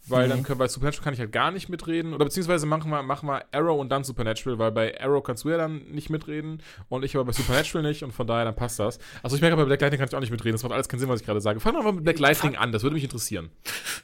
Weil 0.08 0.26
mhm. 0.26 0.30
dann 0.30 0.42
können, 0.42 0.58
bei 0.58 0.68
Supernatural 0.68 1.04
kann 1.04 1.14
ich 1.14 1.20
halt 1.20 1.32
gar 1.32 1.50
nicht 1.50 1.68
mitreden. 1.68 2.14
Oder 2.14 2.24
beziehungsweise 2.24 2.66
machen 2.66 2.90
wir, 2.90 3.02
machen 3.02 3.28
wir 3.28 3.44
Arrow 3.52 3.78
und 3.80 3.88
dann 3.90 4.04
Supernatural, 4.04 4.58
weil 4.58 4.72
bei 4.72 5.00
Arrow 5.00 5.22
kannst 5.22 5.44
du 5.44 5.50
ja 5.50 5.56
dann 5.56 5.84
nicht 5.90 6.10
mitreden 6.10 6.62
und 6.88 7.04
ich 7.04 7.14
aber 7.14 7.24
bei 7.24 7.32
Supernatural 7.32 7.86
nicht 7.86 8.02
und 8.02 8.12
von 8.12 8.26
daher 8.26 8.44
dann 8.44 8.56
passt 8.56 8.78
das. 8.78 8.98
Also 9.22 9.36
ich 9.36 9.42
merke, 9.42 9.56
bei 9.56 9.64
Black 9.64 9.80
Lightning 9.80 9.98
kann 9.98 10.08
ich 10.08 10.14
auch 10.14 10.20
nicht 10.20 10.30
mitreden. 10.30 10.54
Das 10.54 10.62
macht 10.62 10.72
alles 10.72 10.88
keinen 10.88 11.00
Sinn, 11.00 11.08
was 11.08 11.20
ich 11.20 11.26
gerade 11.26 11.40
sage. 11.40 11.60
Fangen 11.60 11.76
wir 11.76 11.82
mal 11.82 11.92
mit 11.92 12.04
Black 12.04 12.18
Lightning 12.18 12.56
an, 12.56 12.72
das 12.72 12.82
würde 12.82 12.94
mich 12.94 13.04
interessieren. 13.04 13.50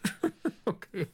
okay. 0.64 1.06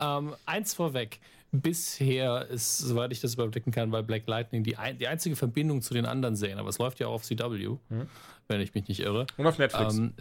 Ähm, 0.00 0.34
eins 0.46 0.74
vorweg. 0.74 1.20
Bisher 1.54 2.48
ist, 2.48 2.78
soweit 2.78 3.12
ich 3.12 3.20
das 3.20 3.34
überblicken 3.34 3.72
kann, 3.72 3.90
bei 3.90 4.00
Black 4.00 4.26
Lightning 4.26 4.64
die, 4.64 4.78
ein, 4.78 4.96
die 4.96 5.06
einzige 5.06 5.36
Verbindung 5.36 5.82
zu 5.82 5.92
den 5.92 6.06
anderen 6.06 6.34
Serien, 6.34 6.58
aber 6.58 6.70
es 6.70 6.78
läuft 6.78 6.98
ja 6.98 7.08
auch 7.08 7.12
auf 7.12 7.24
CW, 7.24 7.76
mhm. 7.90 8.06
wenn 8.48 8.60
ich 8.62 8.72
mich 8.74 8.88
nicht 8.88 9.00
irre. 9.00 9.26
Und 9.36 9.46
auf 9.46 9.58
Netflix. 9.58 9.98
Ähm, 9.98 10.14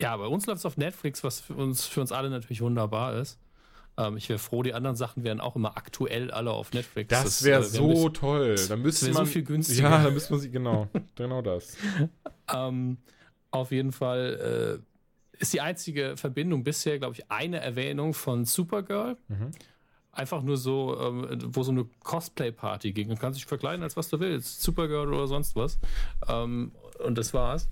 ja, 0.00 0.16
bei 0.16 0.26
uns 0.26 0.46
läuft 0.46 0.58
es 0.58 0.66
auf 0.66 0.76
Netflix, 0.76 1.22
was 1.24 1.40
für 1.40 1.54
uns, 1.54 1.86
für 1.86 2.00
uns 2.00 2.12
alle 2.12 2.30
natürlich 2.30 2.60
wunderbar 2.60 3.14
ist. 3.14 3.38
Ähm, 3.96 4.16
ich 4.16 4.28
wäre 4.28 4.38
froh, 4.38 4.62
die 4.62 4.74
anderen 4.74 4.96
Sachen 4.96 5.22
wären 5.24 5.40
auch 5.40 5.56
immer 5.56 5.76
aktuell 5.76 6.30
alle 6.30 6.50
auf 6.50 6.72
Netflix. 6.72 7.08
Das 7.08 7.42
wäre 7.44 7.62
wär 7.62 7.68
so 7.68 7.88
bisschen, 7.88 8.14
toll. 8.14 8.56
Da 8.68 8.76
müsste 8.76 9.06
man 9.12 9.26
so 9.26 9.32
viel 9.32 9.44
günstiger. 9.44 9.90
Ja, 9.90 10.02
da 10.04 10.10
müsste 10.10 10.32
man 10.32 10.40
sich 10.40 10.52
genau, 10.52 10.88
genau 11.14 11.42
das. 11.42 11.76
ähm, 12.52 12.98
auf 13.50 13.70
jeden 13.70 13.92
Fall 13.92 14.80
äh, 14.82 15.40
ist 15.40 15.52
die 15.52 15.60
einzige 15.60 16.16
Verbindung 16.16 16.64
bisher, 16.64 16.98
glaube 16.98 17.14
ich, 17.14 17.30
eine 17.30 17.60
Erwähnung 17.60 18.14
von 18.14 18.44
Supergirl. 18.44 19.16
Mhm. 19.28 19.52
Einfach 20.10 20.42
nur 20.42 20.56
so, 20.56 20.96
ähm, 21.00 21.38
wo 21.46 21.62
so 21.62 21.72
eine 21.72 21.86
Cosplay-Party 22.04 22.92
ging. 22.92 23.08
Du 23.08 23.16
kannst 23.16 23.38
dich 23.38 23.46
verkleiden, 23.46 23.82
als 23.82 23.96
was 23.96 24.08
du 24.08 24.20
willst. 24.20 24.62
Supergirl 24.62 25.12
oder 25.12 25.26
sonst 25.26 25.56
was. 25.56 25.78
Ähm, 26.28 26.72
und 27.04 27.18
das 27.18 27.34
war's. 27.34 27.68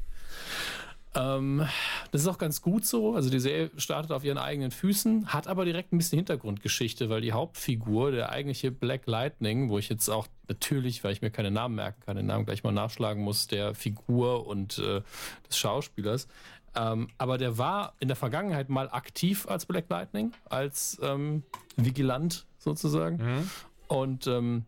Ähm, 1.14 1.66
das 2.10 2.22
ist 2.22 2.26
auch 2.26 2.38
ganz 2.38 2.62
gut 2.62 2.86
so. 2.86 3.14
Also 3.14 3.28
die 3.28 3.40
Serie 3.40 3.70
startet 3.76 4.12
auf 4.12 4.24
ihren 4.24 4.38
eigenen 4.38 4.70
Füßen, 4.70 5.32
hat 5.32 5.46
aber 5.46 5.64
direkt 5.64 5.92
ein 5.92 5.98
bisschen 5.98 6.16
Hintergrundgeschichte, 6.16 7.10
weil 7.10 7.20
die 7.20 7.32
Hauptfigur, 7.32 8.12
der 8.12 8.30
eigentliche 8.30 8.70
Black 8.70 9.06
Lightning, 9.06 9.68
wo 9.68 9.78
ich 9.78 9.88
jetzt 9.88 10.08
auch 10.08 10.26
natürlich, 10.48 11.04
weil 11.04 11.12
ich 11.12 11.22
mir 11.22 11.30
keine 11.30 11.50
Namen 11.50 11.74
merken 11.74 12.00
kann, 12.04 12.16
den 12.16 12.26
Namen 12.26 12.46
gleich 12.46 12.64
mal 12.64 12.72
nachschlagen 12.72 13.22
muss, 13.22 13.46
der 13.46 13.74
Figur 13.74 14.46
und 14.46 14.78
äh, 14.78 15.02
des 15.48 15.58
Schauspielers. 15.58 16.28
Ähm, 16.74 17.08
aber 17.18 17.36
der 17.36 17.58
war 17.58 17.94
in 18.00 18.08
der 18.08 18.16
Vergangenheit 18.16 18.70
mal 18.70 18.88
aktiv 18.88 19.46
als 19.46 19.66
Black 19.66 19.90
Lightning, 19.90 20.32
als 20.46 20.98
ähm, 21.02 21.42
Vigilant 21.76 22.46
sozusagen. 22.58 23.16
Mhm. 23.16 23.50
Und 23.88 24.26
ähm, 24.26 24.64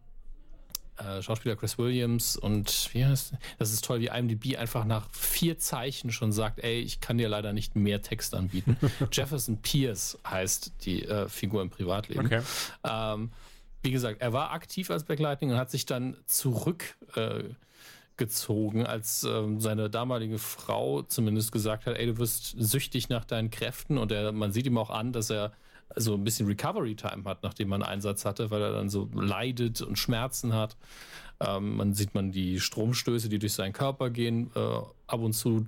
äh, 0.99 1.23
Schauspieler 1.23 1.57
Chris 1.57 1.79
Williams 1.79 2.37
und 2.37 2.91
wie 2.93 3.05
heißt 3.05 3.35
das 3.59 3.73
ist 3.73 3.85
toll, 3.85 4.01
wie 4.01 4.07
IMDb 4.07 4.57
einfach 4.57 4.85
nach 4.85 5.09
vier 5.11 5.59
Zeichen 5.59 6.13
schon 6.13 6.33
sagt, 6.33 6.61
ey, 6.61 6.81
ich 6.81 7.01
kann 7.01 7.19
dir 7.19 7.29
leider 7.29 7.53
nicht 7.53 7.75
mehr 7.75 8.03
Text 8.03 8.35
anbieten. 8.35 8.77
Jefferson 9.13 9.59
Pierce 9.59 10.19
heißt 10.29 10.73
die 10.85 11.05
äh, 11.05 11.29
Figur 11.29 11.63
im 11.63 11.71
Privatleben. 11.71 12.27
Okay. 12.27 12.43
Ähm, 12.85 13.33
wie 13.83 13.91
gesagt, 13.91 14.23
er 14.23 14.33
war 14.33 14.53
aktiv 14.53 14.91
als 14.91 15.05
Backlighting 15.05 15.51
und 15.51 15.57
hat 15.57 15.71
sich 15.71 15.85
dann 15.85 16.17
zurückgezogen, 16.27 18.81
äh, 18.81 18.89
als 18.89 19.25
ähm, 19.25 19.61
seine 19.61 19.91
damalige 19.91 20.39
Frau 20.39 21.03
zumindest 21.03 21.53
gesagt 21.53 21.87
hat, 21.87 21.97
ey, 21.97 22.07
du 22.07 22.19
wirst 22.19 22.55
süchtig 22.59 23.09
nach 23.09 23.25
deinen 23.25 23.51
Kräften 23.51 23.99
und 23.99 24.11
er, 24.11 24.33
man 24.33 24.53
sieht 24.53 24.67
ihm 24.67 24.79
auch 24.79 24.91
an, 24.91 25.13
dass 25.13 25.31
er 25.31 25.53
so 25.97 26.15
ein 26.15 26.25
bisschen 26.25 26.47
Recovery-Time 26.47 27.25
hat, 27.25 27.43
nachdem 27.43 27.69
man 27.69 27.83
einen 27.83 27.93
Einsatz 27.93 28.25
hatte, 28.25 28.51
weil 28.51 28.63
er 28.63 28.73
dann 28.73 28.89
so 28.89 29.09
leidet 29.15 29.81
und 29.83 29.99
Schmerzen 29.99 30.53
hat. 30.53 30.77
Ähm, 31.41 31.77
man 31.77 31.95
sieht 31.95 32.15
man 32.15 32.33
die 32.33 32.61
Stromstöße, 32.61 33.29
die 33.29 33.39
durch 33.39 33.53
seinen 33.53 33.73
Körper 33.73 34.11
gehen, 34.11 34.51
äh, 34.55 34.59
ab 34.59 35.21
und 35.21 35.33
zu. 35.33 35.67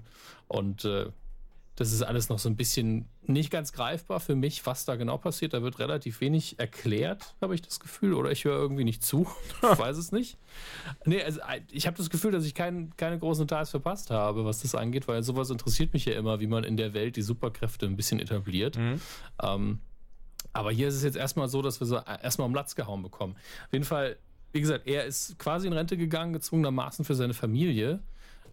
Und 0.48 0.84
äh, 0.84 1.06
das 1.76 1.92
ist 1.92 2.02
alles 2.02 2.30
noch 2.30 2.38
so 2.38 2.48
ein 2.48 2.56
bisschen 2.56 3.06
nicht 3.22 3.50
ganz 3.50 3.72
greifbar 3.72 4.20
für 4.20 4.34
mich, 4.34 4.64
was 4.64 4.86
da 4.86 4.96
genau 4.96 5.18
passiert. 5.18 5.52
Da 5.52 5.62
wird 5.62 5.78
relativ 5.78 6.20
wenig 6.20 6.58
erklärt, 6.58 7.34
habe 7.40 7.54
ich 7.54 7.60
das 7.60 7.80
Gefühl. 7.80 8.14
Oder 8.14 8.30
ich 8.30 8.44
höre 8.44 8.56
irgendwie 8.56 8.84
nicht 8.84 9.04
zu. 9.04 9.26
Ich 9.72 9.78
weiß 9.78 9.96
es 9.98 10.10
nicht. 10.12 10.38
Nee, 11.04 11.22
also 11.22 11.40
ich 11.70 11.86
habe 11.86 11.96
das 11.96 12.08
Gefühl, 12.08 12.30
dass 12.30 12.46
ich 12.46 12.54
kein, 12.54 12.96
keine 12.96 13.18
großen 13.18 13.46
Details 13.46 13.70
verpasst 13.70 14.10
habe, 14.10 14.44
was 14.44 14.62
das 14.62 14.74
angeht, 14.74 15.06
weil 15.06 15.22
sowas 15.22 15.50
interessiert 15.50 15.92
mich 15.92 16.06
ja 16.06 16.14
immer, 16.14 16.40
wie 16.40 16.46
man 16.46 16.64
in 16.64 16.76
der 16.76 16.94
Welt 16.94 17.16
die 17.16 17.22
Superkräfte 17.22 17.84
ein 17.86 17.96
bisschen 17.96 18.20
etabliert. 18.20 18.78
Mhm. 18.78 19.00
Ähm, 19.42 19.80
aber 20.56 20.72
hier 20.72 20.88
ist 20.88 20.94
es 20.94 21.02
jetzt 21.02 21.16
erstmal 21.16 21.48
so, 21.48 21.62
dass 21.62 21.80
wir 21.80 21.86
so 21.86 21.96
erstmal 21.96 22.46
um 22.46 22.54
Latz 22.54 22.74
gehauen 22.74 23.02
bekommen. 23.02 23.36
Auf 23.66 23.72
jeden 23.72 23.84
Fall, 23.84 24.16
wie 24.52 24.60
gesagt, 24.60 24.86
er 24.86 25.04
ist 25.04 25.38
quasi 25.38 25.66
in 25.66 25.72
Rente 25.72 25.96
gegangen, 25.96 26.32
gezwungenermaßen 26.32 27.04
für 27.04 27.14
seine 27.14 27.34
Familie, 27.34 28.00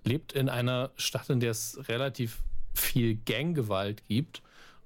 lebt 0.03 0.33
in 0.33 0.49
einer 0.49 0.91
Stadt, 0.95 1.29
in 1.29 1.39
der 1.39 1.51
es 1.51 1.79
relativ 1.87 2.43
viel 2.73 3.15
Ganggewalt 3.15 4.05
gibt 4.07 4.41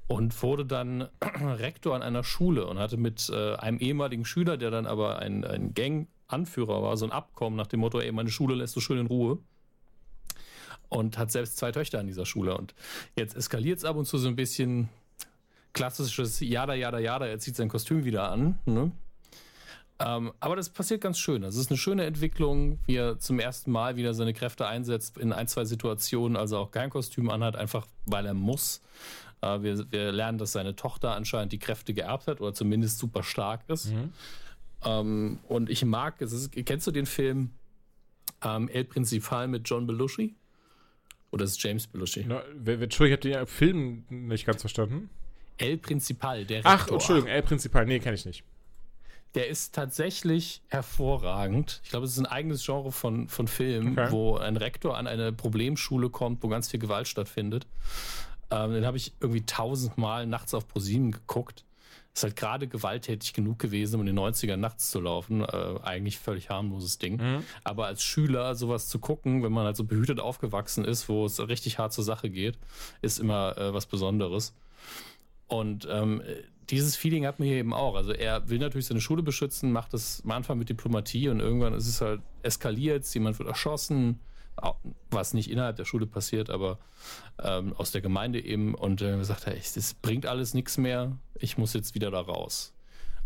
und 0.08 0.42
wurde 0.44 0.66
dann 0.66 1.10
Rektor 1.42 1.96
an 1.96 2.04
einer 2.04 2.24
Schule 2.24 2.68
und 2.68 2.78
hatte 2.78 2.98
mit 2.98 3.30
äh, 3.30 3.56
einem 3.56 3.80
ehemaligen 3.80 4.26
Schüler, 4.26 4.58
der 4.58 4.70
dann 4.70 4.86
aber 4.86 5.20
ein, 5.20 5.44
ein 5.44 5.74
Gang-Anführer 5.74 6.84
war, 6.84 6.98
so 6.98 7.06
ein 7.06 7.12
Abkommen 7.12 7.56
nach 7.56 7.68
dem 7.68 7.80
Motto, 7.80 8.00
ey, 8.00 8.12
meine 8.12 8.30
Schule 8.30 8.56
lässt 8.56 8.76
du 8.76 8.80
schön 8.80 9.00
in 9.00 9.08
Ruhe. 9.08 9.40
Und 10.90 11.18
hat 11.18 11.32
selbst 11.32 11.58
zwei 11.58 11.74
Töchter 11.74 12.00
an 12.00 12.08
dieser 12.08 12.26
Schule. 12.26 12.58
Und 12.58 12.74
jetzt 13.18 13.36
eskaliert 13.36 13.80
es 13.80 13.84
ab 13.84 13.98
und 13.98 14.06
zu 14.06 14.18
so 14.18 14.30
ein 14.30 14.38
bisschen 14.38 14.88
klassisches 15.74 16.40
Jada, 16.40 16.74
Jada, 16.74 17.00
Jada, 17.00 17.26
er 17.28 17.40
zieht 17.40 17.56
sein 17.56 17.70
Kostüm 17.70 18.06
wieder 18.06 18.30
an. 18.32 18.58
Ne? 18.66 18.92
Ähm, 20.00 20.32
aber 20.40 20.56
das 20.56 20.70
passiert 20.70 21.02
ganz 21.02 21.18
schön. 21.18 21.44
Also 21.44 21.60
es 21.60 21.66
ist 21.66 21.72
eine 21.72 21.78
schöne 21.78 22.06
Entwicklung, 22.06 22.80
wie 22.86 22.96
er 22.96 23.20
zum 23.20 23.40
ersten 23.40 23.72
Mal 23.72 23.96
wieder 23.96 24.14
seine 24.14 24.34
Kräfte 24.34 24.68
einsetzt 24.68 25.18
in 25.18 25.34
ein, 25.34 25.48
zwei 25.48 25.66
Situationen, 25.66 26.38
also 26.38 26.58
auch 26.58 26.72
kein 26.72 26.90
Kostüm 26.90 27.30
anhat, 27.30 27.56
einfach 27.56 27.88
weil 28.06 28.26
er 28.26 28.36
muss. 28.36 28.82
Äh, 29.42 29.62
wir, 29.62 29.92
wir 29.92 30.12
lernen, 30.12 30.38
dass 30.38 30.52
seine 30.52 30.76
Tochter 30.76 31.16
anscheinend 31.16 31.52
die 31.52 31.60
Kräfte 31.60 31.94
geerbt 31.94 32.28
hat 32.28 32.42
oder 32.42 32.54
zumindest 32.54 33.00
super 33.00 33.24
stark 33.24 33.62
ist. 33.70 33.92
Mhm. 33.92 34.14
Ähm, 34.84 35.40
und 35.48 35.70
ich 35.70 35.84
mag, 35.84 36.22
es 36.22 36.32
ist, 36.32 36.52
kennst 36.66 36.86
du 36.86 36.92
den 36.92 37.08
Film 37.08 37.52
ähm, 38.44 38.70
El 38.70 38.84
Principal 38.84 39.48
mit 39.48 39.68
John 39.68 39.88
Belushi? 39.88 40.36
Oder 41.32 41.46
ist 41.46 41.52
es 41.52 41.64
James 41.64 41.88
Belushi? 41.88 42.26
Na, 42.28 42.42
wer, 42.54 42.80
wer, 42.80 42.84
Entschuldigung, 42.84 43.32
ich 43.32 43.36
habe 43.36 43.46
den 43.46 43.48
Film 43.48 44.06
nicht 44.10 44.46
ganz 44.46 44.62
verstanden. 44.62 45.10
El 45.58 45.78
Principal, 45.78 46.46
der 46.46 46.62
Ach, 46.64 46.82
Rektor. 46.82 46.96
Entschuldigung, 46.96 47.30
El 47.30 47.42
Principal. 47.44 47.86
Nee, 47.86 48.00
kenne 48.00 48.16
ich 48.16 48.26
nicht. 48.26 48.44
Der 49.36 49.48
ist 49.50 49.76
tatsächlich 49.76 50.62
hervorragend. 50.68 51.82
Ich 51.84 51.90
glaube, 51.90 52.06
es 52.06 52.14
ist 52.14 52.20
ein 52.20 52.26
eigenes 52.26 52.66
Genre 52.66 52.92
von, 52.92 53.28
von 53.28 53.48
Film, 53.48 53.92
Okay. 53.92 54.12
wo 54.12 54.38
ein 54.38 54.58
Rektor 54.58 54.98
an 54.98 55.06
eine 55.08 55.32
Problemschule 55.34 56.10
kommt, 56.10 56.42
wo 56.44 56.48
ganz 56.48 56.70
viel 56.70 56.80
Gewalt 56.80 57.08
stattfindet. 57.08 57.68
Ähm, 58.50 58.72
den 58.74 58.86
habe 58.86 58.98
ich 58.98 59.14
irgendwie 59.20 59.46
tausendmal 59.46 60.26
nachts 60.26 60.54
auf 60.54 60.68
ProSieben 60.68 61.12
geguckt. 61.12 61.66
Ist 62.16 62.24
halt 62.24 62.36
gerade 62.36 62.68
gewalttätig 62.68 63.34
genug 63.34 63.60
gewesen, 63.60 63.96
um 64.00 64.08
in 64.08 64.16
den 64.16 64.18
90ern 64.18 64.56
nachts 64.56 64.90
zu 64.90 65.00
laufen. 65.02 65.42
Äh, 65.44 65.76
eigentlich 65.84 66.18
völlig 66.18 66.50
harmloses 66.50 66.98
Ding. 66.98 67.18
Mhm. 67.18 67.44
Aber 67.64 67.86
als 67.86 68.02
Schüler 68.02 68.56
sowas 68.56 68.88
zu 68.88 68.98
gucken, 68.98 69.44
wenn 69.44 69.52
man 69.52 69.66
halt 69.66 69.76
so 69.76 69.84
behütet 69.84 70.20
aufgewachsen 70.20 70.84
ist, 70.84 71.10
wo 71.10 71.26
es 71.26 71.40
richtig 71.48 71.78
hart 71.78 71.94
zur 71.94 72.04
Sache 72.04 72.30
geht, 72.32 72.58
ist 73.04 73.20
immer 73.20 73.56
äh, 73.58 73.72
was 73.74 73.86
Besonderes. 73.86 74.56
Und 75.48 75.88
ähm, 75.90 76.22
dieses 76.70 76.96
Feeling 76.96 77.26
hat 77.26 77.38
hier 77.38 77.58
eben 77.58 77.74
auch. 77.74 77.96
Also 77.96 78.12
er 78.12 78.50
will 78.50 78.60
natürlich 78.60 78.88
seine 78.88 79.02
Schule 79.02 79.24
beschützen, 79.24 79.72
macht 79.72 79.94
das 79.94 80.22
am 80.24 80.32
Anfang 80.32 80.58
mit 80.58 80.70
Diplomatie 80.70 81.30
und 81.30 81.40
irgendwann 81.40 81.74
ist 81.74 81.88
es 81.88 82.02
halt 82.02 82.22
eskaliert, 82.44 83.06
jemand 83.14 83.40
wird 83.40 83.48
erschossen, 83.48 84.20
was 85.12 85.34
nicht 85.34 85.50
innerhalb 85.50 85.78
der 85.78 85.86
Schule 85.86 86.08
passiert, 86.08 86.50
aber 86.50 86.80
ähm, 87.42 87.74
aus 87.74 87.92
der 87.92 88.02
Gemeinde 88.02 88.44
eben. 88.44 88.76
Und 88.76 89.02
äh, 89.02 89.24
sagt 89.24 89.48
ich, 89.48 89.74
das 89.74 89.94
bringt 89.94 90.26
alles 90.26 90.54
nichts 90.54 90.78
mehr, 90.78 91.18
ich 91.36 91.58
muss 91.58 91.74
jetzt 91.74 91.96
wieder 91.96 92.12
da 92.12 92.20
raus. 92.20 92.74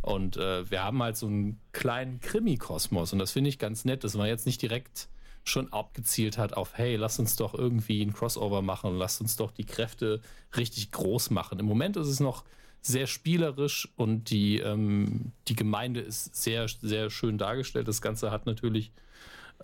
Und 0.01 0.37
äh, 0.37 0.69
wir 0.69 0.83
haben 0.83 1.01
halt 1.01 1.15
so 1.15 1.27
einen 1.27 1.59
kleinen 1.73 2.19
Krimi-Kosmos 2.19 3.13
und 3.13 3.19
das 3.19 3.31
finde 3.31 3.49
ich 3.49 3.59
ganz 3.59 3.85
nett, 3.85 4.03
dass 4.03 4.15
man 4.15 4.27
jetzt 4.27 4.45
nicht 4.45 4.61
direkt 4.61 5.09
schon 5.43 5.71
abgezielt 5.73 6.37
hat 6.37 6.53
auf, 6.53 6.77
hey, 6.77 6.95
lass 6.95 7.19
uns 7.19 7.35
doch 7.35 7.53
irgendwie 7.53 8.01
ein 8.01 8.13
Crossover 8.13 8.61
machen, 8.61 8.97
lass 8.97 9.21
uns 9.21 9.35
doch 9.35 9.51
die 9.51 9.65
Kräfte 9.65 10.21
richtig 10.55 10.91
groß 10.91 11.31
machen. 11.31 11.59
Im 11.59 11.65
Moment 11.65 11.97
ist 11.97 12.07
es 12.07 12.19
noch 12.19 12.43
sehr 12.81 13.07
spielerisch 13.07 13.89
und 13.95 14.29
die, 14.29 14.59
ähm, 14.59 15.31
die 15.47 15.55
Gemeinde 15.55 16.01
ist 16.01 16.35
sehr, 16.35 16.67
sehr 16.67 17.09
schön 17.09 17.37
dargestellt. 17.37 17.87
Das 17.87 18.01
Ganze 18.01 18.31
hat 18.31 18.45
natürlich 18.45 18.91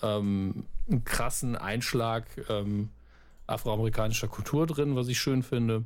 ähm, 0.01 0.65
einen 0.89 1.03
krassen 1.03 1.55
Einschlag 1.55 2.25
ähm, 2.49 2.89
afroamerikanischer 3.47 4.27
Kultur 4.27 4.67
drin, 4.67 4.95
was 4.95 5.07
ich 5.07 5.19
schön 5.19 5.41
finde. 5.41 5.83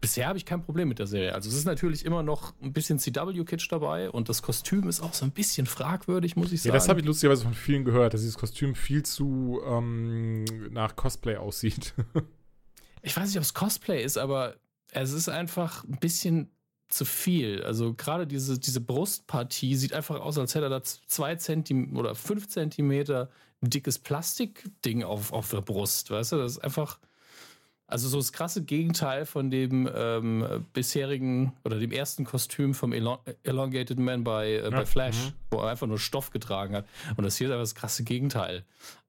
Bisher 0.00 0.28
habe 0.28 0.38
ich 0.38 0.44
kein 0.44 0.62
Problem 0.62 0.88
mit 0.88 0.98
der 0.98 1.06
Serie. 1.06 1.34
Also 1.34 1.48
es 1.48 1.54
ist 1.56 1.64
natürlich 1.64 2.04
immer 2.04 2.22
noch 2.22 2.54
ein 2.62 2.72
bisschen 2.72 2.98
CW-Kitsch 2.98 3.66
dabei 3.70 4.10
und 4.10 4.28
das 4.28 4.42
Kostüm 4.42 4.88
ist 4.88 5.00
auch 5.00 5.14
so 5.14 5.24
ein 5.24 5.30
bisschen 5.30 5.66
fragwürdig, 5.66 6.36
muss 6.36 6.52
ich 6.52 6.60
Ja, 6.60 6.64
sagen. 6.64 6.74
das 6.74 6.88
habe 6.88 7.00
ich 7.00 7.06
lustigerweise 7.06 7.42
von 7.44 7.54
vielen 7.54 7.84
gehört, 7.84 8.12
dass 8.14 8.20
dieses 8.20 8.36
Kostüm 8.36 8.74
viel 8.74 9.04
zu 9.04 9.60
ähm, 9.66 10.44
nach 10.70 10.96
Cosplay 10.96 11.36
aussieht. 11.36 11.94
ich 13.02 13.16
weiß 13.16 13.28
nicht, 13.28 13.38
ob 13.38 13.42
es 13.42 13.54
Cosplay 13.54 14.02
ist, 14.04 14.18
aber 14.18 14.56
es 14.92 15.12
ist 15.12 15.28
einfach 15.28 15.82
ein 15.84 15.98
bisschen 15.98 16.50
zu 16.88 17.04
viel. 17.04 17.64
Also 17.64 17.94
gerade 17.94 18.26
diese, 18.26 18.58
diese 18.58 18.80
Brustpartie 18.80 19.74
sieht 19.76 19.92
einfach 19.92 20.20
aus, 20.20 20.38
als 20.38 20.54
hätte 20.54 20.66
er 20.66 20.70
da 20.70 20.82
zwei 20.82 21.34
Zentimeter 21.36 21.98
oder 21.98 22.14
fünf 22.14 22.48
Zentimeter 22.48 23.30
dickes 23.60 23.98
Plastikding 23.98 25.02
auf, 25.02 25.32
auf 25.32 25.50
der 25.50 25.62
Brust. 25.62 26.10
Weißt 26.10 26.32
du, 26.32 26.36
das 26.36 26.52
ist 26.52 26.58
einfach. 26.58 27.00
Also 27.88 28.08
so 28.08 28.16
das 28.16 28.32
krasse 28.32 28.64
Gegenteil 28.64 29.26
von 29.26 29.50
dem 29.50 29.88
ähm, 29.94 30.66
bisherigen 30.72 31.52
oder 31.64 31.78
dem 31.78 31.92
ersten 31.92 32.24
Kostüm 32.24 32.74
vom 32.74 32.92
Elon 32.92 33.18
Elongated 33.44 34.00
Man 34.00 34.24
bei, 34.24 34.54
äh, 34.54 34.64
Ja, 34.64 34.70
bei 34.70 34.86
Flash, 34.86 35.16
mhm. 35.16 35.32
wo 35.50 35.58
er 35.58 35.70
einfach 35.70 35.86
nur 35.86 36.00
Stoff 36.00 36.30
getragen 36.30 36.74
hat. 36.74 36.86
Und 37.16 37.22
das 37.22 37.36
hier 37.36 37.46
ist 37.46 37.52
aber 37.52 37.62
das 37.62 37.76
krasse 37.76 38.02
Gegenteil. 38.02 38.64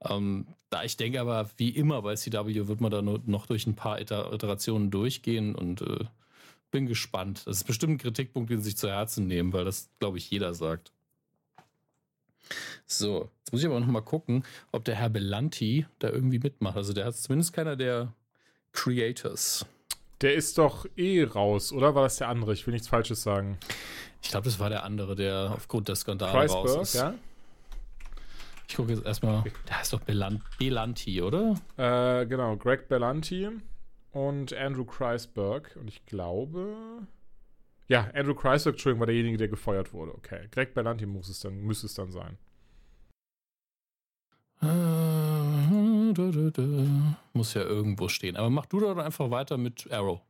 Ähm, 0.07 0.45
da 0.69 0.83
ich 0.83 0.95
denke 0.95 1.19
aber, 1.19 1.49
wie 1.57 1.69
immer 1.69 2.03
bei 2.03 2.15
CW 2.15 2.67
wird 2.67 2.81
man 2.81 2.91
da 2.91 3.01
nur 3.01 3.19
noch 3.25 3.47
durch 3.47 3.65
ein 3.65 3.75
paar 3.75 3.99
Iter 3.99 4.31
Iterationen 4.31 4.91
durchgehen 4.91 5.55
und 5.55 5.81
äh, 5.81 6.05
bin 6.69 6.85
gespannt. 6.85 7.47
Das 7.47 7.57
ist 7.57 7.63
bestimmt 7.63 7.93
ein 7.93 7.97
Kritikpunkt, 7.97 8.51
den 8.51 8.59
sie 8.59 8.65
sich 8.65 8.77
zu 8.77 8.89
Herzen 8.89 9.25
nehmen, 9.25 9.53
weil 9.53 9.65
das, 9.65 9.89
glaube 9.99 10.19
ich, 10.19 10.29
jeder 10.29 10.53
sagt. 10.53 10.91
So, 12.85 13.31
jetzt 13.39 13.51
muss 13.51 13.61
ich 13.61 13.67
aber 13.67 13.79
noch 13.79 13.87
mal 13.87 14.01
gucken, 14.01 14.43
ob 14.71 14.85
der 14.85 14.95
Herr 14.95 15.09
Belanti 15.09 15.85
da 15.99 16.09
irgendwie 16.09 16.39
mitmacht. 16.39 16.77
Also 16.77 16.93
der 16.93 17.05
hat 17.05 17.15
zumindest 17.15 17.53
keiner 17.53 17.75
der 17.75 18.13
Creators. 18.77 19.65
Der 20.21 20.35
ist 20.35 20.59
doch 20.59 20.85
eh 20.95 21.23
raus, 21.23 21.73
oder? 21.73 21.95
War 21.95 22.03
das 22.03 22.17
der 22.17 22.29
andere? 22.29 22.53
Ich 22.53 22.67
will 22.67 22.73
nichts 22.73 22.87
Falsches 22.87 23.23
sagen. 23.23 23.57
Ich 24.21 24.29
glaube, 24.29 24.45
das 24.45 24.59
war 24.59 24.69
der 24.69 24.83
andere, 24.83 25.15
der 25.15 25.51
aufgrund 25.55 25.87
der 25.87 25.95
Skandale 25.95 26.47
raus 26.47 26.75
ist. 26.75 26.93
ja? 26.93 27.15
Ich 28.67 28.75
gucke 28.75 28.93
jetzt 28.93 29.03
erstmal. 29.03 29.43
Der 29.67 29.79
heißt 29.79 29.93
doch 29.93 30.01
Belan 30.01 30.43
Belanti, 30.59 31.23
oder? 31.23 31.55
Äh, 31.77 32.27
genau, 32.27 32.55
Greg 32.55 32.87
Berlanti 32.87 33.49
und 34.11 34.53
Andrew 34.53 34.85
Kreisberg. 34.85 35.75
Und 35.79 35.87
ich 35.87 36.05
glaube. 36.05 36.75
Ja, 37.87 38.11
Andrew 38.13 38.35
Kreisberg, 38.35 38.75
Entschuldigung, 38.75 38.99
war 38.99 39.07
derjenige, 39.07 39.37
der 39.37 39.47
gefeuert 39.47 39.91
wurde. 39.91 40.13
Okay. 40.13 40.49
Greg 40.51 40.75
Berlanti 40.75 41.07
muss 41.07 41.29
es 41.29 41.39
dann, 41.39 41.61
müsste 41.61 41.87
es 41.87 41.95
dann 41.95 42.11
sein. 42.11 42.37
Äh, 44.61 44.65
da, 44.65 44.69
da, 44.69 45.27
da. 45.27 45.36
Muss 47.33 47.53
ja 47.53 47.63
irgendwo 47.63 48.07
stehen. 48.07 48.35
Aber 48.35 48.49
mach 48.49 48.65
du 48.65 48.79
doch 48.79 48.97
einfach 48.97 49.31
weiter 49.31 49.57
mit 49.57 49.91
Arrow. 49.91 50.21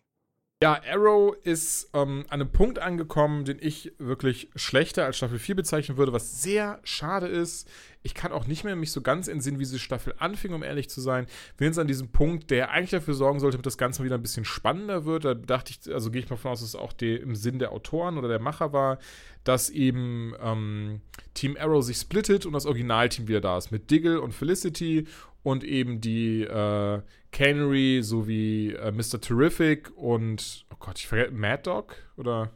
Ja, 0.59 0.81
Arrow 0.91 1.35
ist 1.43 1.91
ähm, 1.93 2.25
an 2.29 2.41
einem 2.41 2.51
Punkt 2.51 2.79
angekommen, 2.79 3.45
den 3.45 3.59
ich 3.61 3.93
wirklich 3.99 4.49
schlechter 4.55 5.05
als 5.05 5.17
Staffel 5.17 5.37
4 5.37 5.55
bezeichnen 5.55 5.97
würde, 5.97 6.13
was 6.13 6.41
sehr 6.41 6.79
schade 6.83 7.27
ist. 7.27 7.69
Ich 8.01 8.15
kann 8.15 8.31
auch 8.31 8.47
nicht 8.47 8.63
mehr 8.63 8.75
mich 8.75 8.91
so 8.91 9.01
ganz 9.01 9.27
entsinnen, 9.27 9.59
wie 9.59 9.65
diese 9.65 9.77
Staffel 9.77 10.15
anfing, 10.17 10.53
um 10.53 10.63
ehrlich 10.63 10.89
zu 10.89 10.99
sein. 10.99 11.27
Wir 11.59 11.71
sind 11.71 11.79
an 11.79 11.87
diesem 11.87 12.09
Punkt, 12.11 12.49
der 12.49 12.71
eigentlich 12.71 12.89
dafür 12.89 13.13
sorgen 13.13 13.39
sollte, 13.39 13.57
dass 13.57 13.75
das 13.75 13.77
Ganze 13.77 14.03
wieder 14.03 14.15
ein 14.15 14.23
bisschen 14.23 14.45
spannender 14.45 15.05
wird. 15.05 15.25
Da 15.25 15.35
dachte 15.35 15.73
ich, 15.73 15.93
also 15.93 16.09
gehe 16.09 16.23
ich 16.23 16.29
mal 16.31 16.37
von 16.37 16.49
aus, 16.49 16.61
dass 16.61 16.69
es 16.69 16.75
auch 16.75 16.93
die, 16.93 17.15
im 17.15 17.35
Sinn 17.35 17.59
der 17.59 17.71
Autoren 17.71 18.17
oder 18.17 18.27
der 18.27 18.39
Macher 18.39 18.73
war, 18.73 18.97
dass 19.43 19.69
eben 19.69 20.33
ähm, 20.41 21.01
Team 21.35 21.55
Arrow 21.59 21.83
sich 21.83 21.97
splittet 21.97 22.47
und 22.47 22.53
das 22.53 22.65
Originalteam 22.65 23.27
wieder 23.27 23.41
da 23.41 23.59
ist 23.59 23.69
mit 23.69 23.91
Diggle 23.91 24.19
und 24.19 24.33
Felicity 24.33 25.05
und 25.47 25.63
eben 25.63 26.01
die 26.01 26.41
äh, 26.41 27.01
Canary 27.31 28.01
sowie 28.03 28.73
äh, 28.73 28.91
Mr. 28.91 29.21
Terrific 29.21 29.89
und, 29.95 30.65
oh 30.73 30.75
Gott, 30.77 30.99
ich 30.99 31.07
vergesse, 31.07 31.31
Mad 31.31 31.63
Dog? 31.63 31.95
Oder? 32.17 32.51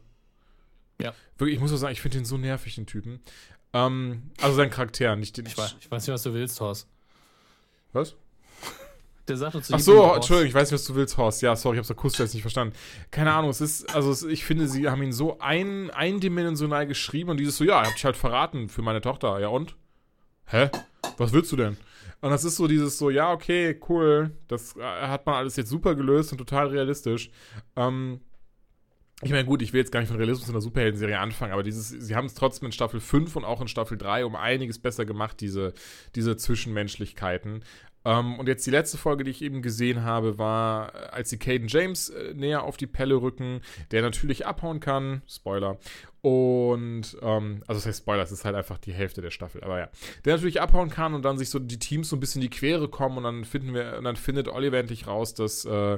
Ja. 1.01 1.13
Wirklich, 1.37 1.55
ich 1.55 1.61
muss 1.61 1.71
auch 1.71 1.77
sagen, 1.77 1.93
ich 1.93 2.01
finde 2.01 2.17
den 2.17 2.25
so 2.25 2.37
nervig, 2.37 2.75
den 2.75 2.87
Typen. 2.87 3.21
Ähm, 3.71 4.23
also 4.41 4.57
seinen 4.57 4.71
Charakter, 4.71 5.15
nicht 5.15 5.37
den. 5.37 5.45
Ich 5.45 5.57
weiß, 5.57 5.77
ich 5.79 5.89
weiß 5.89 6.05
nicht, 6.05 6.13
was 6.13 6.23
du 6.23 6.33
willst, 6.33 6.59
Horst. 6.59 6.89
Was? 7.93 8.13
Der 9.29 9.37
sagt 9.37 9.55
uns 9.55 9.71
Ach 9.71 9.79
so. 9.79 10.13
Entschuldigung, 10.13 10.49
ich 10.49 10.53
weiß 10.53 10.69
nicht, 10.69 10.81
was 10.81 10.85
du 10.85 10.93
willst, 10.93 11.15
Horst. 11.15 11.41
Ja, 11.41 11.55
sorry, 11.55 11.77
ich 11.77 11.79
hab's 11.79 11.91
akustisch 11.91 12.19
jetzt 12.19 12.33
nicht 12.33 12.41
verstanden. 12.41 12.75
Keine 13.09 13.31
Ahnung, 13.31 13.51
es 13.51 13.61
ist, 13.61 13.95
also 13.95 14.11
es, 14.11 14.23
ich 14.23 14.43
finde, 14.43 14.67
sie 14.67 14.89
haben 14.89 15.01
ihn 15.01 15.13
so 15.13 15.39
ein, 15.39 15.91
eindimensional 15.91 16.85
geschrieben 16.87 17.29
und 17.29 17.37
dieses 17.37 17.55
so, 17.55 17.63
ja, 17.63 17.85
hab 17.85 17.95
ich 17.95 18.03
halt 18.03 18.17
verraten 18.17 18.67
für 18.67 18.81
meine 18.81 18.99
Tochter. 18.99 19.39
Ja 19.39 19.47
und? 19.47 19.77
Hä? 20.47 20.69
Was 21.17 21.31
willst 21.31 21.53
du 21.53 21.55
denn? 21.55 21.77
Und 22.21 22.29
das 22.29 22.43
ist 22.43 22.55
so 22.55 22.67
dieses 22.67 22.97
so, 22.97 23.09
ja, 23.09 23.31
okay, 23.31 23.79
cool, 23.89 24.31
das 24.47 24.75
äh, 24.77 24.81
hat 24.81 25.25
man 25.25 25.35
alles 25.35 25.55
jetzt 25.55 25.69
super 25.69 25.95
gelöst 25.95 26.31
und 26.31 26.37
total 26.37 26.67
realistisch. 26.67 27.31
Ähm, 27.75 28.21
ich 29.23 29.31
meine, 29.31 29.45
gut, 29.45 29.61
ich 29.61 29.71
will 29.73 29.79
jetzt 29.79 29.91
gar 29.91 29.99
nicht 29.99 30.09
von 30.09 30.17
Realismus 30.17 30.47
in 30.47 30.53
der 30.53 30.61
Superhelden-Serie 30.61 31.19
anfangen, 31.19 31.53
aber 31.53 31.63
dieses, 31.63 31.89
sie 31.89 32.15
haben 32.15 32.25
es 32.25 32.33
trotzdem 32.33 32.67
in 32.67 32.71
Staffel 32.71 32.99
5 32.99 33.35
und 33.35 33.45
auch 33.45 33.61
in 33.61 33.67
Staffel 33.67 33.97
3 33.97 34.25
um 34.25 34.35
einiges 34.35 34.79
besser 34.79 35.05
gemacht, 35.05 35.41
diese, 35.41 35.73
diese 36.15 36.37
Zwischenmenschlichkeiten. 36.37 37.63
Ähm, 38.03 38.39
und 38.39 38.47
jetzt 38.47 38.65
die 38.65 38.71
letzte 38.71 38.97
Folge, 38.97 39.23
die 39.23 39.31
ich 39.31 39.41
eben 39.41 39.61
gesehen 39.61 40.03
habe, 40.03 40.37
war, 40.37 40.93
äh, 40.95 41.07
als 41.11 41.29
sie 41.29 41.37
Caden 41.37 41.67
James 41.67 42.09
äh, 42.09 42.33
näher 42.33 42.63
auf 42.63 42.77
die 42.77 42.87
Pelle 42.87 43.15
rücken, 43.15 43.61
der 43.91 44.01
natürlich 44.01 44.45
abhauen 44.45 44.79
kann. 44.79 45.21
Spoiler. 45.27 45.77
Und, 46.21 47.17
ähm, 47.21 47.63
also 47.67 47.79
das 47.79 47.85
heißt 47.85 47.99
Spoiler, 47.99 48.23
es 48.23 48.31
ist 48.31 48.45
halt 48.45 48.55
einfach 48.55 48.77
die 48.77 48.93
Hälfte 48.93 49.21
der 49.21 49.31
Staffel, 49.31 49.63
aber 49.63 49.79
ja. 49.79 49.89
Der 50.25 50.35
natürlich 50.35 50.61
abhauen 50.61 50.89
kann 50.89 51.13
und 51.13 51.23
dann 51.23 51.37
sich 51.37 51.49
so 51.49 51.59
die 51.59 51.79
Teams 51.79 52.09
so 52.09 52.15
ein 52.15 52.19
bisschen 52.19 52.41
in 52.41 52.49
die 52.49 52.55
Quere 52.55 52.87
kommen 52.89 53.17
und 53.17 53.23
dann 53.23 53.45
finden 53.45 53.73
wir, 53.73 53.97
und 53.97 54.03
dann 54.03 54.15
findet 54.15 54.47
Oliver 54.47 54.77
endlich 54.77 55.07
raus, 55.07 55.33
dass 55.33 55.65
äh, 55.65 55.97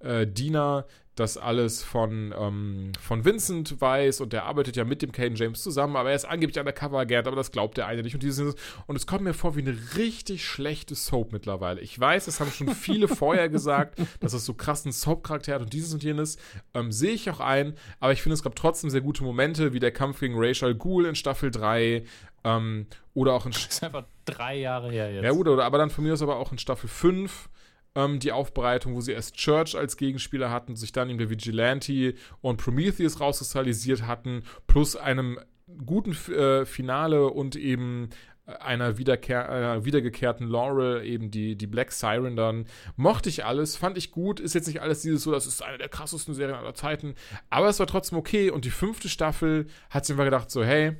äh, 0.00 0.26
Dina 0.26 0.84
das 1.14 1.36
alles 1.36 1.82
von, 1.82 2.34
ähm, 2.36 2.92
von 3.00 3.24
Vincent 3.24 3.80
weiß 3.80 4.20
und 4.20 4.32
der 4.32 4.46
arbeitet 4.46 4.76
ja 4.76 4.84
mit 4.84 5.00
dem 5.02 5.12
Caden 5.12 5.36
James 5.36 5.62
zusammen, 5.62 5.96
aber 5.96 6.10
er 6.10 6.16
ist 6.16 6.24
angeblich 6.24 6.58
Undercover-Agent, 6.58 7.28
aber 7.28 7.36
das 7.36 7.52
glaubt 7.52 7.76
der 7.76 7.86
eine 7.86 8.02
nicht. 8.02 8.14
Und, 8.14 8.22
dieses, 8.22 8.56
und 8.86 8.96
es 8.96 9.06
kommt 9.06 9.22
mir 9.22 9.34
vor 9.34 9.54
wie 9.56 9.60
eine 9.60 9.76
richtig 9.96 10.44
schlechte 10.44 10.94
Soap 10.94 11.32
mittlerweile. 11.32 11.80
Ich 11.80 11.98
weiß, 11.98 12.24
das 12.24 12.40
haben 12.40 12.50
schon 12.50 12.74
viele 12.74 13.08
vorher 13.14 13.48
gesagt, 13.48 14.00
dass 14.20 14.32
es 14.32 14.44
so 14.44 14.54
krassen 14.54 14.90
Soap-Charakter 14.90 15.54
hat 15.54 15.62
und 15.62 15.72
dieses 15.72 15.92
und 15.94 16.02
jenes. 16.02 16.36
Ähm, 16.74 16.90
Sehe 16.90 17.12
ich 17.12 17.30
auch 17.30 17.40
ein, 17.40 17.74
aber 18.00 18.12
ich 18.12 18.22
finde, 18.22 18.34
es 18.34 18.42
gab 18.42 18.56
trotzdem 18.56 18.90
sehr 18.90 19.00
gute 19.00 19.22
Momente, 19.22 19.72
wie 19.72 19.80
der 19.80 19.92
Kampf 19.92 20.20
gegen 20.20 20.34
Rachel 20.36 20.74
Ghoul 20.74 21.06
in 21.06 21.14
Staffel 21.14 21.50
3 21.50 22.04
ähm, 22.44 22.86
oder 23.14 23.34
auch 23.34 23.46
in 23.46 23.52
Das 23.52 23.66
ist 23.66 23.84
einfach 23.84 24.04
drei 24.24 24.56
Jahre 24.58 24.90
her 24.90 25.12
jetzt. 25.12 25.24
ja, 25.24 25.30
gut, 25.30 25.48
oder, 25.48 25.64
aber 25.64 25.78
dann 25.78 25.90
von 25.90 26.04
mir 26.04 26.12
aus 26.12 26.22
aber 26.22 26.36
auch 26.36 26.52
in 26.52 26.58
Staffel 26.58 26.88
5. 26.88 27.48
ähm, 27.94 28.18
die 28.18 28.32
Aufbereitung, 28.32 28.94
wo 28.94 29.00
sie 29.00 29.12
erst 29.12 29.36
Church 29.36 29.76
als 29.76 29.96
Gegenspieler 29.96 30.50
hatten, 30.50 30.76
sich 30.76 30.92
dann 30.92 31.08
eben 31.10 31.18
der 31.18 31.30
Vigilante 31.30 32.14
und 32.40 32.56
Prometheus 32.56 33.20
rauskristallisiert 33.20 34.06
hatten, 34.06 34.42
plus 34.66 34.96
einem 34.96 35.38
guten 35.86 36.12
äh, 36.32 36.66
Finale 36.66 37.28
und 37.28 37.56
eben 37.56 38.10
einer, 38.46 38.98
Wiederkehr, 38.98 39.48
einer 39.48 39.84
wiedergekehrten 39.84 40.46
Laurel, 40.46 41.04
eben 41.04 41.30
die, 41.30 41.56
die 41.56 41.66
Black 41.66 41.92
Siren 41.92 42.36
dann. 42.36 42.66
Mochte 42.96 43.28
ich 43.28 43.44
alles, 43.44 43.76
fand 43.76 43.96
ich 43.96 44.10
gut. 44.10 44.38
Ist 44.38 44.54
jetzt 44.54 44.66
nicht 44.66 44.82
alles 44.82 45.02
dieses 45.02 45.22
so, 45.22 45.32
das 45.32 45.46
ist 45.46 45.62
eine 45.62 45.78
der 45.78 45.88
krassesten 45.88 46.34
Serien 46.34 46.56
aller 46.56 46.74
Zeiten. 46.74 47.14
Aber 47.48 47.68
es 47.68 47.78
war 47.78 47.86
trotzdem 47.86 48.18
okay. 48.18 48.50
Und 48.50 48.64
die 48.66 48.70
fünfte 48.70 49.08
Staffel 49.08 49.66
hat 49.88 50.04
sich 50.04 50.14
einfach 50.14 50.26
gedacht, 50.26 50.50
so, 50.50 50.62
hey, 50.62 50.96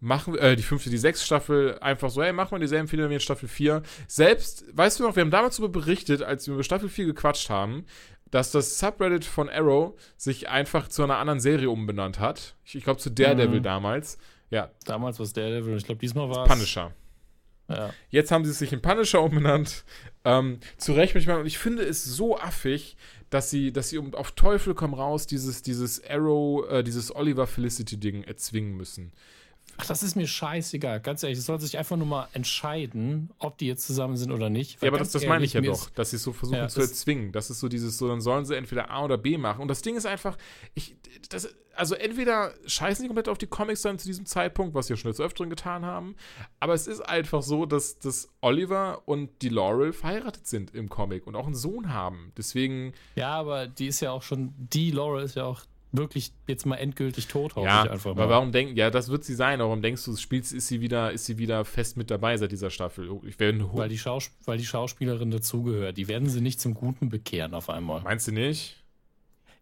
machen 0.00 0.36
äh, 0.38 0.56
die 0.56 0.62
fünfte, 0.62 0.90
die 0.90 0.98
sechste 0.98 1.24
Staffel 1.24 1.78
einfach 1.80 2.10
so, 2.10 2.22
hey, 2.22 2.32
machen 2.32 2.52
wir 2.52 2.58
dieselben 2.58 2.88
Fehler 2.88 3.10
wie 3.10 3.14
in 3.14 3.20
Staffel 3.20 3.48
4. 3.48 3.82
Selbst, 4.08 4.64
weißt 4.72 4.98
du 4.98 5.04
noch, 5.04 5.14
wir 5.14 5.20
haben 5.20 5.30
damals 5.30 5.56
darüber 5.56 5.80
berichtet, 5.80 6.22
als 6.22 6.46
wir 6.46 6.54
über 6.54 6.64
Staffel 6.64 6.88
4 6.88 7.04
gequatscht 7.06 7.50
haben, 7.50 7.84
dass 8.30 8.50
das 8.50 8.78
Subreddit 8.78 9.24
von 9.24 9.48
Arrow 9.48 9.98
sich 10.16 10.48
einfach 10.48 10.88
zu 10.88 11.02
einer 11.02 11.18
anderen 11.18 11.40
Serie 11.40 11.70
umbenannt 11.70 12.18
hat. 12.18 12.56
Ich, 12.64 12.76
ich 12.76 12.84
glaube 12.84 13.00
zu 13.00 13.10
Daredevil 13.10 13.58
mhm. 13.58 13.64
damals. 13.64 14.18
Ja. 14.50 14.70
Damals 14.84 15.18
war 15.18 15.24
es 15.24 15.32
Daredevil 15.32 15.72
und 15.72 15.78
ich 15.78 15.84
glaube, 15.84 16.00
diesmal 16.00 16.28
war 16.30 16.44
es. 16.44 16.48
Punisher. 16.48 16.92
Ja. 17.68 17.92
Jetzt 18.08 18.32
haben 18.32 18.44
sie 18.44 18.52
sich 18.52 18.72
in 18.72 18.82
Punisher 18.82 19.22
umbenannt. 19.22 19.84
Ähm, 20.24 20.58
zu 20.76 20.92
Recht 20.92 21.14
mich 21.14 21.26
mal. 21.26 21.40
Und 21.40 21.46
ich 21.46 21.58
finde 21.58 21.82
es 21.82 22.04
so 22.04 22.38
affig, 22.38 22.96
dass 23.30 23.50
sie, 23.50 23.72
dass 23.72 23.90
sie 23.90 23.98
um, 23.98 24.14
auf 24.14 24.32
Teufel 24.32 24.74
komm 24.74 24.94
raus 24.94 25.26
dieses, 25.26 25.62
dieses 25.62 26.02
Arrow, 26.04 26.68
äh, 26.68 26.82
dieses 26.82 27.14
Oliver 27.14 27.46
Felicity-Ding 27.46 28.24
erzwingen 28.24 28.76
müssen. 28.76 29.12
Ach, 29.80 29.86
das 29.86 30.02
ist 30.02 30.14
mir 30.14 30.26
scheißegal. 30.26 31.00
Ganz 31.00 31.22
ehrlich, 31.22 31.38
es 31.38 31.46
soll 31.46 31.58
sich 31.58 31.78
einfach 31.78 31.96
nur 31.96 32.06
mal 32.06 32.28
entscheiden, 32.34 33.30
ob 33.38 33.56
die 33.56 33.66
jetzt 33.66 33.86
zusammen 33.86 34.16
sind 34.16 34.30
oder 34.30 34.50
nicht. 34.50 34.82
Ja, 34.82 34.88
aber 34.88 34.98
das, 34.98 35.10
das 35.10 35.24
meine 35.24 35.44
ich 35.44 35.54
ja 35.54 35.62
doch, 35.62 35.88
dass 35.90 36.10
sie 36.10 36.16
es 36.16 36.22
so 36.22 36.32
versuchen 36.32 36.58
ja, 36.58 36.68
zu 36.68 36.80
erzwingen. 36.80 37.32
Das 37.32 37.48
ist 37.48 37.60
so 37.60 37.68
dieses, 37.68 37.96
so, 37.96 38.06
dann 38.06 38.20
sollen 38.20 38.44
sie 38.44 38.56
entweder 38.56 38.90
A 38.90 39.04
oder 39.04 39.16
B 39.16 39.38
machen. 39.38 39.62
Und 39.62 39.68
das 39.68 39.80
Ding 39.80 39.96
ist 39.96 40.04
einfach, 40.04 40.36
ich, 40.74 40.96
das, 41.30 41.48
also 41.74 41.94
entweder 41.94 42.52
scheißen 42.66 43.02
sie 43.02 43.08
komplett 43.08 43.28
auf 43.28 43.38
die 43.38 43.46
Comics 43.46 43.82
dann 43.82 43.98
zu 43.98 44.06
diesem 44.06 44.26
Zeitpunkt, 44.26 44.74
was 44.74 44.86
sie 44.86 44.92
ja 44.92 44.96
schon 44.98 45.10
des 45.10 45.20
Öfteren 45.20 45.48
getan 45.48 45.86
haben, 45.86 46.14
aber 46.58 46.74
es 46.74 46.86
ist 46.86 47.00
einfach 47.00 47.42
so, 47.42 47.64
dass, 47.64 47.98
dass 47.98 48.28
Oliver 48.42 49.02
und 49.06 49.30
die 49.40 49.48
Laurel 49.48 49.94
verheiratet 49.94 50.46
sind 50.46 50.74
im 50.74 50.90
Comic 50.90 51.26
und 51.26 51.36
auch 51.36 51.46
einen 51.46 51.54
Sohn 51.54 51.92
haben. 51.92 52.32
Deswegen. 52.36 52.92
Ja, 53.16 53.30
aber 53.30 53.66
die 53.66 53.86
ist 53.86 54.00
ja 54.00 54.10
auch 54.10 54.22
schon, 54.22 54.52
die 54.58 54.90
Laurel 54.90 55.24
ist 55.24 55.36
ja 55.36 55.44
auch 55.44 55.62
wirklich 55.92 56.32
jetzt 56.46 56.66
mal 56.66 56.76
endgültig 56.76 57.26
tot, 57.26 57.54
ja, 57.56 57.84
ich 57.84 57.90
einfach 57.90 58.14
mal. 58.14 58.22
Aber 58.22 58.30
warum 58.32 58.52
denken, 58.52 58.76
ja, 58.76 58.90
das 58.90 59.08
wird 59.08 59.24
sie 59.24 59.34
sein, 59.34 59.60
aber 59.60 59.70
warum 59.70 59.82
denkst 59.82 60.04
du, 60.04 60.16
spielst, 60.16 60.52
ist 60.52 60.68
sie 60.68 60.80
wieder, 60.80 61.12
ist 61.12 61.26
sie 61.26 61.38
wieder 61.38 61.64
fest 61.64 61.96
mit 61.96 62.10
dabei 62.10 62.36
seit 62.36 62.52
dieser 62.52 62.70
Staffel? 62.70 63.10
Ich 63.26 63.38
weil, 63.40 63.88
die 63.88 63.98
Schaus 63.98 64.30
weil 64.44 64.58
die 64.58 64.66
Schauspielerin 64.66 65.30
dazugehört. 65.30 65.96
Die 65.96 66.08
werden 66.08 66.28
sie 66.28 66.40
nicht 66.40 66.60
zum 66.60 66.74
Guten 66.74 67.08
bekehren 67.08 67.54
auf 67.54 67.70
einmal. 67.70 68.02
Meinst 68.02 68.28
du 68.28 68.32
nicht? 68.32 68.79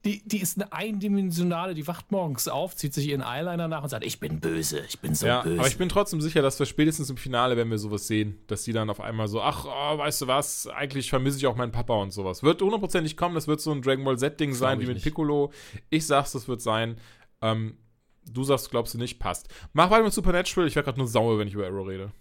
Die, 0.05 0.23
die 0.25 0.41
ist 0.41 0.57
eine 0.57 0.73
eindimensionale, 0.73 1.75
die 1.75 1.87
wacht 1.89 2.13
morgens 2.13 2.47
auf, 2.47 2.77
zieht 2.77 2.95
sich 2.95 3.09
ihren 3.09 3.21
Eyeliner 3.21 3.67
nach 3.67 3.83
und 3.83 3.89
sagt, 3.89 4.05
ich 4.05 4.21
bin 4.21 4.39
böse, 4.39 4.81
ich 4.89 5.01
bin 5.01 5.15
so 5.15 5.27
ja, 5.27 5.43
böse. 5.43 5.59
Aber 5.59 5.69
ich 5.69 5.77
bin 5.77 5.89
trotzdem 5.89 6.21
sicher, 6.21 6.41
dass 6.41 6.59
wir 6.59 6.67
spätestens 6.67 7.11
im 7.11 7.17
Finale, 7.17 7.57
wenn 7.57 7.69
wir 7.69 7.79
sowas 7.79 8.07
sehen, 8.07 8.39
dass 8.47 8.63
sie 8.63 8.73
dann 8.73 8.91
auf 8.91 9.01
einmal 9.01 9.27
so, 9.27 9.43
ach, 9.43 9.65
oh, 9.67 9.99
weißt 9.99 10.23
du 10.23 10.27
was, 10.29 10.69
eigentlich 10.69 11.11
vermisse 11.11 11.39
ich 11.39 11.47
auch 11.49 11.57
meinen 11.57 11.73
Papa 11.73 11.95
und 11.95 12.13
sowas. 12.13 12.45
Wird 12.45 12.63
hundertprozentig 12.63 13.17
kommen, 13.17 13.35
das 13.35 13.49
wird 13.49 13.61
so 13.61 13.73
ein 13.73 13.83
Dragon 13.83 14.05
Ball 14.05 14.19
Z-Ding 14.19 14.55
sein, 14.55 14.81
wie 14.81 14.87
mit 14.87 14.95
nicht. 14.97 15.05
Piccolo. 15.05 15.53
Ich 15.91 16.07
sag's, 16.07 16.31
das 16.33 16.47
wird 16.47 16.63
sein. 16.63 17.01
Ähm, 17.43 17.77
du 18.31 18.45
sagst, 18.45 18.71
glaubst 18.71 18.95
du 18.95 18.99
nicht, 18.99 19.19
passt. 19.19 19.49
Mach 19.73 19.91
weiter 19.91 20.05
mit 20.05 20.13
Supernatural, 20.13 20.69
ich 20.69 20.77
werde 20.77 20.85
gerade 20.85 20.99
nur 20.99 21.09
sauer, 21.09 21.39
wenn 21.41 21.49
ich 21.49 21.55
über 21.55 21.67
Arrow 21.67 21.89
rede. 21.89 22.13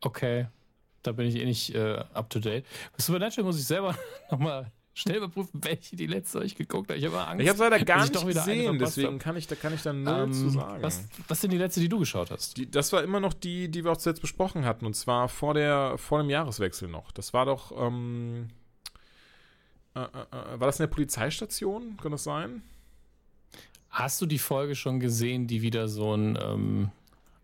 Okay. 0.00 0.48
Da 1.02 1.12
bin 1.12 1.28
ich 1.28 1.36
eh 1.36 1.44
nicht 1.44 1.72
äh, 1.74 2.02
up 2.12 2.28
to 2.28 2.40
date. 2.40 2.66
Bei 2.96 3.02
Supernatural 3.02 3.44
muss 3.44 3.60
ich 3.60 3.64
selber 3.64 3.96
nochmal 4.30 4.72
schnell 4.98 5.18
überprüfen, 5.18 5.60
welche 5.62 5.94
die 5.94 6.06
letzte 6.06 6.42
ich 6.42 6.56
geguckt 6.56 6.90
habe. 6.90 6.98
Ich 6.98 7.06
habe 7.06 7.24
Angst. 7.24 7.42
Ich 7.42 7.48
habe 7.48 7.58
leider 7.60 7.84
gar 7.84 8.02
nicht 8.02 8.26
gesehen, 8.26 8.78
deswegen 8.78 9.18
kann 9.18 9.36
ich, 9.36 9.46
da 9.46 9.54
kann 9.54 9.72
ich 9.72 9.82
dann 9.82 10.02
null 10.02 10.24
ähm, 10.24 10.32
zu 10.32 10.48
sagen. 10.50 10.82
Was, 10.82 11.04
was 11.28 11.40
denn 11.40 11.50
die 11.50 11.58
letzte, 11.58 11.80
die 11.80 11.88
du 11.88 12.00
geschaut 12.00 12.30
hast? 12.32 12.56
Die, 12.56 12.68
das 12.68 12.92
war 12.92 13.02
immer 13.04 13.20
noch 13.20 13.32
die, 13.32 13.68
die 13.68 13.84
wir 13.84 13.92
auch 13.92 13.96
zuletzt 13.96 14.20
besprochen 14.20 14.64
hatten, 14.64 14.84
und 14.86 14.94
zwar 14.94 15.28
vor, 15.28 15.54
der, 15.54 15.96
vor 15.98 16.18
dem 16.18 16.30
Jahreswechsel 16.30 16.88
noch. 16.88 17.12
Das 17.12 17.32
war 17.32 17.46
doch, 17.46 17.70
ähm, 17.80 18.48
äh, 19.94 20.00
äh, 20.00 20.02
äh 20.02 20.60
war 20.60 20.66
das 20.66 20.80
in 20.80 20.84
der 20.84 20.92
Polizeistation? 20.92 21.96
Kann 22.02 22.10
das 22.10 22.24
sein? 22.24 22.62
Hast 23.90 24.20
du 24.20 24.26
die 24.26 24.38
Folge 24.38 24.74
schon 24.74 24.98
gesehen, 24.98 25.46
die 25.46 25.62
wieder 25.62 25.86
so 25.86 26.14
ein, 26.14 26.36
ähm, 26.42 26.90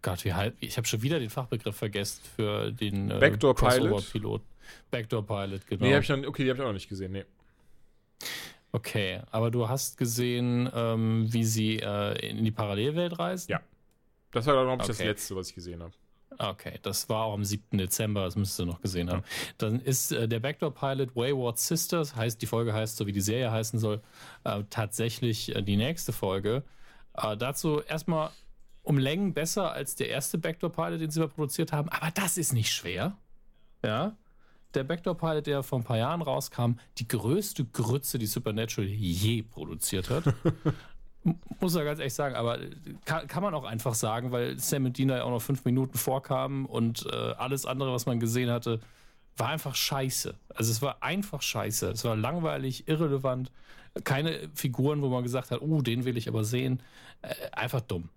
Gott, 0.03 0.25
wie 0.25 0.35
halt, 0.35 0.57
ich 0.59 0.77
habe 0.77 0.89
schon 0.89 1.03
wieder 1.03 1.21
den 1.21 1.31
Fachbegriff 1.31 1.77
vergessen 1.77 2.21
für 2.35 2.73
den 2.73 3.13
äh, 3.13 3.19
Backdoor 3.21 3.55
Pilot. 3.55 4.11
Pilot. 4.11 4.43
Backdoor 4.91 5.27
Pilot, 5.27 5.67
genau. 5.67 5.85
Nee, 5.85 5.95
hab 5.95 6.03
ich 6.03 6.09
noch, 6.09 6.19
okay, 6.27 6.45
die 6.45 6.51
habe 6.51 6.59
ich 6.59 6.63
auch 6.63 6.69
noch 6.69 6.75
nicht 6.75 6.89
gesehen, 6.89 7.13
nee. 7.13 7.25
Okay, 8.75 9.21
aber 9.31 9.53
du 9.53 9.69
hast 9.69 9.99
gesehen, 9.99 10.69
ähm, 10.75 11.33
wie 11.33 11.45
sie 11.45 11.79
äh, 11.79 12.29
in 12.29 12.45
die 12.45 12.51
Parallelwelt 12.51 13.19
reisen? 13.21 13.53
Ja. 13.53 13.61
Das 14.33 14.47
war, 14.47 14.55
glaube 14.55 14.71
ich, 14.71 14.75
okay. 14.75 14.89
das 14.89 14.99
letzte, 14.99 15.37
was 15.37 15.51
ich 15.51 15.55
gesehen 15.55 15.81
habe. 15.81 15.93
Okay, 16.37 16.81
das 16.83 17.09
war 17.09 17.27
auch 17.27 17.35
am 17.35 17.45
7. 17.45 17.79
Dezember, 17.79 18.25
das 18.25 18.35
müsstest 18.35 18.59
du 18.59 18.67
noch 18.67 18.81
gesehen 18.81 19.09
haben. 19.11 19.21
Ja. 19.21 19.53
Dann 19.59 19.81
ist 19.81 20.11
äh, 20.11 20.27
der 20.27 20.41
Backdoor 20.41 20.75
Pilot 20.75 21.15
Wayward 21.15 21.57
Sisters, 21.57 22.17
heißt, 22.17 22.43
die 22.43 22.47
Folge 22.47 22.75
heißt 22.75 22.97
so, 22.97 23.07
wie 23.07 23.13
die 23.13 23.21
Serie 23.21 23.53
heißen 23.53 23.79
soll, 23.79 24.03
äh, 24.43 24.65
tatsächlich 24.71 25.55
äh, 25.55 25.63
die 25.63 25.77
nächste 25.77 26.13
Folge. 26.13 26.65
Äh, 27.17 27.37
dazu 27.37 27.81
erstmal 27.81 28.31
um 28.83 28.99
Längen 28.99 29.35
besser 29.35 29.71
als 29.71 29.95
der 29.95 30.09
erste 30.09 30.37
Backdoor 30.37 30.73
Pilot, 30.73 31.01
den 31.01 31.11
sie 31.13 31.21
mal 31.21 31.29
produziert 31.29 31.73
haben, 31.73 31.89
aber 31.91 32.11
das 32.11 32.39
ist 32.39 32.53
nicht 32.53 32.73
schwer. 32.73 33.17
Ja 33.85 34.17
der 34.75 34.85
Backdoor-Pilot, 34.85 35.47
der 35.47 35.63
vor 35.63 35.79
ein 35.79 35.85
paar 35.85 35.99
Jahren 35.99 36.23
rauskam, 36.23 36.73
die 36.99 37.09
größte 37.09 37.65
Grütze, 37.65 38.19
die 38.19 38.27
Supernatural 38.27 38.89
je 38.89 39.43
produziert 39.43 40.11
hat. 40.11 40.25
Muss 41.61 41.75
er 41.75 41.85
ganz 41.85 42.01
ehrlich 42.01 42.13
sagen, 42.13 42.35
aber 42.35 42.59
kann, 43.07 43.27
kann, 43.27 43.43
man 43.43 43.55
auch 43.55 43.65
einfach 43.65 43.95
sagen, 43.95 44.31
weil 44.31 44.59
Sam 44.59 44.85
und 44.85 44.99
Dina 44.99 45.17
ja 45.17 45.25
auch 45.25 45.31
noch 45.31 45.41
fünf 45.41 45.65
Minuten 45.65 45.97
vorkamen 45.97 46.67
und 46.67 47.07
äh, 47.07 47.15
alles 47.15 47.65
andere, 47.65 47.93
was 47.93 48.05
man 48.05 48.21
gesehen 48.21 48.51
hatte, 48.51 48.81
war 49.37 49.49
einfach 49.49 49.75
scheiße. 49.75 50.35
Also 50.55 50.71
es 50.71 50.83
war 50.83 51.03
einfach 51.03 51.43
scheiße. 51.43 51.91
Es 51.91 52.05
war 52.05 52.15
langweilig, 52.15 52.89
irrelevant. 52.89 53.51
Keine 54.05 54.51
Figuren, 54.55 55.03
wo 55.03 55.09
man 55.09 55.23
gesagt 55.23 55.51
hat, 55.51 55.63
oh, 55.63 55.81
den 55.81 56.05
will 56.05 56.17
ich 56.17 56.29
aber 56.29 56.45
sehen. 56.45 56.83
Äh, 57.23 57.35
einfach 57.53 57.81
dumm. 57.81 58.11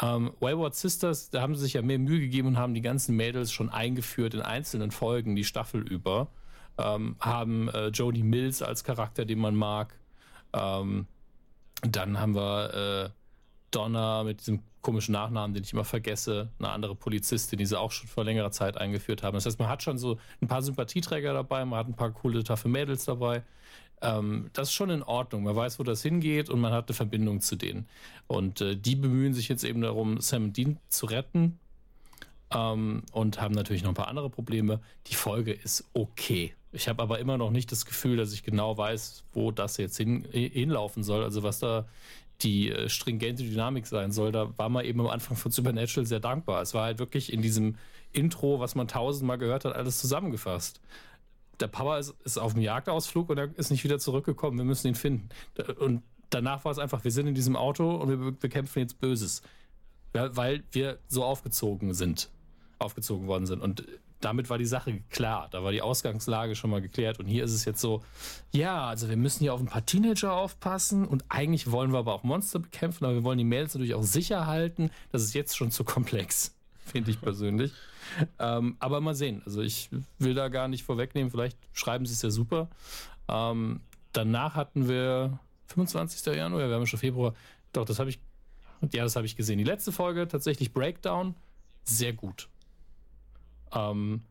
Ähm, 0.00 0.32
Wayward 0.40 0.74
Sisters, 0.74 1.30
da 1.30 1.42
haben 1.42 1.54
sie 1.54 1.62
sich 1.62 1.74
ja 1.74 1.82
mehr 1.82 1.98
Mühe 1.98 2.20
gegeben 2.20 2.48
und 2.48 2.58
haben 2.58 2.74
die 2.74 2.80
ganzen 2.80 3.16
Mädels 3.16 3.52
schon 3.52 3.68
eingeführt 3.68 4.34
in 4.34 4.40
einzelnen 4.40 4.90
Folgen, 4.90 5.36
die 5.36 5.44
Staffel 5.44 5.86
über. 5.86 6.28
Ähm, 6.78 7.16
haben 7.20 7.68
äh, 7.68 7.88
Jodie 7.88 8.22
Mills 8.22 8.62
als 8.62 8.84
Charakter, 8.84 9.24
den 9.24 9.38
man 9.38 9.54
mag. 9.54 9.98
Ähm, 10.54 11.06
dann 11.82 12.18
haben 12.18 12.34
wir 12.34 13.04
äh, 13.04 13.10
Donna 13.70 14.24
mit 14.24 14.40
diesem 14.40 14.62
komischen 14.80 15.12
Nachnamen, 15.12 15.54
den 15.54 15.62
ich 15.62 15.72
immer 15.72 15.84
vergesse, 15.84 16.50
eine 16.58 16.70
andere 16.70 16.94
Polizistin, 16.94 17.58
die 17.58 17.66
sie 17.66 17.78
auch 17.78 17.92
schon 17.92 18.08
vor 18.08 18.24
längerer 18.24 18.50
Zeit 18.50 18.76
eingeführt 18.76 19.22
haben. 19.22 19.34
Das 19.34 19.46
heißt, 19.46 19.58
man 19.58 19.68
hat 19.68 19.82
schon 19.82 19.98
so 19.98 20.18
ein 20.40 20.48
paar 20.48 20.62
Sympathieträger 20.62 21.32
dabei, 21.32 21.64
man 21.64 21.78
hat 21.78 21.88
ein 21.88 21.94
paar 21.94 22.10
coole, 22.10 22.42
taffe 22.42 22.68
Mädels 22.68 23.04
dabei. 23.04 23.42
Ähm, 24.02 24.50
das 24.52 24.68
ist 24.68 24.74
schon 24.74 24.90
in 24.90 25.02
Ordnung. 25.02 25.44
Man 25.44 25.56
weiß, 25.56 25.78
wo 25.78 25.84
das 25.84 26.02
hingeht 26.02 26.50
und 26.50 26.60
man 26.60 26.72
hat 26.72 26.88
eine 26.88 26.94
Verbindung 26.94 27.40
zu 27.40 27.56
denen. 27.56 27.88
Und 28.26 28.60
äh, 28.60 28.76
die 28.76 28.96
bemühen 28.96 29.32
sich 29.32 29.48
jetzt 29.48 29.64
eben 29.64 29.80
darum, 29.80 30.20
Sam 30.20 30.44
und 30.44 30.56
Dean 30.56 30.78
zu 30.88 31.06
retten. 31.06 31.58
Ähm, 32.52 33.04
und 33.12 33.40
haben 33.40 33.54
natürlich 33.54 33.82
noch 33.82 33.92
ein 33.92 33.94
paar 33.94 34.08
andere 34.08 34.28
Probleme. 34.28 34.80
Die 35.06 35.14
Folge 35.14 35.52
ist 35.52 35.88
okay. 35.94 36.52
Ich 36.72 36.88
habe 36.88 37.02
aber 37.02 37.18
immer 37.20 37.38
noch 37.38 37.50
nicht 37.50 37.70
das 37.70 37.86
Gefühl, 37.86 38.16
dass 38.16 38.32
ich 38.32 38.42
genau 38.42 38.76
weiß, 38.76 39.24
wo 39.32 39.52
das 39.52 39.76
jetzt 39.76 39.96
hin, 39.96 40.26
hinlaufen 40.32 41.04
soll. 41.04 41.22
Also 41.22 41.42
was 41.42 41.60
da 41.60 41.86
die 42.40 42.70
äh, 42.70 42.88
stringente 42.88 43.44
Dynamik 43.44 43.86
sein 43.86 44.10
soll, 44.10 44.32
da 44.32 44.52
war 44.58 44.68
man 44.68 44.84
eben 44.84 45.00
am 45.00 45.06
Anfang 45.06 45.36
von 45.36 45.52
Supernatural 45.52 46.06
sehr 46.06 46.18
dankbar. 46.18 46.60
Es 46.60 46.74
war 46.74 46.84
halt 46.84 46.98
wirklich 46.98 47.32
in 47.32 47.40
diesem 47.40 47.76
Intro, 48.10 48.58
was 48.58 48.74
man 48.74 48.88
tausendmal 48.88 49.38
gehört 49.38 49.64
hat, 49.64 49.76
alles 49.76 49.98
zusammengefasst 49.98 50.80
der 51.62 51.68
Papa 51.68 51.98
ist, 51.98 52.14
ist 52.24 52.38
auf 52.38 52.52
dem 52.52 52.62
Jagdausflug 52.62 53.30
und 53.30 53.38
er 53.38 53.56
ist 53.56 53.70
nicht 53.70 53.84
wieder 53.84 53.98
zurückgekommen. 53.98 54.58
Wir 54.58 54.64
müssen 54.64 54.88
ihn 54.88 54.94
finden. 54.94 55.28
Und 55.78 56.02
danach 56.30 56.64
war 56.64 56.72
es 56.72 56.78
einfach, 56.78 57.04
wir 57.04 57.10
sind 57.10 57.26
in 57.26 57.34
diesem 57.34 57.56
Auto 57.56 57.94
und 57.94 58.08
wir 58.08 58.32
bekämpfen 58.32 58.80
jetzt 58.80 59.00
Böses. 59.00 59.42
Weil 60.12 60.62
wir 60.72 60.98
so 61.08 61.24
aufgezogen 61.24 61.94
sind, 61.94 62.28
aufgezogen 62.78 63.26
worden 63.26 63.46
sind. 63.46 63.62
Und 63.62 63.86
damit 64.20 64.50
war 64.50 64.58
die 64.58 64.66
Sache 64.66 65.00
klar. 65.10 65.48
Da 65.50 65.64
war 65.64 65.72
die 65.72 65.82
Ausgangslage 65.82 66.54
schon 66.54 66.70
mal 66.70 66.80
geklärt. 66.80 67.18
Und 67.18 67.26
hier 67.26 67.44
ist 67.44 67.52
es 67.52 67.64
jetzt 67.64 67.80
so, 67.80 68.04
ja, 68.52 68.86
also 68.86 69.08
wir 69.08 69.16
müssen 69.16 69.40
hier 69.40 69.54
auf 69.54 69.60
ein 69.60 69.66
paar 69.66 69.86
Teenager 69.86 70.32
aufpassen 70.32 71.06
und 71.06 71.24
eigentlich 71.28 71.70
wollen 71.70 71.92
wir 71.92 71.98
aber 71.98 72.14
auch 72.14 72.22
Monster 72.22 72.58
bekämpfen, 72.58 73.04
aber 73.04 73.14
wir 73.14 73.24
wollen 73.24 73.38
die 73.38 73.44
Mails 73.44 73.74
natürlich 73.74 73.94
auch 73.94 74.02
sicher 74.02 74.46
halten. 74.46 74.90
Das 75.10 75.22
ist 75.22 75.34
jetzt 75.34 75.56
schon 75.56 75.70
zu 75.70 75.84
komplex, 75.84 76.54
finde 76.84 77.10
ich 77.10 77.20
persönlich. 77.20 77.72
Ähm, 78.38 78.76
aber 78.78 79.00
mal 79.00 79.14
sehen. 79.14 79.42
Also 79.44 79.62
ich 79.62 79.90
will 80.18 80.34
da 80.34 80.48
gar 80.48 80.68
nicht 80.68 80.84
vorwegnehmen. 80.84 81.30
Vielleicht 81.30 81.58
schreiben 81.72 82.06
sie 82.06 82.14
es 82.14 82.22
ja 82.22 82.30
super. 82.30 82.68
Ähm, 83.28 83.80
danach 84.12 84.54
hatten 84.54 84.88
wir 84.88 85.38
25. 85.68 86.34
Januar, 86.34 86.68
wir 86.68 86.74
haben 86.74 86.86
schon 86.86 86.98
Februar. 86.98 87.34
Doch, 87.72 87.84
das 87.84 87.98
habe 87.98 88.10
ich. 88.10 88.20
Ja, 88.92 89.04
das 89.04 89.14
habe 89.16 89.26
ich 89.26 89.36
gesehen. 89.36 89.58
Die 89.58 89.64
letzte 89.64 89.92
Folge 89.92 90.26
tatsächlich 90.26 90.72
Breakdown. 90.72 91.34
Sehr 91.84 92.12
gut. 92.12 92.48
Ähm, 93.72 94.22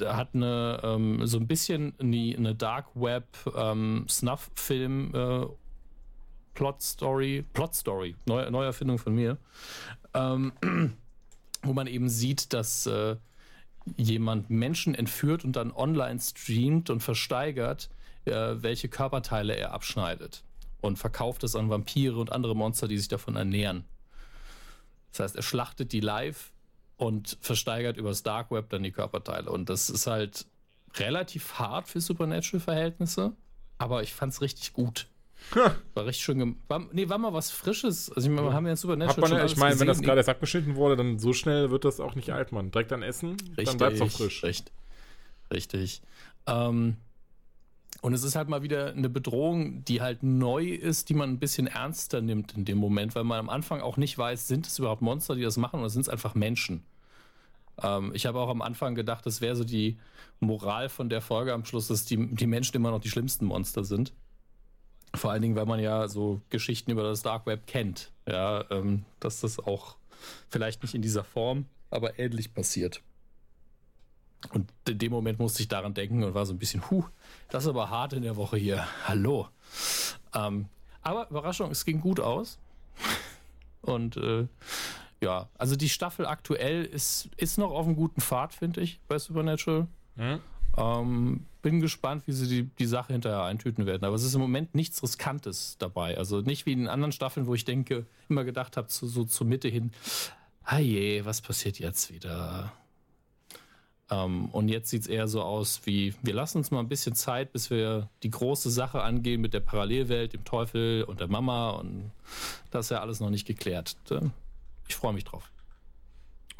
hat 0.00 0.34
eine 0.34 0.80
ähm, 0.82 1.26
so 1.26 1.38
ein 1.38 1.46
bisschen 1.46 1.94
eine, 1.98 2.34
eine 2.36 2.54
Dark 2.54 2.86
Web 2.94 3.26
ähm, 3.54 4.06
Snuff-Film 4.08 5.14
äh, 5.14 5.46
Plot 6.54 6.82
Story, 6.82 7.44
Plot 7.52 7.74
Story, 7.74 8.14
Neu, 8.26 8.50
Neuerfindung 8.50 8.98
von 8.98 9.14
mir, 9.14 9.38
ähm, 10.14 10.52
wo 11.62 11.72
man 11.72 11.86
eben 11.86 12.08
sieht, 12.08 12.52
dass 12.52 12.86
äh, 12.86 13.16
jemand 13.96 14.50
Menschen 14.50 14.94
entführt 14.94 15.44
und 15.44 15.56
dann 15.56 15.72
online 15.72 16.20
streamt 16.20 16.90
und 16.90 17.00
versteigert, 17.00 17.90
äh, 18.24 18.32
welche 18.32 18.88
Körperteile 18.88 19.56
er 19.56 19.72
abschneidet 19.72 20.44
und 20.80 20.98
verkauft 20.98 21.44
es 21.44 21.56
an 21.56 21.70
Vampire 21.70 22.16
und 22.16 22.32
andere 22.32 22.54
Monster, 22.54 22.88
die 22.88 22.98
sich 22.98 23.08
davon 23.08 23.36
ernähren. 23.36 23.84
Das 25.12 25.20
heißt, 25.20 25.36
er 25.36 25.42
schlachtet 25.42 25.92
die 25.92 26.00
live 26.00 26.52
und 26.96 27.38
versteigert 27.40 27.96
übers 27.96 28.22
Dark 28.22 28.50
Web 28.50 28.70
dann 28.70 28.82
die 28.82 28.92
Körperteile. 28.92 29.50
Und 29.50 29.68
das 29.68 29.90
ist 29.90 30.06
halt 30.06 30.46
relativ 30.94 31.54
hart 31.54 31.88
für 31.88 32.00
Supernatural-Verhältnisse, 32.00 33.32
aber 33.78 34.02
ich 34.02 34.12
fand 34.12 34.32
es 34.32 34.40
richtig 34.40 34.72
gut. 34.72 35.08
War 35.94 36.06
richtig 36.06 36.24
schön. 36.24 36.56
War, 36.68 36.86
nee, 36.92 37.08
war 37.08 37.18
mal 37.18 37.32
was 37.32 37.50
Frisches. 37.50 38.10
Also, 38.10 38.28
ich 38.28 38.34
meine, 38.34 38.48
wir 38.48 38.54
haben 38.54 38.66
ja 38.66 38.76
Supernatural. 38.76 39.30
Man, 39.30 39.46
ich 39.46 39.56
meine, 39.56 39.78
wenn 39.80 39.86
das 39.86 40.00
gerade 40.00 40.18
erst 40.18 40.28
abgeschnitten 40.28 40.76
wurde, 40.76 40.96
dann 40.96 41.18
so 41.18 41.32
schnell 41.32 41.70
wird 41.70 41.84
das 41.84 42.00
auch 42.00 42.14
nicht 42.14 42.30
alt, 42.30 42.52
man. 42.52 42.70
Direkt 42.70 42.90
dann 42.90 43.02
essen, 43.02 43.32
richtig, 43.32 43.64
dann 43.66 43.78
bleibt 43.78 43.96
es 43.96 44.02
auch 44.02 44.10
frisch. 44.10 44.42
Richtig. 44.42 44.72
Richtig. 45.52 46.02
Ähm, 46.46 46.96
und 48.00 48.14
es 48.14 48.24
ist 48.24 48.34
halt 48.34 48.48
mal 48.48 48.62
wieder 48.62 48.92
eine 48.92 49.08
Bedrohung, 49.08 49.84
die 49.84 50.00
halt 50.00 50.22
neu 50.22 50.66
ist, 50.66 51.08
die 51.08 51.14
man 51.14 51.30
ein 51.30 51.38
bisschen 51.38 51.66
ernster 51.68 52.20
nimmt 52.20 52.54
in 52.56 52.64
dem 52.64 52.78
Moment, 52.78 53.14
weil 53.14 53.24
man 53.24 53.38
am 53.38 53.48
Anfang 53.48 53.80
auch 53.80 53.96
nicht 53.96 54.18
weiß, 54.18 54.48
sind 54.48 54.66
es 54.66 54.78
überhaupt 54.78 55.02
Monster, 55.02 55.36
die 55.36 55.42
das 55.42 55.56
machen 55.56 55.80
oder 55.80 55.90
sind 55.90 56.02
es 56.02 56.08
einfach 56.08 56.34
Menschen? 56.34 56.82
Ähm, 57.80 58.10
ich 58.14 58.26
habe 58.26 58.40
auch 58.40 58.48
am 58.48 58.62
Anfang 58.62 58.94
gedacht, 58.94 59.24
das 59.24 59.40
wäre 59.40 59.54
so 59.54 59.64
die 59.64 59.98
Moral 60.40 60.88
von 60.88 61.10
der 61.10 61.20
Folge 61.20 61.52
am 61.52 61.64
Schluss, 61.64 61.88
dass 61.88 62.04
die, 62.04 62.34
die 62.34 62.46
Menschen 62.46 62.76
immer 62.76 62.90
noch 62.90 63.00
die 63.00 63.10
schlimmsten 63.10 63.46
Monster 63.46 63.84
sind. 63.84 64.12
Vor 65.14 65.30
allen 65.30 65.42
Dingen, 65.42 65.56
weil 65.56 65.66
man 65.66 65.80
ja 65.80 66.08
so 66.08 66.40
Geschichten 66.50 66.90
über 66.90 67.02
das 67.02 67.22
Dark 67.22 67.46
Web 67.46 67.66
kennt. 67.66 68.10
Ja, 68.26 68.64
ähm, 68.70 69.04
dass 69.20 69.40
das 69.40 69.58
auch 69.58 69.96
vielleicht 70.48 70.82
nicht 70.82 70.94
in 70.94 71.02
dieser 71.02 71.24
Form, 71.24 71.66
aber 71.90 72.18
ähnlich 72.18 72.54
passiert. 72.54 73.02
Und 74.50 74.72
in 74.88 74.98
dem 74.98 75.12
Moment 75.12 75.38
musste 75.38 75.62
ich 75.62 75.68
daran 75.68 75.94
denken 75.94 76.24
und 76.24 76.34
war 76.34 76.46
so 76.46 76.52
ein 76.52 76.58
bisschen, 76.58 76.90
huh, 76.90 77.04
das 77.48 77.64
ist 77.64 77.68
aber 77.68 77.90
hart 77.90 78.12
in 78.12 78.22
der 78.22 78.36
Woche 78.36 78.56
hier. 78.56 78.86
Hallo. 79.06 79.48
Ähm, 80.34 80.66
aber 81.02 81.28
Überraschung, 81.30 81.70
es 81.70 81.84
ging 81.84 82.00
gut 82.00 82.20
aus. 82.20 82.58
Und 83.82 84.16
äh, 84.16 84.46
ja, 85.20 85.48
also 85.58 85.76
die 85.76 85.88
Staffel 85.88 86.26
aktuell 86.26 86.84
ist, 86.84 87.28
ist 87.36 87.58
noch 87.58 87.70
auf 87.70 87.86
einem 87.86 87.96
guten 87.96 88.20
Pfad, 88.20 88.54
finde 88.54 88.80
ich, 88.80 89.00
bei 89.08 89.18
Supernatural. 89.18 89.86
Mhm. 90.16 90.40
Ähm, 90.76 91.46
bin 91.62 91.80
gespannt, 91.80 92.26
wie 92.26 92.32
sie 92.32 92.48
die, 92.48 92.62
die 92.78 92.86
Sache 92.86 93.12
hinterher 93.12 93.42
eintüten 93.42 93.86
werden. 93.86 94.04
Aber 94.04 94.16
es 94.16 94.24
ist 94.24 94.34
im 94.34 94.40
Moment 94.40 94.74
nichts 94.74 95.02
Riskantes 95.02 95.76
dabei. 95.78 96.18
Also 96.18 96.40
nicht 96.40 96.66
wie 96.66 96.72
in 96.72 96.88
anderen 96.88 97.12
Staffeln, 97.12 97.46
wo 97.46 97.54
ich 97.54 97.64
denke, 97.64 98.06
immer 98.28 98.44
gedacht 98.44 98.76
habe, 98.76 98.88
zu, 98.88 99.06
so 99.06 99.24
zur 99.24 99.46
Mitte 99.46 99.68
hin, 99.68 99.92
ah 100.64 100.78
je, 100.78 101.24
was 101.24 101.40
passiert 101.40 101.78
jetzt 101.78 102.12
wieder? 102.12 102.72
Ähm, 104.10 104.46
und 104.46 104.68
jetzt 104.68 104.90
sieht 104.90 105.02
es 105.02 105.08
eher 105.08 105.28
so 105.28 105.42
aus 105.42 105.82
wie, 105.84 106.14
wir 106.22 106.34
lassen 106.34 106.58
uns 106.58 106.70
mal 106.70 106.80
ein 106.80 106.88
bisschen 106.88 107.14
Zeit, 107.14 107.52
bis 107.52 107.70
wir 107.70 108.08
die 108.22 108.30
große 108.30 108.70
Sache 108.70 109.02
angehen 109.02 109.40
mit 109.40 109.54
der 109.54 109.60
Parallelwelt, 109.60 110.32
dem 110.32 110.44
Teufel 110.44 111.04
und 111.04 111.20
der 111.20 111.28
Mama. 111.28 111.70
Und 111.70 112.10
das 112.70 112.86
ist 112.86 112.90
ja 112.90 113.00
alles 113.00 113.20
noch 113.20 113.30
nicht 113.30 113.46
geklärt. 113.46 113.96
Ich 114.88 114.96
freue 114.96 115.12
mich 115.12 115.24
drauf. 115.24 115.50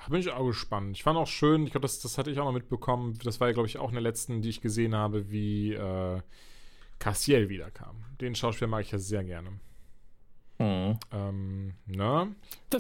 Bin 0.09 0.21
ich 0.21 0.31
auch 0.31 0.47
gespannt. 0.47 0.97
Ich 0.97 1.03
fand 1.03 1.17
auch 1.17 1.27
schön, 1.27 1.65
ich 1.65 1.73
glaube, 1.73 1.83
das, 1.83 2.01
das 2.01 2.19
hatte 2.19 2.31
ich 2.31 2.39
auch 2.39 2.45
noch 2.45 2.53
mitbekommen. 2.53 3.19
Das 3.23 3.41
war 3.41 3.49
ja, 3.49 3.55
glaube 3.55 3.69
ich, 3.69 3.79
auch 3.79 3.89
in 3.89 3.95
der 3.95 4.03
letzten, 4.03 4.43
die 4.43 4.49
ich 4.49 4.61
gesehen 4.61 4.95
habe, 4.95 5.31
wie 5.31 5.75
äh, 5.75 6.21
Cassiel 6.99 7.49
wiederkam. 7.49 8.05
Den 8.21 8.35
Schauspieler 8.35 8.69
mag 8.69 8.83
ich 8.83 8.93
ja 8.93 8.99
sehr 8.99 9.25
gerne. 9.25 9.61
Hm. 10.59 10.99
Ähm, 11.13 11.75
ne? 11.87 12.35
The, 12.73 12.79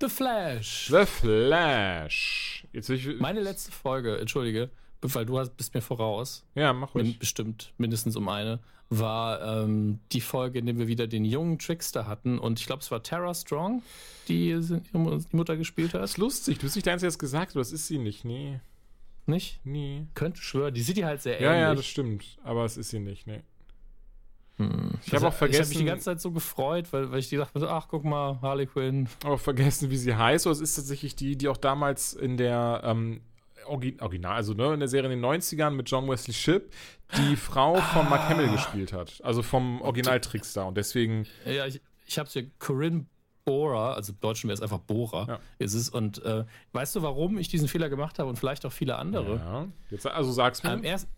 The 0.00 0.08
Flash. 0.08 0.88
The 0.90 1.06
Flash. 1.06 2.66
Jetzt 2.72 2.88
ich, 2.88 3.18
Meine 3.18 3.40
letzte 3.40 3.70
Folge, 3.70 4.18
entschuldige, 4.18 4.70
weil 5.02 5.26
du 5.26 5.38
hast, 5.38 5.56
bist 5.56 5.74
mir 5.74 5.80
voraus. 5.80 6.44
Ja, 6.54 6.72
mach 6.72 6.94
ruhig. 6.94 7.18
Bestimmt 7.18 7.72
mindestens 7.78 8.16
um 8.16 8.28
eine 8.28 8.60
war 8.90 9.40
ähm, 9.62 10.00
die 10.10 10.20
Folge, 10.20 10.58
in 10.58 10.66
der 10.66 10.76
wir 10.76 10.88
wieder 10.88 11.06
den 11.06 11.24
jungen 11.24 11.58
Trickster 11.58 12.08
hatten. 12.08 12.38
Und 12.38 12.58
ich 12.58 12.66
glaube, 12.66 12.82
es 12.82 12.90
war 12.90 13.02
Tara 13.02 13.32
Strong, 13.32 13.82
die 14.26 14.60
die 14.60 14.98
Mutter 15.30 15.56
gespielt 15.56 15.94
hat. 15.94 16.02
Das 16.02 16.12
ist 16.12 16.18
lustig. 16.18 16.58
Du 16.58 16.66
hast 16.66 16.74
nicht 16.74 16.86
der 16.86 16.94
Einzige, 16.94 17.10
der 17.10 17.18
gesagt 17.18 17.50
hat, 17.50 17.56
das 17.56 17.72
ist 17.72 17.86
sie 17.86 17.98
nicht. 17.98 18.24
Nee. 18.24 18.60
Nicht? 19.26 19.60
Nee. 19.62 20.06
Könnte 20.14 20.40
schwören. 20.40 20.74
Die 20.74 20.82
sieht 20.82 20.96
die 20.96 21.04
halt 21.04 21.22
sehr 21.22 21.34
ähnlich. 21.40 21.46
Ja, 21.46 21.56
ja, 21.56 21.74
das 21.74 21.86
stimmt. 21.86 22.38
Aber 22.42 22.64
es 22.64 22.76
ist 22.76 22.90
sie 22.90 22.98
nicht. 22.98 23.28
Nee. 23.28 23.42
Hm. 24.56 24.98
Ich 25.02 25.08
habe 25.08 25.16
also, 25.16 25.28
auch 25.28 25.34
vergessen. 25.34 25.60
Ich 25.60 25.66
habe 25.66 25.68
mich 25.68 25.78
die 25.78 25.84
ganze 25.84 26.04
Zeit 26.06 26.20
so 26.20 26.32
gefreut, 26.32 26.92
weil, 26.92 27.12
weil 27.12 27.20
ich 27.20 27.28
die 27.28 27.36
dachte, 27.36 27.70
ach, 27.70 27.86
guck 27.88 28.04
mal, 28.04 28.40
Harley 28.42 28.66
Quinn. 28.66 29.08
Auch 29.24 29.38
vergessen, 29.38 29.90
wie 29.90 29.96
sie 29.96 30.16
heißt. 30.16 30.48
Oder 30.48 30.54
es 30.54 30.60
ist 30.60 30.74
tatsächlich 30.74 31.14
die, 31.14 31.36
die 31.36 31.46
auch 31.46 31.56
damals 31.56 32.12
in 32.12 32.36
der 32.36 32.82
ähm, 32.84 33.20
Original, 33.66 34.34
also 34.34 34.54
ne, 34.54 34.74
in 34.74 34.80
der 34.80 34.88
Serie 34.88 35.12
in 35.12 35.20
den 35.20 35.30
90ern 35.30 35.70
mit 35.70 35.90
John 35.90 36.08
Wesley 36.08 36.34
Shipp, 36.34 36.72
die 37.16 37.36
Frau 37.36 37.76
von 37.76 38.08
Mark 38.08 38.28
Hamill 38.28 38.48
ah. 38.48 38.52
gespielt 38.52 38.92
hat. 38.92 39.20
Also 39.22 39.42
vom 39.42 39.80
Original-Trickster. 39.82 40.66
Und 40.66 40.76
deswegen. 40.76 41.26
Ja, 41.44 41.66
ich, 41.66 41.80
ich 42.06 42.18
habe 42.18 42.26
es 42.26 42.32
hier 42.32 42.50
Corinne 42.58 43.06
Bora, 43.44 43.94
also 43.94 44.12
im 44.12 44.20
Deutschen 44.20 44.48
wäre 44.48 44.54
es 44.54 44.62
einfach 44.62 44.78
Bora, 44.78 45.26
ja. 45.26 45.40
ist 45.58 45.74
es. 45.74 45.88
Und 45.88 46.22
äh, 46.24 46.44
weißt 46.72 46.96
du, 46.96 47.02
warum 47.02 47.38
ich 47.38 47.48
diesen 47.48 47.68
Fehler 47.68 47.88
gemacht 47.88 48.18
habe 48.18 48.28
und 48.28 48.36
vielleicht 48.36 48.64
auch 48.66 48.72
viele 48.72 48.96
andere? 48.96 49.36
Ja, 49.36 49.68
Jetzt, 49.90 50.06
also 50.06 50.30
sag's 50.30 50.62
mir. 50.62 50.72
Ähm, 50.72 50.84
erst, 50.84 51.08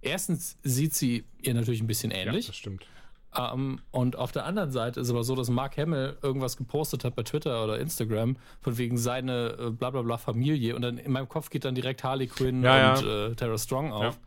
erstens 0.00 0.56
sieht 0.62 0.94
sie 0.94 1.24
ihr 1.42 1.54
natürlich 1.54 1.82
ein 1.82 1.86
bisschen 1.86 2.10
ähnlich. 2.12 2.46
Ja, 2.46 2.50
das 2.50 2.56
stimmt. 2.56 2.86
Um, 3.34 3.42
ähm, 3.42 3.80
und 3.90 4.16
auf 4.16 4.32
der 4.32 4.46
anderen 4.46 4.70
Seite 4.70 5.00
ist 5.00 5.10
aber 5.10 5.22
so, 5.22 5.34
dass 5.34 5.50
Mark 5.50 5.76
Hamill 5.76 6.16
irgendwas 6.22 6.56
gepostet 6.56 7.04
hat 7.04 7.14
bei 7.16 7.22
Twitter 7.22 7.62
oder 7.62 7.78
Instagram 7.78 8.36
von 8.62 8.78
wegen 8.78 8.96
seine 8.96 9.56
äh, 9.58 9.70
bla 9.70 9.90
bla 9.90 10.02
bla 10.02 10.16
Familie 10.16 10.74
und 10.74 10.82
dann 10.82 10.96
in 10.96 11.12
meinem 11.12 11.28
Kopf 11.28 11.50
geht 11.50 11.66
dann 11.66 11.74
direkt 11.74 12.02
Harley 12.02 12.28
Quinn 12.28 12.62
ja, 12.62 12.94
und 12.94 13.04
ja. 13.04 13.26
Äh, 13.26 13.34
Tara 13.34 13.58
Strong 13.58 13.92
auf. 13.92 14.14
Ja. 14.14 14.20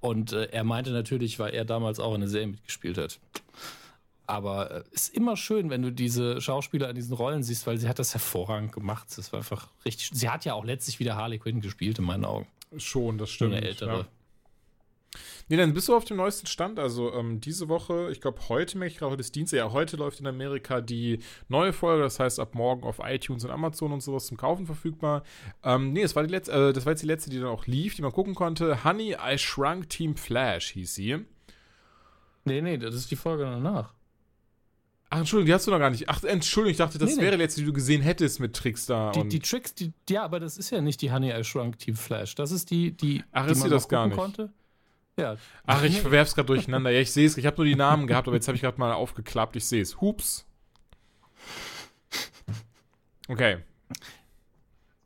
Und 0.00 0.32
äh, 0.32 0.46
er 0.46 0.64
meinte 0.64 0.90
natürlich, 0.90 1.38
weil 1.38 1.54
er 1.54 1.64
damals 1.64 2.00
auch 2.00 2.14
in 2.14 2.22
der 2.22 2.30
Serie 2.30 2.48
mitgespielt 2.48 2.98
hat. 2.98 3.20
Aber 4.26 4.70
es 4.70 4.82
äh, 4.82 4.94
ist 4.94 5.14
immer 5.14 5.36
schön, 5.36 5.70
wenn 5.70 5.82
du 5.82 5.92
diese 5.92 6.40
Schauspieler 6.40 6.90
in 6.90 6.96
diesen 6.96 7.14
Rollen 7.14 7.42
siehst, 7.42 7.66
weil 7.66 7.78
sie 7.78 7.88
hat 7.88 7.98
das 7.98 8.14
hervorragend 8.14 8.72
gemacht. 8.72 9.06
Das 9.16 9.32
war 9.32 9.40
einfach 9.40 9.68
richtig. 9.84 10.10
Sie 10.12 10.28
hat 10.28 10.44
ja 10.44 10.54
auch 10.54 10.64
letztlich 10.64 10.98
wieder 10.98 11.16
Harley 11.16 11.38
Quinn 11.38 11.60
gespielt, 11.60 11.98
in 11.98 12.04
meinen 12.04 12.24
Augen. 12.24 12.46
Schon, 12.76 13.18
das 13.18 13.30
stimmt. 13.30 13.54
Eine 13.54 13.66
ältere. 13.66 14.06
Nee, 15.48 15.56
dann 15.56 15.74
bist 15.74 15.88
du 15.88 15.96
auf 15.96 16.04
dem 16.04 16.16
neuesten 16.16 16.46
Stand. 16.46 16.78
Also 16.78 17.12
ähm, 17.12 17.40
diese 17.40 17.68
Woche, 17.68 18.10
ich 18.10 18.20
glaube 18.20 18.40
heute, 18.48 18.84
ich 18.86 18.98
gerade, 18.98 19.12
heute 19.12 19.20
ist 19.20 19.34
Dienstag, 19.34 19.58
ja, 19.58 19.72
heute 19.72 19.96
läuft 19.96 20.20
in 20.20 20.26
Amerika 20.26 20.80
die 20.80 21.20
neue 21.48 21.72
Folge, 21.72 22.02
das 22.02 22.20
heißt 22.20 22.40
ab 22.40 22.54
morgen 22.54 22.82
auf 22.84 23.00
iTunes 23.02 23.44
und 23.44 23.50
Amazon 23.50 23.92
und 23.92 24.02
sowas 24.02 24.26
zum 24.26 24.36
Kaufen 24.36 24.66
verfügbar. 24.66 25.22
Ähm, 25.62 25.92
nee, 25.92 26.02
das 26.02 26.16
war, 26.16 26.22
die 26.22 26.30
letzte, 26.30 26.52
äh, 26.52 26.72
das 26.72 26.86
war 26.86 26.92
jetzt 26.92 27.02
die 27.02 27.06
letzte, 27.06 27.30
die 27.30 27.38
dann 27.38 27.48
auch 27.48 27.66
lief, 27.66 27.94
die 27.94 28.02
man 28.02 28.12
gucken 28.12 28.34
konnte. 28.34 28.84
Honey, 28.84 29.14
I 29.14 29.38
Shrunk 29.38 29.88
Team 29.88 30.16
Flash 30.16 30.70
hieß 30.72 30.94
sie. 30.94 31.18
Nee, 32.44 32.62
nee, 32.62 32.78
das 32.78 32.94
ist 32.94 33.10
die 33.10 33.16
Folge 33.16 33.44
danach. 33.44 33.92
Ach, 35.08 35.18
Entschuldigung, 35.18 35.46
die 35.46 35.54
hast 35.54 35.66
du 35.66 35.70
noch 35.70 35.78
gar 35.78 35.90
nicht. 35.90 36.08
Ach, 36.08 36.22
Entschuldigung, 36.24 36.72
ich 36.72 36.76
dachte, 36.78 36.98
das 36.98 37.16
nee, 37.16 37.22
wäre 37.22 37.36
nee. 37.36 37.44
letzte, 37.44 37.60
die 37.60 37.66
du 37.66 37.72
gesehen 37.72 38.02
hättest 38.02 38.40
mit 38.40 38.56
Trickster. 38.56 39.12
Die, 39.14 39.28
die 39.28 39.38
Tricks, 39.38 39.74
die, 39.74 39.92
ja, 40.10 40.24
aber 40.24 40.40
das 40.40 40.58
ist 40.58 40.70
ja 40.70 40.80
nicht 40.80 41.00
die 41.00 41.12
Honey 41.12 41.30
I 41.30 41.44
Shrunk 41.44 41.78
Team 41.78 41.94
Flash. 41.94 42.34
Das 42.34 42.50
ist 42.50 42.70
die, 42.70 42.90
die, 42.96 43.22
Ach, 43.30 43.46
die 43.46 43.52
ist 43.52 43.62
sie 43.62 43.68
das 43.68 43.88
gar 43.88 44.06
nicht? 44.08 44.16
konnte. 44.16 44.52
Ja. 45.18 45.36
Ach, 45.66 45.82
ich 45.82 46.00
verwerf's 46.00 46.34
gerade 46.34 46.46
durcheinander. 46.46 46.90
Ja, 46.90 47.00
ich 47.00 47.10
sehe 47.10 47.26
es. 47.26 47.38
Ich 47.38 47.46
habe 47.46 47.56
nur 47.56 47.64
die 47.64 47.74
Namen 47.74 48.06
gehabt, 48.06 48.28
aber 48.28 48.36
jetzt 48.36 48.48
habe 48.48 48.56
ich 48.56 48.62
gerade 48.62 48.78
mal 48.78 48.92
aufgeklappt. 48.92 49.56
Ich 49.56 49.64
sehe 49.64 49.80
es. 49.80 50.00
Hups. 50.00 50.46
Okay. 53.28 53.58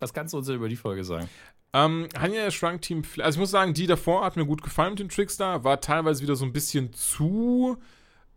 Was 0.00 0.12
kannst 0.12 0.34
du 0.34 0.38
uns 0.38 0.46
denn 0.46 0.56
über 0.56 0.68
die 0.68 0.76
Folge 0.76 1.04
sagen? 1.04 1.28
Ähm, 1.72 2.08
Hanya 2.18 2.50
Shrunk 2.50 2.82
Team, 2.82 3.02
also 3.18 3.36
ich 3.36 3.40
muss 3.40 3.52
sagen, 3.52 3.74
die 3.74 3.86
davor 3.86 4.24
hat 4.24 4.36
mir 4.36 4.44
gut 4.44 4.62
gefallen 4.62 4.90
mit 4.90 4.98
dem 4.98 5.08
Trickster, 5.08 5.62
war 5.62 5.80
teilweise 5.80 6.20
wieder 6.22 6.34
so 6.34 6.44
ein 6.44 6.52
bisschen 6.52 6.92
zu 6.92 7.78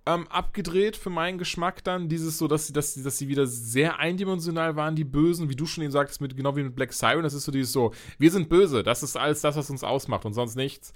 ähm, 0.05 0.28
abgedreht 0.28 0.97
für 0.97 1.09
meinen 1.09 1.38
Geschmack 1.38 1.84
dann. 1.84 2.09
Dieses 2.09 2.38
so, 2.38 2.47
dass 2.47 2.67
sie, 2.67 2.74
dass, 2.74 2.93
dass 2.93 3.17
sie 3.17 3.30
wieder 3.30 3.47
sehr 3.47 3.97
eindimensional 3.97 4.76
waren, 4.76 4.95
die 4.95 5.05
Bösen, 5.05 5.49
wie 5.49 5.55
du 5.55 5.65
schon 5.65 5.84
eben 5.84 5.91
sagtest, 5.91 6.21
mit, 6.21 6.36
genau 6.36 6.55
wie 6.55 6.63
mit 6.63 6.76
Black 6.76 6.93
Siren. 6.93 7.24
Das 7.24 7.34
ist 7.34 7.45
so 7.45 7.51
dieses 7.51 7.71
so, 7.71 7.93
wir 8.19 8.30
sind 8.30 8.49
böse, 8.49 8.84
das 8.84 9.01
ist 9.01 9.17
alles 9.17 9.41
das, 9.41 9.55
was 9.55 9.69
uns 9.69 9.84
ausmacht 9.84 10.26
und 10.26 10.34
sonst 10.34 10.55
nichts. 10.55 10.93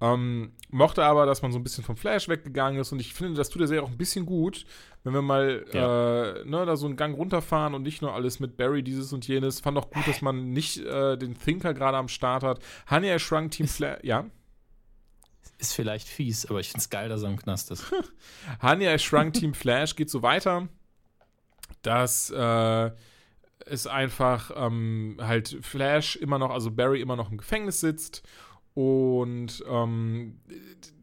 Ähm, 0.00 0.52
mochte 0.70 1.04
aber, 1.04 1.26
dass 1.26 1.42
man 1.42 1.50
so 1.50 1.58
ein 1.58 1.64
bisschen 1.64 1.82
vom 1.82 1.96
Flash 1.96 2.28
weggegangen 2.28 2.80
ist 2.80 2.92
und 2.92 3.00
ich 3.00 3.14
finde, 3.14 3.34
das 3.34 3.48
tut 3.48 3.60
der 3.60 3.68
Serie 3.68 3.82
auch 3.82 3.90
ein 3.90 3.98
bisschen 3.98 4.26
gut, 4.26 4.64
wenn 5.02 5.12
wir 5.12 5.22
mal 5.22 5.64
ja. 5.72 6.36
äh, 6.36 6.44
ne, 6.44 6.64
da 6.66 6.76
so 6.76 6.86
einen 6.86 6.96
Gang 6.96 7.16
runterfahren 7.16 7.74
und 7.74 7.82
nicht 7.82 8.00
nur 8.00 8.14
alles 8.14 8.38
mit 8.38 8.56
Barry 8.56 8.84
dieses 8.84 9.12
und 9.12 9.26
jenes. 9.26 9.58
Fand 9.58 9.76
auch 9.76 9.90
gut, 9.90 10.06
dass 10.06 10.22
man 10.22 10.52
nicht 10.52 10.78
äh, 10.78 11.16
den 11.16 11.36
Thinker 11.36 11.74
gerade 11.74 11.96
am 11.96 12.08
Start 12.08 12.44
hat. 12.44 12.60
Honey, 12.88 13.18
Shrunk 13.18 13.50
Team 13.50 13.66
Flash, 13.66 13.98
ja? 14.04 14.26
Ist 15.58 15.72
vielleicht 15.72 16.06
fies, 16.06 16.46
aber 16.46 16.60
ich 16.60 16.68
finde 16.68 16.82
es 16.82 16.90
geil, 16.90 17.08
dass 17.08 17.24
er 17.24 17.30
im 17.30 17.36
Knast 17.36 17.72
ist. 17.72 17.92
Honey, 18.62 18.86
I 18.86 18.98
Shrunk 19.00 19.34
Team 19.34 19.54
Flash 19.54 19.96
geht 19.96 20.10
so 20.10 20.22
weiter, 20.22 20.68
dass 21.82 22.30
äh, 22.30 22.90
es 23.66 23.88
einfach 23.88 24.52
ähm, 24.54 25.16
halt 25.20 25.58
Flash 25.62 26.14
immer 26.14 26.38
noch, 26.38 26.50
also 26.50 26.70
Barry 26.70 27.00
immer 27.00 27.16
noch 27.16 27.32
im 27.32 27.38
Gefängnis 27.38 27.80
sitzt 27.80 28.22
Und 28.74 29.64
ähm, 29.68 30.40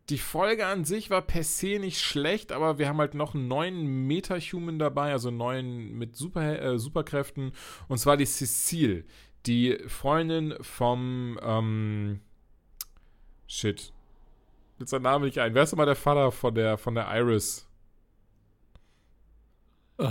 die 0.10 0.18
Folge 0.18 0.68
an 0.68 0.86
sich 0.86 1.10
war 1.10 1.22
per 1.22 1.44
se 1.44 1.80
nicht 1.80 2.00
schlecht, 2.00 2.52
aber 2.52 2.78
wir 2.78 2.88
haben 2.88 3.00
halt 3.00 3.16
noch 3.16 3.34
einen 3.34 3.48
neuen 3.48 4.08
Meta-Human 4.08 4.78
dabei, 4.80 5.12
also 5.12 5.30
einen 5.30 5.38
neuen 5.38 5.98
mit 5.98 6.16
Super, 6.16 6.62
äh, 6.62 6.80
Superkräften. 6.80 7.54
Und 7.88 7.98
zwar 7.98 8.16
die 8.18 8.26
Cecile, 8.26 9.04
die 9.46 9.78
Freundin 9.88 10.56
vom 10.62 11.40
ähm, 11.42 12.22
Shit. 13.48 13.94
Jetzt 14.80 14.92
sein 14.92 15.02
Name 15.02 15.26
nicht 15.26 15.40
ein. 15.40 15.54
Wer 15.54 15.64
ist 15.64 15.72
denn 15.72 15.78
mal 15.78 15.86
der 15.86 15.96
Vater 15.96 16.32
von 16.32 16.54
der, 16.54 16.78
von 16.78 16.96
der 16.96 17.08
Iris? 17.16 17.68
Uh, 19.98 20.10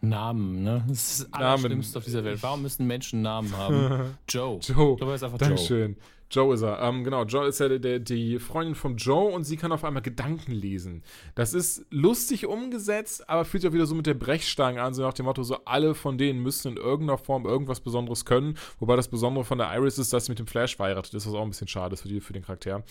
Namen, 0.00 0.62
ne? 0.64 0.84
Das 0.88 0.98
ist 0.98 1.20
das 1.20 1.32
Allerschlimmste 1.32 1.98
auf 1.98 2.04
dieser 2.04 2.24
Welt. 2.24 2.42
Warum 2.42 2.62
müssen 2.62 2.86
Menschen 2.86 3.22
Namen 3.22 3.56
haben? 3.56 4.18
Joe. 4.28 4.58
Joe. 4.58 4.96
Du 4.96 5.06
weißt 5.06 5.22
einfach 5.22 5.38
Dankeschön. 5.38 5.92
Joe. 5.92 6.02
Joe 6.30 6.54
ist 6.54 6.62
er. 6.62 6.80
Ähm, 6.80 7.02
genau, 7.04 7.24
Joe 7.24 7.46
ist 7.48 7.58
ja 7.58 7.68
der, 7.68 7.98
die 7.98 8.38
Freundin 8.38 8.74
von 8.74 8.96
Joe 8.96 9.32
und 9.32 9.44
sie 9.44 9.56
kann 9.56 9.72
auf 9.72 9.84
einmal 9.84 10.02
Gedanken 10.02 10.52
lesen. 10.52 11.02
Das 11.34 11.54
ist 11.54 11.86
lustig 11.90 12.46
umgesetzt, 12.46 13.28
aber 13.28 13.44
fühlt 13.44 13.62
sich 13.62 13.70
auch 13.70 13.74
wieder 13.74 13.86
so 13.86 13.94
mit 13.94 14.06
der 14.06 14.14
Brechstange 14.14 14.80
an, 14.80 14.94
so 14.94 15.02
nach 15.02 15.12
dem 15.12 15.26
Motto, 15.26 15.42
so 15.42 15.58
alle 15.64 15.94
von 15.94 16.18
denen 16.18 16.40
müssen 16.40 16.72
in 16.72 16.76
irgendeiner 16.76 17.18
Form 17.18 17.46
irgendwas 17.46 17.80
Besonderes 17.80 18.24
können. 18.24 18.56
Wobei 18.78 18.96
das 18.96 19.08
Besondere 19.08 19.44
von 19.44 19.58
der 19.58 19.74
Iris 19.74 19.98
ist, 19.98 20.12
dass 20.12 20.26
sie 20.26 20.32
mit 20.32 20.38
dem 20.38 20.46
Flash 20.46 20.76
verheiratet 20.76 21.14
ist, 21.14 21.26
was 21.26 21.34
auch 21.34 21.42
ein 21.42 21.50
bisschen 21.50 21.68
schade 21.68 21.94
ist 21.94 22.02
für, 22.02 22.08
die, 22.08 22.20
für 22.20 22.32
den 22.32 22.44
Charakter. 22.44 22.84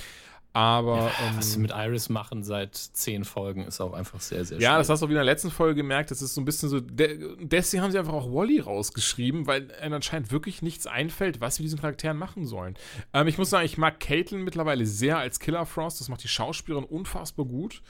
Aber. 0.53 0.97
Ja, 0.97 1.11
ähm, 1.27 1.37
was 1.37 1.53
sie 1.53 1.59
mit 1.59 1.71
Iris 1.71 2.09
machen 2.09 2.43
seit 2.43 2.75
zehn 2.75 3.23
Folgen 3.23 3.65
ist 3.65 3.79
auch 3.81 3.93
einfach 3.93 4.19
sehr, 4.19 4.43
sehr 4.45 4.59
Ja, 4.59 4.77
das 4.77 4.89
hast 4.89 5.01
du 5.01 5.05
auch 5.05 5.09
wieder 5.09 5.21
in 5.21 5.25
der 5.25 5.33
letzten 5.33 5.51
Folge 5.51 5.75
gemerkt. 5.75 6.09
Das 6.11 6.21
ist 6.21 6.33
so 6.33 6.41
ein 6.41 6.45
bisschen 6.45 6.69
so. 6.69 6.79
deswegen 6.79 7.83
haben 7.83 7.91
sie 7.91 7.99
einfach 7.99 8.13
auch 8.13 8.31
Wally 8.31 8.59
rausgeschrieben, 8.59 9.45
weil 9.47 9.71
ihnen 9.83 9.93
anscheinend 9.93 10.31
wirklich 10.31 10.61
nichts 10.61 10.87
einfällt, 10.87 11.39
was 11.39 11.59
wir 11.59 11.63
diesen 11.63 11.79
Charakteren 11.79 12.17
machen 12.17 12.45
sollen. 12.45 12.75
Ähm, 13.13 13.27
ich 13.27 13.37
muss 13.37 13.51
sagen, 13.51 13.65
ich 13.65 13.77
mag 13.77 13.99
Caitlin 13.99 14.43
mittlerweile 14.43 14.85
sehr 14.85 15.17
als 15.17 15.39
Killer 15.39 15.65
Frost. 15.65 16.01
Das 16.01 16.09
macht 16.09 16.23
die 16.23 16.27
Schauspielerin 16.27 16.85
unfassbar 16.85 17.45
gut. 17.45 17.81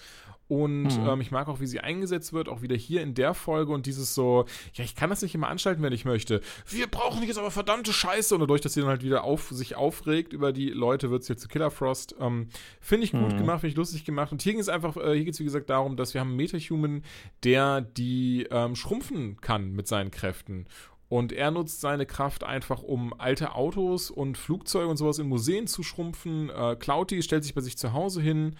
Und 0.49 0.99
mhm. 0.99 1.07
ähm, 1.07 1.21
ich 1.21 1.29
mag 1.29 1.47
auch, 1.47 1.59
wie 1.59 1.67
sie 1.67 1.79
eingesetzt 1.79 2.33
wird, 2.33 2.49
auch 2.49 2.63
wieder 2.63 2.75
hier 2.75 3.03
in 3.03 3.13
der 3.13 3.35
Folge 3.35 3.71
und 3.71 3.85
dieses 3.85 4.15
so, 4.15 4.45
ja, 4.73 4.83
ich 4.83 4.95
kann 4.95 5.11
das 5.11 5.21
nicht 5.21 5.35
immer 5.35 5.47
anschalten, 5.47 5.83
wenn 5.83 5.93
ich 5.93 6.05
möchte. 6.05 6.41
Wir 6.67 6.87
brauchen 6.87 7.21
jetzt 7.21 7.37
aber 7.37 7.51
verdammte 7.51 7.93
Scheiße. 7.93 8.33
Und 8.33 8.41
dadurch, 8.41 8.61
dass 8.61 8.73
sie 8.73 8.81
dann 8.81 8.89
halt 8.89 9.03
wieder 9.03 9.23
auf, 9.23 9.49
sich 9.49 9.75
aufregt 9.75 10.33
über 10.33 10.51
die 10.51 10.71
Leute, 10.71 11.11
wird 11.11 11.23
sie 11.23 11.33
jetzt 11.33 11.43
zu 11.43 11.49
Killer 11.49 11.69
Frost. 11.69 12.15
Ähm, 12.19 12.49
finde 12.81 13.05
ich 13.05 13.11
gut 13.11 13.33
mhm. 13.33 13.37
gemacht, 13.37 13.61
finde 13.61 13.73
ich 13.73 13.77
lustig 13.77 14.05
gemacht. 14.05 14.31
Und 14.31 14.41
hier 14.41 14.53
ging 14.53 14.59
es 14.59 14.69
einfach, 14.69 14.97
äh, 14.97 15.13
hier 15.13 15.25
geht 15.25 15.35
es 15.35 15.39
wie 15.39 15.43
gesagt 15.43 15.69
darum, 15.69 15.95
dass 15.95 16.15
wir 16.15 16.21
haben 16.21 16.29
einen 16.29 16.37
Metahuman, 16.37 17.03
der 17.43 17.81
die 17.81 18.47
ähm, 18.49 18.75
schrumpfen 18.75 19.39
kann 19.41 19.73
mit 19.73 19.87
seinen 19.87 20.09
Kräften. 20.09 20.65
Und 21.09 21.31
er 21.31 21.51
nutzt 21.51 21.79
seine 21.79 22.07
Kraft 22.07 22.43
einfach, 22.43 22.81
um 22.81 23.13
alte 23.19 23.53
Autos 23.53 24.09
und 24.09 24.35
Flugzeuge 24.35 24.87
und 24.87 24.97
sowas 24.97 25.19
in 25.19 25.27
Museen 25.27 25.67
zu 25.67 25.83
schrumpfen. 25.83 26.49
Äh, 26.49 26.75
Clouty 26.75 27.21
stellt 27.21 27.43
sich 27.43 27.53
bei 27.53 27.61
sich 27.61 27.77
zu 27.77 27.93
Hause 27.93 28.19
hin 28.19 28.55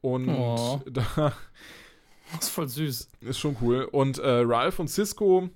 und 0.00 0.28
oh. 0.28 0.80
da. 0.90 1.32
Das 2.32 2.46
ist 2.46 2.48
voll 2.48 2.68
süß. 2.68 3.08
Ist 3.20 3.38
schon 3.38 3.56
cool. 3.60 3.88
Und 3.90 4.18
äh, 4.18 4.42
Ralph 4.44 4.78
und 4.78 4.88
Cisco 4.88 5.48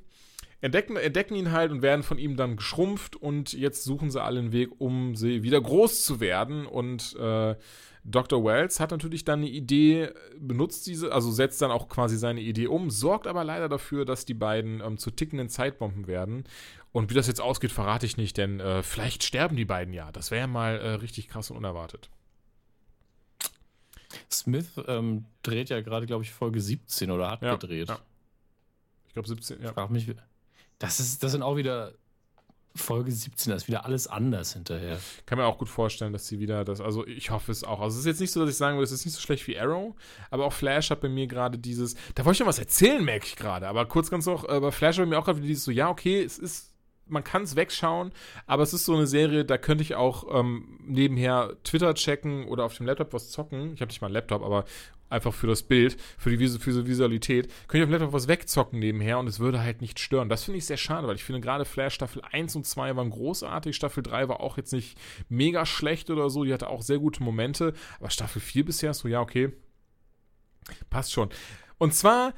entdecken, 0.61 0.97
entdecken 0.97 1.34
ihn 1.34 1.53
halt 1.53 1.72
und 1.72 1.82
werden 1.82 2.03
von 2.03 2.18
ihm 2.18 2.36
dann 2.36 2.57
geschrumpft 2.57 3.16
und 3.16 3.53
jetzt 3.53 3.84
suchen 3.84 4.11
sie 4.11 4.22
alle 4.22 4.41
einen 4.41 4.53
Weg, 4.53 4.70
um 4.78 5.16
sie 5.16 5.43
wieder 5.43 5.61
groß 5.61 6.05
zu 6.05 6.20
werden. 6.20 6.66
Und 6.66 7.16
äh, 7.16 7.57
Dr. 8.05 8.45
Wells 8.45 8.80
hat 8.80 8.93
natürlich 8.93 9.24
dann 9.24 9.41
eine 9.41 9.49
Idee, 9.49 10.11
benutzt 10.38 10.86
diese, 10.86 11.12
also 11.12 11.30
setzt 11.30 11.61
dann 11.61 11.70
auch 11.70 11.88
quasi 11.88 12.16
seine 12.16 12.41
Idee 12.41 12.66
um, 12.66 12.91
sorgt 12.91 13.26
aber 13.26 13.45
leider 13.45 13.68
dafür, 13.68 14.05
dass 14.05 14.24
die 14.24 14.34
beiden 14.34 14.80
ähm, 14.80 14.97
zu 14.97 15.11
tickenden 15.11 15.49
Zeitbomben 15.49 16.07
werden. 16.07 16.45
Und 16.93 17.11
wie 17.11 17.14
das 17.14 17.26
jetzt 17.26 17.41
ausgeht, 17.41 17.72
verrate 17.72 18.07
ich 18.07 18.16
nicht, 18.16 18.36
denn 18.36 18.59
äh, 18.59 18.82
vielleicht 18.82 19.22
sterben 19.22 19.57
die 19.57 19.64
beiden 19.64 19.95
ja. 19.95 20.11
Das 20.12 20.30
wäre 20.30 20.49
mal 20.49 20.78
äh, 20.78 20.88
richtig 20.95 21.28
krass 21.28 21.51
und 21.51 21.57
unerwartet. 21.57 22.11
Smith 24.31 24.69
ähm, 24.87 25.25
dreht 25.43 25.71
ja 25.71 25.81
gerade, 25.81 26.07
glaube 26.07 26.25
ich, 26.25 26.33
Folge 26.33 26.61
17 26.61 27.11
oder 27.11 27.31
hat 27.31 27.43
ja, 27.43 27.53
gedreht. 27.53 27.89
Ja. 27.89 27.99
Ich 29.09 29.15
glaube 29.15 29.29
17, 29.29 29.63
ja. 29.63 29.73
Frag 29.73 29.91
mich, 29.91 30.07
das, 30.79 31.01
ist, 31.01 31.23
das 31.23 31.33
sind 31.33 31.43
auch 31.43 31.57
wieder 31.57 31.93
Folge 32.77 33.11
17, 33.11 33.51
da 33.51 33.57
ist 33.57 33.67
wieder 33.67 33.85
alles 33.85 34.07
anders 34.07 34.53
hinterher. 34.53 34.99
Kann 35.27 35.39
mir 35.39 35.45
auch 35.45 35.59
gut 35.59 35.69
vorstellen, 35.69 36.13
dass 36.13 36.29
sie 36.29 36.39
wieder 36.39 36.65
das, 36.65 36.81
also 36.81 37.07
ich 37.07 37.31
hoffe 37.31 37.51
es 37.51 37.65
auch. 37.65 37.81
Also 37.81 37.95
es 37.95 38.01
ist 38.01 38.07
jetzt 38.07 38.21
nicht 38.21 38.33
so, 38.33 38.41
dass 38.41 38.51
ich 38.51 38.57
sagen 38.57 38.77
würde, 38.77 38.85
es 38.85 38.93
ist 38.93 39.05
nicht 39.05 39.15
so 39.15 39.21
schlecht 39.21 39.47
wie 39.49 39.59
Arrow, 39.59 39.95
aber 40.31 40.45
auch 40.47 40.53
Flash 40.53 40.91
hat 40.91 41.01
bei 41.01 41.09
mir 41.09 41.27
gerade 41.27 41.59
dieses, 41.59 41.97
da 42.15 42.25
wollte 42.25 42.37
ich 42.37 42.41
noch 42.41 42.47
was 42.47 42.59
erzählen, 42.59 43.05
merke 43.05 43.27
ich 43.27 43.37
gerade, 43.37 43.67
aber 43.67 43.87
kurz 43.87 44.11
ganz 44.11 44.27
noch, 44.27 44.49
äh, 44.49 44.61
bei 44.61 44.71
Flash 44.71 44.99
hat 44.99 45.05
bei 45.05 45.09
mir 45.09 45.19
auch 45.19 45.25
gerade 45.25 45.41
dieses 45.41 45.65
so, 45.65 45.73
ja, 45.73 45.89
okay, 45.89 46.23
es 46.23 46.39
ist 46.39 46.70
man 47.11 47.25
kann 47.25 47.43
es 47.43 47.57
wegschauen, 47.57 48.13
aber 48.47 48.63
es 48.63 48.73
ist 48.73 48.85
so 48.85 48.95
eine 48.95 49.07
Serie, 49.07 49.45
da 49.45 49.59
könnte 49.59 49.83
ich 49.83 49.95
auch 49.95 50.25
ähm, 50.33 50.79
nebenher 50.85 51.57
Twitter 51.65 51.95
checken 51.95 52.47
oder 52.47 52.65
auf 52.65 52.77
dem 52.77 52.87
Laptop 52.87 53.13
was 53.13 53.31
zocken. 53.31 53.75
Ich 53.75 53.81
habe 53.81 53.91
nicht 53.91 54.01
mal 54.01 54.07
einen 54.07 54.15
Laptop, 54.15 54.43
aber 54.43 54.65
einfach 55.11 55.35
für 55.35 55.47
das 55.47 55.63
Bild, 55.63 56.01
für 56.17 56.35
die 56.35 56.49
für 56.49 56.73
die 56.73 56.87
Visualität, 56.87 57.49
könnte 57.67 57.79
ich 57.79 57.83
auf 57.83 57.89
dem 57.89 57.93
Laptop 57.93 58.13
was 58.13 58.29
wegzocken 58.29 58.79
nebenher 58.79 59.19
und 59.19 59.27
es 59.27 59.41
würde 59.41 59.61
halt 59.61 59.81
nicht 59.81 59.99
stören. 59.99 60.29
Das 60.29 60.45
finde 60.45 60.59
ich 60.59 60.67
sehr 60.67 60.77
schade, 60.77 61.07
weil 61.07 61.17
ich 61.17 61.25
finde 61.25 61.41
gerade 61.41 61.65
Flash 61.65 61.95
Staffel 61.95 62.23
1 62.31 62.57
und 62.57 62.67
2 62.67 62.97
waren 62.97 63.11
großartig, 63.11 63.77
Staffel 63.77 64.03
3 64.03 64.29
war 64.29 64.41
auch 64.41 64.57
jetzt 64.57 64.73
nicht 64.73 64.97
mega 65.29 65.67
schlecht 65.67 66.11
oder 66.11 66.31
so, 66.31 66.45
die 66.45 66.53
hatte 66.53 66.71
auch 66.71 66.83
sehr 66.83 66.99
gute 66.99 67.23
Momente, 67.23 67.75
aber 67.99 68.11
Staffel 68.11 68.41
4 68.41 68.65
bisher 68.65 68.95
so, 68.95 69.09
ja, 69.09 69.21
okay, 69.21 69.53
passt 70.89 71.13
schon. 71.13 71.31
Und 71.79 71.95
zwar, 71.95 72.33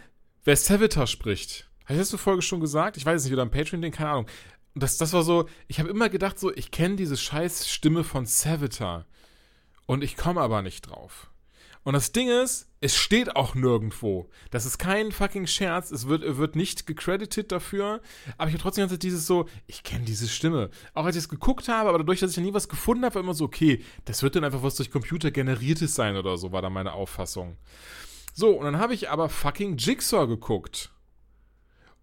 wer 0.44 0.56
Savitar 0.56 1.06
spricht, 1.06 1.68
habe 1.84 2.00
ich 2.00 2.06
zur 2.06 2.18
Folge 2.18 2.42
schon 2.42 2.60
gesagt? 2.60 2.96
Ich 2.96 3.04
weiß 3.04 3.20
es 3.20 3.24
nicht, 3.24 3.34
oder 3.34 3.42
am 3.42 3.50
Patreon-Ding, 3.50 3.92
keine 3.92 4.10
Ahnung 4.10 4.26
das, 4.74 4.98
das 4.98 5.12
war 5.12 5.22
so, 5.22 5.48
ich 5.68 5.80
habe 5.80 5.90
immer 5.90 6.08
gedacht, 6.08 6.38
so, 6.38 6.52
ich 6.52 6.70
kenne 6.70 6.96
diese 6.96 7.16
scheiß 7.16 7.68
Stimme 7.68 8.04
von 8.04 8.26
Savitar. 8.26 9.06
Und 9.86 10.02
ich 10.02 10.16
komme 10.16 10.40
aber 10.40 10.62
nicht 10.62 10.82
drauf. 10.82 11.30
Und 11.84 11.94
das 11.94 12.12
Ding 12.12 12.28
ist, 12.28 12.68
es 12.80 12.96
steht 12.96 13.34
auch 13.34 13.56
nirgendwo. 13.56 14.28
Das 14.50 14.66
ist 14.66 14.78
kein 14.78 15.10
fucking 15.10 15.48
Scherz. 15.48 15.90
Es 15.90 16.06
wird, 16.06 16.38
wird 16.38 16.54
nicht 16.54 16.86
gecredited 16.86 17.50
dafür. 17.50 18.00
Aber 18.38 18.48
ich 18.48 18.54
habe 18.54 18.62
trotzdem 18.62 18.88
ganz 18.88 18.96
dieses 19.00 19.26
so, 19.26 19.48
ich 19.66 19.82
kenne 19.82 20.04
diese 20.04 20.28
Stimme. 20.28 20.70
Auch 20.94 21.04
als 21.04 21.16
ich 21.16 21.24
es 21.24 21.28
geguckt 21.28 21.68
habe, 21.68 21.88
aber 21.88 21.98
dadurch, 21.98 22.20
dass 22.20 22.30
ich 22.30 22.36
ja 22.36 22.42
nie 22.42 22.54
was 22.54 22.68
gefunden 22.68 23.04
habe, 23.04 23.16
war 23.16 23.22
immer 23.22 23.34
so, 23.34 23.44
okay, 23.44 23.84
das 24.04 24.22
wird 24.22 24.36
dann 24.36 24.44
einfach 24.44 24.62
was 24.62 24.76
durch 24.76 24.92
Computer 24.92 25.32
generiertes 25.32 25.94
sein 25.96 26.16
oder 26.16 26.36
so, 26.38 26.52
war 26.52 26.62
da 26.62 26.70
meine 26.70 26.92
Auffassung. 26.92 27.56
So, 28.32 28.50
und 28.50 28.64
dann 28.64 28.78
habe 28.78 28.94
ich 28.94 29.10
aber 29.10 29.28
fucking 29.28 29.76
Jigsaw 29.76 30.26
geguckt. 30.28 30.91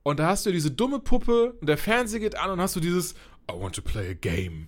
Und 0.10 0.18
da 0.20 0.30
hast 0.30 0.43
du 0.47 0.51
diese 0.51 0.72
dumme 0.72 0.97
Puppe 0.97 1.53
und 1.62 1.68
der 1.70 1.78
Fernseher 1.78 2.20
geht 2.20 2.36
an 2.36 2.49
und 2.49 2.60
hast 2.60 2.76
du 2.76 2.80
dieses 2.80 3.14
I 3.47 3.53
want 3.53 3.76
to 3.76 3.84
play 3.84 4.10
a 4.10 4.14
game. 4.14 4.68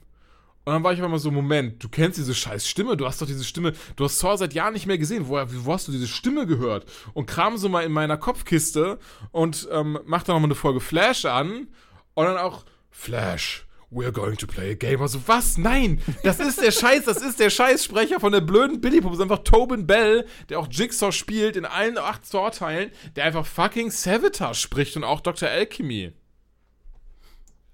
Und 0.65 0.73
dann 0.73 0.83
war 0.83 0.93
ich 0.93 0.99
einfach 0.99 1.09
mal 1.09 1.17
so, 1.17 1.31
Moment, 1.31 1.83
du 1.83 1.89
kennst 1.89 2.19
diese 2.19 2.35
scheiß 2.35 2.67
Stimme, 2.67 2.95
du 2.95 3.07
hast 3.07 3.23
doch 3.23 3.25
diese 3.25 3.43
Stimme, 3.43 3.73
du 3.95 4.03
hast 4.03 4.19
Saw 4.19 4.37
seit 4.37 4.53
Jahren 4.53 4.73
nicht 4.73 4.85
mehr 4.85 4.99
gesehen, 4.99 5.27
wo, 5.27 5.41
wo 5.47 5.73
hast 5.73 5.87
du 5.87 5.91
diese 5.91 6.07
Stimme 6.07 6.45
gehört? 6.45 6.85
Und 7.15 7.25
kram 7.25 7.57
so 7.57 7.69
mal 7.69 7.83
in 7.83 7.91
meiner 7.91 8.17
Kopfkiste 8.17 8.99
und 9.31 9.67
ähm, 9.71 9.97
mach 10.05 10.21
dann 10.21 10.35
nochmal 10.35 10.49
eine 10.49 10.53
Folge 10.53 10.79
Flash 10.79 11.25
an 11.25 11.69
und 12.13 12.25
dann 12.25 12.37
auch 12.37 12.63
Flash, 12.91 13.65
we're 13.91 14.11
going 14.11 14.37
to 14.37 14.47
play 14.47 14.71
a 14.71 14.75
game. 14.75 15.01
Also, 15.01 15.19
was? 15.27 15.57
Nein! 15.57 16.01
Das 16.23 16.39
ist 16.39 16.61
der 16.61 16.71
Scheiß, 16.71 17.05
das 17.05 17.21
ist 17.21 17.39
der 17.39 17.49
Scheißsprecher 17.49 18.19
von 18.19 18.31
der 18.31 18.41
blöden 18.41 18.81
Billy 18.81 19.01
Pop. 19.01 19.11
Das 19.11 19.19
ist 19.19 19.23
einfach 19.23 19.43
Tobin 19.43 19.85
Bell, 19.85 20.25
der 20.49 20.59
auch 20.59 20.67
Jigsaw 20.71 21.11
spielt 21.11 21.55
in 21.55 21.65
allen 21.65 21.97
acht 21.97 22.25
Saw-Teilen, 22.25 22.91
der 23.15 23.25
einfach 23.25 23.45
fucking 23.45 23.91
Savitar 23.91 24.53
spricht 24.53 24.95
und 24.95 25.03
auch 25.03 25.19
Dr. 25.19 25.49
Alchemy. 25.49 26.13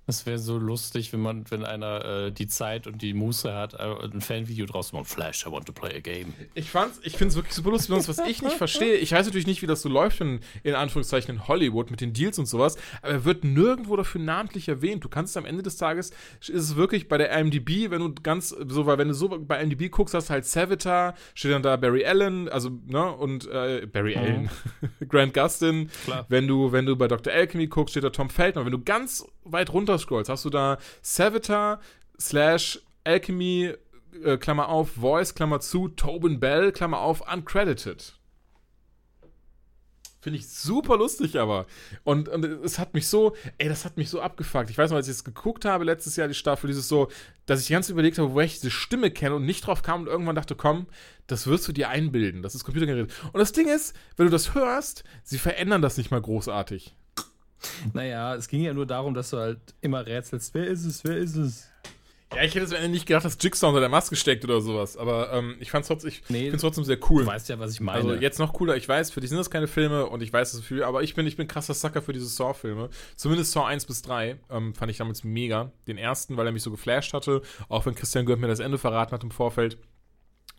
Es 0.09 0.25
wäre 0.25 0.39
so 0.39 0.57
lustig, 0.57 1.11
wenn 1.11 1.19
man, 1.19 1.43
wenn 1.51 1.65
einer 1.65 2.05
äh, 2.05 2.31
die 2.31 2.47
Zeit 2.47 2.87
und 2.87 3.01
die 3.01 3.13
Muße 3.13 3.53
hat, 3.53 3.73
äh, 3.73 3.77
ein 3.77 4.21
Fanvideo 4.21 4.65
draus 4.65 4.93
macht. 4.93 5.07
Flash, 5.07 5.45
I 5.45 5.51
want 5.51 5.65
to 5.65 5.73
play 5.73 5.93
a 5.93 5.99
game. 5.99 6.33
Ich 6.53 6.69
fand's, 6.69 7.01
ich 7.03 7.17
find's 7.17 7.35
wirklich 7.35 7.53
super 7.53 7.71
lustig, 7.71 7.93
was 8.07 8.19
ich 8.19 8.41
nicht 8.41 8.55
verstehe. 8.57 8.95
Ich 8.95 9.11
weiß 9.11 9.25
natürlich 9.25 9.47
nicht, 9.47 9.61
wie 9.61 9.67
das 9.67 9.81
so 9.81 9.89
läuft 9.89 10.21
in, 10.21 10.39
in 10.63 10.75
Anführungszeichen 10.75 11.35
in 11.35 11.47
Hollywood 11.49 11.91
mit 11.91 11.99
den 11.99 12.13
Deals 12.13 12.39
und 12.39 12.45
sowas, 12.45 12.77
aber 13.01 13.11
er 13.11 13.25
wird 13.25 13.43
nirgendwo 13.43 13.97
dafür 13.97 14.21
namentlich 14.21 14.69
erwähnt. 14.69 15.03
Du 15.03 15.09
kannst 15.09 15.35
am 15.35 15.45
Ende 15.45 15.61
des 15.61 15.75
Tages, 15.75 16.11
ist 16.39 16.49
es 16.49 16.75
wirklich 16.77 17.09
bei 17.09 17.17
der 17.17 17.37
IMDb, 17.37 17.91
wenn 17.91 17.99
du 17.99 18.13
ganz, 18.13 18.49
so, 18.49 18.85
weil 18.85 18.97
wenn 18.97 19.09
du 19.09 19.13
so 19.13 19.27
bei 19.27 19.61
IMDb 19.61 19.91
guckst, 19.91 20.13
hast 20.13 20.29
du 20.29 20.33
halt 20.33 20.45
Savitar, 20.45 21.15
steht 21.33 21.51
dann 21.51 21.63
da 21.63 21.75
Barry 21.75 22.05
Allen, 22.05 22.47
also, 22.47 22.69
ne, 22.87 23.11
und, 23.11 23.45
äh, 23.49 23.85
Barry 23.91 24.15
mhm. 24.15 24.21
Allen, 24.21 24.49
Grant 25.09 25.33
Gustin. 25.33 25.89
Klar. 26.05 26.25
Wenn 26.29 26.47
du, 26.47 26.71
wenn 26.71 26.85
du 26.85 26.95
bei 26.95 27.09
Dr. 27.09 27.33
Alchemy 27.33 27.67
guckst, 27.67 27.91
steht 27.91 28.05
da 28.05 28.09
Tom 28.09 28.29
Feldman. 28.29 28.63
Wenn 28.63 28.71
du 28.71 28.81
ganz 28.81 29.25
weit 29.51 29.71
runter 29.71 29.97
scrollst, 29.97 30.29
hast 30.29 30.45
du 30.45 30.49
da 30.49 30.77
Savitar 31.01 31.79
slash 32.19 32.79
Alchemy, 33.03 33.73
äh, 34.23 34.37
Klammer 34.37 34.69
auf, 34.69 34.91
Voice, 34.91 35.33
Klammer 35.33 35.59
zu, 35.59 35.87
Tobin 35.87 36.39
Bell, 36.39 36.71
Klammer 36.71 36.99
auf, 36.99 37.21
uncredited. 37.31 38.17
Finde 40.19 40.39
ich 40.39 40.49
super 40.49 40.97
lustig, 40.97 41.39
aber. 41.39 41.67
Und, 42.03 42.27
und 42.27 42.43
es 42.43 42.79
hat 42.79 42.93
mich 42.93 43.07
so, 43.07 43.35
ey, 43.59 43.69
das 43.69 43.85
hat 43.85 43.95
mich 43.95 44.09
so 44.09 44.19
abgefuckt. 44.19 44.69
Ich 44.69 44.77
weiß 44.77 44.89
noch, 44.89 44.97
als 44.97 45.07
ich 45.07 45.13
es 45.13 45.23
geguckt 45.23 45.63
habe, 45.63 45.85
letztes 45.85 46.15
Jahr 46.15 46.27
die 46.27 46.33
Staffel, 46.33 46.67
dieses 46.67 46.89
so, 46.89 47.07
dass 47.45 47.61
ich 47.61 47.67
die 47.67 47.73
ganze 47.73 47.93
überlegt 47.93 48.17
habe, 48.17 48.33
wo 48.33 48.41
ich 48.41 48.55
diese 48.55 48.71
Stimme 48.71 49.09
kenne 49.11 49.35
und 49.35 49.45
nicht 49.45 49.65
drauf 49.65 49.83
kam 49.83 50.01
und 50.01 50.07
irgendwann 50.07 50.35
dachte, 50.35 50.55
komm, 50.55 50.87
das 51.27 51.47
wirst 51.47 51.67
du 51.67 51.71
dir 51.71 51.87
einbilden. 51.89 52.41
Das 52.41 52.55
ist 52.55 52.65
computergeneriert. 52.65 53.13
Und 53.31 53.39
das 53.39 53.53
Ding 53.53 53.69
ist, 53.69 53.95
wenn 54.17 54.25
du 54.25 54.31
das 54.31 54.53
hörst, 54.53 55.05
sie 55.23 55.37
verändern 55.37 55.81
das 55.81 55.97
nicht 55.97 56.11
mal 56.11 56.21
großartig. 56.21 56.95
Naja, 57.93 58.35
es 58.35 58.47
ging 58.47 58.61
ja 58.61 58.73
nur 58.73 58.85
darum, 58.85 59.13
dass 59.13 59.29
du 59.31 59.37
halt 59.37 59.59
immer 59.81 60.05
rätselst, 60.05 60.53
wer 60.53 60.67
ist 60.67 60.85
es, 60.85 61.03
wer 61.03 61.17
ist 61.17 61.35
es? 61.35 61.67
Ja, 62.35 62.43
ich 62.43 62.53
hätte 62.55 62.65
es 62.65 62.71
am 62.71 62.79
Ende 62.79 62.89
nicht 62.89 63.05
gedacht, 63.05 63.23
dass 63.23 63.37
Jigsaw 63.39 63.69
unter 63.69 63.79
der 63.79 63.87
Maske 63.87 64.17
steckt 64.17 64.43
oder 64.43 64.59
sowas. 64.59 64.97
Aber 64.97 65.31
ähm, 65.31 65.55
ich 65.61 65.71
fand's 65.71 65.87
trotzdem, 65.87 66.09
ich 66.09 66.23
Nee. 66.27 66.49
find's 66.49 66.61
trotzdem 66.61 66.83
sehr 66.83 66.97
cool. 67.09 67.21
Du 67.23 67.27
weißt 67.29 67.47
ja, 67.47 67.57
was 67.57 67.71
ich 67.71 67.79
meine. 67.79 67.99
Also 67.99 68.13
jetzt 68.15 68.37
noch 68.37 68.51
cooler, 68.51 68.75
ich 68.75 68.87
weiß, 68.87 69.11
für 69.11 69.21
dich 69.21 69.29
sind 69.29 69.37
das 69.37 69.49
keine 69.49 69.67
Filme 69.67 70.07
und 70.07 70.21
ich 70.21 70.33
weiß 70.33 70.51
das 70.51 70.61
viel, 70.61 70.83
aber 70.83 71.03
ich 71.03 71.15
bin, 71.15 71.25
ich 71.25 71.37
bin 71.37 71.47
krasser 71.47 71.73
Sucker 71.73 72.01
für 72.01 72.11
diese 72.11 72.25
Saw-Filme. 72.25 72.89
Zumindest 73.15 73.53
Saw 73.53 73.63
1 73.65 73.85
bis 73.85 74.01
3 74.01 74.35
ähm, 74.49 74.75
fand 74.75 74.91
ich 74.91 74.97
damals 74.97 75.23
mega. 75.23 75.71
Den 75.87 75.97
ersten, 75.97 76.35
weil 76.35 76.45
er 76.45 76.51
mich 76.51 76.63
so 76.63 76.69
geflasht 76.71 77.13
hatte, 77.13 77.41
auch 77.69 77.85
wenn 77.85 77.95
Christian 77.95 78.25
Gürnt 78.25 78.41
mir 78.41 78.49
das 78.49 78.59
Ende 78.59 78.77
verraten 78.77 79.13
hat 79.13 79.23
im 79.23 79.31
Vorfeld. 79.31 79.77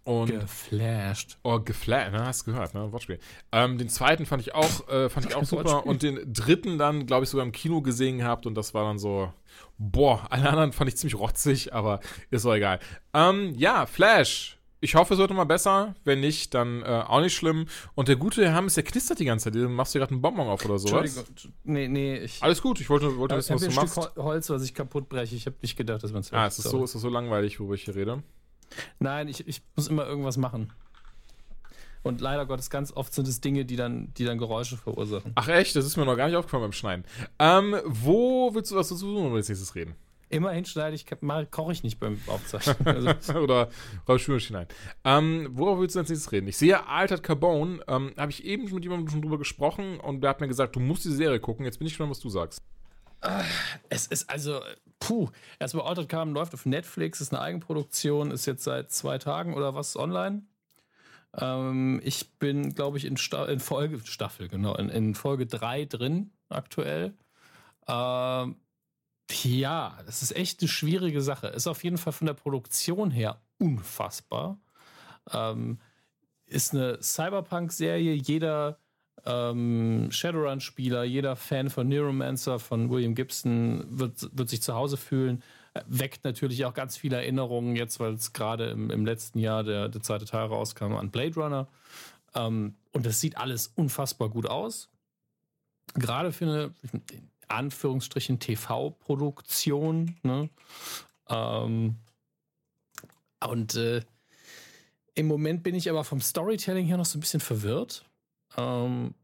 Und 0.09 0.31
geflasht. 0.31 1.39
Oh, 1.43 1.61
geflasht, 1.61 2.13
ne? 2.13 2.25
Hast 2.25 2.47
du 2.47 2.53
gehört, 2.53 2.73
ne? 2.75 2.91
Wortspiel. 2.93 3.19
Ähm, 3.53 3.77
den 3.79 3.89
zweiten 3.89 4.25
fand 4.27 4.41
ich 4.43 4.55
auch, 4.55 4.89
äh, 4.89 5.09
fand 5.09 5.27
ich 5.27 5.35
auch 5.35 5.45
super. 5.45 5.85
Und 5.87 6.03
den 6.03 6.33
dritten 6.33 6.79
dann, 6.79 7.05
glaube 7.07 7.25
ich, 7.25 7.31
sogar 7.31 7.45
im 7.45 7.53
Kino 7.53 7.83
gesehen 7.83 8.19
gehabt 8.19 8.47
und 8.47 8.55
das 8.55 8.73
war 8.75 8.85
dann 8.85 8.99
so, 8.99 9.33
boah, 9.77 10.27
alle 10.31 10.49
anderen 10.49 10.73
fand 10.73 10.89
ich 10.89 10.97
ziemlich 10.97 11.19
rotzig, 11.19 11.75
aber 11.75 12.01
ist 12.31 12.47
auch 12.47 12.55
egal. 12.55 12.81
Ähm, 13.13 13.55
ja, 13.57 13.87
Flash. 13.87 14.55
Ich 14.81 14.95
hoffe, 14.95 15.15
es 15.15 15.19
wird 15.19 15.33
mal 15.33 15.43
besser. 15.43 15.97
Wenn 16.05 16.21
nicht, 16.21 16.55
dann 16.55 16.83
äh, 16.83 17.03
auch 17.07 17.21
nicht 17.21 17.35
schlimm. 17.35 17.67
Und 17.97 18.07
der 18.07 18.15
gute 18.15 18.45
Herr 18.45 18.55
Hammes, 18.55 18.75
der 18.75 18.85
knistert 18.85 19.19
die 19.19 19.25
ganze 19.25 19.47
Zeit. 19.47 19.57
Du 19.57 19.69
machst 19.69 19.93
dir 19.93 19.99
gerade 19.99 20.13
einen 20.13 20.23
Bonbon 20.23 20.47
auf 20.47 20.65
oder 20.65 20.79
sowas. 20.79 21.17
Entschuldigung. 21.17 21.53
Nee, 21.65 21.89
nee, 21.89 22.17
ich. 22.19 22.41
Alles 22.45 22.63
gut, 22.63 22.81
ich 22.81 22.89
wollte, 22.89 23.17
wollte 23.19 23.35
ich 23.35 23.39
wissen, 23.41 23.55
was 23.57 23.63
habe 23.63 23.73
du 23.75 23.81
ein 23.81 23.85
machst. 23.85 24.01
Stück 24.05 24.17
Hol- 24.17 24.25
Holz, 24.25 24.49
was 24.51 24.63
ich 24.63 24.73
kaputt 24.75 25.09
breche. 25.09 25.35
Ich 25.35 25.47
habe 25.47 25.57
nicht 25.63 25.77
gedacht, 25.77 26.05
dass 26.05 26.13
man 26.13 26.21
es 26.21 26.33
Ah, 26.33 26.47
ist 26.47 26.59
so, 26.63 26.85
es 26.85 26.95
ist 26.95 27.03
so 27.03 27.09
langweilig, 27.09 27.59
worüber 27.59 27.75
ich 27.75 27.83
hier 27.87 27.97
rede. 27.97 28.23
Nein, 28.99 29.29
ich, 29.29 29.47
ich 29.47 29.63
muss 29.77 29.89
immer 29.89 30.07
irgendwas 30.07 30.37
machen. 30.37 30.73
Und 32.03 32.21
leider 32.21 32.47
Gottes, 32.47 32.71
ganz 32.71 32.93
oft 32.93 33.13
sind 33.13 33.29
es 33.29 33.41
Dinge, 33.41 33.65
die 33.65 33.77
dann, 33.77 34.13
die 34.15 34.25
dann 34.25 34.39
Geräusche 34.39 34.77
verursachen. 34.77 35.33
Ach 35.35 35.49
echt, 35.49 35.77
das 35.77 35.85
ist 35.85 35.97
mir 35.97 36.05
noch 36.05 36.17
gar 36.17 36.27
nicht 36.27 36.37
aufgefallen 36.37 36.63
beim 36.63 36.73
Schneiden. 36.73 37.05
Ähm, 37.39 37.77
wo 37.85 38.55
willst 38.55 38.71
du 38.71 38.77
was 38.77 38.89
dazu 38.89 39.07
tun, 39.07 39.25
wenn 39.25 39.33
wir 39.33 39.37
als 39.37 39.49
nächstes 39.49 39.75
reden? 39.75 39.95
Immerhin 40.31 40.67
schneide 40.67 40.95
ich, 40.95 41.07
mal 41.23 41.47
koche 41.47 41.73
ich 41.73 41.83
nicht 41.83 41.99
beim 41.99 42.21
Aufzeichnen. 42.27 42.77
Also, 43.17 43.39
Oder 43.39 43.71
Raul 44.07 44.19
Spülmaschine 44.19 44.61
ein. 44.61 44.67
Ähm, 45.05 45.49
worauf 45.53 45.81
willst 45.81 45.97
du 45.97 46.01
als 46.01 46.11
nächstes 46.11 46.33
reden? 46.33 46.49
Ich 46.49 46.59
sehe 46.59 46.87
Altered 46.87 47.23
Carbone, 47.23 47.81
ähm, 47.89 48.13
habe 48.17 48.31
ich 48.31 48.45
eben 48.45 48.73
mit 48.73 48.85
jemandem 48.85 49.09
schon 49.09 49.23
drüber 49.23 49.39
gesprochen 49.39 49.99
und 49.99 50.21
der 50.21 50.31
hat 50.31 50.41
mir 50.41 50.49
gesagt, 50.49 50.77
du 50.77 50.81
musst 50.81 51.05
die 51.05 51.13
Serie 51.13 51.41
gucken. 51.41 51.65
Jetzt 51.65 51.79
bin 51.79 51.87
ich 51.87 51.95
gespannt, 51.95 52.11
was 52.11 52.21
du 52.21 52.29
sagst. 52.29 52.61
es 53.89 54.07
ist 54.07 54.29
also, 54.29 54.61
puh, 55.01 55.31
erstmal 55.59 55.87
Altered 55.87 56.09
Carbon 56.09 56.35
läuft 56.35 56.55
auf 56.55 56.67
Netflix, 56.67 57.21
ist 57.21 57.33
eine 57.33 57.43
Eigenproduktion, 57.43 58.31
ist 58.31 58.47
jetzt 58.47 58.65
seit 58.65 58.91
zwei 58.91 59.19
Tagen 59.19 59.55
oder 59.55 59.75
was 59.75 59.97
online. 59.97 60.43
Ähm, 61.35 62.01
ich 62.05 62.39
bin, 62.39 62.75
glaube 62.75 62.99
ich, 62.99 63.05
in, 63.05 63.17
Sta 63.17 63.47
in 63.47 63.61
Folge, 63.61 64.01
Staffel, 64.05 64.49
genau, 64.49 64.75
in, 64.77 64.89
in 64.89 65.15
Folge 65.15 65.47
3 65.47 65.85
drin 65.85 66.33
aktuell. 66.49 67.15
Ähm, 67.87 68.57
ja, 69.31 69.99
das 70.07 70.23
ist 70.23 70.35
echt 70.35 70.61
eine 70.61 70.69
schwierige 70.69 71.21
Sache. 71.21 71.49
Ist 71.49 71.67
auf 71.67 71.85
jeden 71.85 71.99
Fall 71.99 72.13
von 72.13 72.27
der 72.27 72.35
Produktion 72.35 73.11
her 73.11 73.41
unfassbar. 73.59 74.59
Ähm, 75.33 75.79
ist 76.47 76.75
eine 76.75 77.03
Cyberpunk-Serie. 77.03 78.15
Jeder 78.15 78.79
ähm, 79.29 80.09
Shadowrun-Spieler, 80.11 81.05
jeder 81.05 81.37
Fan 81.37 81.69
von 81.69 81.87
Neuromancer, 81.87 82.59
von 82.59 82.89
William 82.89 83.15
Gibson 83.15 83.85
wird, 83.91 84.31
wird 84.33 84.49
sich 84.49 84.63
zu 84.63 84.75
Hause 84.75 84.97
fühlen. 84.97 85.43
Äh, 85.75 85.83
Weckt 85.87 86.25
natürlich 86.25 86.65
auch 86.65 86.73
ganz 86.73 86.97
viele 86.97 87.17
Erinnerungen 87.17 87.77
jetzt, 87.77 88.01
weil 88.01 88.15
es 88.15 88.33
gerade 88.33 88.71
im, 88.71 88.91
im 88.91 89.05
letzten 89.05 89.39
Jahr 89.39 89.65
der, 89.65 89.91
der 89.91 90.01
zweite 90.01 90.25
Teil 90.25 90.47
rauskam 90.47 90.95
an 90.95 91.11
Blade 91.11 91.35
Runner. 91.35 91.69
Ähm, 92.35 92.75
und 92.93 93.05
das 93.05 93.21
sieht 93.21 93.37
alles 93.37 93.71
unfassbar 93.75 94.31
gut 94.31 94.47
aus. 94.49 94.89
Gerade 95.95 96.33
für 96.33 96.47
eine, 96.47 96.75
in 96.93 97.31
Anführungsstrichen, 97.49 98.39
TV-Produktion. 98.39 100.17
Ne? 100.23 100.49
Ähm, 101.29 101.97
und 103.47 103.75
äh, 103.75 104.01
im 105.15 105.27
Moment 105.27 105.63
bin 105.63 105.75
ich 105.75 105.91
aber 105.91 106.05
vom 106.05 106.23
Storytelling 106.23 106.87
her 106.87 106.97
noch 106.97 107.05
so 107.05 107.19
ein 107.19 107.21
bisschen 107.21 107.41
verwirrt. 107.41 108.08
Ähm, 108.59 109.15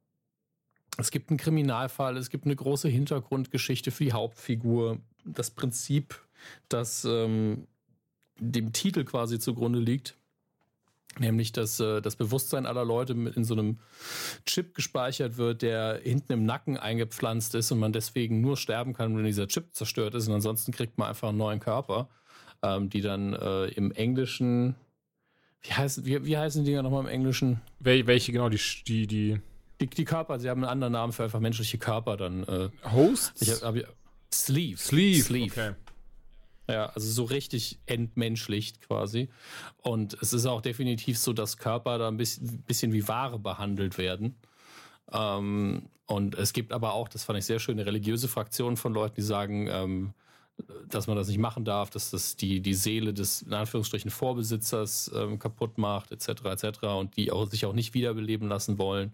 es 0.96 1.10
gibt 1.10 1.30
einen 1.30 1.38
Kriminalfall, 1.38 2.16
es 2.16 2.30
gibt 2.30 2.44
eine 2.44 2.54
große 2.54 2.88
Hintergrundgeschichte 2.88 3.90
für 3.90 4.04
die 4.04 4.12
Hauptfigur. 4.12 4.98
Das 5.24 5.50
Prinzip, 5.50 6.20
das 6.68 7.04
ähm, 7.04 7.66
dem 8.38 8.72
Titel 8.72 9.04
quasi 9.04 9.38
zugrunde 9.38 9.80
liegt, 9.80 10.16
nämlich 11.18 11.52
dass 11.52 11.80
äh, 11.80 12.00
das 12.00 12.16
Bewusstsein 12.16 12.66
aller 12.66 12.84
Leute 12.84 13.12
in 13.12 13.44
so 13.44 13.54
einem 13.54 13.78
Chip 14.46 14.74
gespeichert 14.74 15.36
wird, 15.36 15.62
der 15.62 16.00
hinten 16.02 16.32
im 16.32 16.44
Nacken 16.44 16.76
eingepflanzt 16.76 17.54
ist 17.56 17.72
und 17.72 17.80
man 17.80 17.92
deswegen 17.92 18.40
nur 18.40 18.56
sterben 18.56 18.92
kann, 18.92 19.16
wenn 19.16 19.24
dieser 19.24 19.48
Chip 19.48 19.74
zerstört 19.74 20.14
ist. 20.14 20.28
Und 20.28 20.34
ansonsten 20.34 20.72
kriegt 20.72 20.96
man 20.98 21.08
einfach 21.08 21.30
einen 21.30 21.38
neuen 21.38 21.60
Körper, 21.60 22.08
ähm, 22.62 22.88
die 22.88 23.00
dann 23.00 23.32
äh, 23.32 23.66
im 23.66 23.90
Englischen 23.92 24.76
wie, 25.64 25.72
heißt, 25.72 26.04
wie, 26.04 26.24
wie 26.24 26.36
heißen 26.38 26.64
die 26.64 26.70
Dinger 26.70 26.82
nochmal 26.82 27.02
im 27.02 27.08
Englischen? 27.08 27.60
Wel 27.80 28.06
welche 28.06 28.32
genau, 28.32 28.48
die, 28.48 28.60
die, 28.86 29.06
die 29.06 29.40
Die, 29.80 29.86
die 29.88 30.04
Körper, 30.04 30.38
sie 30.38 30.48
haben 30.48 30.62
einen 30.62 30.70
anderen 30.70 30.92
Namen 30.92 31.12
für 31.12 31.24
einfach 31.24 31.40
menschliche 31.40 31.78
Körper 31.78 32.16
dann. 32.16 32.44
Äh, 32.44 32.68
Hosts? 32.92 33.42
ich 33.42 33.50
hab, 33.50 33.62
hab, 33.62 33.76
ich- 33.76 33.86
Sleeve. 34.32 34.78
Sleeve. 34.78 35.22
Sleeve. 35.22 35.50
Okay. 35.52 35.72
Ja, 36.68 36.86
also 36.86 37.10
so 37.10 37.24
richtig 37.24 37.78
entmenschlicht 37.86 38.80
quasi. 38.80 39.28
Und 39.82 40.14
es 40.22 40.32
ist 40.32 40.46
auch 40.46 40.60
definitiv 40.62 41.18
so, 41.18 41.32
dass 41.34 41.58
Körper 41.58 41.98
da 41.98 42.08
ein 42.08 42.16
bisschen, 42.16 42.62
bisschen 42.62 42.92
wie 42.92 43.06
Ware 43.06 43.38
behandelt 43.38 43.98
werden. 43.98 44.36
Ähm, 45.12 45.90
und 46.06 46.34
es 46.36 46.52
gibt 46.52 46.72
aber 46.72 46.94
auch, 46.94 47.08
das 47.08 47.24
fand 47.24 47.38
ich 47.38 47.44
sehr 47.44 47.58
schön, 47.58 47.78
eine 47.78 47.86
religiöse 47.86 48.28
Fraktion 48.28 48.76
von 48.76 48.94
Leuten, 48.94 49.16
die 49.16 49.22
sagen, 49.22 49.68
ähm, 49.70 50.14
dass 50.88 51.06
man 51.06 51.16
das 51.16 51.28
nicht 51.28 51.38
machen 51.38 51.64
darf, 51.64 51.90
dass 51.90 52.10
das 52.10 52.36
die, 52.36 52.60
die 52.60 52.74
Seele 52.74 53.12
des, 53.12 53.42
in 53.42 53.52
Anführungsstrichen, 53.52 54.10
Vorbesitzers 54.10 55.10
ähm, 55.14 55.38
kaputt 55.38 55.78
macht, 55.78 56.12
etc., 56.12 56.44
etc. 56.44 56.84
Und 56.98 57.16
die 57.16 57.32
auch, 57.32 57.46
sich 57.46 57.66
auch 57.66 57.72
nicht 57.72 57.94
wiederbeleben 57.94 58.48
lassen 58.48 58.78
wollen, 58.78 59.12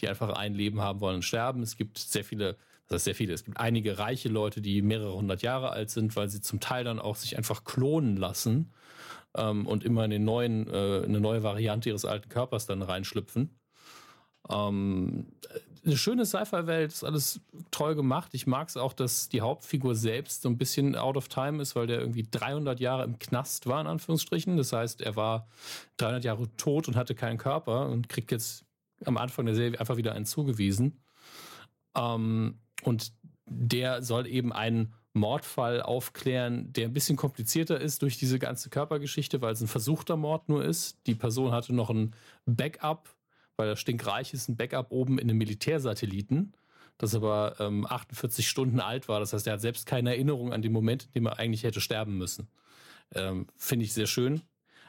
die 0.00 0.08
einfach 0.08 0.30
ein 0.30 0.54
Leben 0.54 0.80
haben 0.80 1.00
wollen 1.00 1.16
und 1.16 1.22
sterben. 1.22 1.62
Es 1.62 1.76
gibt 1.76 1.98
sehr 1.98 2.24
viele, 2.24 2.56
das 2.88 2.96
heißt 2.96 3.04
sehr 3.04 3.14
viele, 3.14 3.32
es 3.32 3.44
gibt 3.44 3.58
einige 3.58 3.98
reiche 3.98 4.28
Leute, 4.28 4.60
die 4.60 4.82
mehrere 4.82 5.14
hundert 5.14 5.42
Jahre 5.42 5.70
alt 5.70 5.90
sind, 5.90 6.16
weil 6.16 6.28
sie 6.28 6.40
zum 6.40 6.60
Teil 6.60 6.84
dann 6.84 6.98
auch 6.98 7.16
sich 7.16 7.36
einfach 7.36 7.64
klonen 7.64 8.16
lassen 8.16 8.72
ähm, 9.36 9.66
und 9.66 9.84
immer 9.84 10.04
in 10.04 10.10
den 10.10 10.24
neuen, 10.24 10.68
äh, 10.68 11.02
eine 11.04 11.20
neue 11.20 11.42
Variante 11.42 11.90
ihres 11.90 12.04
alten 12.04 12.28
Körpers 12.28 12.66
dann 12.66 12.82
reinschlüpfen. 12.82 13.50
Ähm, 14.50 15.26
eine 15.84 15.96
schöne 15.96 16.24
Sci-Fi-Welt, 16.24 16.92
ist 16.92 17.04
alles 17.04 17.40
toll 17.70 17.94
gemacht. 17.94 18.34
Ich 18.34 18.46
mag 18.46 18.68
es 18.68 18.76
auch, 18.76 18.92
dass 18.92 19.28
die 19.28 19.40
Hauptfigur 19.40 19.94
selbst 19.94 20.42
so 20.42 20.48
ein 20.48 20.56
bisschen 20.56 20.94
out 20.94 21.16
of 21.16 21.28
time 21.28 21.60
ist, 21.60 21.74
weil 21.74 21.86
der 21.86 22.00
irgendwie 22.00 22.26
300 22.30 22.78
Jahre 22.78 23.04
im 23.04 23.18
Knast 23.18 23.66
war, 23.66 23.80
in 23.80 23.86
Anführungsstrichen. 23.86 24.56
Das 24.56 24.72
heißt, 24.72 25.00
er 25.00 25.16
war 25.16 25.48
300 25.96 26.24
Jahre 26.24 26.48
tot 26.56 26.86
und 26.86 26.96
hatte 26.96 27.14
keinen 27.14 27.38
Körper 27.38 27.88
und 27.88 28.08
kriegt 28.08 28.30
jetzt 28.30 28.64
am 29.04 29.16
Anfang 29.16 29.46
der 29.46 29.56
Serie 29.56 29.80
einfach 29.80 29.96
wieder 29.96 30.12
einen 30.12 30.26
zugewiesen. 30.26 31.00
Ähm, 31.96 32.58
und 32.84 33.12
der 33.46 34.02
soll 34.02 34.26
eben 34.26 34.52
einen 34.52 34.94
Mordfall 35.14 35.82
aufklären, 35.82 36.72
der 36.72 36.86
ein 36.86 36.92
bisschen 36.92 37.16
komplizierter 37.16 37.80
ist 37.80 38.02
durch 38.02 38.18
diese 38.18 38.38
ganze 38.38 38.70
Körpergeschichte, 38.70 39.42
weil 39.42 39.52
es 39.52 39.60
ein 39.60 39.68
versuchter 39.68 40.16
Mord 40.16 40.48
nur 40.48 40.64
ist. 40.64 40.96
Die 41.06 41.14
Person 41.14 41.52
hatte 41.52 41.74
noch 41.74 41.90
ein 41.90 42.14
Backup, 42.46 43.08
weil 43.56 43.68
er 43.68 43.76
stinkreich 43.76 44.34
ist, 44.34 44.48
ein 44.48 44.56
Backup 44.56 44.90
oben 44.90 45.18
in 45.18 45.28
einem 45.28 45.38
Militärsatelliten, 45.38 46.52
das 46.98 47.14
aber 47.14 47.56
ähm, 47.58 47.86
48 47.86 48.48
Stunden 48.48 48.80
alt 48.80 49.08
war. 49.08 49.20
Das 49.20 49.32
heißt, 49.32 49.46
er 49.46 49.54
hat 49.54 49.60
selbst 49.60 49.86
keine 49.86 50.10
Erinnerung 50.10 50.52
an 50.52 50.62
den 50.62 50.72
Moment, 50.72 51.04
in 51.04 51.22
dem 51.22 51.26
er 51.26 51.38
eigentlich 51.38 51.64
hätte 51.64 51.80
sterben 51.80 52.18
müssen. 52.18 52.48
Ähm, 53.14 53.46
Finde 53.56 53.84
ich 53.84 53.92
sehr 53.92 54.06
schön. 54.06 54.42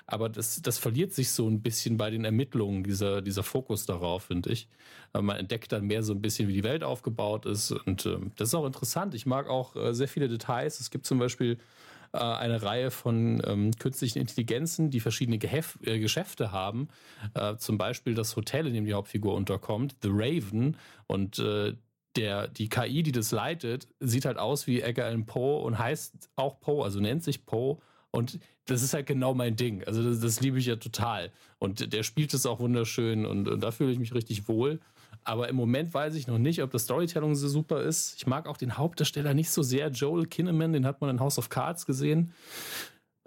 Aber 0.05 0.27
das, 0.27 0.61
das 0.61 0.77
verliert 0.79 1.13
sich 1.13 1.31
so 1.31 1.47
ein 1.47 1.61
bisschen 1.61 1.95
bei 1.97 2.09
den 2.09 2.25
Ermittlungen, 2.25 2.83
dieser, 2.83 3.21
dieser 3.21 3.43
Fokus 3.43 3.85
darauf, 3.85 4.23
finde 4.25 4.51
ich. 4.51 4.67
Äh, 5.13 5.21
Man 5.21 5.37
entdeckt 5.37 5.71
dann 5.71 5.85
mehr 5.85 6.03
so 6.03 6.13
ein 6.13 6.21
bisschen, 6.21 6.47
wie 6.47 6.53
die 6.53 6.63
Welt 6.63 6.83
aufgebaut 6.83 7.45
ist. 7.45 7.71
Und 7.71 8.05
ähm, 8.05 8.31
das 8.35 8.49
ist 8.49 8.55
auch 8.55 8.65
interessant. 8.65 9.15
Ich 9.15 9.25
mag 9.25 9.47
auch 9.47 9.75
äh, 9.75 9.93
sehr 9.93 10.07
viele 10.09 10.27
Details. 10.27 10.79
Es 10.79 10.91
gibt 10.91 11.05
zum 11.05 11.19
Beispiel 11.19 11.57
äh, 12.13 12.17
eine 12.17 12.61
Reihe 12.61 12.91
von 12.91 13.41
ähm, 13.45 13.71
künstlichen 13.77 14.19
Intelligenzen, 14.19 14.89
die 14.89 14.99
verschiedene 14.99 15.37
Gehef 15.37 15.79
äh, 15.83 15.99
Geschäfte 15.99 16.51
haben. 16.51 16.87
Äh, 17.33 17.57
zum 17.57 17.77
Beispiel 17.77 18.13
das 18.13 18.35
Hotel, 18.35 18.67
in 18.67 18.73
dem 18.73 18.85
die 18.85 18.93
Hauptfigur 18.93 19.33
unterkommt, 19.33 19.95
The 20.01 20.09
Raven. 20.11 20.77
Und 21.07 21.39
äh, 21.39 21.73
der, 22.15 22.47
die 22.47 22.69
KI, 22.69 23.03
die 23.03 23.11
das 23.11 23.31
leitet, 23.31 23.87
sieht 23.99 24.25
halt 24.25 24.37
aus 24.37 24.67
wie 24.67 24.81
Edgar 24.81 25.07
Allan 25.07 25.25
Poe 25.25 25.61
und 25.63 25.79
heißt 25.79 26.29
auch 26.35 26.59
Poe, 26.59 26.83
also 26.83 26.99
nennt 26.99 27.23
sich 27.23 27.45
Poe. 27.45 27.77
Und 28.11 28.39
das 28.65 28.83
ist 28.83 28.93
halt 28.93 29.07
genau 29.07 29.33
mein 29.33 29.55
Ding. 29.55 29.83
Also 29.85 30.03
das, 30.03 30.19
das 30.19 30.39
liebe 30.39 30.59
ich 30.59 30.67
ja 30.67 30.75
total. 30.75 31.31
Und 31.57 31.93
der 31.93 32.03
spielt 32.03 32.33
es 32.35 32.45
auch 32.45 32.59
wunderschön 32.59 33.25
und, 33.25 33.47
und 33.47 33.61
da 33.61 33.71
fühle 33.71 33.91
ich 33.91 33.97
mich 33.97 34.13
richtig 34.13 34.47
wohl. 34.47 34.79
Aber 35.25 35.49
im 35.49 35.55
Moment 35.55 35.93
weiß 35.93 36.15
ich 36.15 36.27
noch 36.27 36.37
nicht, 36.37 36.61
ob 36.61 36.71
das 36.71 36.83
Storytelling 36.83 37.35
so 37.35 37.47
super 37.47 37.81
ist. 37.81 38.15
Ich 38.17 38.27
mag 38.27 38.47
auch 38.47 38.57
den 38.57 38.77
Hauptdarsteller 38.77 39.33
nicht 39.33 39.51
so 39.51 39.63
sehr. 39.63 39.89
Joel 39.89 40.25
Kinnaman, 40.25 40.73
den 40.73 40.85
hat 40.85 41.01
man 41.01 41.09
in 41.09 41.19
House 41.19 41.37
of 41.37 41.49
Cards 41.49 41.85
gesehen, 41.85 42.33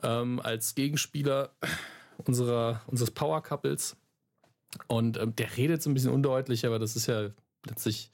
ähm, 0.02 0.40
als 0.40 0.74
Gegenspieler 0.74 1.50
unserer, 2.24 2.82
unseres 2.86 3.10
Power 3.10 3.42
Couples. 3.42 3.96
Und 4.88 5.16
ähm, 5.16 5.34
der 5.36 5.56
redet 5.56 5.82
so 5.82 5.90
ein 5.90 5.94
bisschen 5.94 6.12
undeutlich, 6.12 6.66
aber 6.66 6.78
das 6.78 6.96
ist 6.96 7.06
ja 7.06 7.30
letztlich 7.66 8.10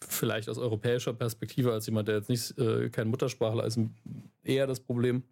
vielleicht 0.00 0.48
aus 0.48 0.58
europäischer 0.58 1.12
Perspektive 1.12 1.72
als 1.72 1.86
jemand, 1.86 2.08
der 2.08 2.16
jetzt 2.16 2.28
nicht 2.28 2.58
äh, 2.58 2.90
kein 2.90 3.08
Muttersprachler 3.08 3.64
ist, 3.64 3.78
eher 4.42 4.66
das 4.66 4.80
Problem. 4.80 5.22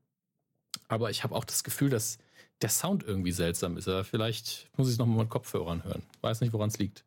Aber 0.89 1.11
ich 1.11 1.25
habe 1.25 1.35
auch 1.35 1.45
das 1.45 1.65
Gefühl, 1.65 1.91
dass 1.91 2.19
der 2.63 2.69
Sound 2.69 3.03
irgendwie 3.03 3.33
seltsam 3.33 3.77
ist. 3.77 3.91
Vielleicht 4.05 4.71
muss 4.77 4.89
ich 4.89 4.95
es 4.95 4.99
nochmal 4.99 5.19
mit 5.19 5.31
Kopfhörern 5.31 5.85
hören. 5.85 6.03
Weiß 6.21 6.41
nicht, 6.41 6.53
woran 6.53 6.69
es 6.69 6.79
liegt. 6.79 7.05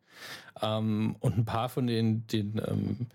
Ähm, 0.62 1.16
und 1.20 1.38
ein 1.38 1.46
paar 1.46 1.70
von 1.70 1.88
den, 1.88 2.26
den 2.28 2.62
ähm, 2.66 3.08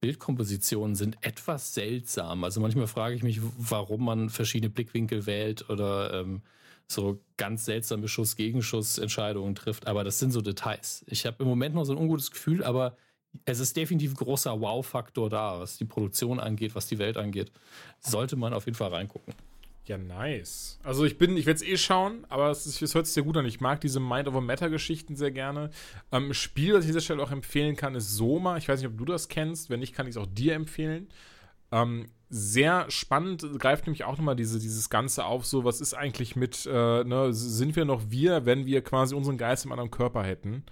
Bildkompositionen 0.00 0.94
sind 0.94 1.16
etwas 1.22 1.74
seltsam. 1.74 2.44
Also 2.44 2.60
manchmal 2.60 2.86
frage 2.86 3.14
ich 3.14 3.22
mich, 3.22 3.40
warum 3.58 4.04
man 4.04 4.30
verschiedene 4.30 4.70
Blickwinkel 4.70 5.26
wählt 5.26 5.68
oder 5.70 6.14
ähm, 6.14 6.42
so 6.86 7.20
ganz 7.36 7.64
seltsame 7.64 8.08
Schuss-Gegenschuss-Entscheidungen 8.08 9.54
trifft. 9.54 9.86
Aber 9.86 10.04
das 10.04 10.18
sind 10.18 10.32
so 10.32 10.40
Details. 10.40 11.04
Ich 11.08 11.26
habe 11.26 11.42
im 11.42 11.48
Moment 11.48 11.74
noch 11.74 11.84
so 11.84 11.92
ein 11.92 11.98
ungutes 11.98 12.30
Gefühl, 12.30 12.64
aber 12.64 12.96
es 13.44 13.60
ist 13.60 13.76
definitiv 13.76 14.12
ein 14.12 14.16
großer 14.16 14.60
Wow-Faktor 14.60 15.28
da, 15.28 15.60
was 15.60 15.76
die 15.76 15.84
Produktion 15.84 16.40
angeht, 16.40 16.74
was 16.74 16.86
die 16.86 16.98
Welt 16.98 17.16
angeht. 17.16 17.52
Sollte 18.00 18.36
man 18.36 18.54
auf 18.54 18.66
jeden 18.66 18.76
Fall 18.76 18.90
reingucken. 18.90 19.34
Ja, 19.88 19.96
nice. 19.96 20.78
Also 20.82 21.06
ich 21.06 21.16
bin, 21.16 21.38
ich 21.38 21.46
werde 21.46 21.56
es 21.56 21.66
eh 21.66 21.78
schauen, 21.78 22.26
aber 22.28 22.50
es, 22.50 22.66
ist, 22.66 22.82
es, 22.82 22.94
hört 22.94 23.06
sich 23.06 23.14
sehr 23.14 23.22
gut 23.22 23.38
an. 23.38 23.46
Ich 23.46 23.62
mag 23.62 23.80
diese 23.80 24.00
Mind 24.00 24.28
over 24.28 24.42
Matter-Geschichten 24.42 25.16
sehr 25.16 25.30
gerne. 25.30 25.70
Ähm, 26.12 26.28
ein 26.28 26.34
Spiel, 26.34 26.74
das 26.74 26.84
ich 26.84 26.88
an 26.90 26.92
dieser 26.92 27.00
Stelle 27.00 27.22
auch 27.22 27.30
empfehlen 27.30 27.74
kann, 27.74 27.94
ist 27.94 28.14
Soma. 28.14 28.58
Ich 28.58 28.68
weiß 28.68 28.80
nicht, 28.80 28.90
ob 28.90 28.98
du 28.98 29.06
das 29.06 29.28
kennst. 29.28 29.70
Wenn 29.70 29.80
nicht, 29.80 29.94
kann 29.94 30.06
ich 30.06 30.10
es 30.10 30.16
auch 30.18 30.26
dir 30.26 30.54
empfehlen. 30.54 31.08
Ähm, 31.72 32.10
sehr 32.28 32.90
spannend, 32.90 33.46
greift 33.58 33.86
nämlich 33.86 34.04
auch 34.04 34.18
nochmal 34.18 34.36
diese, 34.36 34.58
dieses 34.58 34.90
Ganze 34.90 35.24
auf, 35.24 35.46
so 35.46 35.64
was 35.64 35.80
ist 35.80 35.94
eigentlich 35.94 36.36
mit, 36.36 36.66
äh, 36.66 37.04
ne, 37.04 37.32
sind 37.32 37.74
wir 37.74 37.86
noch 37.86 38.10
wir, 38.10 38.44
wenn 38.44 38.66
wir 38.66 38.82
quasi 38.82 39.14
unseren 39.14 39.38
Geist 39.38 39.64
im 39.64 39.72
anderen 39.72 39.90
Körper 39.90 40.22
hätten? 40.22 40.64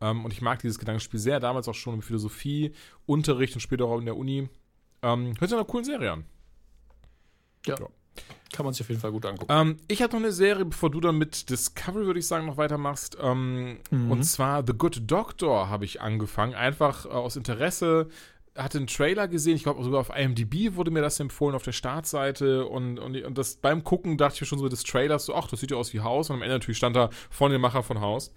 Ähm, 0.00 0.24
und 0.24 0.32
ich 0.32 0.40
mag 0.40 0.60
dieses 0.60 0.78
Gedankenspiel 0.78 1.18
sehr, 1.18 1.40
damals 1.40 1.66
auch 1.66 1.74
schon 1.74 1.94
im 1.94 2.02
Philosophie, 2.02 2.72
Unterricht 3.06 3.54
und 3.54 3.60
später 3.60 3.86
auch 3.86 3.98
in 3.98 4.04
der 4.04 4.16
Uni. 4.16 4.48
Ähm, 5.02 5.34
hört 5.40 5.50
sich 5.50 5.54
einer 5.54 5.64
coolen 5.64 5.84
Serie 5.84 6.12
an. 6.12 6.24
Ja. 7.66 7.76
ja. 7.80 7.88
Kann 8.54 8.64
man 8.64 8.72
sich 8.72 8.82
auf 8.82 8.88
jeden 8.88 9.00
Fall 9.00 9.10
gut 9.10 9.26
angucken. 9.26 9.52
Ähm, 9.52 9.78
ich 9.88 10.00
habe 10.00 10.12
noch 10.12 10.20
eine 10.20 10.30
Serie, 10.30 10.64
bevor 10.64 10.88
du 10.88 11.00
dann 11.00 11.18
mit 11.18 11.50
Discovery, 11.50 12.06
würde 12.06 12.20
ich 12.20 12.26
sagen, 12.28 12.46
noch 12.46 12.56
weitermachst. 12.56 13.16
Ähm, 13.20 13.78
mhm. 13.90 14.12
Und 14.12 14.22
zwar 14.22 14.64
The 14.64 14.72
Good 14.72 15.10
Doctor 15.10 15.68
habe 15.68 15.84
ich 15.84 16.00
angefangen. 16.00 16.54
Einfach 16.54 17.04
äh, 17.04 17.08
aus 17.08 17.34
Interesse. 17.34 18.08
Hatte 18.56 18.78
einen 18.78 18.86
Trailer 18.86 19.26
gesehen, 19.26 19.56
ich 19.56 19.64
glaube 19.64 19.82
sogar 19.82 19.98
auf 19.98 20.16
IMDb 20.16 20.76
wurde 20.76 20.92
mir 20.92 21.00
das 21.00 21.18
empfohlen, 21.18 21.56
auf 21.56 21.64
der 21.64 21.72
Startseite. 21.72 22.66
Und, 22.66 23.00
und, 23.00 23.20
und 23.20 23.36
das 23.36 23.56
beim 23.56 23.82
Gucken 23.82 24.16
dachte 24.16 24.36
ich 24.36 24.40
mir 24.42 24.46
schon 24.46 24.60
so 24.60 24.68
des 24.68 24.84
Trailers 24.84 25.24
so, 25.24 25.34
ach, 25.34 25.48
das 25.48 25.58
sieht 25.58 25.72
ja 25.72 25.76
aus 25.76 25.92
wie 25.92 25.98
Haus. 25.98 26.30
Und 26.30 26.36
am 26.36 26.42
Ende 26.42 26.54
natürlich 26.54 26.78
stand 26.78 26.94
da 26.94 27.10
von 27.30 27.50
dem 27.50 27.60
Macher 27.60 27.82
von 27.82 28.00
Haus. 28.00 28.32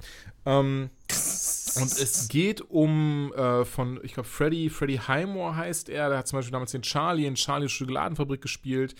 Ähm, 0.47 0.89
und 1.09 1.91
es 1.91 2.27
geht 2.27 2.61
um 2.61 3.31
äh, 3.33 3.63
von, 3.63 3.99
ich 4.01 4.15
glaube, 4.15 4.27
Freddy, 4.27 4.71
Freddy 4.71 4.97
Highmore 4.97 5.55
heißt 5.55 5.89
er. 5.89 6.09
Der 6.09 6.17
hat 6.17 6.27
zum 6.27 6.39
Beispiel 6.39 6.53
damals 6.53 6.71
den 6.71 6.81
Charlie 6.81 7.27
in 7.27 7.35
Charlie's 7.35 7.71
Schokoladenfabrik 7.71 8.41
gespielt 8.41 8.95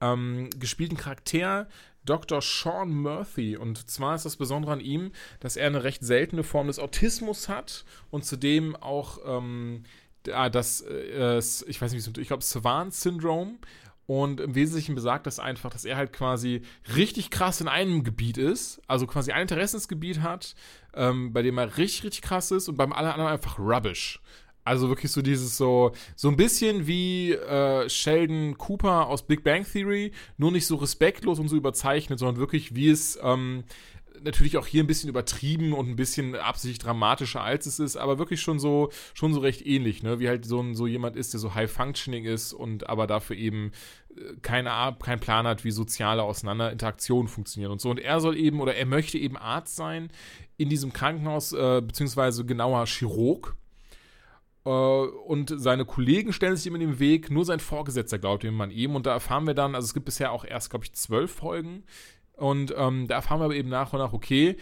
ähm, 0.00 0.50
gespielten 0.58 0.96
Charakter 0.96 1.68
Dr. 2.04 2.40
Sean 2.40 2.90
Murphy. 2.90 3.56
Und 3.56 3.90
zwar 3.90 4.14
ist 4.14 4.24
das 4.24 4.36
Besondere 4.36 4.72
an 4.72 4.80
ihm, 4.80 5.12
dass 5.40 5.56
er 5.56 5.66
eine 5.66 5.84
recht 5.84 6.02
seltene 6.02 6.42
Form 6.42 6.66
des 6.66 6.78
Autismus 6.78 7.48
hat 7.48 7.84
und 8.10 8.24
zudem 8.24 8.76
auch 8.76 9.18
ähm, 9.26 9.84
das, 10.22 10.82
äh, 10.82 11.38
ich 11.38 11.80
weiß 11.80 11.92
nicht, 11.92 12.18
ich 12.18 12.28
glaube, 12.28 12.44
Savant-Syndrom. 12.44 13.58
Und 14.06 14.40
im 14.40 14.56
Wesentlichen 14.56 14.96
besagt 14.96 15.28
das 15.28 15.38
einfach, 15.38 15.70
dass 15.70 15.84
er 15.84 15.96
halt 15.96 16.12
quasi 16.12 16.62
richtig 16.96 17.30
krass 17.30 17.60
in 17.60 17.68
einem 17.68 18.02
Gebiet 18.02 18.38
ist, 18.38 18.82
also 18.88 19.06
quasi 19.06 19.30
ein 19.30 19.42
Interessensgebiet 19.42 20.20
hat, 20.20 20.56
ähm, 20.94 21.32
bei 21.32 21.42
dem 21.42 21.58
er 21.58 21.76
richtig, 21.76 22.02
richtig 22.02 22.22
krass 22.22 22.50
ist 22.50 22.68
und 22.68 22.76
beim 22.76 22.92
anderen 22.92 23.28
einfach 23.28 23.60
rubbish. 23.60 24.20
Also 24.70 24.88
wirklich 24.88 25.10
so 25.10 25.20
dieses 25.20 25.56
so, 25.56 25.90
so 26.14 26.28
ein 26.28 26.36
bisschen 26.36 26.86
wie 26.86 27.32
äh, 27.32 27.88
Sheldon 27.88 28.56
Cooper 28.56 29.08
aus 29.08 29.26
Big 29.26 29.42
Bang 29.42 29.64
Theory, 29.64 30.12
nur 30.36 30.52
nicht 30.52 30.64
so 30.64 30.76
respektlos 30.76 31.40
und 31.40 31.48
so 31.48 31.56
überzeichnet, 31.56 32.20
sondern 32.20 32.36
wirklich 32.36 32.72
wie 32.76 32.88
es 32.88 33.18
ähm, 33.20 33.64
natürlich 34.22 34.56
auch 34.58 34.68
hier 34.68 34.84
ein 34.84 34.86
bisschen 34.86 35.10
übertrieben 35.10 35.72
und 35.72 35.88
ein 35.88 35.96
bisschen 35.96 36.36
absichtlich 36.36 36.78
dramatischer 36.78 37.42
als 37.42 37.66
es 37.66 37.80
ist, 37.80 37.96
aber 37.96 38.20
wirklich 38.20 38.40
schon 38.40 38.60
so 38.60 38.90
schon 39.12 39.34
so 39.34 39.40
recht 39.40 39.66
ähnlich, 39.66 40.04
ne? 40.04 40.20
Wie 40.20 40.28
halt 40.28 40.44
so 40.44 40.60
ein 40.60 40.76
so 40.76 40.86
jemand 40.86 41.16
ist, 41.16 41.32
der 41.32 41.40
so 41.40 41.56
high 41.56 41.68
functioning 41.68 42.24
ist 42.24 42.52
und 42.52 42.88
aber 42.88 43.08
dafür 43.08 43.34
eben 43.34 43.72
äh, 44.14 44.36
keine 44.40 44.70
keinen 45.02 45.18
Plan 45.18 45.48
hat, 45.48 45.64
wie 45.64 45.72
soziale 45.72 46.22
Auseinanderinteraktionen 46.22 47.26
funktionieren 47.26 47.72
und 47.72 47.80
so. 47.80 47.90
Und 47.90 47.98
er 47.98 48.20
soll 48.20 48.36
eben 48.36 48.60
oder 48.60 48.76
er 48.76 48.86
möchte 48.86 49.18
eben 49.18 49.36
Arzt 49.36 49.74
sein 49.74 50.10
in 50.58 50.68
diesem 50.68 50.92
Krankenhaus 50.92 51.52
äh, 51.52 51.82
beziehungsweise 51.84 52.44
genauer 52.44 52.86
Chirurg 52.86 53.56
und 54.68 55.52
seine 55.56 55.84
Kollegen 55.86 56.32
stellen 56.32 56.56
sich 56.56 56.66
ihm 56.66 56.74
in 56.74 56.80
den 56.80 56.98
Weg, 56.98 57.30
nur 57.30 57.44
sein 57.44 57.60
Vorgesetzter 57.60 58.18
glaubt 58.18 58.44
ihm 58.44 58.60
an 58.60 58.70
ihm. 58.70 58.94
Und 58.94 59.06
da 59.06 59.12
erfahren 59.12 59.46
wir 59.46 59.54
dann, 59.54 59.74
also 59.74 59.86
es 59.86 59.94
gibt 59.94 60.06
bisher 60.06 60.32
auch 60.32 60.44
erst, 60.44 60.70
glaube 60.70 60.84
ich, 60.84 60.92
zwölf 60.92 61.32
Folgen. 61.32 61.84
Und 62.34 62.74
ähm, 62.76 63.06
da 63.06 63.16
erfahren 63.16 63.40
wir 63.40 63.44
aber 63.44 63.54
eben 63.54 63.68
nach 63.68 63.92
und 63.92 63.98
nach, 63.98 64.12
okay, 64.12 64.56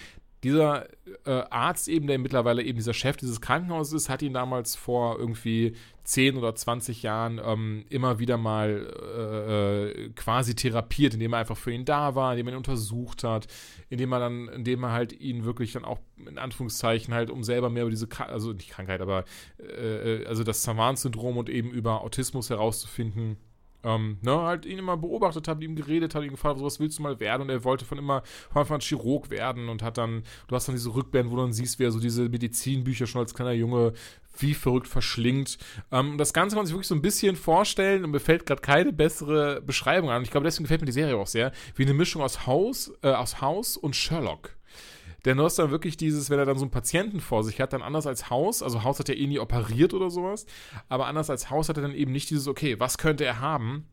dieser 0.45 0.87
äh, 1.25 1.43
Arzt 1.51 1.89
eben, 1.89 2.07
der 2.07 2.19
mittlerweile 2.19 2.63
eben 2.63 2.79
dieser 2.79 2.95
Chef 2.95 3.17
dieses 3.17 3.41
Krankenhauses 3.41 3.93
ist, 3.93 4.09
hat 4.09 4.23
ihn 4.23 4.35
damals 4.35 4.77
vor 4.77 5.19
irgendwie 5.19 5.75
10 6.05 6.37
oder 6.37 6.55
20 6.55 7.03
Jahren 7.03 7.41
ähm, 7.45 7.85
immer 7.91 8.19
wieder 8.19 8.37
mal 8.37 8.89
äh, 9.17 10.05
äh, 10.05 10.09
quasi 10.11 10.55
therapiert, 10.55 11.15
indem 11.15 11.33
er 11.33 11.41
einfach 11.41 11.57
für 11.57 11.73
ihn 11.73 11.85
da 11.85 12.15
war, 12.15 12.33
indem 12.33 12.49
er 12.49 12.53
ihn 12.53 12.59
untersucht 12.59 13.25
hat, 13.25 13.47
indem 13.91 14.13
er 14.13 14.21
dann, 14.21 14.49
indem 14.49 14.85
er 14.85 14.93
halt 14.93 15.13
ihn 15.13 15.45
wirklich 15.45 15.73
dann 15.73 15.85
auch 15.85 15.99
in 16.25 16.39
Anführungszeichen 16.39 17.13
halt, 17.13 17.31
um 17.31 17.43
selber 17.43 17.69
mehr 17.69 17.83
über 17.83 17.91
diese, 17.91 18.09
also 18.21 18.53
nicht 18.53 18.71
Krankheit, 18.71 19.01
aber 19.01 19.25
äh, 19.59 20.23
äh, 20.23 20.27
also 20.27 20.45
das 20.45 20.63
Savant-Syndrom 20.63 21.37
und 21.37 21.51
eben 21.51 21.71
über 21.71 22.03
Autismus 22.03 22.49
herauszufinden, 22.49 23.37
ähm, 23.85 24.19
ne, 24.23 24.43
halt 24.43 24.67
ihn 24.67 24.79
immer 24.79 24.97
beobachtet 24.97 25.47
mit 25.49 25.63
ihm 25.63 25.77
geredet 25.77 26.15
hat, 26.15 26.25
ihn 26.25 26.31
gefragt, 26.31 26.61
was 26.61 26.81
willst 26.81 26.99
du 26.99 27.03
mal 27.03 27.21
werden? 27.21 27.43
Und 27.43 27.51
er 27.51 27.65
wollte 27.65 27.85
von 27.85 27.99
immer 27.99 28.23
von 28.51 28.61
Anfang 28.61 28.77
an 28.77 28.81
Chirurg 28.81 29.31
werden 29.31 29.69
und 29.69 29.83
hat 29.83 29.99
dann, 29.99 30.23
du 30.49 30.55
hast 30.55 30.69
dann 30.69 30.75
diese 30.75 30.95
Rückblenden, 30.95 31.33
wo 31.33 31.37
du 31.37 31.43
dann 31.43 31.53
siehst, 31.53 31.79
wie 31.79 31.85
er 31.85 31.93
so 31.93 32.01
diese 32.01 32.29
Medizinbücher 32.29 33.07
schon 33.07 33.21
als 33.21 33.35
kleiner 33.35 33.53
Junge 33.53 33.93
wie 34.41 34.55
verrückt 34.55 34.89
verschlingt. 34.89 35.59
Ähm, 35.91 36.19
das 36.19 36.33
Ganze 36.33 36.55
kann 36.55 36.61
man 36.61 36.67
sich 36.67 36.75
wirklich 36.75 36.89
so 36.89 36.95
ein 36.95 37.03
bisschen 37.03 37.37
vorstellen 37.37 38.05
und 38.05 38.11
mir 38.11 38.21
fällt 38.21 38.47
gerade 38.47 38.61
keine 38.61 38.93
bessere 38.93 39.61
Beschreibung 39.63 40.11
an. 40.11 40.19
Und 40.19 40.25
ich 40.25 40.31
glaube, 40.31 40.45
deswegen 40.45 40.65
gefällt 40.65 40.81
mir 40.81 40.87
die 40.87 40.93
Serie 40.93 41.17
auch 41.17 41.27
sehr, 41.27 41.53
wie 41.75 41.85
eine 41.85 41.95
Mischung 41.95 42.23
aus 42.23 42.47
Haus, 42.47 42.93
äh, 43.03 43.09
aus 43.11 43.41
Haus 43.41 43.77
und 43.77 43.97
Sherlock. 43.97 44.58
Denn 45.25 45.37
du 45.37 45.45
hast 45.45 45.59
dann 45.59 45.71
wirklich 45.71 45.97
dieses, 45.97 46.31
wenn 46.31 46.39
er 46.39 46.45
dann 46.45 46.59
so 46.59 46.65
einen 46.65 46.71
Patienten 46.71 47.21
vor 47.21 47.43
sich 47.43 47.61
hat, 47.61 47.73
dann 47.73 47.83
anders 47.83 48.07
als 48.07 48.31
Haus, 48.31 48.63
also 48.63 48.85
Haus 48.85 48.99
hat 48.99 49.09
ja 49.09 49.15
eh 49.15 49.27
nie 49.27 49.39
operiert 49.39 49.95
oder 49.95 50.11
sowas, 50.11 50.47
aber 50.89 51.07
anders 51.07 51.31
als 51.31 51.51
Haus 51.51 51.69
hat 51.69 51.77
er 51.77 51.83
dann 51.83 51.95
eben 51.95 52.13
nicht 52.13 52.31
dieses, 52.31 52.47
okay, 52.47 52.79
was 52.79 52.99
könnte 52.99 53.25
er 53.25 53.41
haben? 53.41 53.87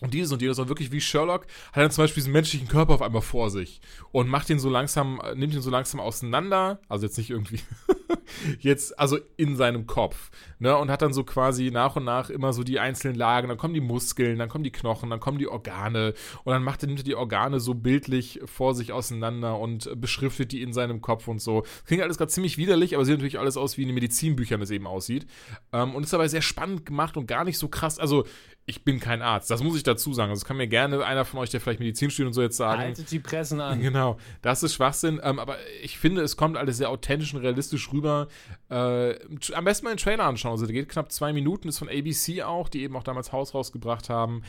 Und 0.00 0.14
dieses 0.14 0.32
und 0.32 0.40
jenes, 0.40 0.56
sondern 0.56 0.70
wirklich 0.70 0.92
wie 0.92 1.00
Sherlock, 1.00 1.46
hat 1.72 1.82
dann 1.82 1.90
zum 1.90 2.04
Beispiel 2.04 2.22
diesen 2.22 2.32
menschlichen 2.32 2.68
Körper 2.68 2.94
auf 2.94 3.02
einmal 3.02 3.20
vor 3.20 3.50
sich 3.50 3.82
und 4.12 4.28
macht 4.28 4.48
ihn 4.48 4.58
so 4.58 4.70
langsam, 4.70 5.20
nimmt 5.34 5.52
ihn 5.52 5.60
so 5.60 5.70
langsam 5.70 6.00
auseinander, 6.00 6.80
also 6.88 7.04
jetzt 7.04 7.18
nicht 7.18 7.30
irgendwie, 7.30 7.60
jetzt, 8.60 8.98
also 8.98 9.18
in 9.36 9.56
seinem 9.56 9.86
Kopf, 9.86 10.30
ne, 10.58 10.76
und 10.76 10.90
hat 10.90 11.02
dann 11.02 11.12
so 11.12 11.24
quasi 11.24 11.70
nach 11.70 11.96
und 11.96 12.04
nach 12.04 12.30
immer 12.30 12.52
so 12.52 12.62
die 12.62 12.78
einzelnen 12.78 13.16
Lagen, 13.16 13.48
dann 13.48 13.58
kommen 13.58 13.74
die 13.74 13.80
Muskeln, 13.80 14.38
dann 14.38 14.48
kommen 14.48 14.64
die 14.64 14.72
Knochen, 14.72 15.10
dann 15.10 15.20
kommen 15.20 15.38
die 15.38 15.48
Organe 15.48 16.14
und 16.44 16.52
dann 16.52 16.62
macht 16.62 16.82
er, 16.82 16.86
nimmt 16.86 17.00
er 17.00 17.04
die 17.04 17.14
Organe 17.14 17.60
so 17.60 17.74
bildlich 17.74 18.40
vor 18.44 18.74
sich 18.74 18.92
auseinander 18.92 19.58
und 19.58 19.90
beschriftet 20.00 20.52
die 20.52 20.62
in 20.62 20.72
seinem 20.72 21.00
Kopf 21.00 21.28
und 21.28 21.40
so. 21.40 21.64
klingt 21.86 22.02
alles 22.02 22.18
gerade 22.18 22.30
ziemlich 22.30 22.58
widerlich, 22.58 22.94
aber 22.94 23.04
sieht 23.04 23.14
natürlich 23.14 23.38
alles 23.38 23.56
aus, 23.56 23.76
wie 23.76 23.82
in 23.82 23.88
den 23.88 23.94
Medizinbüchern 23.94 24.62
es 24.62 24.70
eben 24.70 24.86
aussieht. 24.86 25.26
Ähm, 25.72 25.94
und 25.94 26.04
ist 26.04 26.14
aber 26.14 26.28
sehr 26.28 26.42
spannend 26.42 26.86
gemacht 26.86 27.16
und 27.16 27.26
gar 27.26 27.44
nicht 27.44 27.58
so 27.58 27.68
krass, 27.68 27.98
also 27.98 28.24
ich 28.70 28.84
bin 28.84 29.00
kein 29.00 29.20
Arzt. 29.20 29.50
Das 29.50 29.62
muss 29.62 29.76
ich 29.76 29.82
dazu 29.82 30.14
sagen. 30.14 30.30
Also, 30.30 30.40
das 30.40 30.46
kann 30.46 30.56
mir 30.56 30.68
gerne 30.68 31.04
einer 31.04 31.24
von 31.24 31.40
euch, 31.40 31.50
der 31.50 31.60
vielleicht 31.60 31.80
Medizin 31.80 32.10
studiert 32.10 32.28
und 32.28 32.32
so 32.34 32.40
jetzt 32.40 32.56
sagen. 32.56 32.80
Haltet 32.80 33.10
die 33.10 33.18
Pressen 33.18 33.60
an. 33.60 33.80
Genau. 33.90 34.18
Das 34.42 34.62
ist 34.62 34.74
Schwachsinn. 34.74 35.20
Ähm, 35.22 35.38
aber 35.38 35.56
ich 35.82 35.98
finde, 35.98 36.22
es 36.22 36.36
kommt 36.36 36.56
alles 36.56 36.76
sehr 36.76 36.90
authentisch 36.90 37.34
und 37.34 37.40
realistisch 37.40 37.92
rüber. 37.92 38.28
Äh, 38.68 39.14
am 39.54 39.64
besten 39.64 39.86
mal 39.86 39.94
den 39.94 39.98
Trailer 39.98 40.24
anschauen. 40.24 40.52
Also, 40.52 40.66
der 40.66 40.74
geht 40.74 40.88
knapp 40.88 41.10
zwei 41.10 41.32
Minuten. 41.32 41.68
Ist 41.68 41.78
von 41.78 41.88
ABC 41.88 42.42
auch, 42.42 42.68
die 42.68 42.82
eben 42.82 42.96
auch 42.96 43.02
damals 43.02 43.32
Haus 43.32 43.54
rausgebracht 43.54 44.08
haben. 44.08 44.42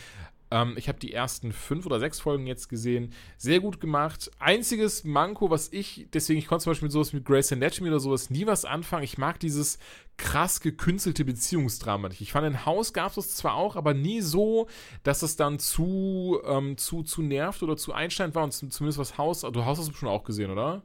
Ähm, 0.52 0.74
ich 0.78 0.88
habe 0.90 1.00
die 1.00 1.14
ersten 1.14 1.54
fünf 1.54 1.86
oder 1.86 2.00
sechs 2.00 2.20
Folgen 2.20 2.46
jetzt 2.46 2.68
gesehen. 2.68 3.14
Sehr 3.38 3.62
gut 3.62 3.80
gemacht. 3.80 4.30
Einziges 4.38 5.04
Manko, 5.04 5.50
was 5.50 5.72
ich, 5.72 6.08
deswegen, 6.14 6.40
ich 6.40 6.48
konnte 6.48 6.64
zum 6.64 6.72
Beispiel 6.72 6.88
mit 6.88 6.92
sowas 6.92 7.14
wie 7.14 7.24
Grace 7.24 7.54
Anatomy 7.54 7.90
oder 7.90 8.00
sowas 8.00 8.30
nie 8.30 8.46
was 8.46 8.66
anfangen. 8.66 9.04
Ich 9.04 9.18
mag 9.18 9.40
dieses 9.40 9.80
krass 10.18 10.60
gekünstelte 10.60 11.26
Beziehungsdrama 11.26 12.10
nicht. 12.10 12.22
Ich 12.22 12.34
fand, 12.34 12.46
in 12.46 12.66
Haus 12.66 12.94
gab 12.94 13.16
es 13.18 13.36
zwar 13.36 13.56
auch, 13.56 13.76
aber 13.76 13.94
nie 13.94 14.22
so, 14.22 14.68
dass 15.04 15.24
es 15.24 15.38
dann 15.38 15.58
zu, 15.58 16.40
ähm, 16.46 16.78
zu, 16.78 17.02
zu 17.04 17.22
nervt 17.22 17.64
oder 17.64 17.78
zu 17.78 17.94
einsteigend 17.94 18.36
war 18.36 18.44
und 18.44 18.52
zumindest 18.52 19.00
was 19.00 19.18
Haus, 19.18 19.42
du 19.42 19.66
Haus 19.66 19.80
hast 19.80 19.90
du 19.90 19.94
schon 19.94 20.10
auch 20.10 20.24
gesehen, 20.24 20.52
oder? 20.52 20.84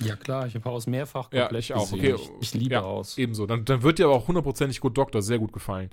Ja, 0.00 0.16
klar, 0.16 0.46
ich 0.46 0.54
habe 0.54 0.68
Haus 0.68 0.86
mehrfach 0.86 1.30
komplett 1.30 1.52
ja, 1.52 1.58
ich 1.58 1.74
auch. 1.74 1.92
Okay. 1.92 2.14
Ich, 2.14 2.30
ich 2.40 2.54
liebe 2.54 2.74
ja, 2.74 2.82
Haus. 2.82 3.16
Ebenso. 3.16 3.46
Dann, 3.46 3.64
dann 3.64 3.82
wird 3.82 3.98
dir 3.98 4.06
aber 4.06 4.14
auch 4.14 4.26
hundertprozentig 4.26 4.80
Good 4.80 4.98
Doctor 4.98 5.22
sehr 5.22 5.38
gut 5.38 5.52
gefallen. 5.52 5.90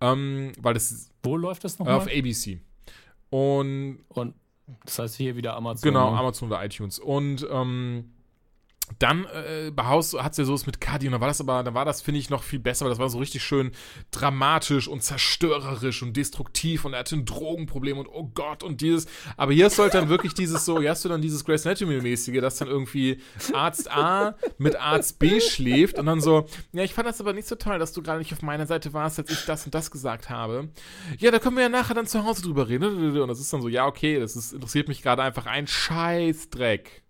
Ähm, 0.00 0.52
weil 0.58 0.74
das. 0.74 1.10
Wo 1.22 1.36
läuft 1.36 1.64
das 1.64 1.78
nochmal? 1.78 1.96
Auf 1.96 2.06
ABC. 2.06 2.60
Und. 3.30 4.04
Und 4.08 4.34
das 4.84 4.98
heißt 4.98 5.16
hier 5.16 5.36
wieder 5.36 5.56
Amazon. 5.56 5.90
Genau, 5.90 6.12
ne? 6.12 6.18
Amazon 6.18 6.48
oder 6.48 6.64
iTunes. 6.64 6.98
Und 6.98 7.46
ähm, 7.50 8.13
dann 8.98 9.24
äh, 9.24 9.70
bei 9.70 9.86
Haus 9.86 10.12
hat 10.14 10.34
sie 10.34 10.44
so 10.44 10.54
es 10.54 10.66
mit 10.66 10.80
Cuddy 10.80 11.06
und 11.06 11.12
dann 11.12 11.20
war 11.20 11.28
das 11.28 11.40
aber, 11.40 11.62
dann 11.62 11.74
war 11.74 11.86
das, 11.86 12.02
finde 12.02 12.20
ich, 12.20 12.28
noch 12.28 12.42
viel 12.42 12.58
besser, 12.58 12.84
weil 12.84 12.90
das 12.90 12.98
war 12.98 13.08
so 13.08 13.18
richtig 13.18 13.42
schön 13.42 13.72
dramatisch 14.10 14.88
und 14.88 15.02
zerstörerisch 15.02 16.02
und 16.02 16.16
destruktiv 16.16 16.84
und 16.84 16.92
er 16.92 17.00
hatte 17.00 17.16
ein 17.16 17.24
Drogenproblem 17.24 17.98
und 17.98 18.08
oh 18.08 18.30
Gott 18.34 18.62
und 18.62 18.82
dieses. 18.82 19.06
Aber 19.36 19.52
hier 19.52 19.68
ist 19.68 19.78
halt 19.78 19.94
dann 19.94 20.08
wirklich 20.08 20.34
dieses 20.34 20.64
so, 20.64 20.80
hier 20.80 20.90
hast 20.90 21.04
du 21.04 21.08
dann 21.08 21.22
dieses 21.22 21.44
Grace 21.44 21.66
Anatomy-mäßige, 21.66 22.40
dass 22.40 22.58
dann 22.58 22.68
irgendwie 22.68 23.20
Arzt 23.52 23.90
A 23.90 24.36
mit 24.58 24.76
Arzt 24.76 25.18
B 25.18 25.40
schläft 25.40 25.98
und 25.98 26.06
dann 26.06 26.20
so, 26.20 26.46
ja, 26.72 26.82
ich 26.82 26.92
fand 26.92 27.08
das 27.08 27.20
aber 27.20 27.32
nicht 27.32 27.48
so 27.48 27.54
toll, 27.54 27.78
dass 27.78 27.92
du 27.92 28.02
gerade 28.02 28.18
nicht 28.18 28.32
auf 28.32 28.42
meiner 28.42 28.66
Seite 28.66 28.92
warst, 28.92 29.18
als 29.18 29.30
ich 29.30 29.44
das 29.46 29.64
und 29.64 29.74
das 29.74 29.90
gesagt 29.90 30.28
habe. 30.28 30.68
Ja, 31.18 31.30
da 31.30 31.38
können 31.38 31.56
wir 31.56 31.62
ja 31.62 31.68
nachher 31.70 31.94
dann 31.94 32.06
zu 32.06 32.24
Hause 32.24 32.42
drüber 32.42 32.68
reden. 32.68 33.18
Und 33.18 33.28
das 33.28 33.40
ist 33.40 33.52
dann 33.52 33.62
so, 33.62 33.68
ja, 33.68 33.86
okay, 33.86 34.20
das 34.20 34.36
ist, 34.36 34.52
interessiert 34.52 34.88
mich 34.88 35.02
gerade 35.02 35.22
einfach 35.22 35.46
ein 35.46 35.66
Scheißdreck. 35.66 37.03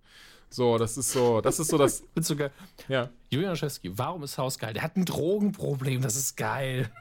So, 0.54 0.78
das 0.78 0.96
ist 0.96 1.10
so, 1.10 1.40
das 1.40 1.58
ist 1.58 1.68
so 1.68 1.78
das. 1.78 2.04
Findest 2.14 2.30
du 2.30 2.36
geil? 2.36 2.52
Ja. 2.88 3.10
Julian 3.28 3.50
Laschewski, 3.50 3.98
warum 3.98 4.22
ist 4.22 4.38
Haus 4.38 4.56
geil? 4.56 4.72
Der 4.72 4.84
hat 4.84 4.96
ein 4.96 5.04
Drogenproblem, 5.04 6.00
das 6.00 6.14
ist 6.14 6.36
geil. 6.36 6.92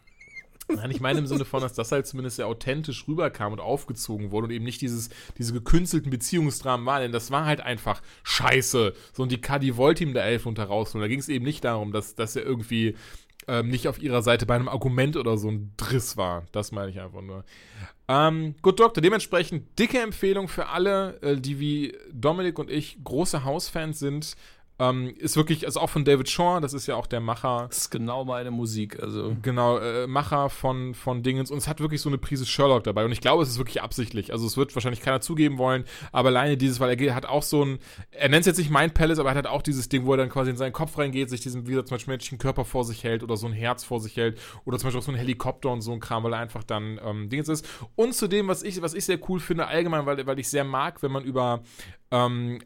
Nein, 0.69 0.89
ich 0.89 1.01
meine 1.01 1.19
im 1.19 1.27
Sinne 1.27 1.45
von, 1.45 1.61
dass 1.61 1.73
das 1.73 1.91
halt 1.91 2.07
zumindest 2.07 2.37
sehr 2.37 2.47
authentisch 2.47 3.07
rüberkam 3.07 3.53
und 3.53 3.59
aufgezogen 3.59 4.31
wurde 4.31 4.45
und 4.45 4.51
eben 4.51 4.65
nicht 4.65 4.81
dieses, 4.81 5.09
diese 5.37 5.53
gekünstelten 5.53 6.09
Beziehungsdramen 6.09 6.83
waren, 6.85 7.03
denn 7.03 7.11
das 7.11 7.29
war 7.29 7.45
halt 7.45 7.61
einfach 7.61 8.01
scheiße. 8.23 8.93
So, 9.11 9.23
und 9.23 9.31
die 9.31 9.41
Kadi 9.41 9.77
wollte 9.77 10.03
ihm 10.03 10.17
unter 10.45 10.63
raus. 10.63 10.95
Und 10.95 11.01
da 11.01 11.07
ging 11.07 11.19
es 11.19 11.29
eben 11.29 11.45
nicht 11.45 11.63
darum, 11.63 11.91
dass, 11.91 12.15
dass 12.15 12.35
er 12.35 12.43
irgendwie 12.43 12.95
ähm, 13.47 13.69
nicht 13.69 13.87
auf 13.87 14.01
ihrer 14.01 14.21
Seite 14.21 14.45
bei 14.45 14.55
einem 14.55 14.69
Argument 14.69 15.17
oder 15.17 15.37
so 15.37 15.49
ein 15.49 15.73
Driss 15.77 16.17
war. 16.17 16.45
Das 16.51 16.71
meine 16.71 16.89
ich 16.89 16.99
einfach 16.99 17.21
nur. 17.21 17.43
Ähm, 18.07 18.55
Good 18.61 18.79
Doctor, 18.79 19.01
dementsprechend 19.01 19.79
dicke 19.79 19.99
Empfehlung 19.99 20.47
für 20.47 20.67
alle, 20.67 21.21
äh, 21.21 21.37
die 21.37 21.59
wie 21.59 21.97
Dominik 22.11 22.59
und 22.59 22.69
ich 22.69 22.97
große 23.03 23.43
Hausfans 23.43 23.99
sind. 23.99 24.35
Ähm, 24.79 25.13
ist 25.17 25.37
wirklich, 25.37 25.65
also 25.65 25.79
auch 25.79 25.89
von 25.89 26.03
David 26.03 26.27
Shaw, 26.29 26.59
das 26.59 26.73
ist 26.73 26.87
ja 26.87 26.95
auch 26.95 27.05
der 27.05 27.19
Macher. 27.19 27.67
Das 27.67 27.77
ist 27.77 27.89
genau 27.91 28.25
meine 28.25 28.49
Musik, 28.49 28.99
also. 28.99 29.35
Genau, 29.41 29.77
äh, 29.77 30.07
Macher 30.07 30.49
von, 30.49 30.95
von 30.95 31.21
Dingens. 31.21 31.51
Und 31.51 31.59
es 31.59 31.67
hat 31.67 31.79
wirklich 31.79 32.01
so 32.01 32.09
eine 32.09 32.17
Prise 32.17 32.45
Sherlock 32.45 32.83
dabei. 32.83 33.05
Und 33.05 33.11
ich 33.11 33.21
glaube, 33.21 33.43
es 33.43 33.49
ist 33.49 33.59
wirklich 33.59 33.83
absichtlich. 33.83 34.31
Also 34.31 34.47
es 34.47 34.57
wird 34.57 34.73
wahrscheinlich 34.75 35.01
keiner 35.01 35.21
zugeben 35.21 35.59
wollen, 35.59 35.85
aber 36.11 36.29
alleine 36.29 36.57
dieses, 36.57 36.79
weil 36.79 36.99
er 36.99 37.15
hat 37.15 37.25
auch 37.25 37.43
so 37.43 37.63
ein, 37.63 37.79
er 38.11 38.29
nennt 38.29 38.41
es 38.41 38.47
jetzt 38.47 38.57
nicht 38.57 38.71
Mind 38.71 38.95
Palace, 38.95 39.19
aber 39.19 39.29
er 39.29 39.35
hat 39.35 39.45
halt 39.45 39.55
auch 39.55 39.61
dieses 39.61 39.89
Ding, 39.89 40.05
wo 40.05 40.13
er 40.13 40.17
dann 40.17 40.29
quasi 40.29 40.49
in 40.49 40.57
seinen 40.57 40.73
Kopf 40.73 40.97
reingeht, 40.97 41.29
sich 41.29 41.41
diesen, 41.41 41.67
wie 41.67 41.71
gesagt, 41.71 41.89
zum 41.89 41.95
Beispiel 41.95 42.13
menschlichen 42.13 42.39
Körper 42.39 42.65
vor 42.65 42.83
sich 42.83 43.03
hält 43.03 43.21
oder 43.21 43.37
so 43.37 43.45
ein 43.45 43.53
Herz 43.53 43.83
vor 43.83 43.99
sich 43.99 44.17
hält 44.17 44.39
oder 44.65 44.79
zum 44.79 44.87
Beispiel 44.87 44.99
auch 44.99 45.05
so 45.05 45.11
ein 45.11 45.17
Helikopter 45.17 45.69
und 45.69 45.81
so 45.81 45.91
ein 45.91 45.99
Kram, 45.99 46.23
weil 46.23 46.33
er 46.33 46.39
einfach 46.39 46.63
dann 46.63 46.99
ähm, 47.05 47.29
Dingens 47.29 47.49
ist. 47.49 47.67
Und 47.95 48.15
zudem, 48.15 48.47
was 48.47 48.63
ich, 48.63 48.81
was 48.81 48.95
ich 48.95 49.05
sehr 49.05 49.19
cool 49.29 49.39
finde, 49.39 49.67
allgemein, 49.67 50.05
weil, 50.05 50.25
weil 50.25 50.39
ich 50.39 50.49
sehr 50.49 50.63
mag, 50.63 51.03
wenn 51.03 51.11
man 51.11 51.23
über 51.23 51.61
ähm, 52.13 52.59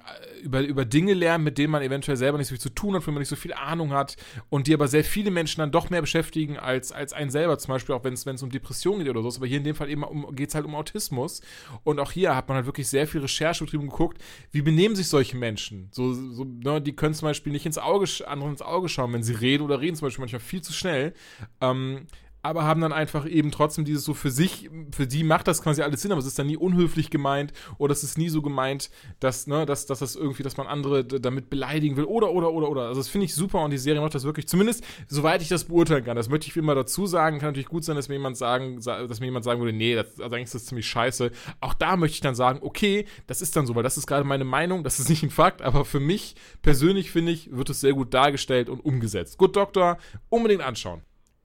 über, 0.43 0.61
über 0.61 0.83
Dinge 0.83 1.13
lernen, 1.13 1.45
mit 1.45 1.57
denen 1.57 1.71
man 1.71 1.81
eventuell 1.81 2.17
selber 2.17 2.37
nicht 2.37 2.47
so 2.47 2.55
viel 2.55 2.61
zu 2.61 2.69
tun 2.69 2.95
hat, 2.95 3.07
wenn 3.07 3.13
man 3.13 3.21
nicht 3.21 3.29
so 3.29 3.37
viel 3.37 3.53
Ahnung 3.53 3.93
hat 3.93 4.17
und 4.49 4.67
die 4.67 4.73
aber 4.73 4.89
sehr 4.89 5.05
viele 5.05 5.31
Menschen 5.31 5.61
dann 5.61 5.71
doch 5.71 5.89
mehr 5.89 6.01
beschäftigen 6.01 6.57
als, 6.57 6.91
als 6.91 7.13
einen 7.13 7.31
selber, 7.31 7.57
zum 7.57 7.73
Beispiel 7.73 7.95
auch 7.95 8.03
wenn 8.03 8.13
es 8.13 8.43
um 8.43 8.49
Depressionen 8.49 9.05
geht 9.05 9.09
oder 9.09 9.21
so. 9.21 9.37
Aber 9.37 9.47
hier 9.47 9.57
in 9.57 9.63
dem 9.63 9.75
Fall 9.75 9.91
um, 9.93 10.35
geht 10.35 10.49
es 10.49 10.55
halt 10.55 10.65
um 10.65 10.75
Autismus. 10.75 11.41
Und 11.85 11.99
auch 11.99 12.11
hier 12.11 12.35
hat 12.35 12.49
man 12.49 12.57
halt 12.57 12.65
wirklich 12.65 12.89
sehr 12.89 13.07
viel 13.07 13.21
Recherche 13.21 13.63
betrieben 13.63 13.83
und 13.83 13.89
geguckt, 13.89 14.21
wie 14.51 14.61
benehmen 14.61 14.97
sich 14.97 15.07
solche 15.07 15.37
Menschen. 15.37 15.87
So, 15.91 16.13
so 16.13 16.43
ne, 16.43 16.81
die 16.81 16.93
können 16.93 17.13
zum 17.13 17.29
Beispiel 17.29 17.53
nicht 17.53 17.65
ins 17.65 17.77
Auge, 17.77 18.05
anderen 18.27 18.51
ins 18.51 18.61
Auge 18.61 18.89
schauen, 18.89 19.13
wenn 19.13 19.23
sie 19.23 19.33
reden 19.33 19.63
oder 19.63 19.79
reden 19.79 19.95
zum 19.95 20.07
Beispiel 20.07 20.23
manchmal 20.23 20.41
viel 20.41 20.61
zu 20.61 20.73
schnell. 20.73 21.13
Ähm, 21.61 22.07
aber 22.41 22.63
haben 22.63 22.81
dann 22.81 22.93
einfach 22.93 23.27
eben 23.27 23.51
trotzdem 23.51 23.83
dieses 23.83 24.03
so 24.03 24.13
für 24.13 24.31
sich, 24.31 24.69
für 24.91 25.07
die 25.07 25.23
macht 25.23 25.47
das 25.47 25.61
quasi 25.61 25.81
alles 25.81 26.01
Sinn, 26.01 26.11
aber 26.11 26.19
es 26.19 26.27
ist 26.27 26.39
dann 26.39 26.47
nie 26.47 26.57
unhöflich 26.57 27.09
gemeint 27.09 27.51
oder 27.77 27.91
es 27.91 28.03
ist 28.03 28.17
nie 28.17 28.29
so 28.29 28.41
gemeint, 28.41 28.89
dass, 29.19 29.47
ne, 29.47 29.65
dass, 29.65 29.85
dass 29.85 29.99
das 29.99 30.15
irgendwie, 30.15 30.43
dass 30.43 30.55
man 30.55 30.67
andere 30.67 31.03
damit 31.03 31.49
beleidigen 31.49 31.97
will 31.97 32.05
oder, 32.05 32.31
oder, 32.31 32.51
oder, 32.51 32.69
oder. 32.69 32.81
Also 32.87 33.01
das 33.01 33.09
finde 33.09 33.25
ich 33.25 33.35
super 33.35 33.61
und 33.63 33.71
die 33.71 33.77
Serie 33.77 34.01
macht 34.01 34.15
das 34.15 34.23
wirklich, 34.23 34.47
zumindest 34.47 34.83
soweit 35.07 35.41
ich 35.41 35.49
das 35.49 35.65
beurteilen 35.65 36.05
kann. 36.05 36.15
Das 36.15 36.29
möchte 36.29 36.47
ich 36.47 36.55
immer 36.55 36.75
dazu 36.75 37.05
sagen. 37.05 37.39
Kann 37.39 37.49
natürlich 37.49 37.67
gut 37.67 37.83
sein, 37.83 37.95
dass 37.95 38.07
mir 38.07 38.15
jemand 38.15 38.37
sagen, 38.37 38.79
dass 38.81 39.19
mir 39.19 39.25
jemand 39.25 39.43
sagen 39.43 39.59
würde, 39.59 39.73
nee, 39.73 39.95
das, 39.95 40.19
also 40.19 40.35
eigentlich 40.35 40.43
ist 40.43 40.55
das 40.55 40.65
ziemlich 40.65 40.87
scheiße. 40.87 41.31
Auch 41.59 41.73
da 41.73 41.97
möchte 41.97 42.15
ich 42.15 42.21
dann 42.21 42.35
sagen, 42.35 42.59
okay, 42.61 43.05
das 43.25 43.41
ist 43.41 43.55
dann 43.55 43.65
so, 43.65 43.75
weil 43.75 43.83
das 43.83 43.97
ist 43.97 44.07
gerade 44.07 44.23
meine 44.23 44.45
Meinung, 44.45 44.83
das 44.83 44.99
ist 44.99 45.09
nicht 45.09 45.23
ein 45.23 45.29
Fakt, 45.31 45.61
aber 45.61 45.85
für 45.85 45.99
mich 45.99 46.35
persönlich 46.61 47.11
finde 47.11 47.31
ich, 47.31 47.51
wird 47.51 47.69
es 47.69 47.81
sehr 47.81 47.93
gut 47.93 48.13
dargestellt 48.13 48.69
und 48.69 48.79
umgesetzt. 48.79 49.37
Gut, 49.37 49.55
Doktor, 49.55 49.97
unbedingt 50.29 50.61
anschauen. 50.61 51.01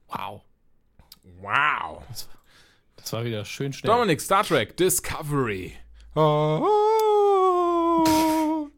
Wow. 0.07 0.41
Wow. 1.43 2.03
Das, 2.07 2.27
das 2.95 3.13
war 3.13 3.25
wieder 3.25 3.43
schön 3.43 3.73
schnell. 3.73 3.91
Dominik, 3.91 4.21
Star 4.21 4.45
Trek, 4.45 4.77
Discovery. 4.77 5.73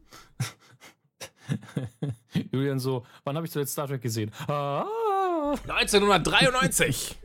Julian 2.50 2.80
so, 2.80 3.06
wann 3.22 3.36
habe 3.36 3.46
ich 3.46 3.52
zuletzt 3.52 3.70
Star 3.72 3.86
Trek 3.86 4.02
gesehen? 4.02 4.32
1993. 4.48 7.16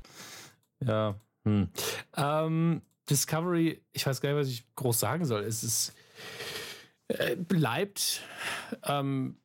ja. 0.86 1.16
Hm. 1.44 1.68
Ähm, 2.16 2.82
Discovery, 3.08 3.82
ich 3.92 4.06
weiß 4.06 4.20
gar 4.20 4.28
nicht, 4.30 4.38
was 4.38 4.46
ich 4.48 4.64
groß 4.76 5.00
sagen 5.00 5.24
soll. 5.24 5.42
Es 5.42 5.64
ist 5.64 5.94
äh, 7.08 7.34
bleibt 7.34 8.22
ähm, 8.84 9.39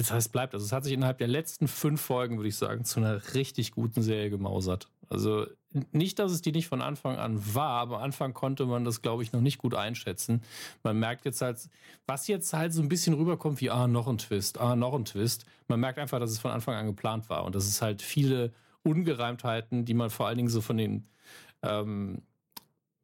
das 0.00 0.12
heißt, 0.12 0.32
bleibt. 0.32 0.54
Also 0.54 0.66
es 0.66 0.72
hat 0.72 0.84
sich 0.84 0.92
innerhalb 0.92 1.18
der 1.18 1.28
letzten 1.28 1.68
fünf 1.68 2.00
Folgen, 2.00 2.36
würde 2.36 2.48
ich 2.48 2.56
sagen, 2.56 2.84
zu 2.84 3.00
einer 3.00 3.34
richtig 3.34 3.72
guten 3.72 4.02
Serie 4.02 4.30
gemausert. 4.30 4.88
Also 5.08 5.46
nicht, 5.92 6.18
dass 6.18 6.32
es 6.32 6.40
die 6.40 6.52
nicht 6.52 6.68
von 6.68 6.82
Anfang 6.82 7.16
an 7.16 7.54
war, 7.54 7.80
aber 7.80 7.98
am 7.98 8.04
Anfang 8.04 8.32
konnte 8.32 8.66
man 8.66 8.84
das, 8.84 9.02
glaube 9.02 9.22
ich, 9.22 9.32
noch 9.32 9.40
nicht 9.40 9.58
gut 9.58 9.74
einschätzen. 9.74 10.42
Man 10.82 10.98
merkt 10.98 11.24
jetzt 11.24 11.42
halt, 11.42 11.58
was 12.06 12.26
jetzt 12.28 12.52
halt 12.52 12.72
so 12.72 12.82
ein 12.82 12.88
bisschen 12.88 13.14
rüberkommt 13.14 13.60
wie, 13.60 13.70
ah, 13.70 13.86
noch 13.86 14.08
ein 14.08 14.18
Twist, 14.18 14.58
ah, 14.58 14.74
noch 14.74 14.94
ein 14.94 15.04
Twist. 15.04 15.44
Man 15.68 15.80
merkt 15.80 15.98
einfach, 15.98 16.18
dass 16.18 16.30
es 16.30 16.38
von 16.38 16.50
Anfang 16.50 16.74
an 16.74 16.86
geplant 16.86 17.28
war 17.28 17.44
und 17.44 17.54
dass 17.54 17.66
es 17.66 17.82
halt 17.82 18.02
viele 18.02 18.52
Ungereimtheiten, 18.82 19.84
die 19.84 19.94
man 19.94 20.10
vor 20.10 20.26
allen 20.26 20.38
Dingen 20.38 20.48
so 20.48 20.60
von 20.60 20.76
den 20.76 21.06
ähm, 21.62 22.22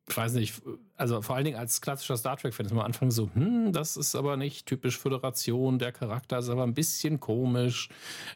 ich 0.08 0.16
weiß 0.16 0.34
nicht, 0.34 0.62
also 0.96 1.20
vor 1.20 1.34
allen 1.34 1.44
Dingen 1.44 1.58
als 1.58 1.80
klassischer 1.80 2.16
Star 2.16 2.36
Trek-Fan 2.36 2.66
ist 2.66 2.72
man 2.72 2.80
am 2.80 2.86
Anfang 2.86 3.10
so, 3.10 3.28
hm, 3.34 3.72
das 3.72 3.96
ist 3.96 4.14
aber 4.14 4.36
nicht 4.36 4.66
typisch 4.66 4.98
Föderation, 4.98 5.80
der 5.80 5.90
Charakter 5.90 6.38
ist 6.38 6.48
aber 6.48 6.62
ein 6.62 6.74
bisschen 6.74 7.18
komisch, 7.18 7.88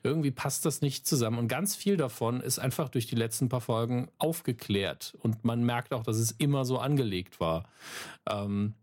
irgendwie 0.02 0.32
passt 0.32 0.66
das 0.66 0.82
nicht 0.82 1.06
zusammen. 1.06 1.38
Und 1.38 1.46
ganz 1.46 1.76
viel 1.76 1.96
davon 1.96 2.40
ist 2.40 2.58
einfach 2.58 2.88
durch 2.88 3.06
die 3.06 3.14
letzten 3.14 3.48
paar 3.48 3.60
Folgen 3.60 4.08
aufgeklärt. 4.18 5.16
Und 5.20 5.44
man 5.44 5.62
merkt 5.62 5.92
auch, 5.92 6.02
dass 6.02 6.16
es 6.16 6.32
immer 6.32 6.64
so 6.64 6.78
angelegt 6.78 7.38
war. 7.38 7.68
Ähm, 8.28 8.74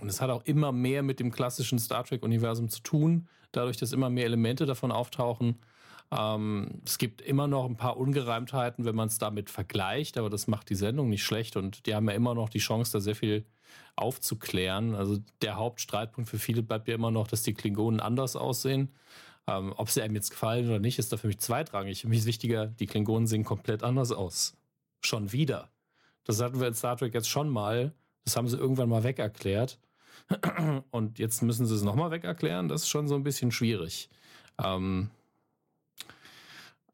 und 0.00 0.08
es 0.08 0.20
hat 0.20 0.30
auch 0.30 0.44
immer 0.44 0.70
mehr 0.70 1.02
mit 1.02 1.18
dem 1.18 1.32
klassischen 1.32 1.80
Star 1.80 2.04
Trek-Universum 2.04 2.68
zu 2.68 2.80
tun, 2.80 3.28
dadurch, 3.50 3.76
dass 3.76 3.92
immer 3.92 4.10
mehr 4.10 4.26
Elemente 4.26 4.66
davon 4.66 4.92
auftauchen. 4.92 5.58
Ähm, 6.16 6.80
es 6.84 6.98
gibt 6.98 7.20
immer 7.20 7.48
noch 7.48 7.64
ein 7.64 7.76
paar 7.76 7.96
Ungereimtheiten, 7.96 8.84
wenn 8.84 8.94
man 8.94 9.08
es 9.08 9.18
damit 9.18 9.50
vergleicht, 9.50 10.16
aber 10.16 10.30
das 10.30 10.46
macht 10.46 10.70
die 10.70 10.74
Sendung 10.74 11.08
nicht 11.08 11.24
schlecht 11.24 11.56
und 11.56 11.86
die 11.86 11.94
haben 11.94 12.08
ja 12.08 12.14
immer 12.14 12.34
noch 12.34 12.48
die 12.48 12.58
Chance, 12.58 12.92
da 12.92 13.00
sehr 13.00 13.16
viel 13.16 13.44
aufzuklären. 13.96 14.94
Also 14.94 15.18
der 15.42 15.56
Hauptstreitpunkt 15.56 16.30
für 16.30 16.38
viele 16.38 16.62
bleibt 16.62 16.88
ja 16.88 16.94
immer 16.94 17.10
noch, 17.10 17.26
dass 17.26 17.42
die 17.42 17.54
Klingonen 17.54 18.00
anders 18.00 18.36
aussehen. 18.36 18.94
Ähm, 19.46 19.74
ob 19.76 19.90
sie 19.90 20.02
einem 20.02 20.14
jetzt 20.14 20.30
gefallen 20.30 20.66
oder 20.66 20.78
nicht, 20.78 20.98
ist 20.98 21.12
da 21.12 21.16
für 21.16 21.26
mich 21.26 21.38
zweitrangig. 21.38 22.02
Für 22.02 22.08
mich 22.08 22.20
ist 22.20 22.26
wichtiger, 22.26 22.66
die 22.66 22.86
Klingonen 22.86 23.26
sehen 23.26 23.44
komplett 23.44 23.82
anders 23.82 24.12
aus. 24.12 24.56
Schon 25.00 25.32
wieder. 25.32 25.70
Das 26.24 26.40
hatten 26.40 26.60
wir 26.60 26.68
in 26.68 26.74
Star 26.74 26.96
Trek 26.96 27.12
jetzt 27.12 27.28
schon 27.28 27.48
mal. 27.48 27.92
Das 28.24 28.36
haben 28.36 28.48
sie 28.48 28.56
irgendwann 28.56 28.88
mal 28.88 29.04
wegerklärt. 29.04 29.78
Und 30.90 31.18
jetzt 31.18 31.42
müssen 31.42 31.66
sie 31.66 31.74
es 31.74 31.82
nochmal 31.82 32.10
wegerklären. 32.10 32.68
Das 32.68 32.82
ist 32.82 32.88
schon 32.88 33.08
so 33.08 33.16
ein 33.16 33.24
bisschen 33.24 33.50
schwierig. 33.50 34.08
Ähm, 34.62 35.10
äh, 35.10 35.23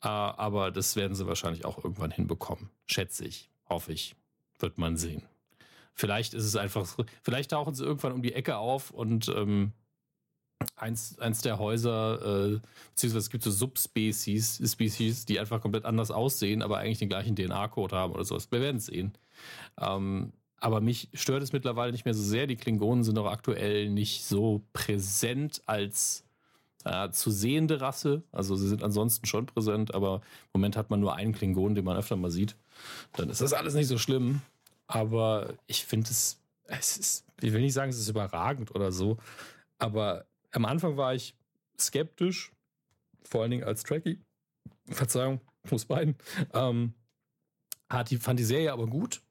aber 0.09 0.71
das 0.71 0.97
werden 0.97 1.15
sie 1.15 1.27
wahrscheinlich 1.27 1.65
auch 1.65 1.83
irgendwann 1.83 2.11
hinbekommen. 2.11 2.71
Schätze 2.87 3.25
ich, 3.25 3.51
hoffe 3.69 3.93
ich. 3.93 4.17
Wird 4.59 4.79
man 4.79 4.97
sehen. 4.97 5.23
Vielleicht 5.95 6.35
ist 6.35 6.45
es 6.45 6.57
einfach, 6.57 6.87
vielleicht 7.23 7.51
tauchen 7.51 7.75
sie 7.75 7.85
irgendwann 7.85 8.13
um 8.13 8.23
die 8.23 8.35
Ecke 8.35 8.57
auf 8.57 8.91
und 8.91 9.29
ähm, 9.29 9.73
eins, 10.77 11.19
eins 11.19 11.43
der 11.43 11.59
Häuser, 11.59 12.55
äh, 12.55 12.61
beziehungsweise 12.91 13.19
es 13.19 13.31
gibt 13.31 13.45
so 13.45 13.51
Subspecies, 13.51 14.61
Species, 14.71 15.27
die 15.27 15.41
einfach 15.41 15.61
komplett 15.61 15.85
anders 15.85 16.11
aussehen, 16.11 16.63
aber 16.63 16.79
eigentlich 16.79 16.99
den 16.99 17.09
gleichen 17.09 17.37
DNA-Code 17.37 17.97
haben 17.97 18.13
oder 18.13 18.25
sowas. 18.25 18.51
Wir 18.51 18.61
werden 18.61 18.77
es 18.77 18.87
sehen. 18.87 19.13
Ähm, 19.79 20.33
aber 20.57 20.81
mich 20.81 21.09
stört 21.15 21.43
es 21.43 21.53
mittlerweile 21.53 21.93
nicht 21.93 22.05
mehr 22.05 22.15
so 22.15 22.23
sehr. 22.23 22.47
Die 22.47 22.57
Klingonen 22.57 23.03
sind 23.03 23.19
auch 23.19 23.31
aktuell 23.31 23.89
nicht 23.89 24.25
so 24.25 24.63
präsent 24.73 25.63
als 25.67 26.25
äh, 26.85 27.11
zu 27.11 27.31
sehende 27.31 27.81
Rasse. 27.81 28.23
Also 28.33 28.57
sie 28.57 28.69
sind 28.69 28.83
ansonsten 28.83 29.27
schon 29.27 29.47
präsent, 29.47 29.95
aber 29.95 30.17
im 30.17 30.61
Moment 30.61 30.77
hat 30.77 30.91
man 30.91 31.01
nur 31.01 31.15
einen 31.15 31.33
Klingon, 31.33 31.75
den 31.75 31.85
man 31.85 31.97
öfter 31.97 32.17
mal 32.17 32.31
sieht. 32.31 32.57
Dann 33.13 33.31
ist 33.31 33.41
das 33.41 33.53
alles 33.53 33.75
nicht 33.75 33.89
so 33.89 33.99
schlimm. 33.99 34.43
Aber 34.87 35.55
ich 35.67 35.85
finde 35.85 36.11
es, 36.11 36.41
es 36.65 36.97
ist, 36.97 37.27
ich 37.41 37.53
will 37.53 37.61
nicht 37.61 37.75
sagen, 37.75 37.91
es 37.91 37.99
ist 37.99 38.09
überragend 38.09 38.75
oder 38.75 38.91
so, 38.91 39.19
aber 39.79 40.27
am 40.53 40.65
Anfang 40.65 40.97
war 40.97 41.15
ich 41.15 41.37
skeptisch, 41.79 42.53
vor 43.23 43.43
allen 43.43 43.53
Dingen 43.53 43.65
als 43.65 43.85
Trekkie. 43.85 44.21
Verzeihung, 44.89 45.41
muss 45.71 45.85
beiden. 45.85 46.17
Ähm, 46.53 46.95
hat 47.89 48.11
die, 48.11 48.17
fand 48.17 48.41
die 48.41 48.45
Serie 48.45 48.73
aber 48.73 48.87
gut 48.87 49.23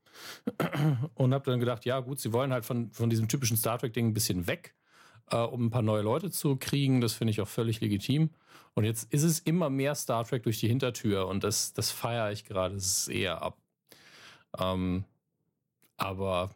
und 1.16 1.34
habe 1.34 1.52
dann 1.52 1.60
gedacht, 1.60 1.86
ja 1.86 2.00
gut, 2.00 2.20
sie 2.20 2.32
wollen 2.32 2.54
halt 2.54 2.66
von, 2.66 2.92
von 2.92 3.10
diesem 3.10 3.28
typischen 3.28 3.58
Star 3.58 3.78
Trek-Ding 3.78 4.08
ein 4.08 4.14
bisschen 4.14 4.48
weg 4.48 4.76
äh, 5.32 5.38
um 5.38 5.66
ein 5.66 5.70
paar 5.70 5.82
neue 5.82 6.02
Leute 6.02 6.32
zu 6.32 6.56
kriegen. 6.56 7.02
Das 7.02 7.14
finde 7.14 7.32
ich 7.32 7.42
auch 7.42 7.48
völlig 7.48 7.82
legitim. 7.82 8.30
Und 8.74 8.84
jetzt 8.86 9.12
ist 9.14 9.24
es 9.24 9.40
immer 9.40 9.70
mehr 9.70 9.96
Star 9.96 10.26
Trek 10.26 10.44
durch 10.44 10.60
die 10.60 10.68
Hintertür 10.68 11.28
und 11.28 11.44
das, 11.44 11.74
das 11.74 11.92
feiere 11.92 12.32
ich 12.32 12.46
gerade 12.46 12.80
sehr 12.80 13.42
ab. 13.42 13.58
Ähm, 14.58 15.04
aber 15.98 16.52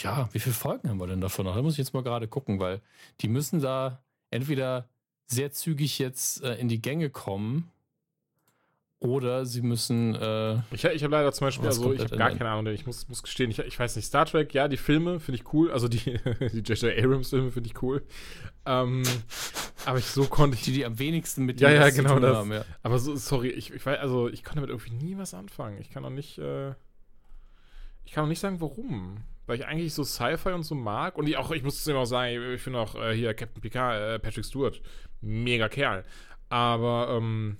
ja, 0.00 0.28
wie 0.32 0.38
viele 0.38 0.54
Folgen 0.54 0.88
haben 0.88 1.00
wir 1.00 1.06
denn 1.06 1.20
davon 1.20 1.44
noch? 1.44 1.54
Da 1.54 1.62
muss 1.62 1.74
ich 1.74 1.78
jetzt 1.78 1.94
mal 1.94 2.02
gerade 2.02 2.28
gucken, 2.28 2.60
weil 2.60 2.80
die 3.20 3.28
müssen 3.28 3.60
da 3.60 4.02
entweder 4.30 4.88
sehr 5.26 5.52
zügig 5.52 5.98
jetzt 5.98 6.42
äh, 6.42 6.56
in 6.56 6.68
die 6.68 6.80
Gänge 6.80 7.10
kommen 7.10 7.70
oder 9.00 9.46
sie 9.46 9.62
müssen. 9.62 10.14
Äh, 10.16 10.56
ich 10.72 10.84
ich 10.84 11.04
habe 11.04 11.12
leider 11.12 11.32
zum 11.32 11.46
Beispiel, 11.46 11.66
also 11.66 11.92
ich 11.92 12.00
habe 12.00 12.16
gar 12.16 12.30
keine 12.30 12.50
Ahnung, 12.50 12.72
ich 12.72 12.86
muss, 12.86 13.08
muss 13.08 13.22
gestehen, 13.22 13.50
ich, 13.50 13.58
ich 13.60 13.78
weiß 13.78 13.94
nicht, 13.96 14.06
Star 14.06 14.26
Trek, 14.26 14.52
ja, 14.54 14.66
die 14.66 14.76
Filme 14.76 15.20
finde 15.20 15.40
ich 15.40 15.52
cool, 15.52 15.70
also 15.70 15.88
die 15.88 15.98
J.J. 16.40 16.98
Abrams-Filme 16.98 17.52
finde 17.52 17.68
ich 17.68 17.80
cool. 17.82 18.02
Ähm, 18.66 19.02
aber 19.86 19.98
ich 19.98 20.06
so 20.06 20.24
konnte 20.24 20.56
ich. 20.56 20.64
Die, 20.64 20.72
die 20.72 20.84
am 20.84 20.98
wenigsten 20.98 21.44
mit 21.44 21.60
ja, 21.60 21.70
ja, 21.70 21.90
genau 21.90 22.18
das. 22.18 22.36
Haben, 22.36 22.52
ja. 22.52 22.64
Aber 22.82 22.98
so, 22.98 23.14
sorry, 23.16 23.50
ich, 23.50 23.72
ich 23.72 23.86
weiß, 23.86 23.98
also 24.00 24.28
ich 24.28 24.42
konnte 24.42 24.56
damit 24.56 24.70
irgendwie 24.70 24.92
nie 24.92 25.16
was 25.16 25.32
anfangen. 25.32 25.80
Ich 25.80 25.90
kann 25.90 26.04
auch 26.04 26.10
nicht, 26.10 26.38
äh, 26.38 26.70
ich 28.04 28.12
kann 28.12 28.24
auch 28.24 28.28
nicht 28.28 28.40
sagen, 28.40 28.60
warum. 28.60 29.18
Weil 29.46 29.60
ich 29.60 29.66
eigentlich 29.66 29.94
so 29.94 30.04
Sci-Fi 30.04 30.50
und 30.50 30.64
so 30.64 30.74
mag. 30.74 31.16
Und 31.16 31.26
ich 31.26 31.38
auch, 31.38 31.50
ich 31.52 31.62
muss 31.62 31.80
es 31.80 31.86
immer 31.86 32.00
auch 32.00 32.04
sagen, 32.04 32.52
ich 32.52 32.60
finde 32.60 32.80
auch 32.80 32.94
äh, 32.96 33.14
hier 33.14 33.32
Captain 33.32 33.62
Picard, 33.62 34.00
äh, 34.00 34.18
Patrick 34.18 34.44
Stewart, 34.44 34.82
mega 35.22 35.68
Kerl. 35.68 36.04
Aber, 36.50 37.16
ähm, 37.16 37.56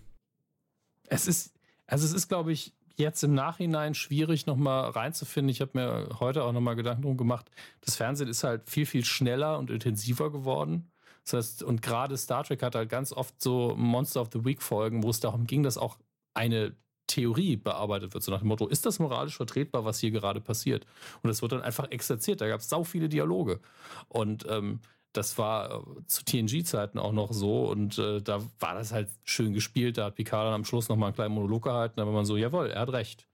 es 1.11 1.27
ist, 1.27 1.55
also 1.87 2.05
es 2.05 2.13
ist, 2.13 2.29
glaube 2.29 2.53
ich, 2.53 2.75
jetzt 2.97 3.23
im 3.23 3.35
Nachhinein 3.35 3.95
schwierig 3.95 4.47
nochmal 4.47 4.91
reinzufinden. 4.91 5.51
Ich 5.51 5.61
habe 5.61 5.71
mir 5.75 6.09
heute 6.21 6.43
auch 6.43 6.53
nochmal 6.53 6.77
Gedanken 6.77 7.03
drum 7.03 7.17
gemacht. 7.17 7.51
Das 7.81 7.97
Fernsehen 7.97 8.29
ist 8.29 8.45
halt 8.45 8.69
viel, 8.69 8.87
viel 8.87 9.05
schneller 9.05 9.59
und 9.59 9.71
intensiver 9.71 10.33
geworden. 10.33 10.91
Das 11.25 11.35
heißt, 11.35 11.63
und 11.63 11.83
gerade 11.83 12.17
Star 12.17 12.43
Trek 12.45 12.63
hat 12.63 12.75
halt 12.75 12.89
ganz 12.89 13.13
oft 13.13 13.41
so 13.41 13.75
Monster 13.77 14.23
of 14.23 14.31
the 14.33 14.45
Week 14.45 14.63
Folgen, 14.63 15.03
wo 15.03 15.11
es 15.11 15.21
darum 15.21 15.47
ging, 15.47 15.63
dass 15.63 15.79
auch 15.79 15.99
eine 16.35 16.75
Theorie 17.07 17.57
bearbeitet 17.57 18.15
wird, 18.15 18.23
so 18.23 18.31
nach 18.31 18.41
dem 18.41 18.49
Motto, 18.49 18.67
ist 18.67 18.85
das 18.87 18.99
moralisch 18.99 19.37
vertretbar, 19.37 19.85
was 19.85 19.99
hier 19.99 20.11
gerade 20.11 20.41
passiert? 20.41 20.87
Und 21.23 21.31
es 21.31 21.41
wird 21.41 21.53
dann 21.53 21.63
einfach 21.63 21.91
exerziert. 21.91 22.41
Da 22.41 22.49
gab 22.49 22.61
es 22.61 22.69
sau 22.69 22.85
viele 22.85 23.09
Dialoge. 23.09 23.61
Und 24.09 24.47
ähm, 24.49 24.81
das 25.13 25.39
war 25.39 25.71
äh, 25.71 26.07
zu 26.07 26.25
TNG-Zeiten 26.25 26.99
auch 26.99 27.13
noch 27.13 27.33
so 27.33 27.67
und 27.69 27.99
äh, 27.99 28.21
da 28.21 28.41
war 28.61 28.75
das 28.75 28.93
halt 28.93 29.09
schön 29.25 29.53
gespielt. 29.53 29.99
Da 29.99 30.07
hat 30.07 30.17
Picard 30.17 30.47
dann 30.47 30.55
am 30.55 30.65
Schluss 30.65 30.89
nochmal 30.89 31.09
einen 31.09 31.15
kleinen 31.15 31.35
Monolog 31.35 31.65
gehalten, 31.65 31.97
war 31.97 32.07
man 32.07 32.25
so, 32.25 32.37
jawohl, 32.37 32.71
er 32.71 32.83
hat 32.83 32.93
recht. 32.93 33.27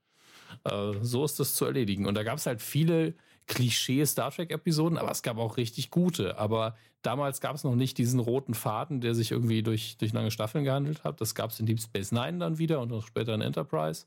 Äh, 0.63 0.93
so 1.01 1.25
ist 1.25 1.39
das 1.39 1.55
zu 1.55 1.65
erledigen. 1.65 2.05
Und 2.05 2.15
da 2.15 2.23
gab 2.23 2.37
es 2.37 2.45
halt 2.45 2.61
viele 2.61 3.13
Klischee-Star 3.47 4.31
Trek-Episoden, 4.31 4.97
aber 4.97 5.11
es 5.11 5.21
gab 5.21 5.37
auch 5.37 5.57
richtig 5.57 5.91
gute. 5.91 6.37
Aber 6.37 6.75
damals 7.01 7.41
gab 7.41 7.55
es 7.55 7.63
noch 7.63 7.75
nicht 7.75 7.97
diesen 7.97 8.19
roten 8.19 8.53
Faden, 8.53 9.01
der 9.01 9.13
sich 9.13 9.31
irgendwie 9.31 9.61
durch, 9.61 9.97
durch 9.97 10.13
lange 10.13 10.31
Staffeln 10.31 10.63
gehandelt 10.63 11.03
hat. 11.03 11.21
Das 11.21 11.35
gab 11.35 11.51
es 11.51 11.59
in 11.59 11.65
Deep 11.65 11.79
Space 11.79 12.11
Nine 12.11 12.39
dann 12.39 12.57
wieder 12.57 12.79
und 12.79 12.91
auch 12.91 13.05
später 13.05 13.33
in 13.35 13.41
Enterprise. 13.41 14.05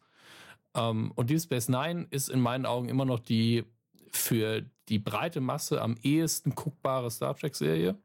Ähm, 0.75 1.13
und 1.15 1.31
Deep 1.31 1.41
Space 1.41 1.69
Nine 1.69 2.07
ist 2.11 2.29
in 2.29 2.41
meinen 2.41 2.67
Augen 2.67 2.89
immer 2.89 3.05
noch 3.05 3.21
die 3.21 3.65
für 4.13 4.63
die 4.89 4.99
breite 4.99 5.41
Masse 5.41 5.81
am 5.81 5.97
ehesten 6.03 6.55
guckbare 6.55 7.11
Star 7.11 7.37
Trek-Serie, 7.37 7.97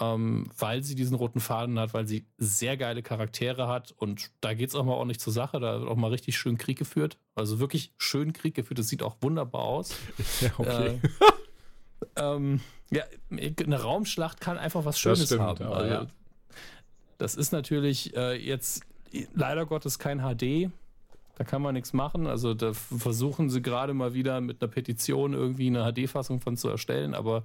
ähm, 0.00 0.50
weil 0.58 0.82
sie 0.82 0.94
diesen 0.94 1.16
roten 1.16 1.40
Faden 1.40 1.78
hat, 1.78 1.94
weil 1.94 2.06
sie 2.06 2.26
sehr 2.38 2.76
geile 2.76 3.02
Charaktere 3.02 3.68
hat 3.68 3.92
und 3.96 4.30
da 4.40 4.54
geht 4.54 4.70
es 4.70 4.74
auch 4.74 4.84
mal 4.84 4.94
ordentlich 4.94 5.20
zur 5.20 5.32
Sache, 5.32 5.60
da 5.60 5.80
wird 5.80 5.90
auch 5.90 5.96
mal 5.96 6.10
richtig 6.10 6.36
schön 6.36 6.58
Krieg 6.58 6.78
geführt. 6.78 7.18
Also 7.34 7.60
wirklich 7.60 7.92
schön 7.98 8.32
Krieg 8.32 8.54
geführt, 8.54 8.78
das 8.78 8.88
sieht 8.88 9.02
auch 9.02 9.16
wunderbar 9.20 9.62
aus. 9.62 9.94
Ja, 10.40 10.50
okay. 10.58 11.00
Äh, 11.00 11.08
ähm, 12.16 12.60
ja, 12.90 13.04
eine 13.30 13.80
Raumschlacht 13.80 14.40
kann 14.40 14.58
einfach 14.58 14.84
was 14.84 14.98
Schönes 14.98 15.26
stimmt, 15.26 15.42
haben. 15.42 15.64
Also, 15.66 15.86
ja. 15.92 16.06
Das 17.18 17.34
ist 17.34 17.52
natürlich 17.52 18.16
äh, 18.16 18.34
jetzt 18.34 18.82
leider 19.34 19.66
Gottes 19.66 19.98
kein 19.98 20.20
HD. 20.20 20.70
Da 21.36 21.44
kann 21.44 21.62
man 21.62 21.74
nichts 21.74 21.92
machen. 21.92 22.26
Also 22.26 22.54
da 22.54 22.72
versuchen 22.72 23.50
sie 23.50 23.60
gerade 23.60 23.92
mal 23.92 24.14
wieder 24.14 24.40
mit 24.40 24.62
einer 24.62 24.70
Petition 24.70 25.32
irgendwie 25.32 25.66
eine 25.66 25.92
HD-Fassung 25.92 26.40
von 26.40 26.56
zu 26.56 26.68
erstellen. 26.68 27.14
Aber 27.14 27.42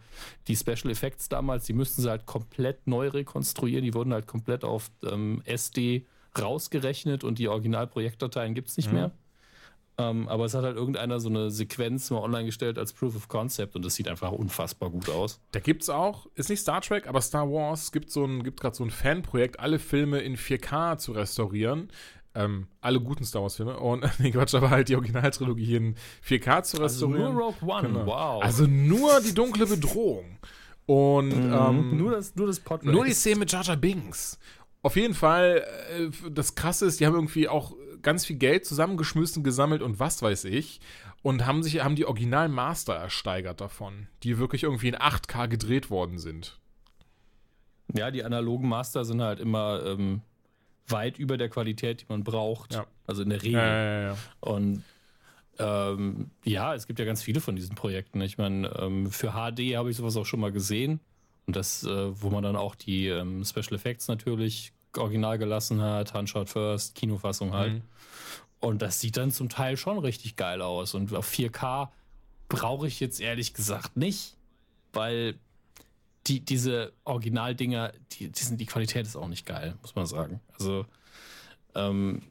die 0.47 0.55
Special 0.55 0.91
Effects 0.91 1.29
damals, 1.29 1.65
die 1.65 1.73
müssten 1.73 2.01
sie 2.01 2.09
halt 2.09 2.25
komplett 2.25 2.85
neu 2.87 3.07
rekonstruieren. 3.07 3.83
Die 3.83 3.93
wurden 3.93 4.13
halt 4.13 4.27
komplett 4.27 4.63
auf 4.63 4.91
ähm, 5.03 5.41
SD 5.45 6.05
rausgerechnet 6.39 7.23
und 7.23 7.39
die 7.39 7.47
Originalprojektdateien 7.47 8.53
gibt 8.53 8.69
es 8.69 8.77
nicht 8.77 8.89
mhm. 8.89 8.95
mehr. 8.95 9.11
Ähm, 9.99 10.29
aber 10.29 10.45
es 10.45 10.53
hat 10.53 10.63
halt 10.63 10.77
irgendeiner 10.77 11.19
so 11.19 11.27
eine 11.27 11.51
Sequenz 11.51 12.09
mal 12.09 12.19
online 12.21 12.45
gestellt 12.45 12.77
als 12.77 12.93
Proof 12.93 13.17
of 13.17 13.27
Concept 13.27 13.75
und 13.75 13.83
das 13.83 13.95
sieht 13.95 14.07
einfach 14.07 14.31
unfassbar 14.31 14.89
gut 14.89 15.09
aus. 15.09 15.41
Da 15.51 15.59
gibt 15.59 15.81
es 15.81 15.89
auch, 15.89 16.27
ist 16.35 16.49
nicht 16.49 16.61
Star 16.61 16.79
Trek, 16.79 17.05
aber 17.05 17.21
Star 17.21 17.51
Wars 17.51 17.91
gibt 17.91 18.09
so 18.09 18.23
ein, 18.23 18.43
gibt 18.43 18.61
gerade 18.61 18.77
so 18.77 18.85
ein 18.85 18.91
Fanprojekt, 18.91 19.59
alle 19.59 19.77
Filme 19.77 20.19
in 20.19 20.37
4K 20.37 20.97
zu 20.99 21.11
restaurieren. 21.11 21.91
Ähm, 22.39 22.67
alle 22.79 23.01
guten 23.01 23.25
Star 23.25 23.41
Wars-Filme. 23.41 23.77
Und 23.77 24.05
nee, 24.19 24.31
Quatsch, 24.31 24.55
aber 24.55 24.69
halt 24.69 24.87
die 24.87 24.95
Originaltrilogie 24.95 25.65
hier 25.65 25.77
in 25.77 25.95
4K 26.25 26.63
zu 26.63 26.77
restaurieren. 26.77 27.21
Also 27.23 27.33
nur 27.33 27.43
Rogue 27.43 27.69
One, 27.69 27.87
genau. 27.87 28.05
wow. 28.05 28.43
Also 28.43 28.65
nur 28.65 29.19
die 29.21 29.33
dunkle 29.33 29.65
Bedrohung. 29.65 30.37
Und 30.85 31.29
mhm. 31.29 31.53
ähm, 31.53 31.97
nur 31.97 32.11
das, 32.11 32.35
nur 32.35 32.47
das 32.47 32.61
Pod 32.61 32.83
Nur 32.83 33.05
die 33.05 33.13
Szene 33.13 33.39
mit 33.39 33.51
Jar 33.51 33.63
Jar 33.63 33.75
Binks. 33.75 34.39
Auf 34.81 34.95
jeden 34.95 35.13
Fall, 35.13 35.65
äh, 35.91 36.31
das 36.31 36.55
Krasse 36.55 36.85
ist, 36.85 37.01
die 37.01 37.05
haben 37.05 37.15
irgendwie 37.15 37.49
auch 37.49 37.75
ganz 38.01 38.25
viel 38.25 38.37
Geld 38.37 38.65
zusammengeschmissen, 38.65 39.43
gesammelt 39.43 39.81
und 39.81 39.99
was 39.99 40.21
weiß 40.21 40.45
ich. 40.45 40.79
Und 41.21 41.45
haben 41.45 41.61
sich, 41.63 41.83
haben 41.83 41.97
die 41.97 42.05
Original-Master 42.05 42.95
ersteigert 42.95 43.59
davon, 43.59 44.07
die 44.23 44.37
wirklich 44.37 44.63
irgendwie 44.63 44.87
in 44.87 44.95
8K 44.95 45.49
gedreht 45.49 45.89
worden 45.89 46.17
sind. 46.17 46.57
Ja, 47.93 48.09
die 48.09 48.23
analogen 48.23 48.69
Master 48.69 49.03
sind 49.03 49.21
halt 49.21 49.41
immer 49.41 49.85
ähm, 49.85 50.21
weit 50.91 51.17
über 51.17 51.37
der 51.37 51.49
Qualität, 51.49 52.01
die 52.01 52.05
man 52.09 52.23
braucht. 52.23 52.73
Ja. 52.73 52.85
Also 53.07 53.23
in 53.23 53.29
der 53.29 53.41
Regel. 53.41 53.59
Ja, 53.59 54.17
Und 54.39 54.83
ähm, 55.59 56.31
ja, 56.43 56.73
es 56.73 56.87
gibt 56.87 56.99
ja 56.99 57.05
ganz 57.05 57.21
viele 57.21 57.41
von 57.41 57.55
diesen 57.55 57.75
Projekten. 57.75 58.21
Ich 58.21 58.37
meine, 58.37 58.69
ähm, 58.79 59.11
für 59.11 59.31
HD 59.31 59.75
habe 59.75 59.89
ich 59.89 59.97
sowas 59.97 60.15
auch 60.15 60.25
schon 60.25 60.39
mal 60.39 60.51
gesehen. 60.51 60.99
Und 61.45 61.55
das, 61.55 61.83
äh, 61.83 62.21
wo 62.21 62.29
man 62.29 62.43
dann 62.43 62.55
auch 62.55 62.75
die 62.75 63.07
ähm, 63.07 63.43
Special 63.43 63.73
Effects 63.73 64.07
natürlich 64.07 64.71
original 64.95 65.37
gelassen 65.37 65.81
hat, 65.81 66.13
Handshot 66.13 66.49
First, 66.49 66.95
Kinofassung 66.95 67.53
halt. 67.53 67.73
Mhm. 67.73 67.81
Und 68.59 68.81
das 68.81 68.99
sieht 68.99 69.17
dann 69.17 69.31
zum 69.31 69.49
Teil 69.49 69.77
schon 69.77 69.99
richtig 69.99 70.35
geil 70.35 70.61
aus. 70.61 70.93
Und 70.93 71.13
auf 71.13 71.29
4K 71.31 71.89
brauche 72.49 72.87
ich 72.87 72.99
jetzt 72.99 73.19
ehrlich 73.19 73.53
gesagt 73.53 73.97
nicht, 73.97 74.35
weil 74.93 75.35
die, 76.27 76.41
diese 76.41 76.93
Originaldinger, 77.05 77.93
die, 78.11 78.29
die, 78.29 78.43
sind, 78.43 78.59
die 78.59 78.65
Qualität 78.65 79.05
ist 79.05 79.15
auch 79.15 79.27
nicht 79.27 79.45
geil, 79.45 79.75
muss 79.81 79.95
man 79.95 80.05
sagen. 80.05 80.39
Also, 80.57 80.85
ähm, 81.75 82.23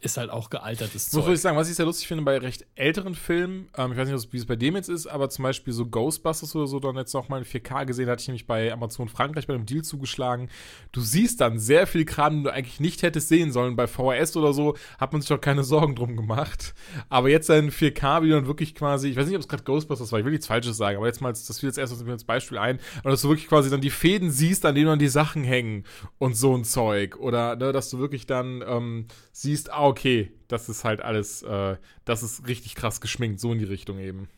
ist 0.00 0.16
halt 0.16 0.30
auch 0.30 0.50
gealtertes 0.50 1.10
Zeug. 1.10 1.26
Muss 1.26 1.34
ich 1.34 1.40
sagen, 1.40 1.56
was 1.56 1.68
ich 1.68 1.76
sehr 1.76 1.86
lustig 1.86 2.08
finde 2.08 2.24
bei 2.24 2.38
recht 2.38 2.66
älteren 2.74 3.14
Filmen, 3.14 3.68
ähm, 3.76 3.92
ich 3.92 3.98
weiß 3.98 4.08
nicht, 4.08 4.32
wie 4.32 4.36
es 4.38 4.46
bei 4.46 4.56
dem 4.56 4.76
jetzt 4.76 4.88
ist, 4.88 5.06
aber 5.06 5.28
zum 5.30 5.42
Beispiel 5.42 5.72
so 5.72 5.86
Ghostbusters 5.86 6.56
oder 6.56 6.66
so 6.66 6.80
dann 6.80 6.96
jetzt 6.96 7.12
noch 7.12 7.28
mal 7.28 7.38
in 7.38 7.44
4K 7.44 7.84
gesehen, 7.84 8.08
hatte 8.08 8.22
ich 8.22 8.28
nämlich 8.28 8.46
bei 8.46 8.72
Amazon 8.72 9.08
Frankreich 9.08 9.46
bei 9.46 9.54
einem 9.54 9.66
Deal 9.66 9.82
zugeschlagen. 9.82 10.48
Du 10.92 11.00
siehst 11.00 11.40
dann 11.40 11.58
sehr 11.58 11.86
viel 11.86 12.04
Kram, 12.04 12.36
den 12.36 12.44
du 12.44 12.52
eigentlich 12.52 12.80
nicht 12.80 13.02
hättest 13.02 13.28
sehen 13.28 13.52
sollen. 13.52 13.76
Bei 13.76 13.86
VHS 13.86 14.36
oder 14.36 14.52
so 14.52 14.76
hat 14.98 15.12
man 15.12 15.20
sich 15.20 15.28
doch 15.28 15.40
keine 15.40 15.64
Sorgen 15.64 15.94
drum 15.94 16.16
gemacht. 16.16 16.74
Aber 17.08 17.28
jetzt 17.28 17.50
in 17.50 17.70
4K, 17.70 18.22
wie 18.22 18.30
dann 18.30 18.46
wirklich 18.46 18.74
quasi, 18.74 19.08
ich 19.08 19.16
weiß 19.16 19.26
nicht, 19.26 19.36
ob 19.36 19.42
es 19.42 19.48
gerade 19.48 19.64
Ghostbusters 19.64 20.12
war, 20.12 20.18
ich 20.18 20.24
will 20.24 20.32
nichts 20.32 20.46
Falsches 20.46 20.76
sagen, 20.76 20.96
aber 20.96 21.06
jetzt 21.06 21.20
mal, 21.20 21.32
das 21.32 21.58
fiel 21.58 21.68
jetzt 21.68 21.78
erst 21.78 22.02
als 22.06 22.24
Beispiel 22.24 22.58
ein, 22.58 22.78
und 23.04 23.10
dass 23.10 23.22
du 23.22 23.28
wirklich 23.28 23.48
quasi 23.48 23.70
dann 23.70 23.80
die 23.80 23.90
Fäden 23.90 24.30
siehst, 24.30 24.64
an 24.64 24.74
denen 24.74 24.86
dann 24.86 24.98
die 24.98 25.08
Sachen 25.08 25.44
hängen 25.44 25.84
und 26.18 26.36
so 26.36 26.56
ein 26.56 26.64
Zeug. 26.64 27.16
Oder, 27.18 27.56
ne, 27.56 27.72
dass 27.72 27.90
du 27.90 27.98
wirklich 27.98 28.26
dann 28.26 28.62
ähm, 28.66 29.06
siehst, 29.32 29.72
ah, 29.72 29.86
okay, 29.86 30.32
das 30.48 30.68
ist 30.68 30.84
halt 30.84 31.00
alles, 31.00 31.42
äh, 31.42 31.76
das 32.04 32.22
ist 32.22 32.46
richtig 32.46 32.74
krass 32.74 33.00
geschminkt, 33.00 33.40
so 33.40 33.52
in 33.52 33.58
die 33.58 33.64
Richtung 33.64 33.98
eben. 33.98 34.28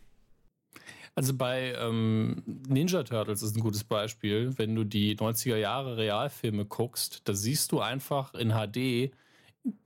Also 1.15 1.35
bei 1.35 1.75
ähm, 1.79 2.43
Ninja 2.69 3.03
Turtles 3.03 3.43
ist 3.43 3.55
ein 3.55 3.61
gutes 3.61 3.85
Beispiel. 3.85 4.57
Wenn 4.57 4.75
du 4.75 4.85
die 4.85 5.17
90er 5.17 5.57
Jahre 5.57 5.99
Realfilme 5.99 6.65
guckst, 6.65 7.23
da 7.25 7.35
siehst 7.35 7.73
du 7.73 7.81
einfach 7.81 8.35
in 8.35 8.53
HD 8.53 9.13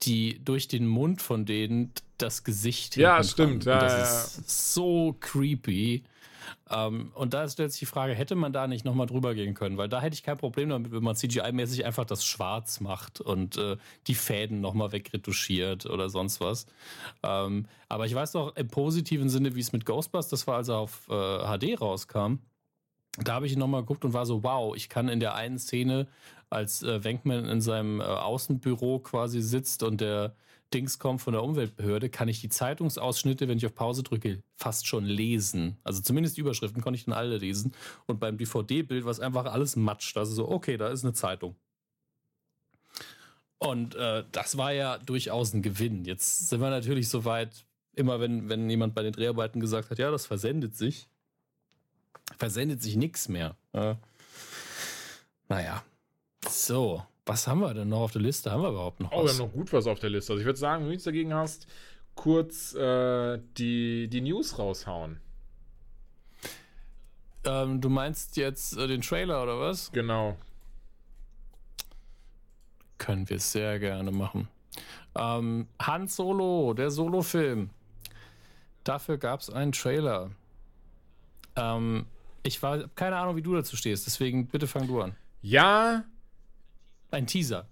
die 0.03 0.43
durch 0.43 0.67
den 0.67 0.87
Mund 0.87 1.21
von 1.21 1.45
denen 1.45 1.91
das 2.17 2.43
Gesicht. 2.43 2.95
Ja, 2.95 3.23
stimmt. 3.23 3.65
Ja, 3.65 3.79
das 3.79 3.93
ja, 3.93 4.41
ist 4.41 4.73
so 4.73 5.15
creepy. 5.19 6.03
Ähm, 6.69 7.11
und 7.13 7.33
da 7.33 7.47
stellt 7.47 7.71
sich 7.71 7.79
die 7.79 7.85
Frage, 7.85 8.13
hätte 8.13 8.35
man 8.35 8.53
da 8.53 8.67
nicht 8.67 8.85
nochmal 8.85 9.07
drüber 9.07 9.35
gehen 9.35 9.53
können? 9.53 9.77
Weil 9.77 9.89
da 9.89 10.01
hätte 10.01 10.13
ich 10.13 10.23
kein 10.23 10.37
Problem 10.37 10.69
damit, 10.69 10.91
wenn 10.91 11.03
man 11.03 11.15
CGI-mäßig 11.15 11.85
einfach 11.85 12.05
das 12.05 12.25
schwarz 12.25 12.79
macht 12.79 13.21
und 13.21 13.57
äh, 13.57 13.77
die 14.07 14.15
Fäden 14.15 14.61
nochmal 14.61 14.91
wegretuschiert 14.91 15.85
oder 15.85 16.09
sonst 16.09 16.41
was. 16.41 16.65
Ähm, 17.23 17.65
aber 17.89 18.05
ich 18.05 18.15
weiß 18.15 18.33
doch 18.33 18.55
im 18.55 18.67
positiven 18.67 19.29
Sinne, 19.29 19.55
wie 19.55 19.61
es 19.61 19.73
mit 19.73 19.85
Ghostbusters, 19.85 20.29
das 20.29 20.47
war, 20.47 20.57
als 20.57 20.69
er 20.69 20.77
auf 20.77 21.07
äh, 21.09 21.13
HD 21.13 21.79
rauskam, 21.79 22.39
da 23.17 23.33
habe 23.33 23.47
ich 23.47 23.53
ihn 23.53 23.59
nochmal 23.59 23.81
geguckt 23.81 24.05
und 24.05 24.13
war 24.13 24.25
so, 24.25 24.43
wow, 24.43 24.75
ich 24.75 24.89
kann 24.89 25.09
in 25.09 25.19
der 25.19 25.35
einen 25.35 25.57
Szene, 25.57 26.07
als 26.49 26.83
äh, 26.83 27.03
Wenkman 27.03 27.45
in 27.45 27.61
seinem 27.61 27.99
äh, 27.99 28.03
Außenbüro 28.03 28.99
quasi 28.99 29.41
sitzt 29.41 29.83
und 29.83 30.01
der 30.01 30.33
Dings 30.73 30.99
kommt 30.99 31.21
von 31.21 31.33
der 31.33 31.43
Umweltbehörde, 31.43 32.09
kann 32.09 32.27
ich 32.27 32.41
die 32.41 32.49
Zeitungsausschnitte, 32.49 33.47
wenn 33.47 33.57
ich 33.57 33.65
auf 33.65 33.75
Pause 33.75 34.03
drücke, 34.03 34.43
fast 34.55 34.85
schon 34.87 35.05
lesen. 35.05 35.77
Also 35.83 36.01
zumindest 36.01 36.37
die 36.37 36.41
Überschriften 36.41 36.81
konnte 36.81 36.97
ich 36.97 37.05
dann 37.05 37.13
alle 37.13 37.37
lesen. 37.37 37.73
Und 38.05 38.19
beim 38.19 38.37
DVD-Bild 38.37 39.05
war 39.05 39.11
es 39.11 39.19
einfach 39.19 39.45
alles 39.45 39.75
matscht. 39.75 40.17
Also 40.17 40.33
so, 40.33 40.49
okay, 40.49 40.77
da 40.77 40.89
ist 40.89 41.03
eine 41.03 41.13
Zeitung. 41.13 41.55
Und 43.59 43.95
äh, 43.95 44.23
das 44.31 44.57
war 44.57 44.71
ja 44.71 44.97
durchaus 44.97 45.53
ein 45.53 45.61
Gewinn. 45.61 46.05
Jetzt 46.05 46.49
sind 46.49 46.61
wir 46.61 46.69
natürlich 46.69 47.09
so 47.09 47.25
weit, 47.25 47.65
immer 47.93 48.19
wenn, 48.19 48.49
wenn 48.49 48.69
jemand 48.69 48.93
bei 48.93 49.03
den 49.03 49.13
Dreharbeiten 49.13 49.59
gesagt 49.59 49.89
hat, 49.89 49.97
ja, 49.97 50.11
das 50.11 50.25
versendet 50.25 50.75
sich, 50.75 51.07
versendet 52.37 52.81
sich 52.81 52.97
nichts 52.97 53.29
mehr. 53.29 53.55
Äh, 53.71 53.95
naja. 55.49 55.83
So, 56.47 57.03
was 57.27 57.47
haben 57.47 57.59
wir 57.59 57.73
denn 57.73 57.89
noch 57.89 57.99
auf 58.01 58.11
der 58.11 58.21
Liste? 58.21 58.51
Haben 58.51 58.61
wir 58.63 58.69
überhaupt 58.69 58.99
noch 58.99 59.11
Oh, 59.11 59.17
wir 59.17 59.23
was? 59.25 59.33
haben 59.33 59.45
noch 59.47 59.53
gut 59.53 59.71
was 59.73 59.85
auf 59.87 59.99
der 59.99 60.09
Liste. 60.09 60.33
Also 60.33 60.39
ich 60.41 60.45
würde 60.45 60.57
sagen, 60.59 60.81
wenn 60.81 60.85
du 60.87 60.91
nichts 60.91 61.03
dagegen 61.03 61.33
hast, 61.33 61.67
kurz 62.15 62.73
äh, 62.73 63.39
die, 63.57 64.07
die 64.07 64.21
News 64.21 64.57
raushauen. 64.57 65.19
ähm, 67.45 67.79
du 67.81 67.89
meinst 67.89 68.37
jetzt 68.37 68.77
äh, 68.77 68.87
den 68.87 69.01
Trailer 69.01 69.43
oder 69.43 69.59
was? 69.59 69.91
Genau. 69.91 70.37
Können 72.97 73.29
wir 73.29 73.39
sehr 73.39 73.79
gerne 73.79 74.11
machen. 74.11 74.47
Ähm, 75.15 75.67
Han 75.81 76.07
Solo, 76.07 76.73
der 76.73 76.89
Solo-Film. 76.91 77.69
Dafür 78.83 79.17
gab 79.17 79.41
es 79.41 79.49
einen 79.49 79.71
Trailer. 79.71 80.31
Ähm, 81.55 82.05
ich 82.43 82.61
war 82.63 82.87
keine 82.95 83.17
Ahnung, 83.17 83.35
wie 83.35 83.41
du 83.41 83.53
dazu 83.53 83.75
stehst, 83.75 84.07
deswegen 84.07 84.47
bitte 84.47 84.67
fang 84.67 84.87
du 84.87 85.01
an. 85.01 85.15
Ja, 85.41 86.03
Ein 87.11 87.25
Teaser. 87.27 87.67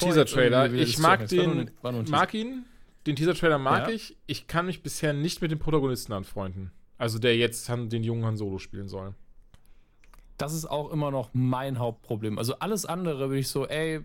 Teaser-Trailer. 0.00 0.72
Ich 0.72 0.98
mag 0.98 1.26
den, 1.28 1.70
mag 2.08 2.34
ihn. 2.34 2.64
Den 3.06 3.16
Teaser-Trailer 3.16 3.58
mag 3.58 3.88
Ja. 3.88 3.94
ich. 3.94 4.16
Ich 4.26 4.46
kann 4.46 4.66
mich 4.66 4.82
bisher 4.82 5.12
nicht 5.12 5.40
mit 5.42 5.50
dem 5.50 5.58
Protagonisten 5.58 6.12
anfreunden. 6.12 6.70
Also 6.98 7.18
der 7.18 7.36
jetzt 7.36 7.68
den 7.68 8.02
jungen 8.04 8.24
Han 8.24 8.36
Solo 8.36 8.58
spielen 8.58 8.88
soll. 8.88 9.14
das 10.38 10.52
ist 10.52 10.66
auch 10.66 10.90
immer 10.90 11.10
noch 11.10 11.30
mein 11.32 11.78
Hauptproblem. 11.78 12.38
Also 12.38 12.58
alles 12.58 12.84
andere 12.86 13.28
bin 13.28 13.38
ich 13.38 13.48
so, 13.48 13.66
ey, 13.66 14.00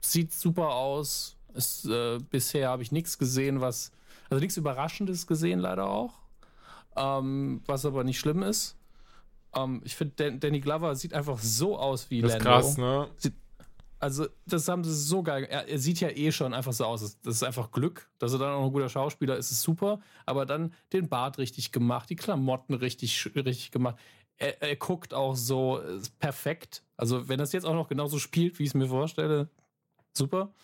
sieht 0.00 0.32
super 0.32 0.70
aus. 0.74 1.36
Ist, 1.54 1.86
äh, 1.86 2.18
bisher 2.30 2.68
habe 2.68 2.82
ich 2.82 2.92
nichts 2.92 3.18
gesehen, 3.18 3.60
was, 3.60 3.90
also 4.30 4.40
nichts 4.40 4.56
Überraschendes 4.56 5.26
gesehen, 5.26 5.58
leider 5.60 5.86
auch. 5.88 6.14
Ähm, 6.96 7.62
was 7.66 7.84
aber 7.86 8.04
nicht 8.04 8.18
schlimm 8.18 8.42
ist. 8.42 8.76
Ähm, 9.54 9.80
ich 9.84 9.94
finde, 9.96 10.14
Dan 10.16 10.40
Danny 10.40 10.60
Glover 10.60 10.94
sieht 10.96 11.12
einfach 11.14 11.38
so 11.38 11.78
aus 11.78 12.10
wie 12.10 12.20
Das 12.20 12.34
ist 12.34 12.44
Lando. 12.44 12.50
krass, 12.50 12.76
ne? 12.78 13.08
Also, 14.00 14.26
das 14.46 14.66
haben 14.66 14.82
sie 14.82 14.94
so 14.94 15.22
geil. 15.22 15.44
Er, 15.44 15.68
er 15.68 15.78
sieht 15.78 16.00
ja 16.00 16.08
eh 16.08 16.32
schon 16.32 16.54
einfach 16.54 16.72
so 16.72 16.86
aus. 16.86 17.18
Das, 17.22 17.36
ist 17.36 17.42
einfach 17.42 17.70
Glück, 17.70 18.08
dass 18.18 18.32
er 18.32 18.38
dann 18.38 18.52
auch 18.54 18.64
ein 18.64 18.72
guter 18.72 18.88
Schauspieler 18.88 19.36
ist, 19.36 19.50
ist 19.50 19.60
super. 19.62 20.00
Aber 20.24 20.46
dann 20.46 20.72
den 20.92 21.08
Bart 21.08 21.36
richtig 21.38 21.70
gemacht, 21.70 22.08
die 22.08 22.16
Klamotten 22.16 22.72
richtig, 22.74 23.30
richtig 23.36 23.70
gemacht. 23.70 23.96
Er, 24.38 24.62
er 24.62 24.76
guckt 24.76 25.12
auch 25.12 25.36
so 25.36 25.78
ist 25.78 26.18
perfekt. 26.18 26.82
Also, 26.96 27.28
wenn 27.28 27.38
das 27.38 27.52
jetzt 27.52 27.64
auch 27.66 27.74
noch 27.74 27.88
genauso 27.88 28.18
spielt, 28.18 28.58
wie 28.58 28.62
ich 28.62 28.70
es 28.70 28.74
mir 28.74 28.88
vorstelle, 28.88 29.50
super. 30.14 30.54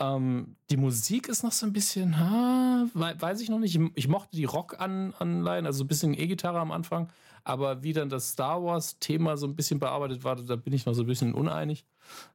Ähm, 0.00 0.56
die 0.70 0.76
Musik 0.76 1.28
ist 1.28 1.42
noch 1.44 1.52
so 1.52 1.66
ein 1.66 1.72
bisschen, 1.72 2.18
ha, 2.18 2.86
wei- 2.94 3.20
weiß 3.20 3.40
ich 3.40 3.50
noch 3.50 3.60
nicht. 3.60 3.76
Ich, 3.76 3.90
ich 3.94 4.08
mochte 4.08 4.36
die 4.36 4.44
Rock-Anleihen, 4.44 5.66
also 5.66 5.84
ein 5.84 5.88
bisschen 5.88 6.12
E-Gitarre 6.14 6.58
am 6.58 6.72
Anfang. 6.72 7.08
Aber 7.44 7.82
wie 7.82 7.92
dann 7.92 8.08
das 8.10 8.30
Star 8.32 8.62
Wars-Thema 8.62 9.36
so 9.36 9.46
ein 9.46 9.56
bisschen 9.56 9.78
bearbeitet 9.78 10.24
war, 10.24 10.36
da 10.36 10.56
bin 10.56 10.72
ich 10.72 10.86
noch 10.86 10.94
so 10.94 11.02
ein 11.02 11.06
bisschen 11.06 11.34
uneinig. 11.34 11.86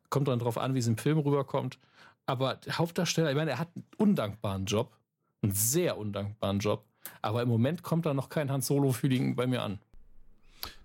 Kommt 0.09 0.27
dann 0.27 0.39
drauf 0.39 0.57
an, 0.57 0.73
wie 0.75 0.79
es 0.79 0.87
im 0.87 0.97
Film 0.97 1.17
rüberkommt. 1.19 1.79
Aber 2.25 2.59
Hauptdarsteller, 2.69 3.29
ich 3.29 3.35
meine, 3.35 3.51
er 3.51 3.59
hat 3.59 3.69
einen 3.75 3.85
undankbaren 3.97 4.65
Job. 4.65 4.97
Einen 5.41 5.53
sehr 5.53 5.97
undankbaren 5.97 6.59
Job. 6.59 6.85
Aber 7.21 7.41
im 7.41 7.49
Moment 7.49 7.83
kommt 7.83 8.05
da 8.05 8.13
noch 8.13 8.29
kein 8.29 8.51
Han 8.51 8.61
Solo-Feeling 8.61 9.35
bei 9.35 9.47
mir 9.47 9.61
an. 9.61 9.79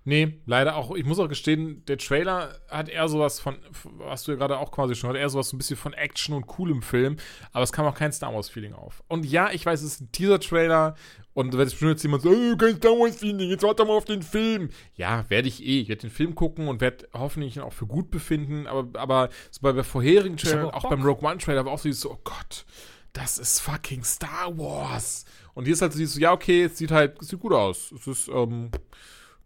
Nee, 0.05 0.41
leider 0.47 0.77
auch. 0.77 0.95
Ich 0.95 1.05
muss 1.05 1.19
auch 1.19 1.29
gestehen, 1.29 1.85
der 1.87 1.99
Trailer 1.99 2.59
hat 2.71 2.89
eher 2.89 3.07
sowas 3.09 3.39
von, 3.39 3.59
was 3.99 4.25
du 4.25 4.33
ja 4.33 4.39
gerade 4.39 4.59
auch 4.59 4.73
quasi 4.73 4.95
schon, 4.95 5.11
hat 5.11 5.17
eher 5.17 5.29
sowas 5.29 5.51
so 5.51 5.57
ein 5.57 5.59
bisschen 5.59 5.77
von 5.77 5.93
Action 5.93 6.35
und 6.35 6.47
coolem 6.47 6.81
Film, 6.81 7.17
aber 7.53 7.65
es 7.65 7.73
kam 7.73 7.85
auch 7.85 7.95
kein 7.95 8.11
Star 8.11 8.33
Wars-Feeling 8.33 8.73
auf. 8.73 9.03
Und 9.09 9.27
ja, 9.27 9.51
ich 9.51 9.67
weiß, 9.67 9.83
es 9.83 9.95
ist 9.95 10.01
ein 10.01 10.13
Teaser-Trailer 10.13 10.95
und 11.35 11.53
wenn 11.53 11.65
bestimmt 11.65 11.91
jetzt 11.91 12.03
jemand 12.03 12.23
so, 12.23 12.31
oh, 12.31 12.57
kein 12.57 12.77
Star 12.77 12.93
Wars-Feeling, 12.93 13.51
jetzt 13.51 13.63
warte 13.63 13.85
mal 13.85 13.93
auf 13.93 14.07
den 14.07 14.23
Film. 14.23 14.71
Ja, 14.95 15.29
werde 15.29 15.49
ich 15.49 15.63
eh. 15.63 15.81
Ich 15.81 15.89
werde 15.89 16.03
den 16.03 16.11
Film 16.11 16.35
gucken 16.35 16.69
und 16.69 16.81
werde 16.81 17.07
hoffentlich 17.13 17.57
ihn 17.57 17.63
auch 17.63 17.75
für 17.75 17.87
gut 17.87 18.11
befinden, 18.11 18.67
aber, 18.67 18.99
aber 18.99 19.29
so 19.51 19.61
bei, 19.61 19.73
bei 19.73 19.83
vorherigen 19.83 20.37
hab 20.37 20.45
Trailern, 20.45 20.71
auch 20.71 20.85
auch 20.85 20.91
beim 20.91 21.03
Rogue 21.03 21.29
One-Trailer, 21.29 21.67
war 21.67 21.73
auch 21.73 21.79
so, 21.79 21.89
dieses 21.91 22.07
oh 22.07 22.19
Gott, 22.25 22.65
das 23.13 23.37
ist 23.37 23.61
fucking 23.61 24.03
Star 24.03 24.57
Wars. 24.57 25.27
Und 25.53 25.65
hier 25.65 25.75
ist 25.75 25.83
halt 25.83 25.93
so 25.93 25.99
dieses, 25.99 26.19
ja, 26.19 26.33
okay, 26.33 26.65
es 26.65 26.79
sieht 26.79 26.91
halt, 26.91 27.21
es 27.21 27.29
sieht 27.29 27.41
gut 27.41 27.53
aus. 27.53 27.93
Es 27.93 28.07
ist, 28.07 28.29
ähm, 28.29 28.71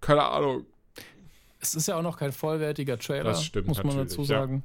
keine 0.04 0.24
Ahnung, 0.24 0.64
Es 1.60 1.74
ist 1.74 1.88
ja 1.88 1.96
auch 1.96 2.02
noch 2.02 2.18
kein 2.18 2.32
vollwertiger 2.32 2.98
Trailer, 2.98 3.24
Das 3.24 3.44
stimmt 3.44 3.68
muss 3.68 3.82
man 3.82 3.96
dazu 3.96 4.20
ja. 4.22 4.26
sagen. 4.26 4.62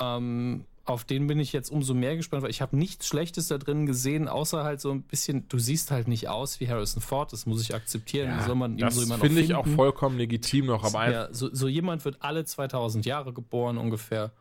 Ähm, 0.00 0.64
auf 0.86 1.04
den 1.04 1.26
bin 1.26 1.38
ich 1.38 1.52
jetzt 1.52 1.70
umso 1.70 1.92
mehr 1.92 2.16
gespannt, 2.16 2.42
weil 2.42 2.50
ich 2.50 2.62
habe 2.62 2.74
nichts 2.76 3.06
Schlechtes 3.06 3.48
da 3.48 3.58
drin 3.58 3.84
gesehen, 3.84 4.26
außer 4.26 4.64
halt 4.64 4.80
so 4.80 4.90
ein 4.90 5.02
bisschen, 5.02 5.46
du 5.48 5.58
siehst 5.58 5.90
halt 5.90 6.08
nicht 6.08 6.28
aus 6.28 6.60
wie 6.60 6.68
Harrison 6.68 7.02
Ford, 7.02 7.30
das 7.32 7.44
muss 7.44 7.60
ich 7.60 7.74
akzeptieren. 7.74 8.38
Wie 8.38 8.42
soll 8.42 8.54
man 8.54 8.78
das 8.78 8.94
so 8.94 9.02
jemand 9.02 9.20
finde 9.20 9.42
ich 9.42 9.54
auch 9.54 9.66
vollkommen 9.66 10.16
legitim 10.16 10.66
noch, 10.66 10.84
aber 10.84 11.10
Ja, 11.10 11.28
so, 11.30 11.54
so 11.54 11.68
jemand 11.68 12.06
wird 12.06 12.16
alle 12.20 12.44
2000 12.44 13.04
Jahre 13.04 13.34
geboren 13.34 13.76
ungefähr. 13.76 14.32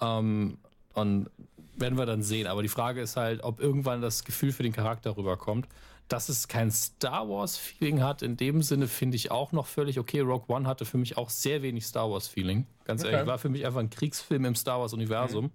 Ähm, 0.00 0.58
und 0.94 1.30
werden 1.76 1.96
wir 1.96 2.06
dann 2.06 2.22
sehen. 2.22 2.46
Aber 2.46 2.62
die 2.62 2.68
Frage 2.68 3.00
ist 3.00 3.16
halt, 3.16 3.42
ob 3.44 3.60
irgendwann 3.60 4.02
das 4.02 4.24
Gefühl 4.24 4.52
für 4.52 4.62
den 4.62 4.72
Charakter 4.72 5.16
rüberkommt. 5.16 5.68
Dass 6.08 6.28
es 6.28 6.46
kein 6.48 6.70
Star 6.70 7.28
Wars-Feeling 7.28 8.02
hat, 8.02 8.20
in 8.22 8.36
dem 8.36 8.62
Sinne 8.62 8.86
finde 8.86 9.16
ich 9.16 9.30
auch 9.30 9.52
noch 9.52 9.66
völlig 9.66 9.98
okay. 9.98 10.20
Rogue 10.20 10.54
One 10.54 10.66
hatte 10.68 10.84
für 10.84 10.98
mich 10.98 11.16
auch 11.16 11.30
sehr 11.30 11.62
wenig 11.62 11.86
Star 11.86 12.10
Wars-Feeling. 12.10 12.66
Ganz 12.84 13.02
Okay. 13.02 13.12
ehrlich, 13.12 13.26
war 13.28 13.38
für 13.38 13.48
mich 13.48 13.64
einfach 13.64 13.80
ein 13.80 13.88
Kriegsfilm 13.90 14.44
im 14.44 14.54
Star 14.54 14.80
Wars-Universum. 14.80 15.50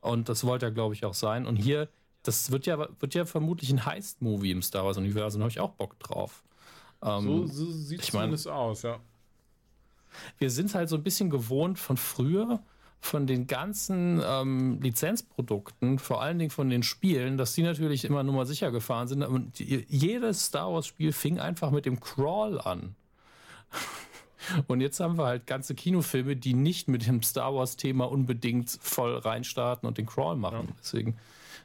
Und 0.00 0.28
das 0.28 0.44
wollte 0.44 0.66
er, 0.66 0.72
glaube 0.72 0.94
ich, 0.94 1.04
auch 1.04 1.14
sein. 1.14 1.46
Und 1.46 1.56
hier, 1.56 1.88
das 2.22 2.50
wird 2.52 2.66
ja, 2.66 2.78
wird 3.00 3.14
ja 3.14 3.24
vermutlich 3.24 3.70
ein 3.70 3.84
Heist-Movie 3.84 4.52
im 4.52 4.62
Star 4.62 4.84
Wars-Universum. 4.84 5.40
Da 5.40 5.44
habe 5.44 5.50
ich 5.50 5.60
auch 5.60 5.70
Bock 5.72 5.98
drauf. 5.98 6.44
Ähm, 7.02 7.22
so, 7.24 7.46
so 7.46 7.70
sieht 7.72 8.00
es 8.00 8.06
ich 8.08 8.12
mein- 8.12 8.22
zumindest 8.24 8.48
aus, 8.48 8.82
ja. 8.82 9.00
wir 10.38 10.50
sind 10.50 10.74
halt 10.74 10.88
so 10.88 10.96
ein 10.96 11.02
bisschen 11.02 11.30
gewohnt 11.30 11.78
von 11.80 11.96
früher, 11.96 12.60
von 13.02 13.26
den 13.26 13.48
ganzen 13.48 14.22
ähm, 14.24 14.80
Lizenzprodukten, 14.80 15.98
vor 15.98 16.22
allen 16.22 16.38
Dingen 16.38 16.52
von 16.52 16.70
den 16.70 16.84
Spielen, 16.84 17.36
dass 17.36 17.52
die 17.52 17.64
natürlich 17.64 18.04
immer 18.04 18.22
nur 18.22 18.32
mal 18.32 18.46
sicher 18.46 18.70
gefahren 18.70 19.08
sind. 19.08 19.24
Und 19.24 19.58
jedes 19.58 20.46
Star 20.46 20.72
Wars-Spiel 20.72 21.12
fing 21.12 21.40
einfach 21.40 21.72
mit 21.72 21.84
dem 21.84 21.98
Crawl 21.98 22.60
an. 22.60 22.94
Und 24.68 24.80
jetzt 24.80 25.00
haben 25.00 25.18
wir 25.18 25.26
halt 25.26 25.48
ganze 25.48 25.74
Kinofilme, 25.74 26.36
die 26.36 26.54
nicht 26.54 26.86
mit 26.86 27.06
dem 27.06 27.22
Star 27.22 27.52
Wars-Thema 27.52 28.04
unbedingt 28.04 28.70
voll 28.80 29.16
reinstarten 29.16 29.88
und 29.88 29.98
den 29.98 30.06
Crawl 30.06 30.36
machen. 30.36 30.74
Deswegen, 30.80 31.16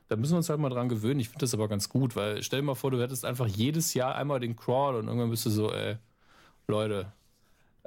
da 0.10 0.16
müssen 0.16 0.34
wir 0.34 0.38
uns 0.38 0.50
halt 0.50 0.60
mal 0.60 0.70
dran 0.70 0.90
gewöhnen. 0.90 1.20
Ich 1.20 1.30
finde 1.30 1.42
das 1.42 1.54
aber 1.54 1.68
ganz 1.68 1.90
gut, 1.90 2.16
weil 2.16 2.44
stell 2.44 2.60
dir 2.60 2.66
mal 2.66 2.76
vor, 2.76 2.92
du 2.92 3.02
hättest 3.02 3.26
einfach 3.26 3.48
jedes 3.48 3.94
Jahr 3.94 4.16
einmal 4.16 4.40
den 4.40 4.56
Crawl 4.56 4.96
und 4.96 5.08
irgendwann 5.08 5.32
bist 5.32 5.46
du 5.46 5.50
so, 5.50 5.72
ey, 5.72 5.98
Leute, 6.68 7.12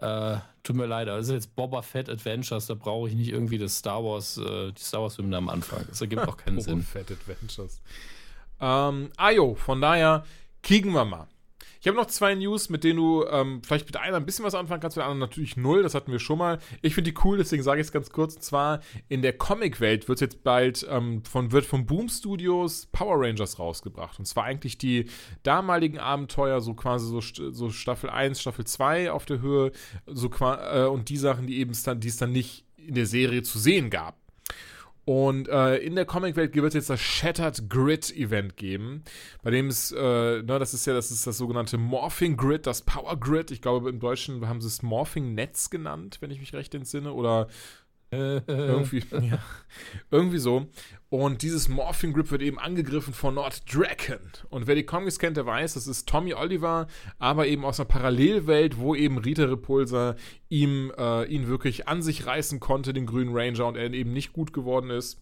äh, 0.01 0.39
tut 0.62 0.77
mir 0.77 0.86
leid, 0.86 1.09
aber 1.09 1.18
das 1.18 1.28
ist 1.28 1.32
jetzt 1.32 1.56
Boba 1.56 1.82
Fett 1.82 2.09
Adventures, 2.09 2.66
da 2.66 2.74
brauche 2.74 3.09
ich 3.09 3.14
nicht 3.14 3.31
irgendwie 3.31 3.59
das 3.59 3.77
Star 3.77 4.02
Wars, 4.05 4.39
äh, 4.39 4.72
die 4.72 4.82
Star 4.82 5.02
Wars 5.02 5.16
Filme 5.16 5.36
am 5.36 5.48
Anfang. 5.48 5.85
Das 5.89 6.01
ergibt 6.01 6.27
auch 6.27 6.36
keinen 6.36 6.56
Boba 6.56 6.70
Sinn. 6.70 6.82
Fett 6.82 7.10
Adventures. 7.10 7.81
Ähm, 8.60 9.10
ah 9.16 9.31
jo, 9.31 9.55
von 9.55 9.81
daher 9.81 10.24
kicken 10.62 10.93
wir 10.93 11.05
mal. 11.05 11.27
Ich 11.81 11.86
habe 11.86 11.97
noch 11.97 12.07
zwei 12.07 12.35
News, 12.35 12.69
mit 12.69 12.85
denen 12.85 12.98
du 12.98 13.24
ähm, 13.24 13.62
vielleicht 13.65 13.86
mit 13.86 13.97
einer 13.97 14.19
ein 14.19 14.27
bisschen 14.27 14.44
was 14.44 14.55
anfangen 14.55 14.82
kannst, 14.82 14.98
mit 14.98 15.02
der 15.02 15.11
anderen 15.11 15.31
natürlich 15.31 15.57
null. 15.57 15.82
Das 15.82 15.94
hatten 15.94 16.12
wir 16.12 16.19
schon 16.19 16.36
mal. 16.36 16.59
Ich 16.82 16.94
finde 16.94 17.11
die 17.11 17.19
cool, 17.24 17.39
deswegen 17.39 17.62
sage 17.62 17.81
ich 17.81 17.86
es 17.86 17.93
ganz 17.93 18.11
kurz. 18.11 18.35
Und 18.35 18.43
zwar 18.43 18.81
in 19.09 19.23
der 19.23 19.32
Comic-Welt 19.32 20.07
wird 20.07 20.20
jetzt 20.20 20.43
bald 20.44 20.86
ähm, 20.90 21.24
von, 21.24 21.52
wird 21.52 21.65
von 21.65 21.86
Boom 21.86 22.11
Studios 22.11 22.86
Power 22.93 23.19
Rangers 23.19 23.59
rausgebracht. 23.59 24.19
Und 24.19 24.27
zwar 24.27 24.44
eigentlich 24.44 24.77
die 24.77 25.07
damaligen 25.43 25.98
Abenteuer, 25.98 26.61
so 26.61 26.74
quasi 26.74 27.07
so, 27.07 27.51
so 27.51 27.70
Staffel 27.70 28.11
1, 28.11 28.43
Staffel 28.43 28.66
2 28.66 29.11
auf 29.11 29.24
der 29.24 29.40
Höhe, 29.40 29.73
so 30.05 30.28
äh, 30.40 30.85
und 30.85 31.09
die 31.09 31.16
Sachen, 31.16 31.47
die 31.47 31.61
eben 31.61 31.73
dann, 31.85 32.01
die 32.01 32.09
es 32.09 32.19
dann 32.19 32.32
nicht 32.32 32.66
in 32.77 32.94
der 32.94 33.07
Serie 33.07 33.43
zu 33.43 33.59
sehen 33.59 33.89
gab. 33.89 34.20
Und 35.05 35.48
äh, 35.48 35.77
in 35.78 35.97
der 35.97 36.05
Comicwelt 36.05 36.55
wird 36.55 36.66
es 36.66 36.74
jetzt 36.74 36.90
das 36.90 37.01
Shattered 37.01 37.68
Grid 37.70 38.14
Event 38.14 38.56
geben, 38.56 39.02
bei 39.43 39.51
dem 39.51 39.68
es, 39.68 39.93
äh, 39.93 39.98
ne, 39.98 40.43
das 40.43 40.74
ist 40.74 40.86
ja, 40.86 40.93
das 40.93 41.10
ist 41.10 41.27
das 41.27 41.39
sogenannte 41.39 41.78
Morphing 41.78 42.36
Grid, 42.36 42.66
das 42.66 42.82
Power 42.82 43.18
Grid. 43.18 43.51
Ich 43.51 43.62
glaube, 43.62 43.89
im 43.89 43.98
Deutschen 43.98 44.47
haben 44.47 44.60
sie 44.60 44.68
es 44.68 44.82
Morphing 44.82 45.35
Netz 45.35 45.70
genannt, 45.70 46.18
wenn 46.20 46.31
ich 46.31 46.39
mich 46.39 46.52
recht 46.52 46.74
entsinne, 46.74 47.12
oder 47.12 47.48
irgendwie, 48.11 49.03
ja, 49.23 49.39
irgendwie 50.11 50.39
so. 50.39 50.66
Und 51.09 51.43
dieses 51.43 51.69
Morphing 51.69 52.12
Grip 52.12 52.31
wird 52.31 52.43
eben 52.43 52.59
angegriffen 52.59 53.15
von 53.15 53.35
Nord 53.35 53.62
Draken. 53.73 54.20
Und 54.49 54.66
wer 54.66 54.74
die 54.74 54.85
Comics 54.85 55.19
kennt, 55.19 55.37
der 55.37 55.47
weiß, 55.47 55.74
das 55.74 55.87
ist 55.87 56.09
Tommy 56.09 56.35
Oliver, 56.35 56.87
aber 57.19 57.47
eben 57.47 57.65
aus 57.65 57.81
einer 57.81 57.89
Parallelwelt, 57.89 58.78
wo 58.78 58.95
eben 58.95 59.19
Rita 59.19 59.45
Repulsa 59.45 60.16
ihm, 60.49 60.93
äh, 60.97 61.24
ihn 61.24 61.49
wirklich 61.49 61.89
an 61.89 62.03
sich 62.03 62.27
reißen 62.27 62.61
konnte, 62.61 62.93
den 62.93 63.07
grünen 63.07 63.37
Ranger, 63.37 63.66
und 63.66 63.77
er 63.77 63.93
eben 63.93 64.12
nicht 64.12 64.32
gut 64.32 64.53
geworden 64.53 64.91
ist. 64.91 65.20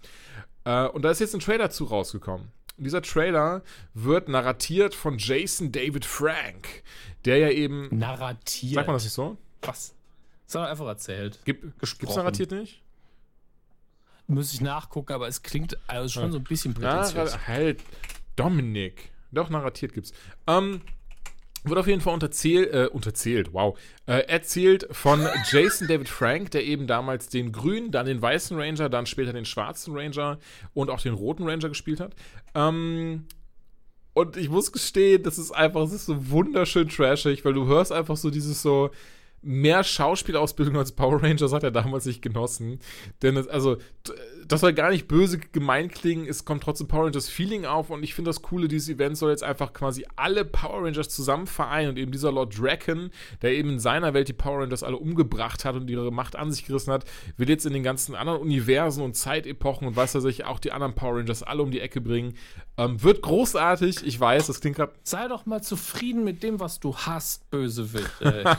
Äh, 0.65 0.87
und 0.89 1.03
da 1.03 1.11
ist 1.11 1.21
jetzt 1.21 1.35
ein 1.35 1.41
Trailer 1.41 1.71
zu 1.71 1.85
rausgekommen. 1.85 2.49
Und 2.77 2.85
dieser 2.85 3.03
Trailer 3.03 3.63
wird 3.93 4.29
narratiert 4.29 4.95
von 4.95 5.19
Jason 5.19 5.73
David 5.73 6.05
Frank, 6.05 6.85
der 7.25 7.39
ja 7.39 7.51
eben. 7.51 7.89
Narratiert. 7.91 8.75
Sagt 8.75 8.87
man 8.87 8.95
das 8.95 9.05
nicht 9.05 9.13
so? 9.13 9.37
Was? 9.63 9.95
Er 10.55 10.69
einfach 10.69 10.87
erzählt. 10.87 11.39
Gibt, 11.45 11.63
gibt's 11.81 12.17
narratiert 12.17 12.51
nicht? 12.51 12.83
Muss 14.27 14.53
ich 14.53 14.61
nachgucken, 14.61 15.13
aber 15.13 15.27
es 15.29 15.43
klingt 15.43 15.79
also 15.87 16.21
schon 16.21 16.33
so 16.33 16.39
ein 16.39 16.45
bisschen 16.45 16.75
Ja, 16.81 17.03
prätentiös. 17.03 17.47
halt. 17.47 17.83
Dominik. 18.37 19.11
Doch, 19.33 19.51
narratiert 19.51 19.93
gibt's. 19.95 20.13
Ähm, 20.47 20.83
wird 21.65 21.79
auf 21.79 21.87
jeden 21.87 22.01
Fall 22.01 22.15
unterzählt, 22.15 22.73
äh, 22.73 22.87
unterzählt, 22.87 23.53
wow, 23.53 23.77
äh, 24.07 24.21
erzählt 24.29 24.87
von 24.93 25.27
Jason 25.51 25.89
David 25.89 26.09
Frank, 26.09 26.51
der 26.53 26.65
eben 26.65 26.87
damals 26.87 27.29
den 27.29 27.53
grünen, 27.53 27.91
dann 27.91 28.07
den 28.07 28.23
weißen 28.23 28.59
Ranger, 28.59 28.89
dann 28.89 29.07
später 29.07 29.33
den 29.33 29.45
schwarzen 29.45 29.95
Ranger 29.97 30.39
und 30.73 30.89
auch 30.91 31.01
den 31.01 31.15
roten 31.15 31.45
Ranger 31.49 31.69
gespielt 31.69 32.01
hat. 32.01 32.15
Ähm, 32.55 33.27
und 34.15 34.37
ich 34.37 34.49
muss 34.49 34.73
gestehen, 34.73 35.23
das 35.23 35.39
ist 35.39 35.53
einfach, 35.53 35.83
es 35.83 35.93
ist 35.93 36.07
so 36.07 36.31
wunderschön 36.31 36.89
trashig, 36.89 37.45
weil 37.45 37.53
du 37.55 37.67
hörst 37.67 37.93
einfach 37.93 38.17
so 38.17 38.31
dieses 38.31 38.63
so, 38.63 38.91
mehr 39.49 39.83
Schauspielausbildung 39.83 40.77
als 40.77 40.93
Power 40.93 41.23
Rangers 41.23 41.53
hat 41.53 41.65
er 41.65 41.71
damals 41.71 42.05
nicht 42.05 42.21
genossen. 42.21 42.81
Denn 43.23 43.37
es, 43.39 43.49
also, 43.49 43.79
das 44.47 44.61
soll 44.61 44.75
gar 44.75 44.91
nicht 44.91 45.09
böse 45.09 45.39
gemein 45.39 45.89
klingen, 45.89 46.27
es 46.27 46.45
kommt 46.45 46.63
trotzdem 46.63 46.87
Power 46.87 47.07
Rangers 47.07 47.31
Feeling 47.31 47.65
auf 47.65 47.89
und 47.89 48.03
ich 48.03 48.15
finde 48.15 48.29
das 48.29 48.43
Coole, 48.43 48.69
dieses 48.69 48.91
Event 48.91 49.17
soll 49.17 49.31
jetzt 49.31 49.43
einfach 49.43 49.73
quasi 49.73 50.07
alle 50.17 50.45
Power 50.45 50.85
Rangers 50.85 51.09
zusammen 51.09 51.47
vereinen 51.47 51.91
und 51.91 51.99
eben 51.99 52.13
dieser 52.13 52.31
Lord 52.31 52.59
Draken, 52.59 53.11
der 53.41 53.53
eben 53.53 53.71
in 53.71 53.79
seiner 53.79 54.13
Welt 54.13 54.29
die 54.29 54.35
Power 54.35 54.61
Rangers 54.61 54.83
alle 54.83 54.99
umgebracht 54.99 55.65
hat 55.65 55.77
und 55.77 55.89
ihre 55.89 56.13
Macht 56.13 56.37
an 56.37 56.53
sich 56.53 56.67
gerissen 56.67 56.93
hat, 56.93 57.07
will 57.39 57.49
jetzt 57.49 57.65
in 57.65 57.73
den 57.73 57.83
ganzen 57.83 58.15
anderen 58.15 58.41
Universen 58.41 59.03
und 59.03 59.17
Zeitepochen 59.17 59.89
und 59.89 59.97
was 59.97 60.15
er 60.15 60.21
sich 60.21 60.45
auch 60.45 60.59
die 60.59 60.73
anderen 60.73 60.95
Power 60.95 61.17
Rangers 61.17 61.43
alle 61.43 61.63
um 61.63 61.71
die 61.71 61.81
Ecke 61.81 62.03
bringen. 62.03 62.35
Ähm, 62.77 63.03
wird 63.03 63.23
großartig, 63.23 64.07
ich 64.07 64.21
weiß, 64.21 64.47
das 64.47 64.61
klingt 64.61 64.77
gerade 64.77 64.93
Sei 65.05 65.27
doch 65.27 65.47
mal 65.47 65.63
zufrieden 65.63 66.23
mit 66.23 66.43
dem, 66.43 66.61
was 66.61 66.81
du 66.81 66.95
hast, 66.95 67.51
Bösewicht. 67.51 68.09
Äh, 68.29 68.57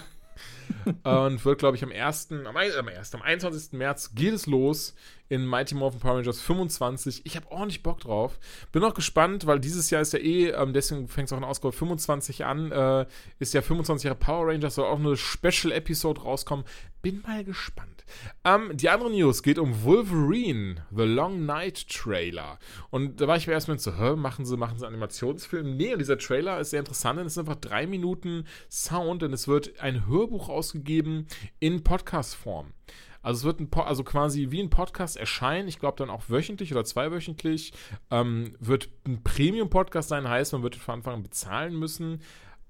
und 1.03 1.45
wird, 1.45 1.59
glaube 1.59 1.77
ich, 1.77 1.83
am 1.83 1.91
1., 1.91 2.31
am, 2.31 2.47
am 2.47 2.57
1., 2.57 3.15
am 3.15 3.21
21. 3.21 3.73
März 3.73 4.13
geht 4.15 4.33
es 4.33 4.45
los 4.45 4.95
in 5.29 5.45
Mighty 5.45 5.75
Morphin 5.75 5.99
Power 5.99 6.17
Rangers 6.17 6.41
25. 6.41 7.25
Ich 7.25 7.35
habe 7.35 7.51
ordentlich 7.51 7.83
Bock 7.83 7.99
drauf. 7.99 8.39
Bin 8.71 8.83
auch 8.83 8.93
gespannt, 8.93 9.45
weil 9.45 9.59
dieses 9.59 9.89
Jahr 9.89 10.01
ist 10.01 10.13
ja 10.13 10.19
eh, 10.19 10.49
ähm, 10.49 10.73
deswegen 10.73 11.07
fängt 11.07 11.27
es 11.27 11.33
auch 11.33 11.37
in 11.37 11.43
Ausgabe 11.43 11.71
25 11.71 12.45
an, 12.45 12.71
äh, 12.71 13.05
ist 13.37 13.53
ja 13.53 13.61
25 13.61 14.05
Jahre 14.05 14.17
Power 14.17 14.47
Rangers, 14.47 14.75
soll 14.75 14.85
auch 14.85 14.99
eine 14.99 15.15
Special-Episode 15.15 16.21
rauskommen. 16.21 16.65
Bin 17.01 17.21
mal 17.21 17.43
gespannt. 17.43 17.98
Ähm, 18.44 18.72
die 18.73 18.90
andere 18.90 19.10
News 19.10 19.44
geht 19.44 19.60
um 19.60 19.84
Wolverine, 19.84 20.86
The 20.95 21.03
Long 21.03 21.45
Night 21.45 21.88
Trailer. 21.90 22.60
Und 22.90 23.22
da 23.22 23.27
war 23.27 23.38
ich 23.38 23.48
mir 23.48 23.53
erstmal 23.53 23.80
so, 23.80 23.98
hä, 23.98 24.15
machen 24.15 24.45
sie, 24.45 24.57
machen 24.57 24.77
sie 24.77 24.88
Animationsfilm? 24.88 25.77
Nee, 25.77 25.94
und 25.94 25.99
dieser 25.99 26.18
Trailer 26.18 26.60
ist 26.60 26.72
sehr 26.72 26.80
interessant, 26.80 27.19
denn 27.19 27.26
es 27.26 27.34
ist 27.34 27.40
einfach 27.40 27.56
drei 27.56 27.88
Minuten 27.88 28.45
Sound, 28.69 29.22
denn 29.22 29.34
es 29.34 29.48
wird 29.48 29.80
ein 29.80 30.07
Hörbuch 30.07 30.49
ausgegeben 30.49 31.27
in 31.60 31.84
Podcast-Form. 31.84 32.73
Also 33.22 33.40
es 33.40 33.44
wird 33.44 33.60
ein 33.60 33.69
po 33.69 33.81
also 33.81 34.03
quasi 34.03 34.48
wie 34.49 34.61
ein 34.61 34.69
Podcast 34.69 35.18
erscheinen, 35.18 35.68
ich 35.68 35.80
glaube 35.80 35.98
dann 35.98 36.10
auch 36.10 36.30
wöchentlich 36.30 36.72
oder 36.72 36.86
zweiwöchentlich. 36.86 37.73
Ähm, 38.11 38.56
wird 38.60 38.90
ein 39.06 39.23
Premium-Podcast 39.23 40.10
sein, 40.10 40.27
heißt, 40.27 40.53
man 40.53 40.64
wird 40.64 40.76
von 40.76 40.95
Anfang 40.95 41.15
an 41.15 41.23
bezahlen 41.23 41.77
müssen. 41.77 42.22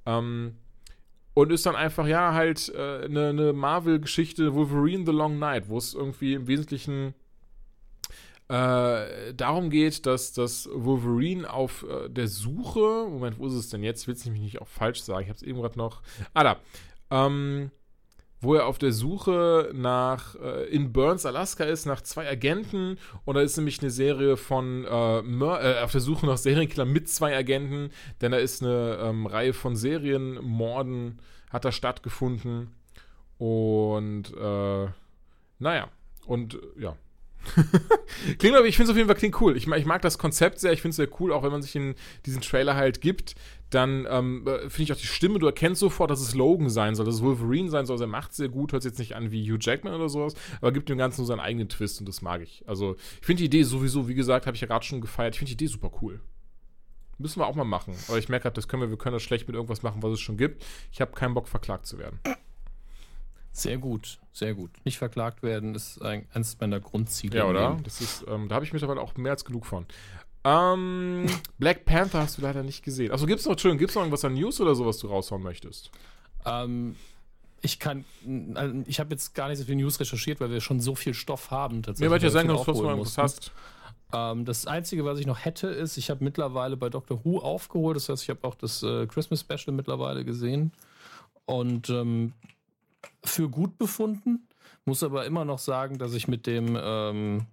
Ähm, 0.06 0.56
und 1.40 1.54
ist 1.54 1.66
dann 1.66 1.78
einfach, 1.78 2.06
ja, 2.06 2.34
halt 2.34 2.68
äh, 2.76 3.06
eine, 3.06 3.30
eine 3.30 3.54
Marvel-Geschichte, 3.54 4.54
Wolverine 4.56 5.06
The 5.06 5.14
Long 5.14 5.40
Night, 5.40 5.70
wo 5.70 5.78
es 5.78 5.94
irgendwie 5.94 6.34
im 6.34 6.48
Wesentlichen 6.48 7.14
äh, 8.50 9.34
darum 9.34 9.70
geht, 9.70 10.06
dass 10.06 10.34
das 10.34 10.68
Wolverine 10.74 11.50
auf 11.50 11.86
äh, 11.90 12.10
der 12.10 12.28
Suche, 12.28 13.08
Moment, 13.10 13.40
wo 13.40 13.48
ist 13.48 13.54
es 13.54 13.70
denn 13.70 13.84
jetzt? 13.84 14.02
Ich 14.02 14.08
will 14.10 14.16
es 14.16 14.26
nämlich 14.26 14.44
nicht 14.44 14.62
auch 14.62 14.68
falsch 14.68 15.02
sagen, 15.02 15.22
ich 15.22 15.30
habe 15.30 15.38
es 15.38 15.44
eben 15.44 15.62
gerade 15.62 15.78
noch, 15.78 16.02
ah 16.34 16.44
da, 16.44 16.58
ähm, 17.10 17.72
wo 18.42 18.56
er 18.56 18.66
auf 18.66 18.78
der 18.78 18.92
Suche 18.94 19.72
nach, 19.74 20.36
äh, 20.36 20.66
in 20.70 20.94
Burns, 20.94 21.26
Alaska 21.26 21.66
ist, 21.66 21.86
nach 21.86 22.02
zwei 22.02 22.30
Agenten. 22.30 22.98
Und 23.26 23.36
da 23.36 23.42
ist 23.42 23.58
nämlich 23.58 23.82
eine 23.82 23.92
Serie 23.92 24.38
von, 24.38 24.86
äh, 24.86 25.20
äh, 25.20 25.82
auf 25.82 25.92
der 25.92 26.02
Suche 26.02 26.26
nach 26.26 26.38
Serienkiller 26.38 26.86
mit 26.86 27.10
zwei 27.10 27.36
Agenten, 27.36 27.92
denn 28.22 28.32
da 28.32 28.38
ist 28.38 28.64
eine 28.64 29.00
ähm, 29.02 29.26
Reihe 29.26 29.54
von 29.54 29.76
Serienmorden, 29.76 31.20
hat 31.50 31.66
da 31.66 31.72
stattgefunden. 31.72 32.72
Und, 33.38 34.34
äh, 34.38 34.88
naja, 35.60 35.90
und, 36.26 36.56
äh, 36.56 36.82
ja. 36.82 36.96
klingt 38.38 38.56
aber, 38.56 38.68
ich 38.68 38.76
finde 38.76 38.86
es 38.86 38.92
auf 38.92 38.98
jeden 38.98 39.08
Fall 39.08 39.18
klingt 39.18 39.40
cool. 39.42 39.56
Ich, 39.56 39.66
ich 39.66 39.86
mag 39.86 40.02
das 40.02 40.18
Konzept 40.18 40.60
sehr, 40.60 40.74
ich 40.74 40.82
finde 40.82 40.92
es 40.92 40.98
sehr 40.98 41.08
cool, 41.20 41.32
auch 41.32 41.44
wenn 41.44 41.52
man 41.52 41.62
sich 41.62 41.76
in 41.76 41.96
diesen 42.26 42.42
Trailer 42.42 42.76
halt 42.76 43.00
gibt, 43.00 43.36
dann 43.70 44.08
ähm, 44.10 44.48
äh, 44.48 44.62
finde 44.70 44.84
ich 44.84 44.94
auch 44.94 44.98
die 44.98 45.08
Stimme, 45.08 45.40
du 45.40 45.46
erkennst 45.46 45.80
sofort, 45.80 46.10
dass 46.10 46.22
es 46.22 46.34
Logan 46.34 46.70
sein 46.70 46.96
soll, 46.96 47.06
dass 47.06 47.16
es 47.16 47.22
Wolverine 47.22 47.70
sein 47.70 47.86
soll, 47.86 47.96
also 47.96 48.06
er 48.06 48.10
macht 48.10 48.34
sehr 48.34 48.50
gut, 48.50 48.72
hört 48.72 48.84
sich 48.84 48.92
jetzt 48.92 49.00
nicht 49.00 49.16
an 49.16 49.32
wie 49.32 49.44
Hugh 49.44 49.60
Jackman 49.60 49.94
oder 49.94 50.10
sowas, 50.10 50.34
aber 50.60 50.72
gibt 50.72 50.90
dem 50.90 50.98
Ganzen 50.98 51.22
nur 51.22 51.28
seinen 51.28 51.40
eigenen 51.40 51.70
Twist 51.70 52.00
und 52.00 52.10
das 52.10 52.22
mag 52.22 52.42
ich. 52.42 52.64
Also, 52.68 52.96
ich 53.20 53.26
finde 53.26 53.42
die 53.42 53.46
Idee 53.46 53.64
sowieso, 53.64 54.08
wie 54.08 54.16
gesagt, 54.16 54.48
habe 54.48 54.56
ich 54.56 54.62
ja 54.62 54.68
gerade 54.68 54.86
schon 54.86 55.02
gefeiert, 55.02 55.36
ich 55.36 55.40
finde 55.40 55.56
die 55.56 55.64
Idee 55.64 55.72
super 55.72 55.92
cool. 56.02 56.20
Müssen 57.20 57.42
wir 57.42 57.48
auch 57.48 57.56
mal 57.56 57.66
machen. 57.66 57.94
Aber 58.08 58.18
ich 58.18 58.30
merke 58.30 58.44
gerade, 58.44 58.56
das 58.56 58.70
können 58.70 58.82
wir, 58.82 58.90
wir 58.90 58.98
können 58.98 59.14
das 59.14 59.24
schlecht 59.24 59.46
mit 59.46 59.54
irgendwas 59.54 59.84
machen, 59.84 60.02
was 60.02 60.14
es 60.14 60.22
schon 60.22 60.38
gibt. 60.38 60.66
Ich 60.92 61.02
habe 61.02 61.12
keinen 61.12 61.34
Bock, 61.34 61.50
verklagt 61.50 61.86
zu 61.86 62.00
werden. 62.00 62.20
sehr 63.52 63.78
gut, 63.78 64.20
sehr 64.32 64.54
gut. 64.54 64.72
Nicht 64.86 64.98
verklagt 64.98 65.44
werden 65.44 65.76
ist 65.76 66.02
ein, 66.02 66.28
eines 66.34 66.58
meiner 66.62 66.80
Grundziele. 66.80 67.40
Ja, 67.40 67.46
oder? 67.46 67.78
Das 67.84 68.00
ist, 68.00 68.26
ähm, 68.30 68.48
da 68.48 68.56
habe 68.56 68.64
ich 68.64 68.72
mittlerweile 68.72 69.02
auch 69.02 69.18
mehr 69.18 69.34
als 69.34 69.44
genug 69.44 69.66
von. 69.66 69.86
Ähm, 70.50 71.28
Black 71.60 71.86
Panther 71.86 72.20
hast 72.22 72.38
du 72.38 72.42
leider 72.42 72.64
nicht 72.64 72.84
gesehen. 72.84 73.12
Achso, 73.12 73.26
gibt's 73.26 73.46
noch, 73.46 73.52
Entschuldigung, 73.52 73.80
gibt's 73.80 73.96
noch 73.96 74.02
irgendwas 74.02 74.26
an 74.26 74.34
News 74.34 74.60
oder 74.60 74.74
so, 74.74 74.86
was 74.86 74.98
du 74.98 75.08
raushauen 75.08 75.44
möchtest? 75.44 75.92
Ähm, 76.46 76.96
ich 77.62 77.80
kann, 77.80 78.06
also 78.56 78.84
ich 78.88 79.00
habe 79.00 79.12
jetzt 79.12 79.36
gar 79.36 79.50
nicht 79.50 79.60
so 79.60 79.66
viel 79.66 79.76
News 79.76 80.00
recherchiert, 80.00 80.40
weil 80.40 80.50
wir 80.50 80.62
schon 80.62 80.80
so 80.80 80.96
viel 80.96 81.14
Stoff 81.14 81.52
haben. 81.52 81.84
Tatsächlich, 81.84 82.08
Mir 82.08 82.12
wollte 82.12 82.26
ja 82.26 82.32
sagen, 82.32 82.48
dass 82.48 82.64
du 82.64 82.72
irgendwas 82.72 82.98
mussten. 82.98 83.22
hast. 83.22 83.52
Ähm, 84.14 84.46
das 84.46 84.66
Einzige, 84.66 85.06
was 85.06 85.20
ich 85.20 85.28
noch 85.28 85.44
hätte, 85.46 85.68
ist, 85.68 85.98
ich 85.98 86.10
habe 86.10 86.24
mittlerweile 86.24 86.78
bei 86.78 86.90
Doctor 86.90 87.24
Who 87.24 87.40
aufgeholt. 87.40 87.98
Das 87.98 88.10
heißt, 88.10 88.24
ich 88.24 88.30
habe 88.30 88.44
auch 88.48 88.56
das 88.56 88.82
äh, 88.82 89.06
Christmas 89.08 89.42
Special 89.42 89.76
mittlerweile 89.76 90.26
gesehen 90.26 90.72
und 91.46 91.90
ähm, 91.90 92.34
für 93.24 93.50
gut 93.50 93.78
befunden. 93.78 94.48
Muss 94.86 95.04
aber 95.04 95.26
immer 95.26 95.46
noch 95.46 95.60
sagen, 95.60 95.98
dass 96.00 96.14
ich 96.14 96.28
mit 96.28 96.48
dem 96.48 96.78
ähm, 96.82 97.46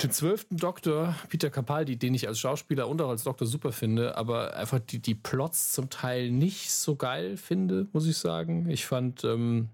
den 0.00 0.10
zwölften 0.10 0.56
Doktor, 0.56 1.14
Peter 1.28 1.50
Capaldi, 1.50 1.96
den 1.96 2.14
ich 2.14 2.26
als 2.26 2.40
Schauspieler 2.40 2.88
und 2.88 3.00
auch 3.02 3.10
als 3.10 3.24
Doktor 3.24 3.46
super 3.46 3.72
finde, 3.72 4.16
aber 4.16 4.56
einfach 4.56 4.80
die, 4.80 4.98
die 4.98 5.14
Plots 5.14 5.72
zum 5.72 5.90
Teil 5.90 6.30
nicht 6.30 6.72
so 6.72 6.96
geil 6.96 7.36
finde, 7.36 7.86
muss 7.92 8.06
ich 8.06 8.16
sagen. 8.16 8.68
Ich 8.70 8.86
fand, 8.86 9.22
ähm, 9.24 9.68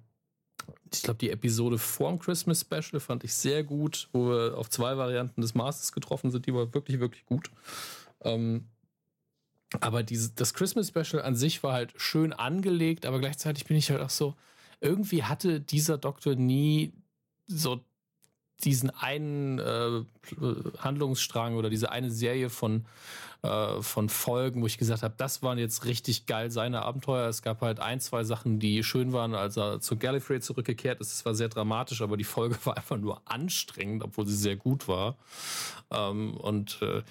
ich 0.93 1.03
glaube, 1.03 1.19
die 1.19 1.31
Episode 1.31 1.78
vorm 1.78 2.19
Christmas 2.19 2.62
Special 2.62 3.01
fand 3.01 3.24
ich 3.24 3.32
sehr 3.35 3.62
gut, 3.62 4.09
wo 4.12 4.28
wir 4.28 4.59
auf 4.59 4.69
zwei 4.69 4.97
Varianten 4.97 5.40
des 5.40 5.55
Masters 5.55 5.93
getroffen 5.93 6.31
sind. 6.31 6.47
Die 6.47 6.55
war 6.55 6.74
wirklich, 6.74 6.99
wirklich 7.01 7.24
gut. 7.24 7.51
Ähm, 8.23 8.66
aber 9.81 10.03
diese, 10.03 10.32
das 10.32 10.53
Christmas 10.53 10.89
Special 10.89 11.23
an 11.23 11.36
sich 11.36 11.62
war 11.62 11.74
halt 11.74 11.93
schön 11.97 12.32
angelegt, 12.32 13.07
aber 13.07 13.20
gleichzeitig 13.20 13.66
bin 13.66 13.77
ich 13.77 13.90
halt 13.90 14.01
auch 14.01 14.11
so, 14.11 14.35
irgendwie 14.81 15.24
hatte 15.24 15.61
dieser 15.61 15.99
Doktor 15.99 16.35
nie 16.35 16.93
so 17.47 17.81
diesen 18.64 18.90
einen 18.90 19.59
äh, 19.59 20.02
Handlungsstrang 20.78 21.55
oder 21.55 21.70
diese 21.70 21.93
eine 21.93 22.10
Serie 22.10 22.51
von, 22.51 22.85
äh, 23.43 23.80
von 23.80 24.09
Folgen, 24.09 24.62
wo 24.62 24.66
ich 24.66 24.78
gesagt 24.78 25.02
habe, 25.02 25.14
das 25.16 25.43
waren 25.43 25.59
jetzt 25.59 25.85
richtig 25.85 26.26
geil 26.26 26.51
seine 26.51 26.82
Abenteuer. 26.82 27.28
Es 27.28 27.43
gab 27.43 27.60
halt 27.60 27.78
ein, 27.78 28.01
zwei 28.01 28.24
Sachen, 28.24 28.59
die 28.59 28.82
schön 28.82 29.12
waren, 29.12 29.35
als 29.35 29.56
er 29.56 29.80
zu 29.80 29.97
Gallifrey 29.97 30.40
zurückgekehrt 30.40 31.01
ist. 31.01 31.12
Es 31.12 31.24
war 31.24 31.35
sehr 31.35 31.48
dramatisch, 31.48 32.02
aber 32.02 32.16
die 32.16 32.24
Folge 32.24 32.56
war 32.64 32.76
einfach 32.76 32.98
nur 32.98 33.22
anstrengend, 33.26 34.02
obwohl 34.02 34.26
sie 34.26 34.36
sehr 34.36 34.56
gut 34.56 34.89
war. 34.89 35.16
Ähm, 35.90 36.36
und 36.36 36.82
äh, 36.82 37.02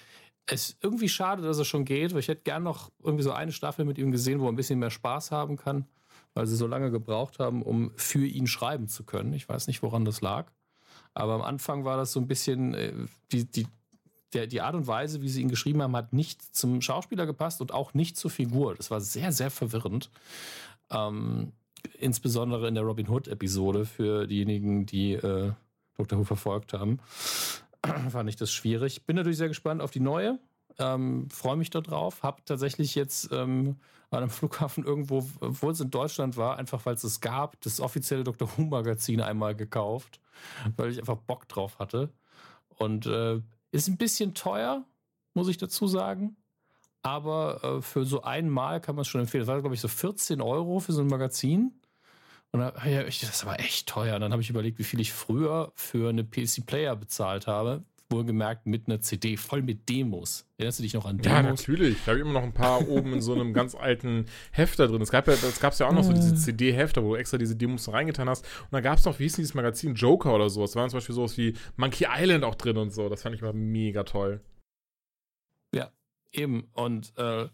es 0.48 0.70
ist 0.70 0.78
irgendwie 0.84 1.10
schade, 1.10 1.42
dass 1.42 1.58
er 1.58 1.66
schon 1.66 1.86
geht, 1.86 2.14
weil 2.14 2.20
ich 2.20 2.28
hätte 2.28 2.44
gern 2.44 2.64
noch 2.64 2.90
irgendwie 3.04 3.24
so 3.24 3.32
eine 3.32 3.52
Staffel 3.52 3.86
mit 3.86 3.98
ihm 3.98 4.12
gesehen, 4.12 4.40
wo 4.40 4.46
er 4.46 4.52
ein 4.52 4.56
bisschen 4.56 4.80
mehr 4.80 4.92
Spaß 4.92 5.32
haben 5.32 5.58
kann, 5.58 5.86
weil 6.34 6.48
sie 6.48 6.56
so 6.56 6.68
lange 6.68 6.90
gebraucht 6.90 7.40
haben, 7.40 7.62
um 7.62 7.92
für 7.96 8.26
ihn 8.26 8.48
schreiben 8.48 8.88
zu 8.88 9.04
können. 9.04 9.34
Ich 9.34 9.48
weiß 9.48 9.68
nicht, 9.68 9.84
woran 9.84 10.06
das 10.06 10.22
lag. 10.22 10.52
Aber 11.18 11.34
am 11.34 11.42
Anfang 11.42 11.84
war 11.84 11.98
das 11.98 12.12
so 12.12 12.20
ein 12.20 12.28
bisschen, 12.28 12.74
äh, 12.76 12.94
die, 13.32 13.46
die, 13.46 13.68
der, 14.34 14.46
die 14.46 14.62
Art 14.62 14.76
und 14.76 14.88
Weise, 14.88 15.22
wie 15.22 15.30
sie 15.30 15.42
ihn 15.42 15.50
geschrieben 15.50 15.82
haben, 15.82 15.96
hat 15.96 16.14
nicht 16.14 16.56
zum 16.56 16.82
Schauspieler 16.82 17.26
gepasst 17.26 17.60
und 17.60 17.74
auch 17.74 17.94
nicht 17.94 18.18
zur 18.18 18.30
Figur. 18.30 18.76
Das 18.76 18.92
war 18.92 19.02
sehr, 19.02 19.32
sehr 19.32 19.50
verwirrend. 19.50 20.12
Ähm, 20.92 21.54
insbesondere 22.00 22.68
in 22.68 22.76
der 22.76 22.84
Robin 22.84 23.10
Hood-Episode 23.10 23.86
für 23.86 24.28
diejenigen, 24.28 24.86
die 24.86 25.14
äh, 25.14 25.54
Dr. 25.98 26.20
Who 26.20 26.24
verfolgt 26.24 26.74
haben, 26.74 27.00
fand 28.10 28.30
ich 28.30 28.36
das 28.36 28.52
schwierig. 28.52 29.06
Bin 29.06 29.16
natürlich 29.16 29.38
sehr 29.38 29.48
gespannt 29.48 29.82
auf 29.82 29.92
die 29.92 30.00
neue. 30.00 30.38
Ähm, 30.78 31.30
Freue 31.32 31.58
mich 31.58 31.72
darauf. 31.72 32.22
Hab 32.22 32.46
tatsächlich 32.46 32.94
jetzt 32.94 33.32
ähm, 33.32 33.78
an 34.10 34.20
einem 34.20 34.30
Flughafen 34.30 34.86
irgendwo, 34.86 35.28
obwohl 35.42 35.74
es 35.74 35.82
in 35.82 35.92
Deutschland 35.92 36.38
war, 36.38 36.58
einfach 36.58 36.86
weil 36.86 36.96
es 36.96 37.04
es 37.04 37.20
gab, 37.20 37.60
das 37.62 37.80
offizielle 37.80 38.24
Dr. 38.24 38.50
Who 38.56 38.64
Magazin 38.64 39.22
einmal 39.22 39.56
gekauft, 39.56 40.20
weil 40.78 40.92
ich 40.92 41.00
einfach 41.00 41.18
Bock 41.18 41.48
drauf 41.48 41.80
hatte. 41.80 42.14
Und 42.70 43.06
äh, 43.06 43.42
Ist 43.72 43.88
ein 43.88 43.98
bisschen 43.98 44.34
teuer, 44.34 44.86
muss 45.34 45.50
ich 45.50 45.58
dazu 45.58 45.88
sagen. 45.88 46.38
Aber 47.02 47.64
äh, 47.64 47.82
für 47.82 48.06
so 48.06 48.22
einmal 48.24 48.82
kann 48.82 48.96
man 48.96 49.02
es 49.02 49.08
schon 49.08 49.22
empfehlen. 49.22 49.42
Das 49.42 49.48
war, 49.48 49.60
glaube 49.62 49.76
ich, 49.76 49.82
so 49.82 49.88
14 49.88 50.42
Euro 50.42 50.80
für 50.80 50.94
so 50.94 51.02
ein 51.02 51.08
Magazin. 51.08 51.80
Und 52.52 52.62
da, 52.62 52.74
ja, 52.86 53.04
ich, 53.04 53.20
das 53.22 53.46
war 53.46 53.60
echt 53.60 53.88
teuer. 53.88 54.16
Und 54.16 54.22
dann 54.22 54.32
habe 54.32 54.42
ich 54.42 54.50
überlegt, 54.50 54.80
wie 54.80 54.84
viel 54.84 55.00
ich 55.00 55.14
früher 55.14 55.72
für 55.76 56.10
eine 56.10 56.24
PC-Player 56.24 56.96
bezahlt 56.96 57.48
habe. 57.48 57.84
Wohlgemerkt 58.10 58.66
mit 58.66 58.88
einer 58.88 59.02
CD, 59.02 59.36
voll 59.36 59.62
mit 59.62 59.90
Demos. 59.90 60.46
Erinnerst 60.58 60.80
du 60.80 60.84
dich 60.84 60.94
noch 60.94 61.06
an 61.06 61.18
Demos? 61.18 61.36
Ja, 61.36 61.44
natürlich. 61.44 61.98
Da 62.06 62.12
habe 62.12 62.20
ich 62.20 62.22
immer 62.22 62.34
noch 62.34 62.44
ein 62.44 62.54
paar 62.54 62.88
oben 62.88 63.14
in 63.14 63.22
so 63.22 63.34
einem 63.34 63.54
ganz 63.54 63.76
alten 63.76 64.28
Hefter 64.52 64.88
drin. 64.88 65.02
Es 65.02 65.12
gab 65.12 65.28
ja, 65.28 65.34
es 65.34 65.60
gab 65.60 65.78
ja 65.78 65.88
auch 65.88 65.92
noch 65.92 66.04
so 66.04 66.14
diese 66.14 66.36
CD-Hefter, 66.36 67.04
wo 67.04 67.10
du 67.10 67.16
extra 67.16 67.38
diese 67.38 67.58
Demos 67.58 67.92
reingetan 67.92 68.30
hast. 68.30 68.46
Und 68.46 68.72
da 68.72 68.80
gab 68.80 68.98
es 68.98 69.06
noch, 69.06 69.20
wie 69.20 69.24
hieß 69.24 69.36
dieses 69.36 69.54
Magazin? 69.54 69.96
Joker 69.96 70.34
oder 70.34 70.50
sowas. 70.50 70.72
Da 70.72 70.80
waren 70.80 70.90
zum 70.90 70.98
Beispiel 70.98 71.16
sowas 71.16 71.38
wie 71.38 71.54
Monkey 71.76 72.08
Island 72.10 72.46
auch 72.46 72.56
drin 72.56 72.78
und 72.78 72.92
so. 72.92 73.10
Das 73.10 73.24
fand 73.24 73.36
ich 73.36 73.42
mal 73.42 73.54
mega 73.54 74.04
toll. 74.04 74.40
Ja, 75.74 75.92
eben. 76.32 76.70
Und 76.74 77.12
äh, 77.18 77.50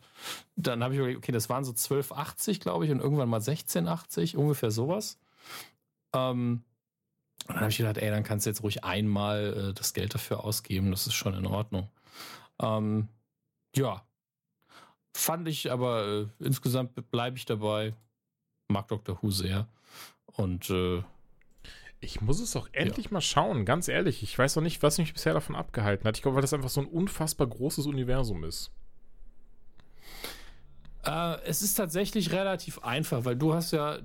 dann 0.55 0.83
habe 0.83 0.93
ich 0.93 0.99
überlegt, 0.99 1.17
okay, 1.17 1.31
das 1.31 1.49
waren 1.49 1.63
so 1.63 1.71
12,80, 1.71 2.59
glaube 2.59 2.85
ich, 2.85 2.91
und 2.91 2.99
irgendwann 2.99 3.29
mal 3.29 3.39
16,80, 3.39 4.35
ungefähr 4.35 4.69
sowas. 4.69 5.19
Ähm, 6.13 6.63
und 7.47 7.55
dann 7.55 7.61
habe 7.61 7.71
ich 7.71 7.77
gedacht, 7.77 7.97
ey, 7.97 8.09
dann 8.09 8.23
kannst 8.23 8.45
du 8.45 8.49
jetzt 8.49 8.63
ruhig 8.63 8.83
einmal 8.83 9.69
äh, 9.69 9.73
das 9.73 9.93
Geld 9.93 10.13
dafür 10.13 10.43
ausgeben. 10.43 10.91
Das 10.91 11.07
ist 11.07 11.13
schon 11.13 11.33
in 11.33 11.45
Ordnung. 11.45 11.89
Ähm, 12.59 13.09
ja. 13.75 14.05
Fand 15.15 15.47
ich 15.47 15.71
aber 15.71 16.27
äh, 16.39 16.43
insgesamt 16.43 17.11
bleibe 17.11 17.37
ich 17.37 17.45
dabei. 17.45 17.93
Mag 18.69 18.87
Dr. 18.87 19.21
Who 19.21 19.29
sehr. 19.29 19.67
Und 20.25 20.69
äh, 20.69 21.03
ich 21.99 22.21
muss 22.21 22.39
es 22.39 22.55
auch 22.55 22.67
endlich 22.71 23.07
ja. 23.07 23.13
mal 23.13 23.21
schauen, 23.21 23.65
ganz 23.65 23.87
ehrlich. 23.87 24.23
Ich 24.23 24.37
weiß 24.37 24.55
noch 24.55 24.63
nicht, 24.63 24.81
was 24.81 24.97
mich 24.97 25.13
bisher 25.13 25.33
davon 25.33 25.55
abgehalten 25.55 26.07
hat. 26.07 26.17
Ich 26.17 26.21
glaube, 26.21 26.35
weil 26.35 26.41
das 26.41 26.53
einfach 26.53 26.69
so 26.69 26.81
ein 26.81 26.87
unfassbar 26.87 27.47
großes 27.47 27.85
Universum 27.85 28.43
ist. 28.43 28.71
Äh, 31.05 31.41
es 31.43 31.61
ist 31.61 31.75
tatsächlich 31.75 32.31
relativ 32.31 32.79
einfach, 32.79 33.25
weil 33.25 33.35
du 33.35 33.53
hast 33.53 33.71
ja, 33.71 33.99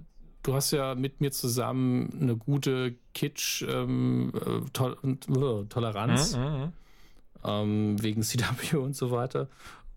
du 0.48 0.54
hast 0.54 0.70
ja 0.70 0.94
mit 0.94 1.20
mir 1.20 1.30
zusammen 1.30 2.18
eine 2.20 2.36
gute 2.36 2.94
Kitsch 3.12 3.62
ähm, 3.68 4.32
äh, 4.34 4.70
Tol 4.72 4.96
äh, 5.04 5.64
Toleranz 5.68 6.36
mhm, 6.36 6.42
mhm, 6.42 6.60
mhm, 6.60 6.72
ähm, 7.44 8.02
wegen 8.02 8.22
CW 8.24 8.76
und 8.76 8.96
so 8.96 9.10
weiter 9.10 9.48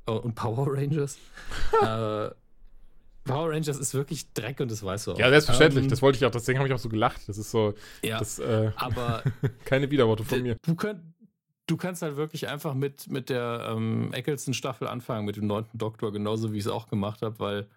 äh, 0.08 0.12
und 0.12 0.36
Power 0.36 0.68
Rangers. 0.76 1.18
äh, 1.82 2.30
Power 3.24 3.52
Rangers 3.52 3.78
ist 3.78 3.94
wirklich 3.94 4.34
Dreck 4.34 4.60
und 4.60 4.72
das 4.72 4.84
weißt 4.84 5.08
du 5.08 5.12
auch. 5.14 5.20
Ja, 5.20 5.30
selbstverständlich. 5.30 5.84
Ähm, 5.84 5.90
das 5.90 6.02
wollte 6.02 6.18
ich 6.18 6.26
auch, 6.26 6.32
deswegen 6.32 6.60
habe 6.60 6.68
ich 6.68 6.74
auch 6.74 6.80
so 6.80 6.90
gelacht. 6.90 7.22
Das 7.28 7.38
ist 7.38 7.52
so. 7.52 7.76
Ja, 8.04 8.20
das, 8.20 8.40
äh, 8.40 8.72
aber. 8.76 9.24
keine 9.66 9.90
Widerworte 9.90 10.24
von 10.24 10.42
mir. 10.42 10.58
Du, 10.64 10.76
könnt, 10.76 11.02
du 11.68 11.78
kannst 11.78 12.02
halt 12.02 12.18
wirklich 12.18 12.50
einfach 12.50 12.74
mit, 12.74 13.10
mit 13.10 13.30
der 13.30 13.68
ähm, 13.70 14.12
Eccleston-Staffel 14.12 14.88
anfangen, 14.88 15.26
mit 15.26 15.38
dem 15.38 15.46
neunten 15.46 15.78
Doktor, 15.78 16.12
genauso 16.12 16.52
wie 16.52 16.58
ich 16.58 16.66
es 16.66 16.72
auch 16.72 16.88
gemacht 16.88 17.22
habe, 17.22 17.40
weil 17.40 17.68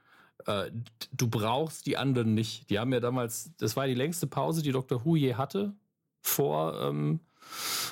äh, 0.47 0.70
du 1.12 1.28
brauchst 1.28 1.86
die 1.86 1.97
anderen 1.97 2.35
nicht. 2.35 2.70
Die 2.70 2.78
haben 2.78 2.93
ja 2.93 3.01
damals, 3.01 3.52
das 3.59 3.77
war 3.77 3.86
die 3.86 3.94
längste 3.94 4.27
Pause, 4.27 4.62
die 4.62 4.73
Dr. 4.73 5.05
Who 5.05 5.16
je 5.16 5.35
hatte, 5.35 5.74
vor, 6.20 6.81
ähm, 6.82 7.20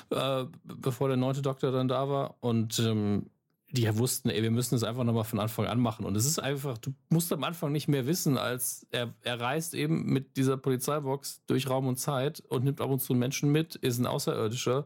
äh, 0.09 0.45
bevor 0.63 1.07
der 1.07 1.17
neunte 1.17 1.41
Doktor 1.41 1.71
dann 1.71 1.87
da 1.87 2.09
war. 2.09 2.35
Und 2.41 2.79
ähm, 2.79 3.29
die 3.73 3.97
wussten, 3.97 4.29
ey, 4.29 4.43
wir 4.43 4.51
müssen 4.51 4.75
es 4.75 4.83
einfach 4.83 5.03
nochmal 5.03 5.23
von 5.23 5.39
Anfang 5.39 5.65
an 5.65 5.79
machen. 5.79 6.05
Und 6.05 6.15
es 6.15 6.27
ist 6.27 6.37
einfach, 6.37 6.77
du 6.77 6.93
musst 7.09 7.33
am 7.33 7.43
Anfang 7.43 7.71
nicht 7.71 7.87
mehr 7.87 8.05
wissen, 8.05 8.37
als 8.37 8.85
er, 8.91 9.13
er 9.23 9.39
reist 9.39 9.73
eben 9.73 10.05
mit 10.05 10.37
dieser 10.37 10.57
Polizeibox 10.57 11.41
durch 11.47 11.67
Raum 11.67 11.87
und 11.87 11.97
Zeit 11.97 12.41
und 12.49 12.63
nimmt 12.63 12.81
ab 12.81 12.91
und 12.91 12.99
zu 12.99 13.13
einen 13.13 13.19
Menschen 13.19 13.51
mit, 13.51 13.75
ist 13.75 13.97
ein 13.97 14.05
Außerirdischer, 14.05 14.85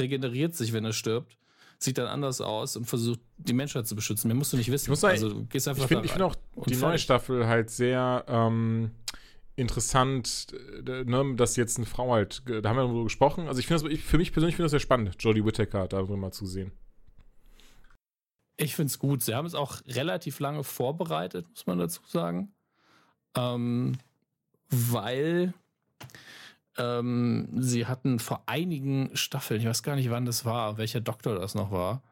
regeneriert 0.00 0.56
sich, 0.56 0.72
wenn 0.72 0.84
er 0.84 0.92
stirbt, 0.92 1.37
sieht 1.78 1.98
dann 1.98 2.08
anders 2.08 2.40
aus 2.40 2.76
und 2.76 2.86
versucht, 2.86 3.20
die 3.36 3.52
Menschheit 3.52 3.86
zu 3.86 3.94
beschützen. 3.94 4.28
Mehr 4.28 4.34
musst 4.34 4.52
du 4.52 4.56
nicht 4.56 4.70
wissen. 4.70 4.92
Ich 4.92 5.04
also, 5.04 5.28
du 5.28 5.46
gehst 5.46 5.68
einfach 5.68 5.84
ich 5.84 5.88
finde 5.88 6.08
find 6.08 6.22
auch 6.22 6.34
die 6.66 6.76
neue 6.76 6.98
Staffel 6.98 7.46
halt 7.46 7.70
sehr 7.70 8.24
ähm, 8.26 8.90
interessant, 9.54 10.48
äh, 10.86 11.04
ne, 11.04 11.34
dass 11.36 11.56
jetzt 11.56 11.76
eine 11.76 11.86
Frau 11.86 12.12
halt, 12.12 12.42
da 12.46 12.68
haben 12.68 12.76
wir 12.76 12.82
darüber 12.82 13.04
gesprochen. 13.04 13.46
Also 13.46 13.60
ich 13.60 13.66
finde 13.66 13.88
das, 13.88 14.00
für 14.00 14.18
mich 14.18 14.32
persönlich 14.32 14.56
finde 14.56 14.64
das 14.64 14.72
sehr 14.72 14.80
spannend, 14.80 15.16
Jodie 15.20 15.44
Whittaker 15.44 15.86
darüber 15.86 16.16
mal 16.16 16.32
zu 16.32 16.46
sehen. 16.46 16.72
Ich 18.56 18.74
finde 18.74 18.90
es 18.90 18.98
gut. 18.98 19.22
Sie 19.22 19.34
haben 19.34 19.46
es 19.46 19.54
auch 19.54 19.80
relativ 19.86 20.40
lange 20.40 20.64
vorbereitet, 20.64 21.48
muss 21.48 21.66
man 21.66 21.78
dazu 21.78 22.00
sagen. 22.06 22.52
Ähm, 23.36 23.98
weil 24.68 25.54
ähm, 26.78 27.48
sie 27.56 27.86
hatten 27.86 28.18
vor 28.18 28.42
einigen 28.46 29.10
Staffeln, 29.14 29.60
ich 29.60 29.66
weiß 29.66 29.82
gar 29.82 29.96
nicht, 29.96 30.10
wann 30.10 30.24
das 30.24 30.44
war, 30.44 30.78
welcher 30.78 31.00
Doktor 31.00 31.38
das 31.38 31.54
noch 31.54 31.70
war, 31.70 32.02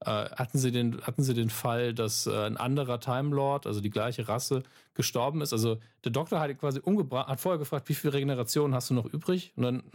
äh, 0.00 0.10
hatten, 0.10 0.58
sie 0.58 0.70
den, 0.70 1.00
hatten 1.02 1.22
sie 1.22 1.34
den 1.34 1.50
Fall, 1.50 1.94
dass 1.94 2.26
äh, 2.26 2.46
ein 2.46 2.56
anderer 2.56 3.00
Time 3.00 3.34
Lord, 3.34 3.66
also 3.66 3.80
die 3.80 3.90
gleiche 3.90 4.28
Rasse, 4.28 4.62
gestorben 4.94 5.40
ist. 5.40 5.52
Also 5.52 5.78
der 6.04 6.12
Doktor 6.12 6.40
hat 6.40 6.56
quasi 6.58 6.80
umgebracht, 6.80 7.28
hat 7.28 7.40
vorher 7.40 7.58
gefragt, 7.58 7.88
wie 7.88 7.94
viel 7.94 8.10
Regeneration 8.10 8.74
hast 8.74 8.90
du 8.90 8.94
noch 8.94 9.06
übrig? 9.06 9.52
Und 9.56 9.62
dann 9.62 9.82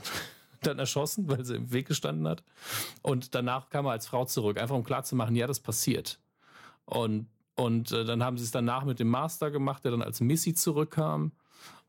dann 0.62 0.80
erschossen, 0.80 1.28
weil 1.28 1.44
sie 1.44 1.56
im 1.56 1.72
Weg 1.72 1.88
gestanden 1.88 2.28
hat. 2.28 2.44
Und 3.02 3.36
danach 3.36 3.70
kam 3.70 3.86
er 3.86 3.92
als 3.92 4.08
Frau 4.08 4.24
zurück, 4.26 4.58
einfach 4.58 4.76
um 4.76 4.84
klarzumachen, 4.84 5.36
ja, 5.36 5.46
das 5.46 5.60
passiert. 5.60 6.20
Und, 6.86 7.28
und 7.56 7.92
äh, 7.92 8.06
dann 8.06 8.24
haben 8.24 8.38
sie 8.38 8.46
es 8.46 8.52
danach 8.52 8.86
mit 8.86 9.00
dem 9.00 9.10
Master 9.10 9.52
gemacht, 9.52 9.84
der 9.84 9.92
dann 9.92 10.02
als 10.02 10.22
Missy 10.22 10.54
zurückkam. 10.54 11.34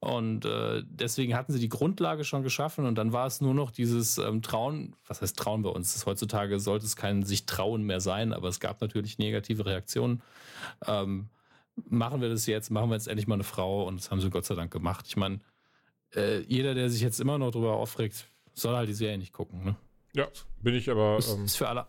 Und 0.05 0.45
äh, 0.45 0.83
deswegen 0.85 1.35
hatten 1.35 1.51
sie 1.55 1.59
die 1.59 1.71
Grundlage 1.71 2.25
schon 2.25 2.43
geschaffen 2.43 2.85
und 2.85 2.97
dann 2.97 3.15
war 3.15 3.27
es 3.27 3.41
nur 3.41 3.55
noch 3.55 3.71
dieses 3.71 4.19
ähm, 4.19 4.43
Trauen, 4.43 4.95
was 5.07 5.23
heißt 5.23 5.39
Trauen 5.39 5.63
bei 5.63 5.71
uns? 5.71 5.95
Das 5.95 6.05
heutzutage 6.05 6.61
sollte 6.61 6.85
es 6.85 6.95
kein 6.95 7.23
sich 7.23 7.47
trauen 7.47 7.85
mehr 7.85 8.01
sein, 8.01 8.35
aber 8.35 8.49
es 8.49 8.61
gab 8.61 8.83
natürlich 8.83 9.17
negative 9.17 9.65
Reaktionen. 9.65 10.21
Ähm, 10.87 11.31
machen 11.89 12.21
wir 12.21 12.29
das 12.29 12.45
jetzt, 12.45 12.71
machen 12.71 12.91
wir 12.91 12.97
jetzt 12.97 13.09
endlich 13.09 13.27
mal 13.27 13.37
eine 13.37 13.45
Frau 13.45 13.87
und 13.89 13.99
das 13.99 14.11
haben 14.11 14.21
sie 14.21 14.29
Gott 14.29 14.45
sei 14.45 14.55
Dank 14.55 14.71
gemacht. 14.71 15.07
Ich 15.09 15.17
meine, 15.17 15.41
äh, 16.15 16.41
jeder, 16.41 16.75
der 16.75 16.91
sich 16.91 17.01
jetzt 17.01 17.19
immer 17.19 17.39
noch 17.39 17.53
darüber 17.53 17.73
aufregt, 17.73 18.27
soll 18.53 18.77
halt 18.77 18.91
die 18.91 18.95
Serie 18.95 19.17
nicht 19.17 19.33
gucken. 19.33 19.65
Ne? 19.65 19.77
Ja, 20.15 20.29
bin 20.61 20.75
ich 20.75 20.91
aber. 20.91 21.17
Ist, 21.17 21.33
ähm, 21.33 21.47
ist 21.47 21.57
für, 21.57 21.69
alle, 21.69 21.87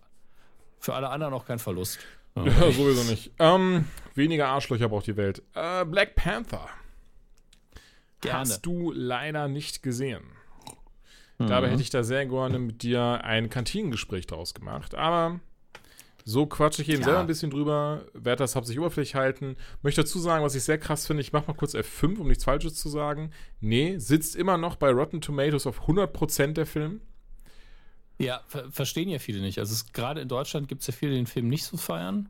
für 0.80 0.94
alle 0.94 1.10
anderen 1.10 1.34
auch 1.34 1.46
kein 1.46 1.60
Verlust. 1.60 2.00
Ja, 2.38 2.46
ja 2.46 2.72
sowieso 2.72 3.04
nicht. 3.12 3.34
Ähm, 3.40 3.90
weniger 4.14 4.48
Arschlöcher 4.48 4.88
braucht 4.88 5.08
die 5.08 5.18
Welt. 5.18 5.44
Äh, 5.54 5.84
Black 5.84 6.16
Panther. 6.16 6.70
Gerne. 8.26 8.40
Hast 8.40 8.66
du 8.66 8.92
leider 8.92 9.48
nicht 9.48 9.84
gesehen. 9.84 10.24
Mhm. 11.38 11.48
Dabei 11.48 11.70
hätte 11.70 11.82
ich 11.82 11.90
da 11.90 12.04
sehr 12.04 12.26
gerne 12.26 12.60
mit 12.60 12.84
dir 12.84 13.24
ein 13.24 13.50
Kantinengespräch 13.50 14.28
draus 14.28 14.54
gemacht. 14.54 14.96
Aber 14.96 15.40
so 16.24 16.48
quatsche 16.48 16.82
ich 16.82 16.90
eben 16.90 17.02
ja. 17.02 17.06
selber 17.06 17.20
ein 17.20 17.28
bisschen 17.28 17.52
drüber, 17.52 18.06
werde 18.14 18.40
das 18.40 18.56
hauptsächlich 18.56 18.80
oberflächlich 18.80 19.16
halten. 19.16 19.58
Möchte 19.84 20.02
dazu 20.02 20.20
sagen, 20.20 20.44
was 20.44 20.56
ich 20.56 20.64
sehr 20.64 20.80
krass 20.80 21.06
finde, 21.06 21.22
ich 21.22 21.34
mache 21.34 21.48
mal 21.48 21.54
kurz 21.54 21.76
F5, 21.76 22.18
um 22.18 22.28
nichts 22.28 22.44
Falsches 22.46 22.76
zu 22.76 22.90
sagen. 22.90 23.32
Nee, 23.60 24.00
sitzt 24.00 24.36
immer 24.36 24.58
noch 24.58 24.76
bei 24.76 24.90
Rotten 24.90 25.22
Tomatoes 25.22 25.68
auf 25.68 25.88
100% 25.88 26.54
der 26.54 26.66
Film. 26.66 27.02
Ja, 28.18 28.42
ver 28.48 28.72
verstehen 28.72 29.10
ja 29.10 29.20
viele 29.20 29.42
nicht. 29.42 29.60
Also 29.60 29.86
gerade 29.94 30.22
in 30.22 30.28
Deutschland 30.28 30.68
gibt 30.68 30.82
es 30.82 30.88
ja 30.88 30.94
viele, 30.94 31.12
die 31.12 31.18
den 31.18 31.28
Film 31.28 31.48
nicht 31.48 31.66
so 31.66 31.78
feiern. 31.78 32.30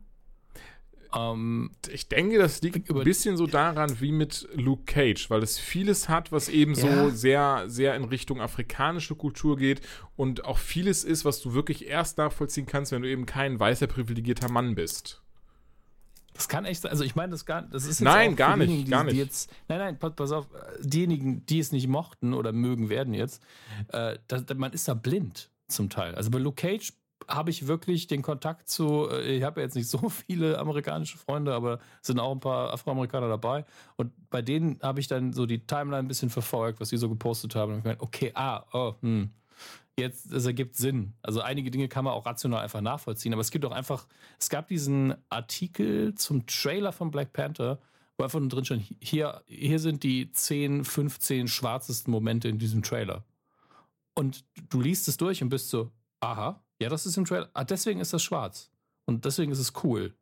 Ähm, 1.14 1.70
ich 1.90 2.08
denke, 2.08 2.38
das 2.38 2.62
liegt 2.62 2.90
ein 2.90 3.04
bisschen 3.04 3.36
so 3.36 3.46
daran 3.46 4.00
wie 4.00 4.12
mit 4.12 4.48
Luke 4.54 4.84
Cage, 4.84 5.30
weil 5.30 5.42
es 5.42 5.58
vieles 5.58 6.08
hat, 6.08 6.32
was 6.32 6.48
eben 6.48 6.74
ja. 6.74 7.04
so 7.04 7.10
sehr, 7.10 7.64
sehr 7.66 7.94
in 7.94 8.04
Richtung 8.04 8.40
afrikanische 8.40 9.14
Kultur 9.14 9.56
geht 9.56 9.80
und 10.16 10.44
auch 10.44 10.58
vieles 10.58 11.04
ist, 11.04 11.24
was 11.24 11.40
du 11.40 11.54
wirklich 11.54 11.86
erst 11.86 12.18
nachvollziehen 12.18 12.66
kannst, 12.66 12.92
wenn 12.92 13.02
du 13.02 13.08
eben 13.08 13.26
kein 13.26 13.58
weißer 13.58 13.86
privilegierter 13.86 14.50
Mann 14.50 14.74
bist. 14.74 15.22
Das 16.34 16.48
kann 16.48 16.66
echt 16.66 16.82
sein. 16.82 16.90
Also 16.90 17.02
ich 17.02 17.16
meine, 17.16 17.30
das, 17.30 17.46
gar, 17.46 17.62
das 17.62 17.84
ist 17.84 18.00
jetzt 18.00 18.02
Nein, 18.02 18.36
gar 18.36 18.56
nicht, 18.56 18.90
gar 18.90 19.04
nicht. 19.04 19.16
Jetzt, 19.16 19.50
nein, 19.68 19.78
nein, 19.78 19.98
pass, 19.98 20.12
pass, 20.14 20.32
auf. 20.32 20.46
Diejenigen, 20.80 21.46
die 21.46 21.58
es 21.58 21.72
nicht 21.72 21.88
mochten 21.88 22.34
oder 22.34 22.52
mögen 22.52 22.88
werden 22.90 23.14
jetzt, 23.14 23.42
äh, 23.88 24.18
das, 24.28 24.44
man 24.54 24.72
ist 24.72 24.86
da 24.86 24.94
blind 24.94 25.50
zum 25.68 25.88
Teil. 25.88 26.14
Also 26.14 26.30
bei 26.30 26.38
Luke 26.38 26.60
Cage 26.60 26.92
habe 27.28 27.50
ich 27.50 27.66
wirklich 27.66 28.06
den 28.06 28.22
Kontakt 28.22 28.68
zu, 28.68 29.08
äh, 29.10 29.36
ich 29.36 29.42
habe 29.42 29.60
ja 29.60 29.66
jetzt 29.66 29.74
nicht 29.74 29.88
so 29.90 30.08
viele 30.08 30.58
amerikanische 30.58 31.18
Freunde, 31.18 31.54
aber 31.54 31.80
es 32.00 32.08
sind 32.08 32.20
auch 32.20 32.32
ein 32.32 32.40
paar 32.40 32.72
Afroamerikaner 32.72 33.28
dabei. 33.28 33.64
Und 33.96 34.12
bei 34.30 34.42
denen 34.42 34.78
habe 34.82 35.00
ich 35.00 35.08
dann 35.08 35.32
so 35.32 35.46
die 35.46 35.66
Timeline 35.66 35.98
ein 35.98 36.08
bisschen 36.08 36.30
verfolgt, 36.30 36.80
was 36.80 36.88
sie 36.90 36.96
so 36.96 37.08
gepostet 37.08 37.54
haben. 37.54 37.72
Und 37.72 37.78
ich 37.78 37.84
gemeint, 37.84 38.02
okay, 38.02 38.32
ah, 38.34 38.64
oh, 38.72 38.94
hm. 39.00 39.30
Jetzt, 39.98 40.30
das 40.30 40.44
ergibt 40.44 40.76
Sinn. 40.76 41.14
Also 41.22 41.40
einige 41.40 41.70
Dinge 41.70 41.88
kann 41.88 42.04
man 42.04 42.12
auch 42.12 42.26
rational 42.26 42.62
einfach 42.62 42.82
nachvollziehen, 42.82 43.32
aber 43.32 43.40
es 43.40 43.50
gibt 43.50 43.64
auch 43.64 43.72
einfach, 43.72 44.06
es 44.38 44.50
gab 44.50 44.68
diesen 44.68 45.14
Artikel 45.30 46.14
zum 46.14 46.46
Trailer 46.46 46.92
von 46.92 47.10
Black 47.10 47.32
Panther, 47.32 47.78
wo 48.18 48.24
einfach 48.24 48.38
nur 48.38 48.50
drin 48.50 48.66
stand, 48.66 48.84
hier, 49.00 49.42
hier 49.46 49.78
sind 49.78 50.02
die 50.02 50.30
10, 50.30 50.84
15 50.84 51.48
schwarzesten 51.48 52.10
Momente 52.10 52.48
in 52.48 52.58
diesem 52.58 52.82
Trailer. 52.82 53.24
Und 54.14 54.44
du 54.68 54.80
liest 54.80 55.08
es 55.08 55.16
durch 55.16 55.42
und 55.42 55.48
bist 55.48 55.70
so, 55.70 55.90
aha, 56.20 56.62
ja, 56.80 56.88
das 56.88 57.06
ist 57.06 57.16
im 57.16 57.24
Trailer. 57.24 57.50
Ah, 57.54 57.64
deswegen 57.64 58.00
ist 58.00 58.12
das 58.12 58.22
schwarz. 58.22 58.70
Und 59.06 59.24
deswegen 59.24 59.52
ist 59.52 59.58
es 59.58 59.72
cool. 59.84 60.14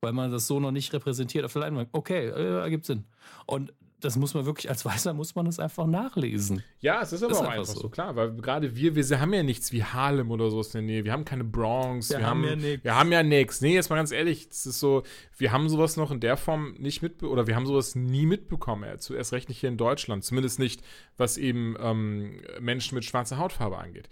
Weil 0.00 0.12
man 0.12 0.30
das 0.30 0.46
so 0.46 0.60
noch 0.60 0.70
nicht 0.70 0.92
repräsentiert 0.92 1.44
auf 1.44 1.52
der 1.52 1.62
Leinwand. 1.62 1.88
Okay, 1.92 2.28
äh, 2.28 2.60
ergibt 2.60 2.84
Sinn. 2.84 3.04
Und 3.46 3.72
das 4.00 4.16
muss 4.16 4.34
man 4.34 4.46
wirklich, 4.46 4.70
als 4.70 4.84
Weißer 4.84 5.12
muss 5.12 5.34
man 5.34 5.46
das 5.46 5.58
einfach 5.58 5.86
nachlesen. 5.86 6.62
Ja, 6.78 7.02
es 7.02 7.12
ist 7.12 7.22
aber 7.22 7.32
Ist 7.32 7.38
auch 7.38 7.48
einfach 7.48 7.64
so. 7.64 7.80
so. 7.80 7.88
klar, 7.88 8.14
weil 8.14 8.32
gerade 8.36 8.76
wir, 8.76 8.94
wir 8.94 9.20
haben 9.20 9.34
ja 9.34 9.42
nichts 9.42 9.72
wie 9.72 9.82
Harlem 9.82 10.30
oder 10.30 10.50
sowas 10.50 10.68
in 10.68 10.72
der 10.72 10.82
Nähe. 10.82 11.04
Wir 11.04 11.12
haben 11.12 11.24
keine 11.24 11.42
Bronx. 11.42 12.10
Wir, 12.10 12.18
Wir 12.18 12.26
haben, 12.26 12.42
haben 12.42 12.48
ja 12.48 12.56
nix. 12.56 12.84
Wir 12.84 12.94
haben 12.94 13.12
ja 13.12 13.22
nichts. 13.24 13.60
Nee, 13.60 13.74
jetzt 13.74 13.90
mal 13.90 13.96
ganz 13.96 14.12
ehrlich, 14.12 14.48
es 14.50 14.66
ist 14.66 14.78
so, 14.78 15.02
wir 15.36 15.50
haben 15.50 15.68
sowas 15.68 15.96
noch 15.96 16.12
in 16.12 16.20
der 16.20 16.36
Form 16.36 16.74
nicht 16.78 17.02
mitbe 17.02 17.28
oder 17.28 17.48
wir 17.48 17.56
haben 17.56 17.66
sowas 17.66 17.96
nie 17.96 18.26
mitbekommen. 18.26 18.84
Ja, 18.84 18.98
zuerst 18.98 19.32
recht 19.32 19.48
nicht 19.48 19.58
hier 19.58 19.68
in 19.68 19.76
Deutschland. 19.78 20.24
Zumindest 20.24 20.60
nicht, 20.60 20.82
was 21.16 21.36
eben 21.36 21.76
ähm, 21.80 22.40
Menschen 22.60 22.94
mit 22.94 23.04
schwarzer 23.04 23.38
Hautfarbe 23.38 23.78
angeht. 23.78 24.08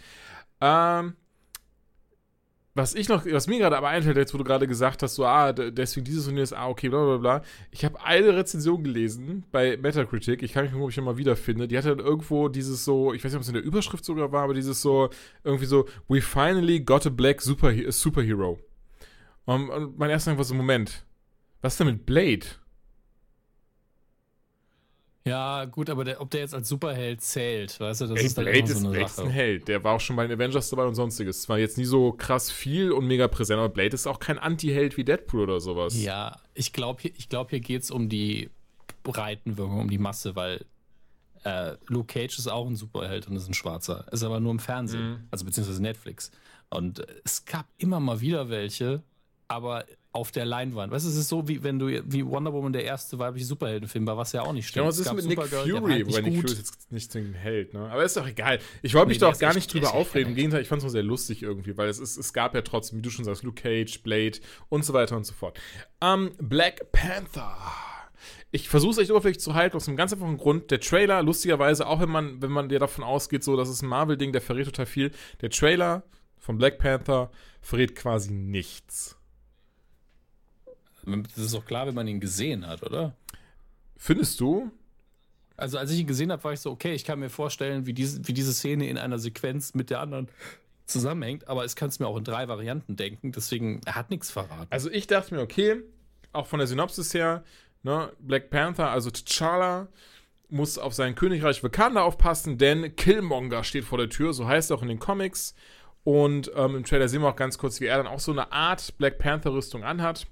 Ähm, 0.61 1.15
was 2.77 2.95
ich 2.95 3.09
noch, 3.09 3.25
was 3.25 3.47
mir 3.47 3.59
gerade 3.59 3.77
aber 3.77 3.89
einfällt, 3.89 4.19
jetzt 4.19 4.35
wo 4.35 4.39
du 4.39 4.45
gerade 4.45 4.69
gesagt 4.69 5.03
hast, 5.03 5.15
so, 5.15 5.25
ah, 5.25 5.53
deswegen 5.53 6.05
dieses 6.05 6.29
und 6.29 6.35
jenes, 6.35 6.53
ah, 6.53 6.69
okay, 6.69 6.91
bla 6.91 7.03
bla 7.05 7.17
bla. 7.17 7.43
Ich 7.71 7.87
habe 7.87 7.99
eine 8.05 8.37
Rezension 8.37 8.85
gelesen 8.85 9.45
bei 9.51 9.79
Metacritic, 9.79 10.43
ich 10.43 10.53
kann 10.53 10.65
mich 10.65 10.73
gucken, 10.73 10.85
ob 10.85 10.91
ich 10.91 11.01
mal 11.01 11.17
wiederfinde. 11.17 11.69
Die 11.69 11.79
hatte 11.79 11.97
dann 11.97 12.05
irgendwo 12.05 12.49
dieses 12.49 12.85
so, 12.85 13.15
ich 13.15 13.25
weiß 13.25 13.33
nicht, 13.33 13.37
ob 13.37 13.43
es 13.43 13.49
in 13.49 13.55
der 13.55 13.65
Überschrift 13.65 14.05
sogar 14.05 14.31
war, 14.31 14.45
aber 14.45 14.53
dieses 14.53 14.83
so, 14.83 15.09
irgendwie 15.43 15.65
so, 15.65 15.87
we 16.09 16.21
finally 16.21 16.79
got 16.79 17.07
a 17.07 17.11
black 17.11 17.41
super, 17.41 17.73
superhero. 17.91 18.59
Um, 19.47 19.71
und 19.71 19.99
mein 19.99 20.11
erster 20.11 20.33
Gedanke 20.33 20.39
war 20.41 20.45
so, 20.45 20.55
Moment, 20.55 21.07
was 21.63 21.75
ist 21.75 21.81
denn 21.81 21.87
mit 21.87 22.05
Blade? 22.05 22.47
Ja, 25.27 25.65
gut, 25.65 25.91
aber 25.91 26.05
der, 26.05 26.21
ob 26.21 26.31
der 26.31 26.41
jetzt 26.41 26.55
als 26.55 26.69
Superheld 26.69 27.21
zählt, 27.21 27.81
weißt 27.81 28.03
du, 28.03 28.07
das 28.07 28.21
Ey, 28.21 28.27
ist 28.27 28.39
dann 28.39 28.45
Blade 28.45 28.59
immer 28.61 28.69
ist, 28.71 28.79
so 28.81 28.87
eine 28.87 28.97
Blade 28.97 29.11
ist 29.11 29.21
ein. 29.21 29.29
Held. 29.31 29.69
Der 29.69 29.83
war 29.85 29.95
auch 29.95 30.01
schon 30.01 30.15
bei 30.17 30.27
den 30.27 30.39
Avengers 30.39 30.71
dabei 30.71 30.85
und 30.85 30.95
sonstiges. 30.95 31.43
Zwar 31.43 31.59
jetzt 31.59 31.77
nie 31.79 31.85
so 31.85 32.13
krass 32.13 32.51
viel 32.51 32.93
und 32.93 33.07
mega 33.07 33.27
präsent, 33.29 33.59
aber 33.59 33.69
Blade 33.69 33.95
ist 33.95 34.07
auch 34.07 34.21
kein 34.21 34.39
Anti-Held 34.39 34.97
wie 34.97 35.05
Deadpool 35.05 35.41
oder 35.43 35.59
sowas. 35.61 36.01
Ja, 36.01 36.39
ich 36.55 36.73
glaube, 36.73 37.03
hier, 37.03 37.11
ich 37.17 37.29
glaub, 37.29 37.51
hier 37.51 37.61
geht 37.61 37.83
es 37.83 37.91
um 37.91 38.09
die 38.09 38.51
Breitenwirkung, 39.03 39.81
um 39.81 39.91
die 39.91 39.99
Masse, 39.99 40.37
weil 40.37 40.65
äh, 41.45 41.75
Luke 41.89 42.13
Cage 42.13 42.39
ist 42.39 42.49
auch 42.49 42.67
ein 42.67 42.77
Superheld 42.77 43.29
und 43.29 43.37
ist 43.37 43.49
ein 43.49 43.55
Schwarzer. 43.55 44.07
Ist 44.13 44.23
aber 44.23 44.41
nur 44.41 44.53
im 44.53 44.59
Fernsehen, 44.59 45.11
Mhm. 45.11 45.19
also 45.31 45.45
beziehungsweise 45.45 45.83
Netflix. 45.83 46.31
Und 46.71 47.05
es 47.25 47.45
gab 47.45 47.67
immer 47.79 48.01
mal 48.01 48.21
wieder 48.21 48.49
welche, 48.49 49.03
aber 49.49 49.85
auf 50.17 50.33
der 50.33 50.45
Leinwand. 50.45 50.93
Weißt 50.93 51.05
du, 51.05 51.11
es 51.11 51.17
ist 51.17 51.29
so, 51.29 51.47
wie 51.47 51.63
wenn 51.63 51.79
du 51.79 51.87
wie 51.87 52.27
Wonder 52.27 52.53
Woman 52.53 52.73
der 52.73 52.85
erste 52.85 53.19
weibliche 53.19 53.47
Superheldenfilm 53.47 54.07
war, 54.07 54.17
was 54.17 54.33
ja 54.33 54.43
auch 54.43 54.53
nicht 54.53 54.65
Ja, 54.67 54.71
stimmt. 54.71 54.87
was 54.89 54.99
Es 54.99 55.07
ist 55.07 55.13
mit 55.15 55.27
Nick 55.27 55.43
Fury? 55.43 55.71
halt 55.71 56.07
Wobei 56.07 56.21
nicht 56.23 56.25
Nick. 56.25 56.41
Fury 56.49 56.59
jetzt 56.59 56.93
nicht 56.93 57.15
ein 57.15 57.35
Held, 57.35 57.75
ne? 57.75 57.89
Aber 57.91 58.03
ist 58.05 58.17
doch 58.17 58.27
egal. 58.27 58.59
Ich 58.83 58.95
wollte 58.95 59.09
mich 59.09 59.21
Nee, 59.21 59.27
doch 59.31 59.39
gar 59.39 59.55
nicht 59.55 59.73
drüber 59.73 59.95
aufregen. 59.95 60.31
Im 60.31 60.35
Gegenteil, 60.37 60.63
ich 60.63 60.69
fand 60.69 60.79
es 60.81 60.85
nur 60.85 60.91
sehr 60.91 61.03
lustig 61.03 61.43
irgendwie, 61.43 61.77
weil 61.77 61.89
es, 61.89 61.99
ist, 61.99 62.17
es 62.17 62.33
gab 62.33 62.55
ja 62.55 62.63
trotzdem, 62.63 62.99
wie 62.99 63.03
du 63.03 63.11
schon 63.11 63.25
sagst, 63.25 63.43
Luke 63.43 63.61
Cage, 63.63 64.03
Blade 64.03 64.39
und 64.69 64.85
so 64.85 64.93
weiter 64.93 65.17
und 65.17 65.25
so 65.25 65.35
fort. 65.35 65.59
Ähm, 66.01 66.33
Black 66.39 66.91
Panther. 66.93 67.57
Ich 68.51 68.69
versuche 68.69 68.93
es 68.93 68.99
echt 68.99 69.11
oberflächlich 69.11 69.41
zu 69.43 69.55
halten, 69.55 69.77
aus 69.77 69.87
einem 69.89 69.97
ganz 69.97 70.13
einfachen 70.13 70.39
Grund. 70.39 70.71
Der 70.71 70.81
Trailer, 70.81 71.23
lustigerweise, 71.23 71.87
auch 71.87 72.01
wenn 72.01 72.09
man, 72.09 72.41
wenn 72.41 72.51
man 72.51 72.71
ja 72.71 72.79
davon 72.79 73.05
ausgeht, 73.05 73.45
so, 73.45 73.57
das 73.57 73.69
ist 73.69 73.83
ein 73.83 73.89
Marvel-Ding, 73.89 74.33
der 74.33 74.41
verrät 74.41 74.65
total 74.67 74.87
viel. 74.87 75.11
Der 75.43 75.51
Trailer 75.51 76.05
von 76.39 76.57
Black 76.59 76.79
Panther 76.79 77.31
verrät 77.61 77.95
quasi 77.97 78.33
nichts. 78.33 79.17
Das 81.07 81.45
ist 81.45 81.55
doch 81.55 81.65
klar, 81.65 81.87
wenn 81.87 81.95
man 81.95 82.09
ihn 82.09 82.21
gesehen 82.21 82.67
hat, 82.67 82.83
oder? 82.83 83.15
Findest 83.97 84.41
du? 84.41 84.71
Also 85.57 85.79
als 85.79 85.91
ich 85.91 86.01
ihn 86.01 86.07
gesehen 86.07 86.31
habe, 86.33 86.45
war 86.45 86.53
ich 86.53 86.61
so, 86.61 86.71
okay, 86.71 86.95
ich 86.95 87.05
kann 87.05 87.19
mir 87.19 87.31
vorstellen, 87.31 87.87
wie 87.87 87.95
diese, 87.95 88.27
wie 88.29 88.33
diese 88.33 88.53
Szene 88.53 88.89
in 88.89 88.99
einer 88.99 89.19
Sequenz 89.19 89.75
mit 89.75 89.89
der 89.91 90.01
anderen 90.01 90.29
zusammenhängt, 90.85 91.49
aber 91.49 91.65
ich 91.65 91.75
kann 91.75 91.89
es 91.89 91.99
mir 91.99 92.07
auch 92.07 92.17
in 92.17 92.25
drei 92.25 92.47
Varianten 92.49 92.97
denken, 92.97 93.33
deswegen, 93.33 93.81
er 93.87 93.97
hat 93.97 94.11
nichts 94.11 94.31
verraten. 94.31 94.67
Also 94.71 94.91
ich 94.91 95.07
dachte 95.07 95.35
mir, 95.35 95.41
okay, 95.41 95.83
auch 96.33 96.47
von 96.47 96.59
der 96.59 96.69
Synopsis 96.69 97.15
her, 97.15 97.43
ne, 97.83 98.13
Black 98.21 98.51
Panther, 98.51 98.91
also 98.91 99.11
T'Challa, 99.11 99.89
muss 100.49 100.79
auf 100.79 100.95
sein 100.95 101.15
Königreich 101.15 101.63
Wakanda 101.65 102.03
aufpassen, 102.03 102.59
denn 102.59 102.95
Killmonger 102.95 103.65
steht 103.65 103.85
vor 103.85 103.99
der 103.99 104.09
Tür, 104.09 104.33
so 104.33 104.47
heißt 104.47 104.71
er 104.71 104.77
auch 104.77 104.83
in 104.83 104.89
den 104.89 105.01
Comics. 105.01 105.55
Und 106.05 106.53
ähm, 106.55 106.77
im 106.77 106.85
Trailer 106.85 107.09
sehen 107.09 107.23
wir 107.23 107.29
auch 107.29 107.37
ganz 107.37 107.59
kurz, 107.59 107.81
wie 107.81 107.87
er 107.87 107.97
dann 107.97 108.07
auch 108.07 108.21
so 108.21 108.31
eine 108.31 108.53
Art 108.53 108.97
Black 108.97 109.19
Panther-Rüstung 109.19 109.83
anhat. 109.83 110.29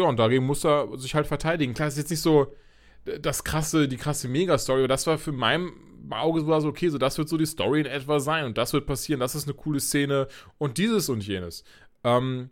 Ja, 0.00 0.08
und 0.08 0.18
dagegen 0.18 0.46
muss 0.46 0.64
er 0.64 0.88
sich 0.98 1.14
halt 1.14 1.26
verteidigen. 1.26 1.74
Klar, 1.74 1.88
es 1.88 1.94
ist 1.94 2.00
jetzt 2.00 2.10
nicht 2.10 2.22
so 2.22 2.54
das 3.20 3.44
krasse, 3.44 3.88
die 3.88 3.96
krasse 3.96 4.28
Mega-Story, 4.28 4.80
aber 4.80 4.88
das 4.88 5.06
war 5.06 5.18
für 5.18 5.32
mein 5.32 5.70
Auge 6.10 6.40
so, 6.40 6.68
okay, 6.68 6.88
so 6.88 6.98
das 6.98 7.18
wird 7.18 7.28
so 7.28 7.36
die 7.36 7.46
Story 7.46 7.80
in 7.80 7.86
etwa 7.86 8.20
sein 8.20 8.44
und 8.44 8.58
das 8.58 8.72
wird 8.72 8.86
passieren, 8.86 9.20
das 9.20 9.34
ist 9.34 9.44
eine 9.44 9.54
coole 9.54 9.80
Szene 9.80 10.28
und 10.58 10.78
dieses 10.78 11.08
und 11.08 11.26
jenes. 11.26 11.64
Ähm, 12.04 12.50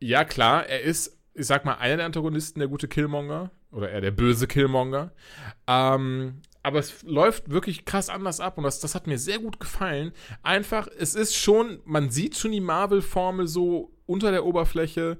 ja, 0.00 0.24
klar, 0.24 0.66
er 0.66 0.82
ist, 0.82 1.18
ich 1.34 1.46
sag 1.46 1.64
mal, 1.64 1.74
einer 1.74 1.98
der 1.98 2.06
Antagonisten, 2.06 2.60
der 2.60 2.68
gute 2.68 2.88
Killmonger. 2.88 3.50
Oder 3.70 3.90
eher 3.90 4.00
der 4.00 4.12
böse 4.12 4.46
Killmonger. 4.46 5.12
Ähm, 5.66 6.40
aber 6.62 6.78
es 6.78 7.02
läuft 7.02 7.50
wirklich 7.50 7.84
krass 7.84 8.08
anders 8.08 8.40
ab 8.40 8.58
und 8.58 8.64
das, 8.64 8.80
das 8.80 8.94
hat 8.94 9.06
mir 9.06 9.18
sehr 9.18 9.38
gut 9.38 9.60
gefallen. 9.60 10.12
Einfach, 10.42 10.88
es 10.98 11.14
ist 11.14 11.36
schon, 11.36 11.80
man 11.84 12.10
sieht 12.10 12.36
schon 12.36 12.52
die 12.52 12.60
Marvel-Formel 12.60 13.46
so 13.46 13.92
unter 14.06 14.30
der 14.30 14.44
Oberfläche 14.44 15.18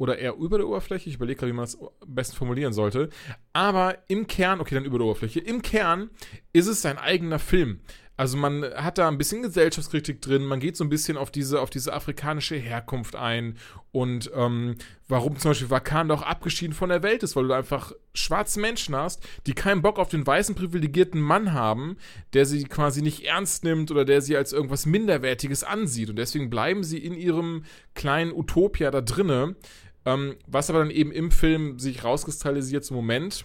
oder 0.00 0.18
eher 0.18 0.34
über 0.36 0.56
der 0.56 0.66
Oberfläche. 0.66 1.10
Ich 1.10 1.16
überlege 1.16 1.40
gerade, 1.40 1.52
wie 1.52 1.56
man 1.56 1.66
das 1.66 1.78
am 1.78 1.90
besten 2.06 2.34
formulieren 2.34 2.72
sollte. 2.72 3.10
Aber 3.52 3.98
im 4.08 4.26
Kern, 4.26 4.60
okay, 4.60 4.74
dann 4.74 4.86
über 4.86 4.96
der 4.96 5.06
Oberfläche, 5.06 5.40
im 5.40 5.60
Kern 5.60 6.08
ist 6.54 6.68
es 6.68 6.80
sein 6.80 6.96
eigener 6.96 7.38
Film. 7.38 7.80
Also 8.16 8.36
man 8.36 8.64
hat 8.74 8.98
da 8.98 9.08
ein 9.08 9.16
bisschen 9.16 9.42
Gesellschaftskritik 9.42 10.20
drin, 10.20 10.44
man 10.44 10.60
geht 10.60 10.76
so 10.76 10.84
ein 10.84 10.90
bisschen 10.90 11.16
auf 11.16 11.30
diese, 11.30 11.58
auf 11.60 11.70
diese 11.70 11.94
afrikanische 11.94 12.56
Herkunft 12.56 13.16
ein 13.16 13.56
und 13.92 14.30
ähm, 14.34 14.76
warum 15.08 15.38
zum 15.38 15.52
Beispiel 15.52 15.70
Wakanda 15.70 16.14
auch 16.14 16.22
abgeschieden 16.22 16.74
von 16.74 16.90
der 16.90 17.02
Welt 17.02 17.22
ist, 17.22 17.34
weil 17.34 17.48
du 17.48 17.54
einfach 17.54 17.92
schwarze 18.12 18.60
Menschen 18.60 18.94
hast, 18.94 19.26
die 19.46 19.54
keinen 19.54 19.80
Bock 19.80 19.98
auf 19.98 20.10
den 20.10 20.26
weißen 20.26 20.54
privilegierten 20.54 21.18
Mann 21.18 21.54
haben, 21.54 21.96
der 22.34 22.44
sie 22.44 22.64
quasi 22.64 23.00
nicht 23.00 23.24
ernst 23.24 23.64
nimmt 23.64 23.90
oder 23.90 24.04
der 24.04 24.20
sie 24.20 24.36
als 24.36 24.52
irgendwas 24.52 24.84
Minderwertiges 24.84 25.64
ansieht 25.64 26.10
und 26.10 26.16
deswegen 26.16 26.50
bleiben 26.50 26.84
sie 26.84 26.98
in 26.98 27.14
ihrem 27.14 27.64
kleinen 27.94 28.32
Utopia 28.32 28.90
da 28.90 29.00
drinne, 29.00 29.56
ähm, 30.04 30.36
was 30.46 30.70
aber 30.70 30.80
dann 30.80 30.90
eben 30.90 31.12
im 31.12 31.30
Film 31.30 31.78
sich 31.78 32.04
rauskristallisiert 32.04 32.84
zum 32.84 32.96
Moment, 32.96 33.44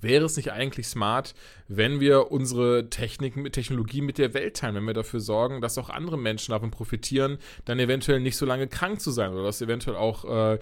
wäre 0.00 0.24
es 0.24 0.36
nicht 0.36 0.52
eigentlich 0.52 0.86
smart, 0.88 1.34
wenn 1.68 2.00
wir 2.00 2.32
unsere 2.32 2.90
Technik, 2.90 3.52
Technologie 3.52 4.00
mit 4.00 4.18
der 4.18 4.34
Welt 4.34 4.56
teilen, 4.56 4.74
wenn 4.74 4.84
wir 4.84 4.94
dafür 4.94 5.20
sorgen, 5.20 5.60
dass 5.60 5.78
auch 5.78 5.90
andere 5.90 6.18
Menschen 6.18 6.52
davon 6.52 6.70
profitieren, 6.70 7.38
dann 7.64 7.78
eventuell 7.78 8.20
nicht 8.20 8.36
so 8.36 8.46
lange 8.46 8.66
krank 8.66 9.00
zu 9.00 9.10
sein 9.10 9.32
oder 9.32 9.44
dass 9.44 9.62
eventuell 9.62 9.96
auch 9.96 10.24
äh, 10.24 10.58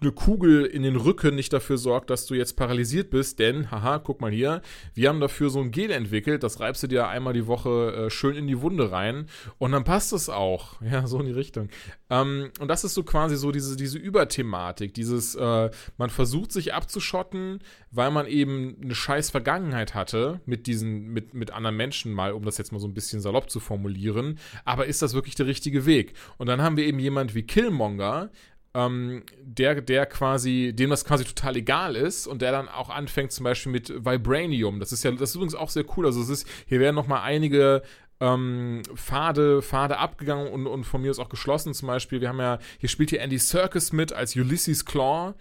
eine 0.00 0.12
Kugel 0.12 0.64
in 0.64 0.82
den 0.82 0.96
Rücken 0.96 1.34
nicht 1.34 1.52
dafür 1.52 1.78
sorgt, 1.78 2.10
dass 2.10 2.26
du 2.26 2.34
jetzt 2.34 2.56
paralysiert 2.56 3.10
bist, 3.10 3.38
denn, 3.38 3.70
haha, 3.70 3.98
guck 3.98 4.20
mal 4.20 4.30
hier, 4.30 4.62
wir 4.94 5.08
haben 5.08 5.20
dafür 5.20 5.50
so 5.50 5.60
ein 5.60 5.70
Gel 5.70 5.90
entwickelt, 5.90 6.42
das 6.42 6.60
reibst 6.60 6.82
du 6.82 6.86
dir 6.86 7.08
einmal 7.08 7.32
die 7.32 7.46
Woche 7.46 8.06
äh, 8.06 8.10
schön 8.10 8.36
in 8.36 8.46
die 8.46 8.60
Wunde 8.60 8.90
rein 8.92 9.26
und 9.58 9.72
dann 9.72 9.84
passt 9.84 10.12
es 10.12 10.28
auch. 10.28 10.76
Ja, 10.88 11.06
so 11.06 11.20
in 11.20 11.26
die 11.26 11.32
Richtung. 11.32 11.68
Ähm, 12.08 12.50
und 12.60 12.68
das 12.68 12.82
ist 12.82 12.94
so 12.94 13.02
quasi 13.02 13.36
so 13.36 13.52
diese, 13.52 13.76
diese 13.76 13.98
Überthematik, 13.98 14.94
dieses, 14.94 15.34
äh, 15.34 15.70
man 15.98 16.08
versucht 16.08 16.50
sich 16.50 16.72
abzuschotten, 16.72 17.58
weil 17.90 18.10
man 18.10 18.26
eben 18.26 18.76
eine 18.82 18.94
scheiß 18.94 19.28
Vergangenheit 19.30 19.94
hatte 19.94 20.40
mit 20.46 20.66
diesen, 20.66 21.08
mit, 21.08 21.34
mit 21.34 21.50
anderen 21.50 21.76
Menschen 21.76 22.14
mal, 22.14 22.32
um 22.32 22.42
das 22.42 22.56
jetzt 22.56 22.72
mal 22.72 22.78
so 22.78 22.88
ein 22.88 22.94
bisschen 22.94 23.20
salopp 23.20 23.50
zu 23.50 23.60
formulieren. 23.60 24.38
Aber 24.64 24.86
ist 24.86 25.02
das 25.02 25.12
wirklich 25.12 25.34
der 25.34 25.46
richtige 25.46 25.84
Weg? 25.84 26.14
Und 26.38 26.46
dann 26.46 26.62
haben 26.62 26.78
wir 26.78 26.86
eben 26.86 26.98
jemand 26.98 27.34
wie 27.34 27.42
Killmonger, 27.42 28.30
ähm, 28.74 29.22
der, 29.42 29.80
der 29.80 30.06
quasi, 30.06 30.72
dem 30.74 30.90
das 30.90 31.04
quasi 31.04 31.24
total 31.24 31.56
egal 31.56 31.96
ist 31.96 32.26
und 32.26 32.42
der 32.42 32.52
dann 32.52 32.68
auch 32.68 32.90
anfängt 32.90 33.32
zum 33.32 33.44
Beispiel 33.44 33.72
mit 33.72 33.88
Vibranium. 34.04 34.78
Das 34.80 34.92
ist 34.92 35.02
ja, 35.04 35.10
das 35.10 35.30
ist 35.30 35.34
übrigens 35.36 35.54
auch 35.54 35.70
sehr 35.70 35.84
cool. 35.96 36.06
Also 36.06 36.20
es 36.20 36.28
ist, 36.28 36.46
hier 36.66 36.80
werden 36.80 36.94
nochmal 36.94 37.22
einige 37.22 37.82
ähm, 38.20 38.82
Pfade, 38.94 39.62
Pfade 39.62 39.98
abgegangen 39.98 40.48
und, 40.48 40.66
und 40.66 40.84
von 40.84 41.00
mir 41.02 41.10
aus 41.10 41.18
auch 41.18 41.28
geschlossen. 41.28 41.72
Zum 41.74 41.86
Beispiel, 41.88 42.20
wir 42.20 42.28
haben 42.28 42.40
ja, 42.40 42.58
hier 42.78 42.88
spielt 42.88 43.10
hier 43.10 43.20
Andy 43.20 43.38
Serkis 43.38 43.92
mit 43.92 44.12
als 44.12 44.36
Ulysses 44.36 44.84
Claw. 44.84 45.34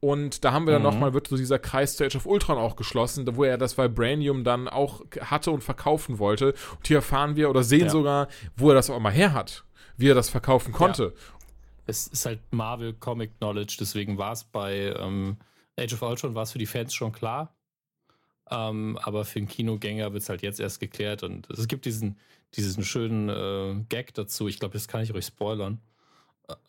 Und 0.00 0.44
da 0.44 0.52
haben 0.52 0.64
wir 0.66 0.72
dann 0.74 0.82
Mhm. 0.82 0.88
nochmal, 0.88 1.12
wird 1.14 1.26
so 1.26 1.36
dieser 1.36 1.58
Kreis 1.58 1.96
zu 1.96 2.04
Age 2.04 2.14
of 2.14 2.26
Ultron 2.26 2.56
auch 2.56 2.76
geschlossen, 2.76 3.26
wo 3.34 3.42
er 3.42 3.58
das 3.58 3.76
Vibranium 3.76 4.44
dann 4.44 4.68
auch 4.68 5.02
hatte 5.20 5.50
und 5.50 5.64
verkaufen 5.64 6.20
wollte. 6.20 6.54
Und 6.76 6.86
hier 6.86 6.98
erfahren 6.98 7.34
wir 7.34 7.50
oder 7.50 7.64
sehen 7.64 7.86
Ja. 7.86 7.90
sogar, 7.90 8.28
wo 8.56 8.68
er 8.68 8.76
das 8.76 8.90
auch 8.90 9.00
mal 9.00 9.10
her 9.12 9.32
hat, 9.32 9.64
wie 9.96 10.08
er 10.08 10.14
das 10.14 10.28
verkaufen 10.30 10.72
konnte. 10.72 11.14
Es 11.88 12.06
ist 12.06 12.26
halt 12.26 12.40
Marvel 12.50 12.92
Comic 12.92 13.38
Knowledge, 13.38 13.78
deswegen 13.80 14.18
war 14.18 14.32
es 14.32 14.44
bei 14.44 14.94
ähm, 14.98 15.38
Age 15.78 15.94
of 15.94 16.02
Ultron 16.02 16.34
war 16.34 16.42
es 16.42 16.52
für 16.52 16.58
die 16.58 16.66
Fans 16.66 16.92
schon 16.92 17.12
klar. 17.12 17.56
Ähm, 18.50 18.98
aber 19.02 19.24
für 19.24 19.40
den 19.40 19.48
Kinogänger 19.48 20.12
wird 20.12 20.22
es 20.22 20.28
halt 20.28 20.42
jetzt 20.42 20.60
erst 20.60 20.80
geklärt 20.80 21.22
und 21.22 21.48
es 21.50 21.66
gibt 21.66 21.84
diesen, 21.86 22.18
diesen 22.54 22.84
schönen 22.84 23.28
äh, 23.28 23.84
Gag 23.88 24.14
dazu. 24.14 24.48
Ich 24.48 24.58
glaube, 24.58 24.74
das 24.74 24.86
kann 24.86 25.02
ich 25.02 25.14
euch 25.14 25.26
spoilern. 25.26 25.80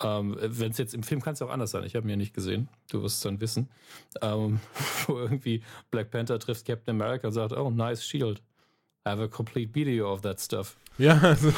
Ähm, 0.01 0.37
Wenn 0.39 0.71
es 0.71 0.77
jetzt 0.77 0.93
im 0.93 1.03
Film 1.03 1.21
kann 1.21 1.33
es 1.33 1.41
auch 1.41 1.49
anders 1.49 1.71
sein. 1.71 1.83
Ich 1.85 1.95
habe 1.95 2.05
ihn 2.07 2.11
ja 2.11 2.15
nicht 2.17 2.33
gesehen. 2.33 2.67
Du 2.89 3.01
wirst 3.01 3.17
es 3.17 3.21
dann 3.23 3.39
wissen. 3.41 3.69
Ähm, 4.21 4.59
wo 5.07 5.17
irgendwie 5.17 5.63
Black 5.91 6.11
Panther 6.11 6.39
trifft 6.39 6.65
Captain 6.65 6.95
America 6.95 7.27
und 7.27 7.33
sagt, 7.33 7.53
oh, 7.53 7.69
nice 7.69 8.05
shield. 8.05 8.41
I 9.07 9.11
have 9.11 9.21
a 9.21 9.27
complete 9.27 9.73
video 9.73 10.11
of 10.11 10.21
that 10.21 10.39
stuff. 10.41 10.75
Ja, 10.97 11.17
also. 11.19 11.53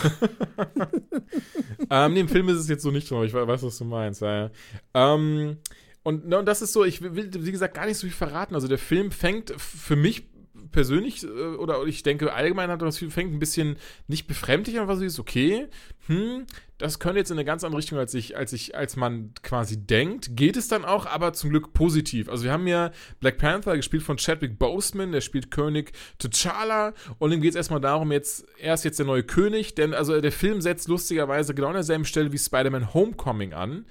ähm, 1.90 2.14
nee, 2.14 2.20
im 2.20 2.30
Film 2.30 2.50
ist 2.50 2.58
es 2.58 2.70
jetzt 2.70 2.84
so 2.84 2.92
nicht 2.92 3.10
drin, 3.10 3.18
aber 3.18 3.26
ich 3.26 3.34
weiß, 3.34 3.64
was 3.64 3.78
du 3.78 3.86
meinst. 3.86 4.22
Ja, 4.22 4.44
ja. 4.46 4.52
Ähm, 4.94 5.58
und, 6.04 6.28
ne, 6.28 6.40
und 6.40 6.46
das 6.46 6.62
ist 6.62 6.74
so, 6.74 6.84
ich 6.84 7.02
will, 7.02 7.32
wie 7.34 7.52
gesagt, 7.52 7.74
gar 7.74 7.86
nicht 7.86 7.98
so 7.98 8.08
viel 8.08 8.16
verraten. 8.16 8.54
Also 8.56 8.68
der 8.68 8.78
Film 8.78 9.12
fängt 9.12 9.54
für 9.58 9.96
mich 9.96 10.24
persönlich, 10.72 11.24
äh, 11.24 11.28
oder 11.28 11.84
ich 11.86 12.04
denke 12.04 12.34
allgemein 12.34 12.70
hat 12.70 12.82
das 12.82 12.98
fängt 12.98 13.34
ein 13.34 13.40
bisschen 13.40 13.78
nicht 14.08 14.28
befremdlich 14.28 14.80
an, 14.80 14.88
was 14.88 15.02
ist 15.02 15.20
okay, 15.20 15.68
hm, 16.08 16.46
das 16.78 16.98
könnte 16.98 17.20
jetzt 17.20 17.30
in 17.30 17.38
eine 17.38 17.46
ganz 17.46 17.64
andere 17.64 17.78
Richtung, 17.78 18.00
als 18.00 18.14
ich, 18.16 18.36
als 18.36 18.54
ich, 18.54 18.76
als 18.76 18.96
man 18.96 19.34
quasi 19.44 19.86
denkt. 19.86 20.36
Geht 20.36 20.58
es 20.58 20.68
dann 20.68 20.84
auch, 20.84 21.06
aber 21.06 21.32
zum 21.34 21.52
Glück 21.52 21.74
positiv. 21.74 22.28
Also 22.28 22.44
wir 22.44 22.52
haben 22.52 22.66
ja 22.66 22.92
Black 23.20 23.38
Panther 23.38 23.76
gespielt 23.76 24.02
von 24.02 24.18
Chadwick 24.18 24.58
Boseman, 24.58 25.12
der 25.12 25.22
spielt 25.22 25.52
König 25.52 25.92
T'Challa 26.20 26.94
und 27.20 27.32
ihm 27.32 27.42
geht 27.42 27.52
es 27.52 27.56
erstmal 27.56 27.82
darum, 27.82 28.12
jetzt, 28.12 28.46
er 28.60 28.74
ist 28.74 28.84
jetzt 28.84 28.98
der 28.98 29.06
neue 29.06 29.24
König, 29.24 29.76
denn 29.76 29.94
also 29.94 30.20
der 30.20 30.32
Film 30.32 30.60
setzt 30.62 30.88
lustigerweise 30.88 31.54
genau 31.54 31.68
an 31.68 31.76
derselben 31.76 32.06
Stelle 32.06 32.32
wie 32.32 32.40
Spider-Man 32.40 32.94
Homecoming 32.96 33.54
an. 33.54 33.86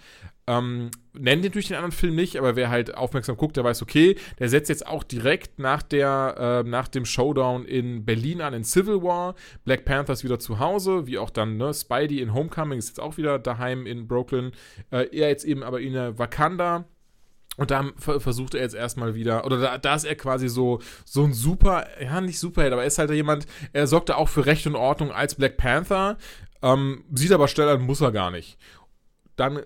Ähm, 0.50 0.90
nennt 1.12 1.44
natürlich 1.44 1.68
den 1.68 1.76
anderen 1.76 1.92
Film 1.92 2.16
nicht, 2.16 2.36
aber 2.36 2.56
wer 2.56 2.70
halt 2.70 2.96
aufmerksam 2.96 3.36
guckt, 3.36 3.56
der 3.56 3.62
weiß, 3.62 3.82
okay, 3.82 4.16
der 4.40 4.48
setzt 4.48 4.68
jetzt 4.68 4.84
auch 4.84 5.04
direkt 5.04 5.60
nach, 5.60 5.80
der, 5.80 6.62
äh, 6.66 6.68
nach 6.68 6.88
dem 6.88 7.04
Showdown 7.04 7.64
in 7.64 8.04
Berlin 8.04 8.40
an, 8.40 8.52
in 8.52 8.64
Civil 8.64 9.00
War. 9.00 9.36
Black 9.64 9.84
Panther 9.84 10.12
ist 10.12 10.24
wieder 10.24 10.40
zu 10.40 10.58
Hause, 10.58 11.06
wie 11.06 11.18
auch 11.18 11.30
dann 11.30 11.56
ne, 11.56 11.72
Spidey 11.72 12.20
in 12.20 12.34
Homecoming 12.34 12.80
ist 12.80 12.88
jetzt 12.88 12.98
auch 12.98 13.16
wieder 13.16 13.38
daheim 13.38 13.86
in 13.86 14.08
Brooklyn. 14.08 14.50
Äh, 14.90 15.06
er 15.16 15.28
jetzt 15.28 15.44
eben 15.44 15.62
aber 15.62 15.80
in 15.80 15.94
Wakanda. 16.18 16.84
Und 17.56 17.70
da 17.70 17.84
versucht 17.96 18.54
er 18.54 18.62
jetzt 18.62 18.74
erstmal 18.74 19.14
wieder, 19.14 19.44
oder 19.44 19.58
da, 19.58 19.78
da, 19.78 19.94
ist 19.94 20.04
er 20.04 20.16
quasi 20.16 20.48
so, 20.48 20.80
so 21.04 21.24
ein 21.24 21.34
super, 21.34 21.86
ja, 22.02 22.20
nicht 22.20 22.38
Superheld, 22.38 22.72
aber 22.72 22.82
er 22.82 22.88
ist 22.88 22.98
halt 22.98 23.10
jemand, 23.10 23.46
er 23.72 23.86
sorgt 23.86 24.08
da 24.08 24.14
auch 24.14 24.30
für 24.30 24.46
Recht 24.46 24.66
und 24.66 24.76
Ordnung 24.76 25.12
als 25.12 25.34
Black 25.34 25.58
Panther, 25.58 26.16
ähm, 26.62 27.04
sieht 27.12 27.32
aber 27.32 27.48
an, 27.58 27.82
muss 27.82 28.00
er 28.00 28.12
gar 28.12 28.30
nicht. 28.30 28.56
Dann 29.36 29.60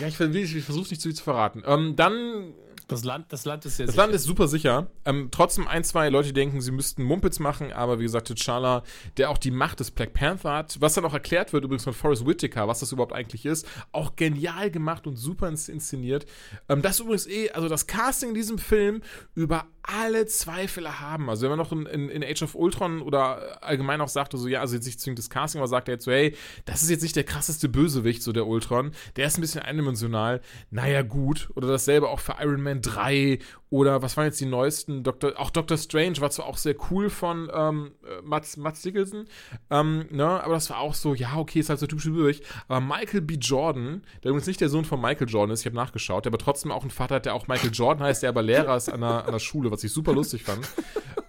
ja, 0.00 0.06
ich, 0.08 0.20
ich 0.56 0.64
versuche 0.64 0.88
nicht 0.90 1.00
zu 1.00 1.08
viel 1.08 1.16
zu 1.16 1.24
verraten. 1.24 1.62
Ähm, 1.66 1.96
dann 1.96 2.54
das 2.90 3.04
Land, 3.04 3.32
das 3.32 3.44
Land 3.44 3.64
ist 3.64 3.76
sehr 3.76 3.86
Das 3.86 3.94
sicher. 3.94 4.02
Land 4.04 4.14
ist 4.16 4.24
super 4.24 4.48
sicher. 4.48 4.88
Ähm, 5.04 5.28
trotzdem 5.30 5.68
ein, 5.68 5.84
zwei 5.84 6.08
Leute 6.08 6.32
denken, 6.32 6.60
sie 6.60 6.72
müssten 6.72 7.04
Mumpitz 7.04 7.38
machen, 7.38 7.72
aber 7.72 8.00
wie 8.00 8.02
gesagt, 8.02 8.28
T'Challa, 8.28 8.82
der 9.16 9.30
auch 9.30 9.38
die 9.38 9.52
Macht 9.52 9.78
des 9.78 9.92
Black 9.92 10.12
Panther 10.12 10.52
hat, 10.52 10.80
was 10.80 10.94
dann 10.94 11.04
auch 11.04 11.14
erklärt 11.14 11.52
wird 11.52 11.64
übrigens 11.64 11.84
von 11.84 11.92
Forrest 11.92 12.26
Whitaker, 12.26 12.66
was 12.66 12.80
das 12.80 12.90
überhaupt 12.90 13.12
eigentlich 13.12 13.46
ist, 13.46 13.66
auch 13.92 14.16
genial 14.16 14.72
gemacht 14.72 15.06
und 15.06 15.14
super 15.16 15.48
inszeniert. 15.48 16.26
Ähm, 16.68 16.82
das 16.82 16.94
ist 16.94 17.00
übrigens 17.00 17.26
eh, 17.28 17.50
also 17.50 17.68
das 17.68 17.86
Casting 17.86 18.30
in 18.30 18.34
diesem 18.34 18.58
Film 18.58 19.02
über 19.36 19.66
alle 19.82 20.26
Zweifel 20.26 21.00
haben. 21.00 21.28
Also 21.30 21.42
wenn 21.42 21.50
man 21.50 21.58
noch 21.58 21.72
in, 21.72 21.86
in, 21.86 22.22
Age 22.22 22.42
of 22.42 22.54
Ultron 22.54 23.02
oder 23.02 23.62
allgemein 23.62 24.00
auch 24.00 24.08
sagte, 24.08 24.36
so 24.36 24.48
ja, 24.48 24.60
also 24.60 24.74
jetzt 24.74 24.86
nicht 24.86 25.00
zwingend 25.00 25.18
das 25.18 25.30
Casting, 25.30 25.60
aber 25.60 25.68
sagt 25.68 25.88
er 25.88 25.94
jetzt 25.94 26.04
so, 26.04 26.12
hey, 26.12 26.36
das 26.64 26.82
ist 26.82 26.90
jetzt 26.90 27.02
nicht 27.02 27.16
der 27.16 27.24
krasseste 27.24 27.68
Bösewicht, 27.68 28.22
so 28.22 28.32
der 28.32 28.46
Ultron, 28.46 28.92
der 29.16 29.26
ist 29.26 29.38
ein 29.38 29.40
bisschen 29.40 29.62
eindimensional. 29.62 30.40
Naja, 30.70 31.02
gut. 31.02 31.50
Oder 31.54 31.68
dasselbe 31.68 32.08
auch 32.08 32.20
für 32.20 32.36
Iron 32.40 32.62
Man 32.62 32.82
3 32.82 33.38
oder 33.70 34.02
was 34.02 34.16
waren 34.16 34.24
jetzt 34.24 34.40
die 34.40 34.46
neuesten? 34.46 35.04
Dr., 35.04 35.38
auch 35.38 35.50
Doctor 35.50 35.78
Strange 35.78 36.20
war 36.20 36.30
zwar 36.30 36.46
auch 36.46 36.56
sehr 36.56 36.74
cool 36.90 37.08
von 37.08 37.48
ähm, 37.54 37.92
Mats, 38.24 38.56
Mats 38.56 38.82
Dickelson, 38.82 39.26
ähm, 39.70 40.06
ne? 40.10 40.24
aber 40.24 40.54
das 40.54 40.70
war 40.70 40.78
auch 40.78 40.94
so, 40.94 41.14
ja, 41.14 41.36
okay, 41.36 41.60
ist 41.60 41.70
halt 41.70 41.78
so 41.78 41.86
typisch 41.86 42.06
übrig. 42.06 42.42
Aber 42.66 42.80
Michael 42.80 43.20
B. 43.20 43.34
Jordan, 43.34 44.02
der 44.24 44.30
übrigens 44.30 44.48
nicht 44.48 44.60
der 44.60 44.68
Sohn 44.68 44.84
von 44.84 45.00
Michael 45.00 45.28
Jordan 45.28 45.54
ist, 45.54 45.60
ich 45.60 45.66
habe 45.66 45.76
nachgeschaut, 45.76 46.24
der 46.24 46.30
aber 46.30 46.38
trotzdem 46.38 46.72
auch 46.72 46.82
einen 46.82 46.90
Vater 46.90 47.16
hat, 47.16 47.26
der 47.26 47.34
auch 47.34 47.46
Michael 47.46 47.70
Jordan 47.72 48.04
heißt, 48.04 48.24
der 48.24 48.30
aber 48.30 48.42
Lehrer 48.42 48.76
ist 48.76 48.88
an 48.88 49.00
der, 49.00 49.24
an 49.26 49.32
der 49.32 49.38
Schule, 49.38 49.69
was 49.70 49.84
ich 49.84 49.92
super 49.92 50.12
lustig 50.12 50.42
fand 50.42 50.66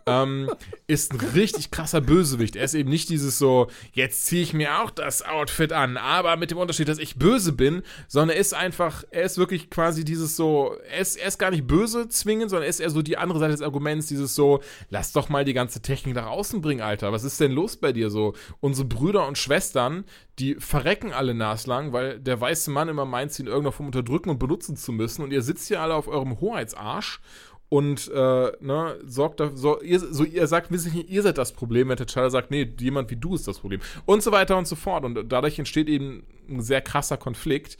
ähm, 0.05 0.49
ist 0.87 1.13
ein 1.13 1.19
richtig 1.19 1.71
krasser 1.71 2.01
Bösewicht. 2.01 2.55
Er 2.55 2.65
ist 2.65 2.73
eben 2.73 2.89
nicht 2.89 3.09
dieses 3.09 3.37
so, 3.37 3.67
jetzt 3.93 4.25
ziehe 4.25 4.41
ich 4.41 4.53
mir 4.53 4.81
auch 4.81 4.89
das 4.89 5.21
Outfit 5.21 5.71
an, 5.71 5.97
aber 5.97 6.35
mit 6.35 6.51
dem 6.51 6.57
Unterschied, 6.57 6.87
dass 6.87 6.97
ich 6.97 7.17
böse 7.17 7.53
bin, 7.53 7.83
sondern 8.07 8.35
er 8.35 8.41
ist 8.41 8.53
einfach, 8.53 9.03
er 9.11 9.23
ist 9.23 9.37
wirklich 9.37 9.69
quasi 9.69 10.03
dieses 10.03 10.35
so, 10.35 10.75
er 10.89 10.99
ist, 10.99 11.15
er 11.15 11.27
ist 11.27 11.37
gar 11.37 11.51
nicht 11.51 11.67
böse 11.67 12.09
zwingend, 12.09 12.49
sondern 12.49 12.63
er 12.63 12.69
ist 12.69 12.79
eher 12.79 12.89
so 12.89 13.01
die 13.01 13.17
andere 13.17 13.39
Seite 13.39 13.53
des 13.53 13.61
Arguments, 13.61 14.07
dieses 14.07 14.35
so, 14.35 14.61
lass 14.89 15.13
doch 15.13 15.29
mal 15.29 15.45
die 15.45 15.53
ganze 15.53 15.81
Technik 15.81 16.15
nach 16.15 16.27
außen 16.27 16.61
bringen, 16.61 16.81
Alter. 16.81 17.11
Was 17.11 17.23
ist 17.23 17.39
denn 17.39 17.51
los 17.51 17.77
bei 17.77 17.93
dir 17.93 18.09
so? 18.09 18.33
Unsere 18.59 18.87
Brüder 18.87 19.27
und 19.27 19.37
Schwestern, 19.37 20.03
die 20.39 20.55
verrecken 20.55 21.13
alle 21.13 21.33
naslang, 21.33 21.93
weil 21.93 22.19
der 22.19 22.39
weiße 22.41 22.71
Mann 22.71 22.89
immer 22.89 23.05
meint, 23.05 23.31
sie 23.31 23.43
in 23.43 23.47
irgendeiner 23.47 23.71
Form 23.71 23.87
unterdrücken 23.87 24.29
und 24.29 24.39
benutzen 24.39 24.75
zu 24.75 24.91
müssen 24.91 25.23
und 25.23 25.31
ihr 25.31 25.41
sitzt 25.41 25.67
hier 25.67 25.81
alle 25.81 25.95
auf 25.95 26.07
eurem 26.07 26.39
Hoheitsarsch 26.39 27.21
und 27.71 28.11
äh, 28.13 28.51
ne, 28.59 28.99
sorgt 29.05 29.39
dafür, 29.39 29.55
so, 29.55 29.81
ihr, 29.81 30.01
so, 30.01 30.25
ihr 30.25 30.45
sagt 30.45 30.71
wissentlich, 30.71 31.09
ihr 31.09 31.23
seid 31.23 31.37
das 31.37 31.53
Problem, 31.53 31.87
wenn 31.87 31.97
T'Challa 31.97 32.29
sagt, 32.29 32.51
nee, 32.51 32.69
jemand 32.77 33.09
wie 33.09 33.15
du 33.15 33.33
ist 33.33 33.47
das 33.47 33.59
Problem. 33.59 33.79
Und 34.05 34.21
so 34.21 34.33
weiter 34.33 34.57
und 34.57 34.67
so 34.67 34.75
fort. 34.75 35.05
Und 35.05 35.31
dadurch 35.31 35.57
entsteht 35.57 35.87
eben 35.87 36.23
ein 36.49 36.59
sehr 36.59 36.81
krasser 36.81 37.15
Konflikt. 37.15 37.77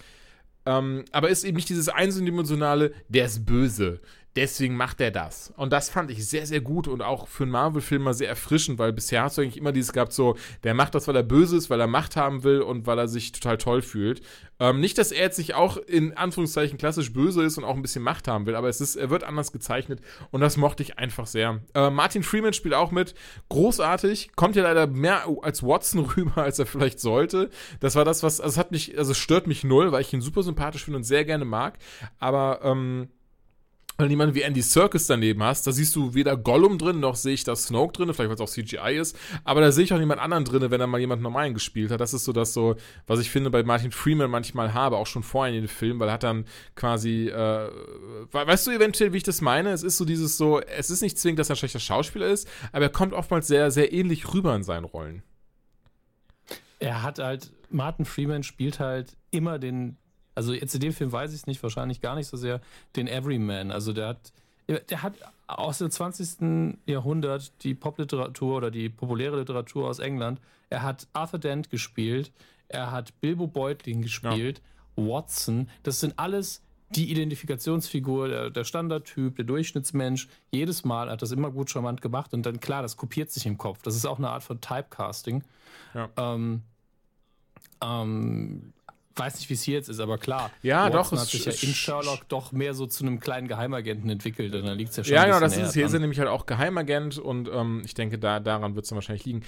Ähm, 0.65 1.03
aber 1.11 1.27
ist 1.27 1.43
eben 1.43 1.57
nicht 1.57 1.67
dieses 1.67 1.89
eindimensionale, 1.89 2.93
der 3.09 3.25
ist 3.25 3.45
böse. 3.45 3.99
Deswegen 4.35 4.77
macht 4.77 5.01
er 5.01 5.11
das. 5.11 5.53
Und 5.57 5.73
das 5.73 5.89
fand 5.89 6.09
ich 6.09 6.25
sehr, 6.27 6.45
sehr 6.45 6.61
gut 6.61 6.87
und 6.87 7.01
auch 7.01 7.27
für 7.27 7.43
einen 7.43 7.51
Marvel-Film 7.51 8.03
mal 8.03 8.13
sehr 8.13 8.29
erfrischend, 8.29 8.79
weil 8.79 8.93
bisher 8.93 9.23
hast 9.23 9.37
du 9.37 9.41
eigentlich 9.41 9.57
immer 9.57 9.73
dieses 9.73 9.91
gehabt, 9.91 10.13
so, 10.13 10.37
der 10.63 10.73
macht 10.73 10.95
das, 10.95 11.07
weil 11.09 11.17
er 11.17 11.23
böse 11.23 11.57
ist, 11.57 11.69
weil 11.69 11.81
er 11.81 11.87
Macht 11.87 12.15
haben 12.15 12.43
will 12.43 12.61
und 12.61 12.87
weil 12.87 12.97
er 12.97 13.09
sich 13.09 13.33
total 13.33 13.57
toll 13.57 13.81
fühlt. 13.81 14.21
Ähm, 14.59 14.79
nicht, 14.79 14.97
dass 14.97 15.11
er 15.11 15.23
jetzt 15.23 15.35
sich 15.35 15.53
auch 15.53 15.75
in 15.75 16.15
Anführungszeichen 16.15 16.77
klassisch 16.77 17.11
böse 17.11 17.43
ist 17.43 17.57
und 17.57 17.65
auch 17.65 17.75
ein 17.75 17.81
bisschen 17.81 18.03
Macht 18.03 18.29
haben 18.29 18.45
will, 18.45 18.55
aber 18.55 18.69
es 18.69 18.79
ist, 18.79 18.95
er 18.95 19.09
wird 19.09 19.23
anders 19.23 19.51
gezeichnet 19.51 19.99
und 20.29 20.39
das 20.39 20.55
mochte 20.55 20.83
ich 20.83 20.97
einfach 20.97 21.27
sehr. 21.27 21.59
Äh, 21.73 21.89
Martin 21.89 22.23
Freeman 22.23 22.53
spielt 22.53 22.73
auch 22.73 22.91
mit. 22.91 23.15
Großartig. 23.49 24.31
Kommt 24.35 24.55
ja 24.55 24.63
leider 24.63 24.87
mehr 24.87 25.25
als 25.41 25.61
Watson 25.61 26.05
rüber, 26.15 26.43
als 26.43 26.57
er 26.57 26.65
vielleicht 26.65 27.01
sollte. 27.01 27.49
Das 27.81 27.95
war 27.95 28.05
das, 28.05 28.23
was, 28.23 28.39
also 28.39 28.53
es 28.53 28.57
hat 28.57 28.71
mich, 28.71 28.97
also 28.97 29.11
es 29.11 29.17
stört 29.17 29.47
mich 29.47 29.65
null, 29.65 29.91
weil 29.91 30.01
ich 30.01 30.13
ihn 30.13 30.21
super 30.21 30.43
sympathisch 30.43 30.85
finde 30.85 30.97
und 30.97 31.03
sehr 31.03 31.25
gerne 31.25 31.43
mag. 31.43 31.77
Aber, 32.19 32.61
ähm, 32.63 33.09
wenn 34.01 34.09
du 34.09 34.13
jemanden 34.13 34.35
wie 34.35 34.41
Andy 34.41 34.61
Circus 34.61 35.07
daneben 35.07 35.43
hast, 35.43 35.65
da 35.67 35.71
siehst 35.71 35.95
du 35.95 36.13
weder 36.13 36.35
Gollum 36.35 36.77
drin, 36.77 36.99
noch 36.99 37.15
sehe 37.15 37.33
ich 37.33 37.43
da 37.43 37.55
Snoke 37.55 37.93
drin, 37.93 38.13
vielleicht 38.13 38.29
weil 38.29 38.35
es 38.35 38.41
auch 38.41 38.49
CGI 38.49 38.97
ist, 38.97 39.17
aber 39.43 39.61
da 39.61 39.71
sehe 39.71 39.83
ich 39.83 39.93
auch 39.93 39.99
niemand 39.99 40.19
anderen 40.19 40.43
drin, 40.43 40.71
wenn 40.71 40.81
er 40.81 40.87
mal 40.87 40.99
jemand 40.99 41.21
normalen 41.21 41.53
gespielt 41.53 41.91
hat. 41.91 42.01
Das 42.01 42.13
ist 42.13 42.25
so 42.25 42.33
das 42.33 42.53
so, 42.53 42.75
was 43.07 43.19
ich 43.19 43.29
finde 43.29 43.49
bei 43.49 43.63
Martin 43.63 43.91
Freeman 43.91 44.29
manchmal 44.29 44.73
habe, 44.73 44.97
auch 44.97 45.07
schon 45.07 45.23
vorher 45.23 45.53
in 45.53 45.61
den 45.61 45.67
Filmen, 45.67 45.99
weil 45.99 46.09
er 46.09 46.13
hat 46.13 46.23
dann 46.23 46.45
quasi, 46.75 47.27
äh, 47.27 47.69
weißt 48.31 48.67
du 48.67 48.71
eventuell, 48.71 49.13
wie 49.13 49.17
ich 49.17 49.23
das 49.23 49.41
meine? 49.41 49.71
Es 49.71 49.83
ist 49.83 49.97
so 49.97 50.05
dieses 50.05 50.37
so, 50.37 50.59
es 50.59 50.89
ist 50.89 51.01
nicht 51.01 51.17
zwingend, 51.17 51.39
dass 51.39 51.49
er 51.49 51.53
ein 51.53 51.57
schlechter 51.57 51.79
Schauspieler 51.79 52.27
ist, 52.27 52.47
aber 52.71 52.85
er 52.85 52.89
kommt 52.89 53.13
oftmals 53.13 53.47
sehr, 53.47 53.71
sehr 53.71 53.93
ähnlich 53.93 54.33
rüber 54.33 54.55
in 54.55 54.63
seinen 54.63 54.85
Rollen. 54.85 55.23
Er 56.79 57.03
hat 57.03 57.19
halt, 57.19 57.51
Martin 57.69 58.05
Freeman 58.05 58.43
spielt 58.43 58.79
halt 58.79 59.15
immer 59.29 59.59
den, 59.59 59.97
also 60.35 60.53
jetzt 60.53 60.73
in 60.75 60.81
dem 60.81 60.93
Film 60.93 61.11
weiß 61.11 61.31
ich 61.31 61.41
es 61.41 61.47
nicht, 61.47 61.61
wahrscheinlich 61.63 62.01
gar 62.01 62.15
nicht 62.15 62.27
so 62.27 62.37
sehr, 62.37 62.61
den 62.95 63.07
Everyman. 63.07 63.71
Also 63.71 63.93
der 63.93 64.07
hat, 64.09 64.31
der 64.67 65.03
hat 65.03 65.13
aus 65.47 65.79
dem 65.79 65.91
20. 65.91 66.77
Jahrhundert 66.85 67.51
die 67.63 67.73
Popliteratur 67.73 68.57
oder 68.57 68.71
die 68.71 68.89
populäre 68.89 69.37
Literatur 69.37 69.89
aus 69.89 69.99
England. 69.99 70.39
Er 70.69 70.83
hat 70.83 71.07
Arthur 71.13 71.39
Dent 71.39 71.69
gespielt, 71.69 72.31
er 72.69 72.91
hat 72.91 73.19
Bilbo 73.19 73.47
Beutling 73.47 74.01
gespielt, 74.01 74.61
ja. 74.95 75.07
Watson. 75.07 75.69
Das 75.83 75.99
sind 75.99 76.17
alles 76.17 76.61
die 76.95 77.09
Identifikationsfigur, 77.11 78.27
der, 78.27 78.49
der, 78.49 78.63
Standardtyp, 78.63 79.35
der 79.35 79.45
Durchschnittsmensch. 79.45 80.27
Jedes 80.51 80.83
Mal 80.83 81.09
hat 81.09 81.21
das 81.21 81.31
immer 81.31 81.51
gut 81.51 81.69
charmant 81.69 82.01
gemacht 82.01 82.33
und 82.33 82.45
dann 82.45 82.59
klar, 82.59 82.81
das 82.81 82.97
kopiert 82.97 83.31
sich 83.31 83.45
im 83.45 83.57
Kopf. 83.57 83.81
Das 83.81 83.95
ist 83.95 84.05
auch 84.05 84.17
eine 84.17 84.29
Art 84.29 84.43
von 84.43 84.59
Typecasting. 84.59 85.43
Ja. 85.93 86.09
Ähm, 86.17 86.63
ähm, 87.81 88.73
weiß 89.15 89.35
nicht, 89.35 89.49
wie 89.49 89.53
es 89.53 89.63
hier 89.63 89.75
jetzt 89.75 89.89
ist, 89.89 89.99
aber 89.99 90.17
klar. 90.17 90.51
Ja, 90.61 90.85
Watson 90.93 91.17
doch. 91.17 91.23
hat 91.23 91.29
sich 91.29 91.45
ja 91.45 91.51
in 91.51 91.73
Sherlock 91.73 92.27
doch 92.27 92.51
mehr 92.51 92.73
so 92.73 92.85
zu 92.85 93.03
einem 93.03 93.19
kleinen 93.19 93.47
Geheimagenten 93.47 94.09
entwickelt 94.09 94.55
und 94.55 94.65
da 94.65 94.73
liegt 94.73 94.91
es 94.91 94.97
ja 94.97 95.03
schon 95.03 95.13
Ja, 95.13 95.25
genau, 95.25 95.39
das 95.39 95.57
ist 95.57 95.73
hier 95.73 95.85
ist 95.85 95.93
er 95.93 95.99
nämlich 95.99 96.19
halt 96.19 96.29
auch 96.29 96.45
Geheimagent 96.45 97.17
und 97.17 97.49
ähm, 97.51 97.81
ich 97.85 97.93
denke, 97.93 98.17
da, 98.17 98.39
daran 98.39 98.75
wird 98.75 98.85
es 98.85 98.89
dann 98.89 98.97
wahrscheinlich 98.97 99.25
liegen 99.25 99.43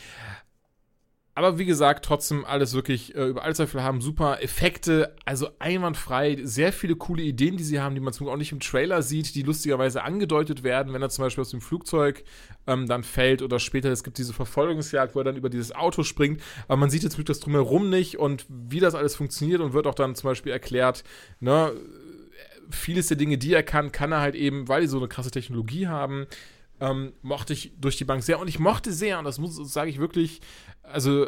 aber 1.36 1.58
wie 1.58 1.66
gesagt, 1.66 2.06
trotzdem 2.06 2.46
alles 2.46 2.74
wirklich 2.74 3.16
äh, 3.16 3.28
über 3.28 3.44
alle 3.44 3.54
haben 3.84 4.02
super 4.02 4.44
Effekte, 4.44 5.16
also 5.26 5.50
einwandfrei, 5.58 6.38
sehr 6.44 6.72
viele 6.72 6.96
coole 6.96 7.24
Ideen, 7.24 7.58
die 7.58 7.64
sie 7.64 7.80
haben, 7.80 7.96
die 7.96 8.02
man 8.02 8.14
zum 8.14 8.26
Beispiel 8.26 8.34
auch 8.34 8.40
nicht 8.40 8.52
im 8.52 8.60
Trailer 8.60 9.02
sieht, 9.02 9.34
die 9.34 9.42
lustigerweise 9.42 10.04
angedeutet 10.04 10.64
werden, 10.64 10.94
wenn 10.94 11.02
er 11.02 11.10
zum 11.10 11.26
Beispiel 11.26 11.42
aus 11.42 11.50
dem 11.50 11.62
Flugzeug 11.62 12.24
ähm, 12.68 12.88
dann 12.88 13.04
fällt 13.04 13.42
oder 13.42 13.60
später, 13.60 13.92
es 13.92 14.04
gibt 14.04 14.20
diese 14.20 14.34
Verfolgungsjagd, 14.34 15.16
wo 15.16 15.20
er 15.20 15.26
dann 15.26 15.36
über 15.36 15.50
dieses 15.50 15.74
Auto 15.74 16.04
springt, 16.04 16.42
aber 16.68 16.78
man 16.78 16.92
sieht 16.92 17.02
jetzt 17.02 17.14
wirklich 17.14 17.38
das 17.38 17.40
drumherum 17.40 17.90
nicht 17.90 18.20
und 18.20 18.46
wie 18.50 18.80
das 18.80 18.94
alles 18.94 19.16
funktioniert 19.16 19.62
und 19.62 19.74
wird 19.74 19.88
auch 19.88 19.96
dann 19.96 20.14
zum 20.16 20.30
Beispiel 20.30 20.52
erklärt, 20.52 21.04
ne, 21.40 21.74
vieles 22.70 23.08
der 23.08 23.18
Dinge, 23.18 23.38
die 23.38 23.54
er 23.54 23.64
kann, 23.64 23.92
kann 23.92 24.12
er 24.12 24.22
halt 24.22 24.36
eben, 24.36 24.68
weil 24.68 24.82
die 24.82 24.88
so 24.88 24.98
eine 24.98 25.08
krasse 25.08 25.32
Technologie 25.32 25.88
haben, 25.88 26.28
ähm, 26.84 27.14
mochte 27.22 27.54
ich 27.54 27.72
durch 27.80 27.98
die 27.98 28.04
Bank 28.04 28.24
sehr. 28.24 28.40
Und 28.40 28.50
ich 28.50 28.60
mochte 28.60 28.92
sehr, 28.92 29.18
und 29.18 29.26
das 29.26 29.40
muss, 29.40 29.56
sage 29.72 29.90
ich 29.90 30.00
wirklich, 30.00 30.42
also, 30.84 31.28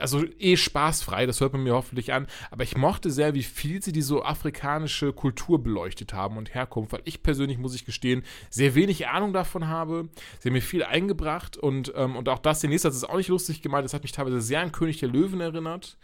also 0.00 0.24
eh 0.38 0.56
spaßfrei, 0.56 1.26
das 1.26 1.40
hört 1.40 1.52
man 1.52 1.62
mir 1.62 1.74
hoffentlich 1.74 2.14
an, 2.14 2.26
aber 2.50 2.62
ich 2.64 2.74
mochte 2.74 3.10
sehr, 3.10 3.34
wie 3.34 3.42
viel 3.42 3.82
sie 3.82 3.92
die 3.92 4.00
so 4.00 4.24
afrikanische 4.24 5.12
Kultur 5.12 5.62
beleuchtet 5.62 6.14
haben 6.14 6.38
und 6.38 6.54
Herkunft, 6.54 6.92
weil 6.92 7.02
ich 7.04 7.22
persönlich, 7.22 7.58
muss 7.58 7.74
ich 7.74 7.84
gestehen, 7.84 8.22
sehr 8.48 8.74
wenig 8.74 9.06
Ahnung 9.06 9.34
davon 9.34 9.68
habe. 9.68 10.08
Sie 10.40 10.48
haben 10.48 10.54
mir 10.54 10.62
viel 10.62 10.82
eingebracht 10.82 11.58
und, 11.58 11.92
ähm, 11.94 12.16
und 12.16 12.30
auch 12.30 12.38
das, 12.38 12.60
der 12.60 12.70
nächste 12.70 12.88
Satz 12.88 12.96
ist 12.96 13.08
auch 13.08 13.18
nicht 13.18 13.28
lustig 13.28 13.60
gemeint, 13.60 13.84
das 13.84 13.92
hat 13.92 14.02
mich 14.02 14.12
teilweise 14.12 14.40
sehr 14.40 14.60
an 14.60 14.72
König 14.72 15.00
der 15.00 15.10
Löwen 15.10 15.42
erinnert 15.42 15.98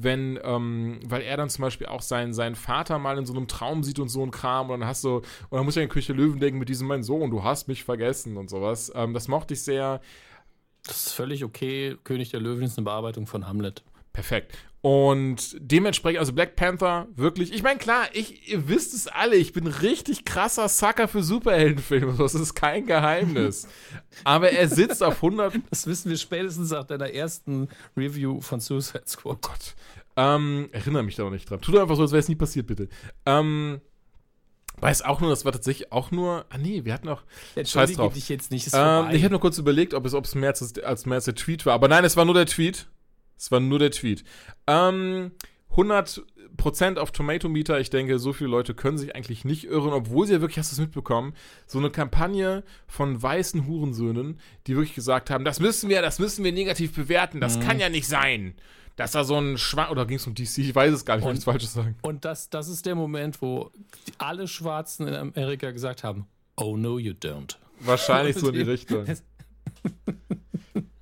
wenn, 0.00 0.38
ähm, 0.42 1.00
weil 1.04 1.22
er 1.22 1.36
dann 1.36 1.50
zum 1.50 1.62
Beispiel 1.62 1.88
auch 1.88 2.02
seinen, 2.02 2.32
seinen 2.32 2.54
Vater 2.54 2.98
mal 2.98 3.18
in 3.18 3.26
so 3.26 3.34
einem 3.34 3.48
Traum 3.48 3.82
sieht 3.82 3.98
und 3.98 4.08
so 4.08 4.22
ein 4.22 4.30
Kram 4.30 4.70
und 4.70 4.80
dann 4.80 4.88
hast 4.88 5.02
du, 5.02 5.16
und 5.16 5.24
dann 5.50 5.64
muss 5.64 5.76
ich 5.76 5.82
an 5.82 5.88
Küche 5.88 6.12
Löwen 6.12 6.38
denken 6.38 6.58
mit 6.58 6.68
diesem, 6.68 6.86
mein 6.86 7.02
Sohn, 7.02 7.30
du 7.30 7.42
hast 7.42 7.66
mich 7.66 7.82
vergessen 7.82 8.36
und 8.36 8.48
sowas. 8.48 8.92
Ähm, 8.94 9.12
das 9.12 9.26
mochte 9.26 9.54
ich 9.54 9.62
sehr. 9.62 10.00
Das 10.86 11.06
ist 11.06 11.12
völlig 11.12 11.44
okay. 11.44 11.96
König 12.04 12.30
der 12.30 12.40
Löwen 12.40 12.62
ist 12.62 12.78
eine 12.78 12.84
Bearbeitung 12.84 13.26
von 13.26 13.46
Hamlet. 13.46 13.82
Perfekt. 14.12 14.56
Und 14.80 15.56
dementsprechend, 15.58 16.20
also 16.20 16.32
Black 16.32 16.54
Panther, 16.54 17.08
wirklich, 17.16 17.52
ich 17.52 17.64
meine, 17.64 17.78
klar, 17.78 18.06
ich, 18.12 18.48
ihr 18.48 18.68
wisst 18.68 18.94
es 18.94 19.08
alle, 19.08 19.34
ich 19.34 19.52
bin 19.52 19.66
richtig 19.66 20.24
krasser 20.24 20.68
Sucker 20.68 21.08
für 21.08 21.22
Superheldenfilme, 21.22 22.14
das 22.18 22.34
ist 22.34 22.54
kein 22.54 22.86
Geheimnis. 22.86 23.66
Aber 24.24 24.50
er 24.50 24.68
sitzt 24.68 25.02
auf 25.02 25.16
100. 25.16 25.54
Das 25.70 25.86
wissen 25.88 26.10
wir 26.10 26.16
spätestens 26.16 26.70
nach 26.70 26.84
deiner 26.84 27.12
ersten 27.12 27.68
Review 27.96 28.40
von 28.40 28.60
Suicide 28.60 29.02
Squad. 29.06 29.36
Oh 29.36 29.48
Gott. 29.48 29.74
Ähm, 30.16 30.68
erinnere 30.72 31.02
mich 31.02 31.16
da 31.16 31.24
noch 31.24 31.30
nicht 31.30 31.48
dran. 31.48 31.60
Tut 31.60 31.76
einfach 31.76 31.96
so, 31.96 32.02
als 32.02 32.12
wäre 32.12 32.20
es 32.20 32.28
nie 32.28 32.34
passiert, 32.34 32.66
bitte. 32.66 32.88
Ähm, 33.26 33.80
weiß 34.80 35.02
auch 35.02 35.20
nur, 35.20 35.30
das 35.30 35.44
war 35.44 35.52
tatsächlich 35.52 35.92
auch 35.92 36.12
nur. 36.12 36.44
Ah, 36.50 36.58
nee, 36.58 36.84
wir 36.84 36.92
hatten 36.92 37.08
auch. 37.08 37.22
Scheiß 37.56 37.94
drauf. 37.94 38.14
dich 38.14 38.28
jetzt 38.28 38.50
nicht. 38.50 38.68
Ähm, 38.72 39.08
ich 39.10 39.22
hätte 39.22 39.30
nur 39.30 39.40
kurz 39.40 39.58
überlegt, 39.58 39.94
ob 39.94 40.06
es, 40.06 40.14
ob 40.14 40.24
es 40.24 40.34
mehr 40.34 40.50
als, 40.50 40.78
als 40.78 41.06
mehr 41.06 41.16
als 41.16 41.24
der 41.24 41.34
Tweet 41.34 41.66
war. 41.66 41.74
Aber 41.74 41.88
nein, 41.88 42.04
es 42.04 42.16
war 42.16 42.24
nur 42.24 42.34
der 42.34 42.46
Tweet. 42.46 42.88
Es 43.38 43.50
war 43.50 43.60
nur 43.60 43.78
der 43.78 43.90
Tweet. 43.90 44.24
Ähm, 44.66 45.32
100% 45.74 46.96
auf 46.96 47.12
Tomato 47.12 47.48
Meter. 47.48 47.78
Ich 47.78 47.90
denke, 47.90 48.18
so 48.18 48.32
viele 48.32 48.50
Leute 48.50 48.74
können 48.74 48.98
sich 48.98 49.14
eigentlich 49.14 49.44
nicht 49.44 49.64
irren, 49.64 49.92
obwohl 49.92 50.26
sie 50.26 50.34
ja 50.34 50.40
wirklich, 50.40 50.58
hast 50.58 50.72
du 50.72 50.74
es 50.74 50.80
mitbekommen, 50.80 51.34
so 51.66 51.78
eine 51.78 51.90
Kampagne 51.90 52.64
von 52.86 53.22
weißen 53.22 53.66
Hurensöhnen, 53.66 54.40
die 54.66 54.74
wirklich 54.74 54.94
gesagt 54.94 55.30
haben, 55.30 55.44
das 55.44 55.60
müssen 55.60 55.88
wir, 55.88 56.02
das 56.02 56.18
müssen 56.18 56.44
wir 56.44 56.52
negativ 56.52 56.94
bewerten, 56.94 57.40
das 57.40 57.58
mhm. 57.58 57.62
kann 57.62 57.78
ja 57.80 57.88
nicht 57.88 58.08
sein. 58.08 58.54
Dass 58.96 59.12
da 59.12 59.22
so 59.22 59.38
ein 59.38 59.58
Schwarz, 59.58 59.92
oder 59.92 60.06
ging 60.06 60.16
es 60.16 60.26
um 60.26 60.34
DC? 60.34 60.58
Ich 60.58 60.74
weiß 60.74 60.92
es 60.92 61.04
gar 61.04 61.14
nicht, 61.14 61.22
ich 61.22 61.26
will 61.26 61.34
nichts 61.34 61.44
Falsches 61.44 61.72
sagen. 61.72 61.94
Und 62.02 62.24
das, 62.24 62.50
das 62.50 62.68
ist 62.68 62.84
der 62.84 62.96
Moment, 62.96 63.40
wo 63.40 63.70
alle 64.18 64.48
Schwarzen 64.48 65.06
in 65.06 65.14
Amerika 65.14 65.70
gesagt 65.70 66.02
haben, 66.02 66.26
oh 66.56 66.76
no, 66.76 66.98
you 66.98 67.12
don't. 67.12 67.54
Wahrscheinlich 67.78 68.36
so 68.36 68.48
in 68.48 68.54
die 68.54 68.62
Richtung. 68.68 69.04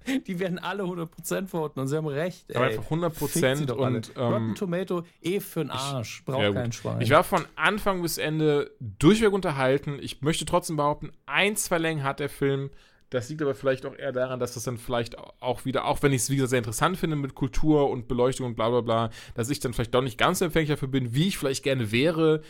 Die 0.27 0.39
werden 0.39 0.59
alle 0.59 0.85
100% 0.85 1.49
voten 1.49 1.81
und 1.81 1.89
sie 1.89 1.97
haben 1.97 2.07
recht. 2.07 2.45
Ey. 2.49 2.57
Aber 2.57 2.67
einfach 2.67 2.91
100% 2.91 3.73
und. 3.73 4.13
Ähm, 4.17 4.23
Rotten 4.23 4.55
Tomato 4.55 5.03
eh 5.23 5.41
für 5.41 5.61
den 5.61 5.71
Arsch. 5.71 6.25
Braucht 6.25 6.43
ja, 6.43 6.53
kein 6.53 6.73
Schwein. 6.73 7.01
Ich 7.01 7.11
war 7.11 7.25
von 7.25 7.45
Anfang 7.57 8.03
bis 8.03 8.19
Ende 8.19 8.71
durchweg 8.81 9.33
unterhalten. 9.33 9.99
Ich 10.01 10.23
möchte 10.23 10.45
trotzdem 10.45 10.77
behaupten, 10.77 11.13
ein, 11.27 11.57
zwei 11.57 11.79
Längen 11.79 12.03
hat 12.03 12.21
der 12.21 12.29
Film. 12.29 12.71
Das 13.11 13.29
liegt 13.29 13.41
aber 13.41 13.55
vielleicht 13.55 13.87
auch 13.87 13.97
eher 13.97 14.11
daran, 14.11 14.41
dass 14.41 14.55
das 14.55 14.65
dann 14.65 14.79
vielleicht 14.79 15.17
auch 15.19 15.65
wieder, 15.65 15.85
auch 15.85 16.03
wenn 16.03 16.13
ich 16.13 16.23
es 16.23 16.31
wieder 16.31 16.49
sehr 16.49 16.59
interessant 16.59 16.97
finde 16.97 17.15
mit 17.15 17.37
Kultur 17.37 17.89
und 17.89 18.09
Beleuchtung 18.09 18.47
und 18.47 18.57
bla 18.57 18.69
bla 18.69 18.81
bla, 18.81 19.11
dass 19.35 19.49
ich 19.49 19.61
dann 19.61 19.75
vielleicht 19.75 19.95
doch 19.95 20.03
nicht 20.03 20.19
ganz 20.19 20.41
empfänglich 20.41 20.71
dafür 20.71 20.89
bin, 20.89 21.15
wie 21.15 21.29
ich 21.29 21.39
vielleicht 21.39 21.63
gerne 21.63 21.93
wäre. 21.93 22.43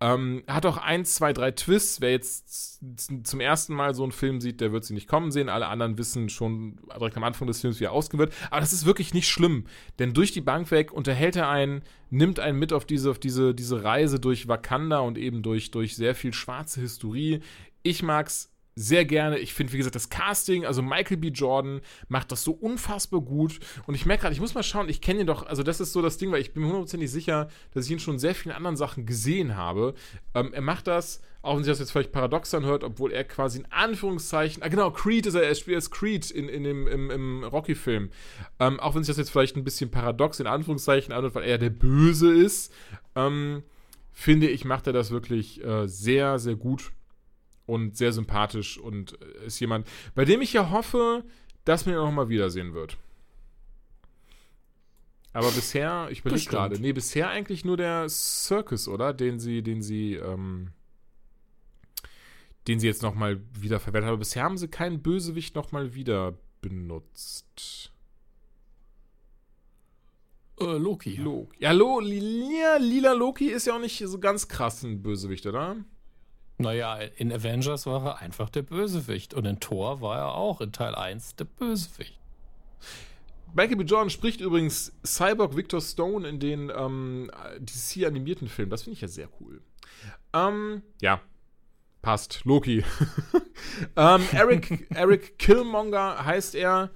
Ähm, 0.00 0.42
hat 0.48 0.66
auch 0.66 0.76
ein, 0.76 1.04
zwei, 1.04 1.32
drei 1.32 1.52
Twists. 1.52 2.00
Wer 2.00 2.10
jetzt 2.10 2.80
zum 3.24 3.40
ersten 3.40 3.74
Mal 3.74 3.94
so 3.94 4.02
einen 4.02 4.12
Film 4.12 4.40
sieht, 4.40 4.60
der 4.60 4.72
wird 4.72 4.84
sie 4.84 4.94
nicht 4.94 5.08
kommen 5.08 5.30
sehen. 5.30 5.48
Alle 5.48 5.66
anderen 5.68 5.96
wissen 5.98 6.28
schon 6.28 6.78
direkt 6.98 7.16
am 7.16 7.24
Anfang 7.24 7.46
des 7.46 7.60
Films, 7.60 7.80
wie 7.80 7.84
er 7.84 7.92
ausgehen 7.92 8.18
wird. 8.18 8.34
Aber 8.50 8.60
das 8.60 8.72
ist 8.72 8.86
wirklich 8.86 9.14
nicht 9.14 9.28
schlimm. 9.28 9.66
Denn 9.98 10.12
durch 10.12 10.32
die 10.32 10.40
Bank 10.40 10.70
weg 10.70 10.92
unterhält 10.92 11.36
er 11.36 11.48
einen, 11.48 11.82
nimmt 12.10 12.40
einen 12.40 12.58
mit 12.58 12.72
auf 12.72 12.84
diese, 12.84 13.10
auf 13.10 13.18
diese, 13.18 13.54
diese 13.54 13.84
Reise 13.84 14.20
durch 14.20 14.48
Wakanda 14.48 14.98
und 14.98 15.16
eben 15.16 15.42
durch, 15.42 15.70
durch 15.70 15.96
sehr 15.96 16.14
viel 16.14 16.34
schwarze 16.34 16.80
Historie. 16.80 17.40
Ich 17.82 18.02
mag's 18.02 18.53
sehr 18.76 19.04
gerne. 19.04 19.38
Ich 19.38 19.54
finde, 19.54 19.72
wie 19.72 19.78
gesagt, 19.78 19.94
das 19.94 20.10
Casting, 20.10 20.64
also 20.64 20.82
Michael 20.82 21.16
B. 21.18 21.28
Jordan 21.28 21.80
macht 22.08 22.32
das 22.32 22.42
so 22.42 22.52
unfassbar 22.52 23.20
gut. 23.20 23.60
Und 23.86 23.94
ich 23.94 24.06
merke 24.06 24.22
gerade, 24.22 24.34
ich 24.34 24.40
muss 24.40 24.54
mal 24.54 24.62
schauen, 24.62 24.88
ich 24.88 25.00
kenne 25.00 25.20
ihn 25.20 25.26
doch, 25.26 25.46
also 25.46 25.62
das 25.62 25.80
ist 25.80 25.92
so 25.92 26.02
das 26.02 26.18
Ding, 26.18 26.32
weil 26.32 26.40
ich 26.40 26.52
bin 26.52 26.62
mir 26.62 26.68
hundertprozentig 26.68 27.10
sicher, 27.10 27.48
dass 27.72 27.86
ich 27.86 27.92
ihn 27.92 28.00
schon 28.00 28.18
sehr 28.18 28.34
vielen 28.34 28.54
anderen 28.54 28.76
Sachen 28.76 29.06
gesehen 29.06 29.56
habe. 29.56 29.94
Ähm, 30.34 30.52
er 30.52 30.60
macht 30.60 30.88
das, 30.88 31.20
auch 31.42 31.56
wenn 31.56 31.62
sich 31.62 31.70
das 31.70 31.78
jetzt 31.78 31.92
vielleicht 31.92 32.10
paradox 32.10 32.52
anhört, 32.54 32.82
obwohl 32.82 33.12
er 33.12 33.22
quasi 33.24 33.60
in 33.60 33.66
Anführungszeichen, 33.70 34.62
ah 34.62 34.68
genau, 34.68 34.90
Creed 34.90 35.26
ist 35.26 35.34
er, 35.34 35.42
er 35.42 35.54
spielt 35.54 35.76
als 35.76 35.90
Creed 35.90 36.30
in, 36.30 36.48
in 36.48 36.64
dem, 36.64 36.88
im, 36.88 37.10
im 37.10 37.44
Rocky-Film. 37.44 38.10
Ähm, 38.58 38.80
auch 38.80 38.94
wenn 38.94 39.04
sich 39.04 39.14
das 39.14 39.18
jetzt 39.18 39.30
vielleicht 39.30 39.56
ein 39.56 39.64
bisschen 39.64 39.90
paradox 39.90 40.40
in 40.40 40.46
Anführungszeichen 40.46 41.12
anhört, 41.12 41.34
weil 41.34 41.44
er 41.44 41.58
der 41.58 41.70
Böse 41.70 42.32
ist, 42.32 42.72
ähm, 43.14 43.62
finde 44.12 44.48
ich, 44.48 44.64
macht 44.64 44.86
er 44.86 44.92
das 44.92 45.10
wirklich 45.10 45.62
äh, 45.64 45.86
sehr, 45.86 46.38
sehr 46.38 46.56
gut 46.56 46.92
und 47.66 47.96
sehr 47.96 48.12
sympathisch 48.12 48.78
und 48.78 49.20
äh, 49.20 49.46
ist 49.46 49.60
jemand, 49.60 49.86
bei 50.14 50.24
dem 50.24 50.42
ich 50.42 50.52
ja 50.52 50.70
hoffe, 50.70 51.24
dass 51.64 51.86
man 51.86 51.94
ihn 51.94 52.00
auch 52.00 52.10
mal 52.10 52.28
wiedersehen 52.28 52.74
wird. 52.74 52.98
Aber 55.32 55.50
bisher, 55.50 56.08
ich 56.10 56.20
überlege 56.20 56.48
gerade, 56.48 56.78
nee, 56.78 56.92
bisher 56.92 57.28
eigentlich 57.28 57.64
nur 57.64 57.76
der 57.76 58.08
Circus, 58.08 58.86
oder? 58.86 59.12
Den 59.12 59.40
sie, 59.40 59.62
den 59.62 59.82
sie, 59.82 60.14
ähm, 60.14 60.70
den 62.68 62.78
sie 62.78 62.86
jetzt 62.86 63.02
nochmal 63.02 63.40
wieder 63.52 63.80
verwendet 63.80 64.06
haben. 64.06 64.12
Aber 64.12 64.20
bisher 64.20 64.44
haben 64.44 64.58
sie 64.58 64.68
keinen 64.68 65.02
Bösewicht 65.02 65.56
nochmal 65.56 65.94
wieder 65.96 66.38
benutzt. 66.60 67.90
Äh, 70.60 70.76
Loki. 70.78 71.16
Loki. 71.16 71.56
Ja, 71.58 71.72
Lo, 71.72 71.98
Lila, 71.98 72.76
Lila 72.76 73.12
Loki 73.12 73.48
ist 73.48 73.66
ja 73.66 73.74
auch 73.74 73.80
nicht 73.80 73.98
so 74.06 74.20
ganz 74.20 74.46
krass 74.46 74.84
ein 74.84 75.02
Bösewicht, 75.02 75.46
oder? 75.46 75.76
Naja, 76.56 76.96
in 77.16 77.32
Avengers 77.32 77.86
war 77.86 78.04
er 78.04 78.18
einfach 78.18 78.48
der 78.48 78.62
Bösewicht. 78.62 79.34
Und 79.34 79.44
in 79.44 79.60
Thor 79.60 80.00
war 80.00 80.18
er 80.18 80.34
auch 80.34 80.60
in 80.60 80.72
Teil 80.72 80.94
1 80.94 81.36
der 81.36 81.44
Bösewicht. 81.44 82.18
Michael 83.54 83.76
B. 83.76 83.84
Jordan 83.84 84.10
spricht 84.10 84.40
übrigens 84.40 84.92
Cyborg 85.04 85.56
Victor 85.56 85.80
Stone 85.80 86.28
in 86.28 86.40
den 86.40 86.72
ähm, 86.76 87.30
DC-animierten 87.60 88.48
Filmen. 88.48 88.70
Das 88.70 88.82
finde 88.82 88.94
ich 88.94 89.00
ja 89.00 89.08
sehr 89.08 89.28
cool. 89.40 89.62
Ähm, 90.32 90.82
ja, 91.00 91.20
passt. 92.02 92.42
Loki. 92.44 92.84
ähm, 93.96 94.22
Eric, 94.32 94.86
Eric 94.90 95.38
Killmonger 95.38 96.24
heißt 96.24 96.54
er. 96.54 96.90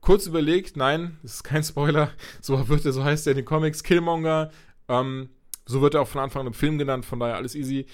Kurz 0.00 0.26
überlegt, 0.26 0.76
nein, 0.76 1.18
das 1.22 1.34
ist 1.34 1.44
kein 1.44 1.62
Spoiler. 1.62 2.10
So 2.40 2.68
wird 2.68 2.84
er, 2.84 2.92
so 2.92 3.04
heißt 3.04 3.26
er 3.26 3.32
in 3.32 3.36
den 3.36 3.44
Comics. 3.44 3.84
Killmonger. 3.84 4.50
Ähm, 4.88 5.30
so 5.64 5.80
wird 5.80 5.94
er 5.94 6.02
auch 6.02 6.08
von 6.08 6.20
Anfang 6.20 6.40
an 6.40 6.48
im 6.48 6.54
Film 6.54 6.76
genannt, 6.76 7.06
von 7.06 7.20
daher 7.20 7.36
alles 7.36 7.54
easy. 7.54 7.86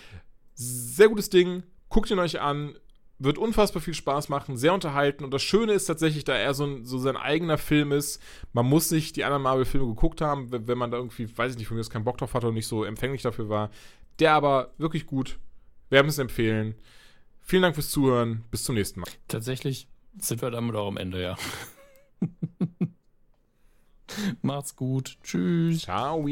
Sehr 0.59 1.09
gutes 1.09 1.30
Ding. 1.30 1.62
Guckt 1.89 2.10
ihn 2.10 2.18
euch 2.18 2.40
an. 2.40 2.76
Wird 3.20 3.39
unfassbar 3.39 3.80
viel 3.80 3.94
Spaß 3.94 4.28
machen, 4.28 4.56
sehr 4.56 4.74
unterhalten. 4.74 5.24
Und 5.24 5.32
das 5.32 5.43
Schöne 5.43 5.72
ist 5.72 5.86
tatsächlich, 5.86 6.24
da 6.24 6.35
er 6.35 6.55
so, 6.55 6.64
ein, 6.64 6.85
so 6.85 6.98
sein 6.98 7.16
eigener 7.16 7.59
Film 7.59 7.93
ist, 7.93 8.20
man 8.52 8.66
muss 8.66 8.90
nicht 8.90 9.16
die 9.16 9.24
anderen 9.24 9.43
Marvel-Filme 9.43 9.86
geguckt 9.86 10.20
haben, 10.20 10.51
wenn 10.51 10.78
man 10.78 10.90
da 10.90 10.98
irgendwie, 10.98 11.36
weiß 11.36 11.52
ich 11.52 11.59
nicht, 11.59 11.68
von 11.68 11.76
mir 11.76 11.80
aus 11.80 11.90
keinen 11.90 12.05
Bock 12.05 12.18
drauf 12.18 12.35
hatte 12.35 12.48
und 12.48 12.55
nicht 12.55 12.66
so 12.66 12.85
empfänglich 12.85 13.22
dafür 13.22 13.48
war. 13.48 13.70
Der 14.18 14.32
aber 14.32 14.72
wirklich 14.78 15.06
gut. 15.06 15.39
Wir 15.90 16.01
haben 16.01 16.09
es 16.09 16.18
empfehlen. 16.18 16.74
Vielen 17.40 17.62
Dank 17.62 17.74
fürs 17.74 17.90
Zuhören. 17.90 18.44
Bis 18.51 18.64
zum 18.64 18.74
nächsten 18.74 19.01
Mal. 19.01 19.09
Tatsächlich 19.26 19.89
sind 20.18 20.43
wir 20.43 20.51
damit 20.51 20.74
auch 20.74 20.89
am 20.89 20.97
Ende, 20.97 21.22
ja. 21.22 21.36
Macht's 24.43 24.74
gut. 24.74 25.18
Tschüss. 25.22 25.82
Ciao. 25.82 26.26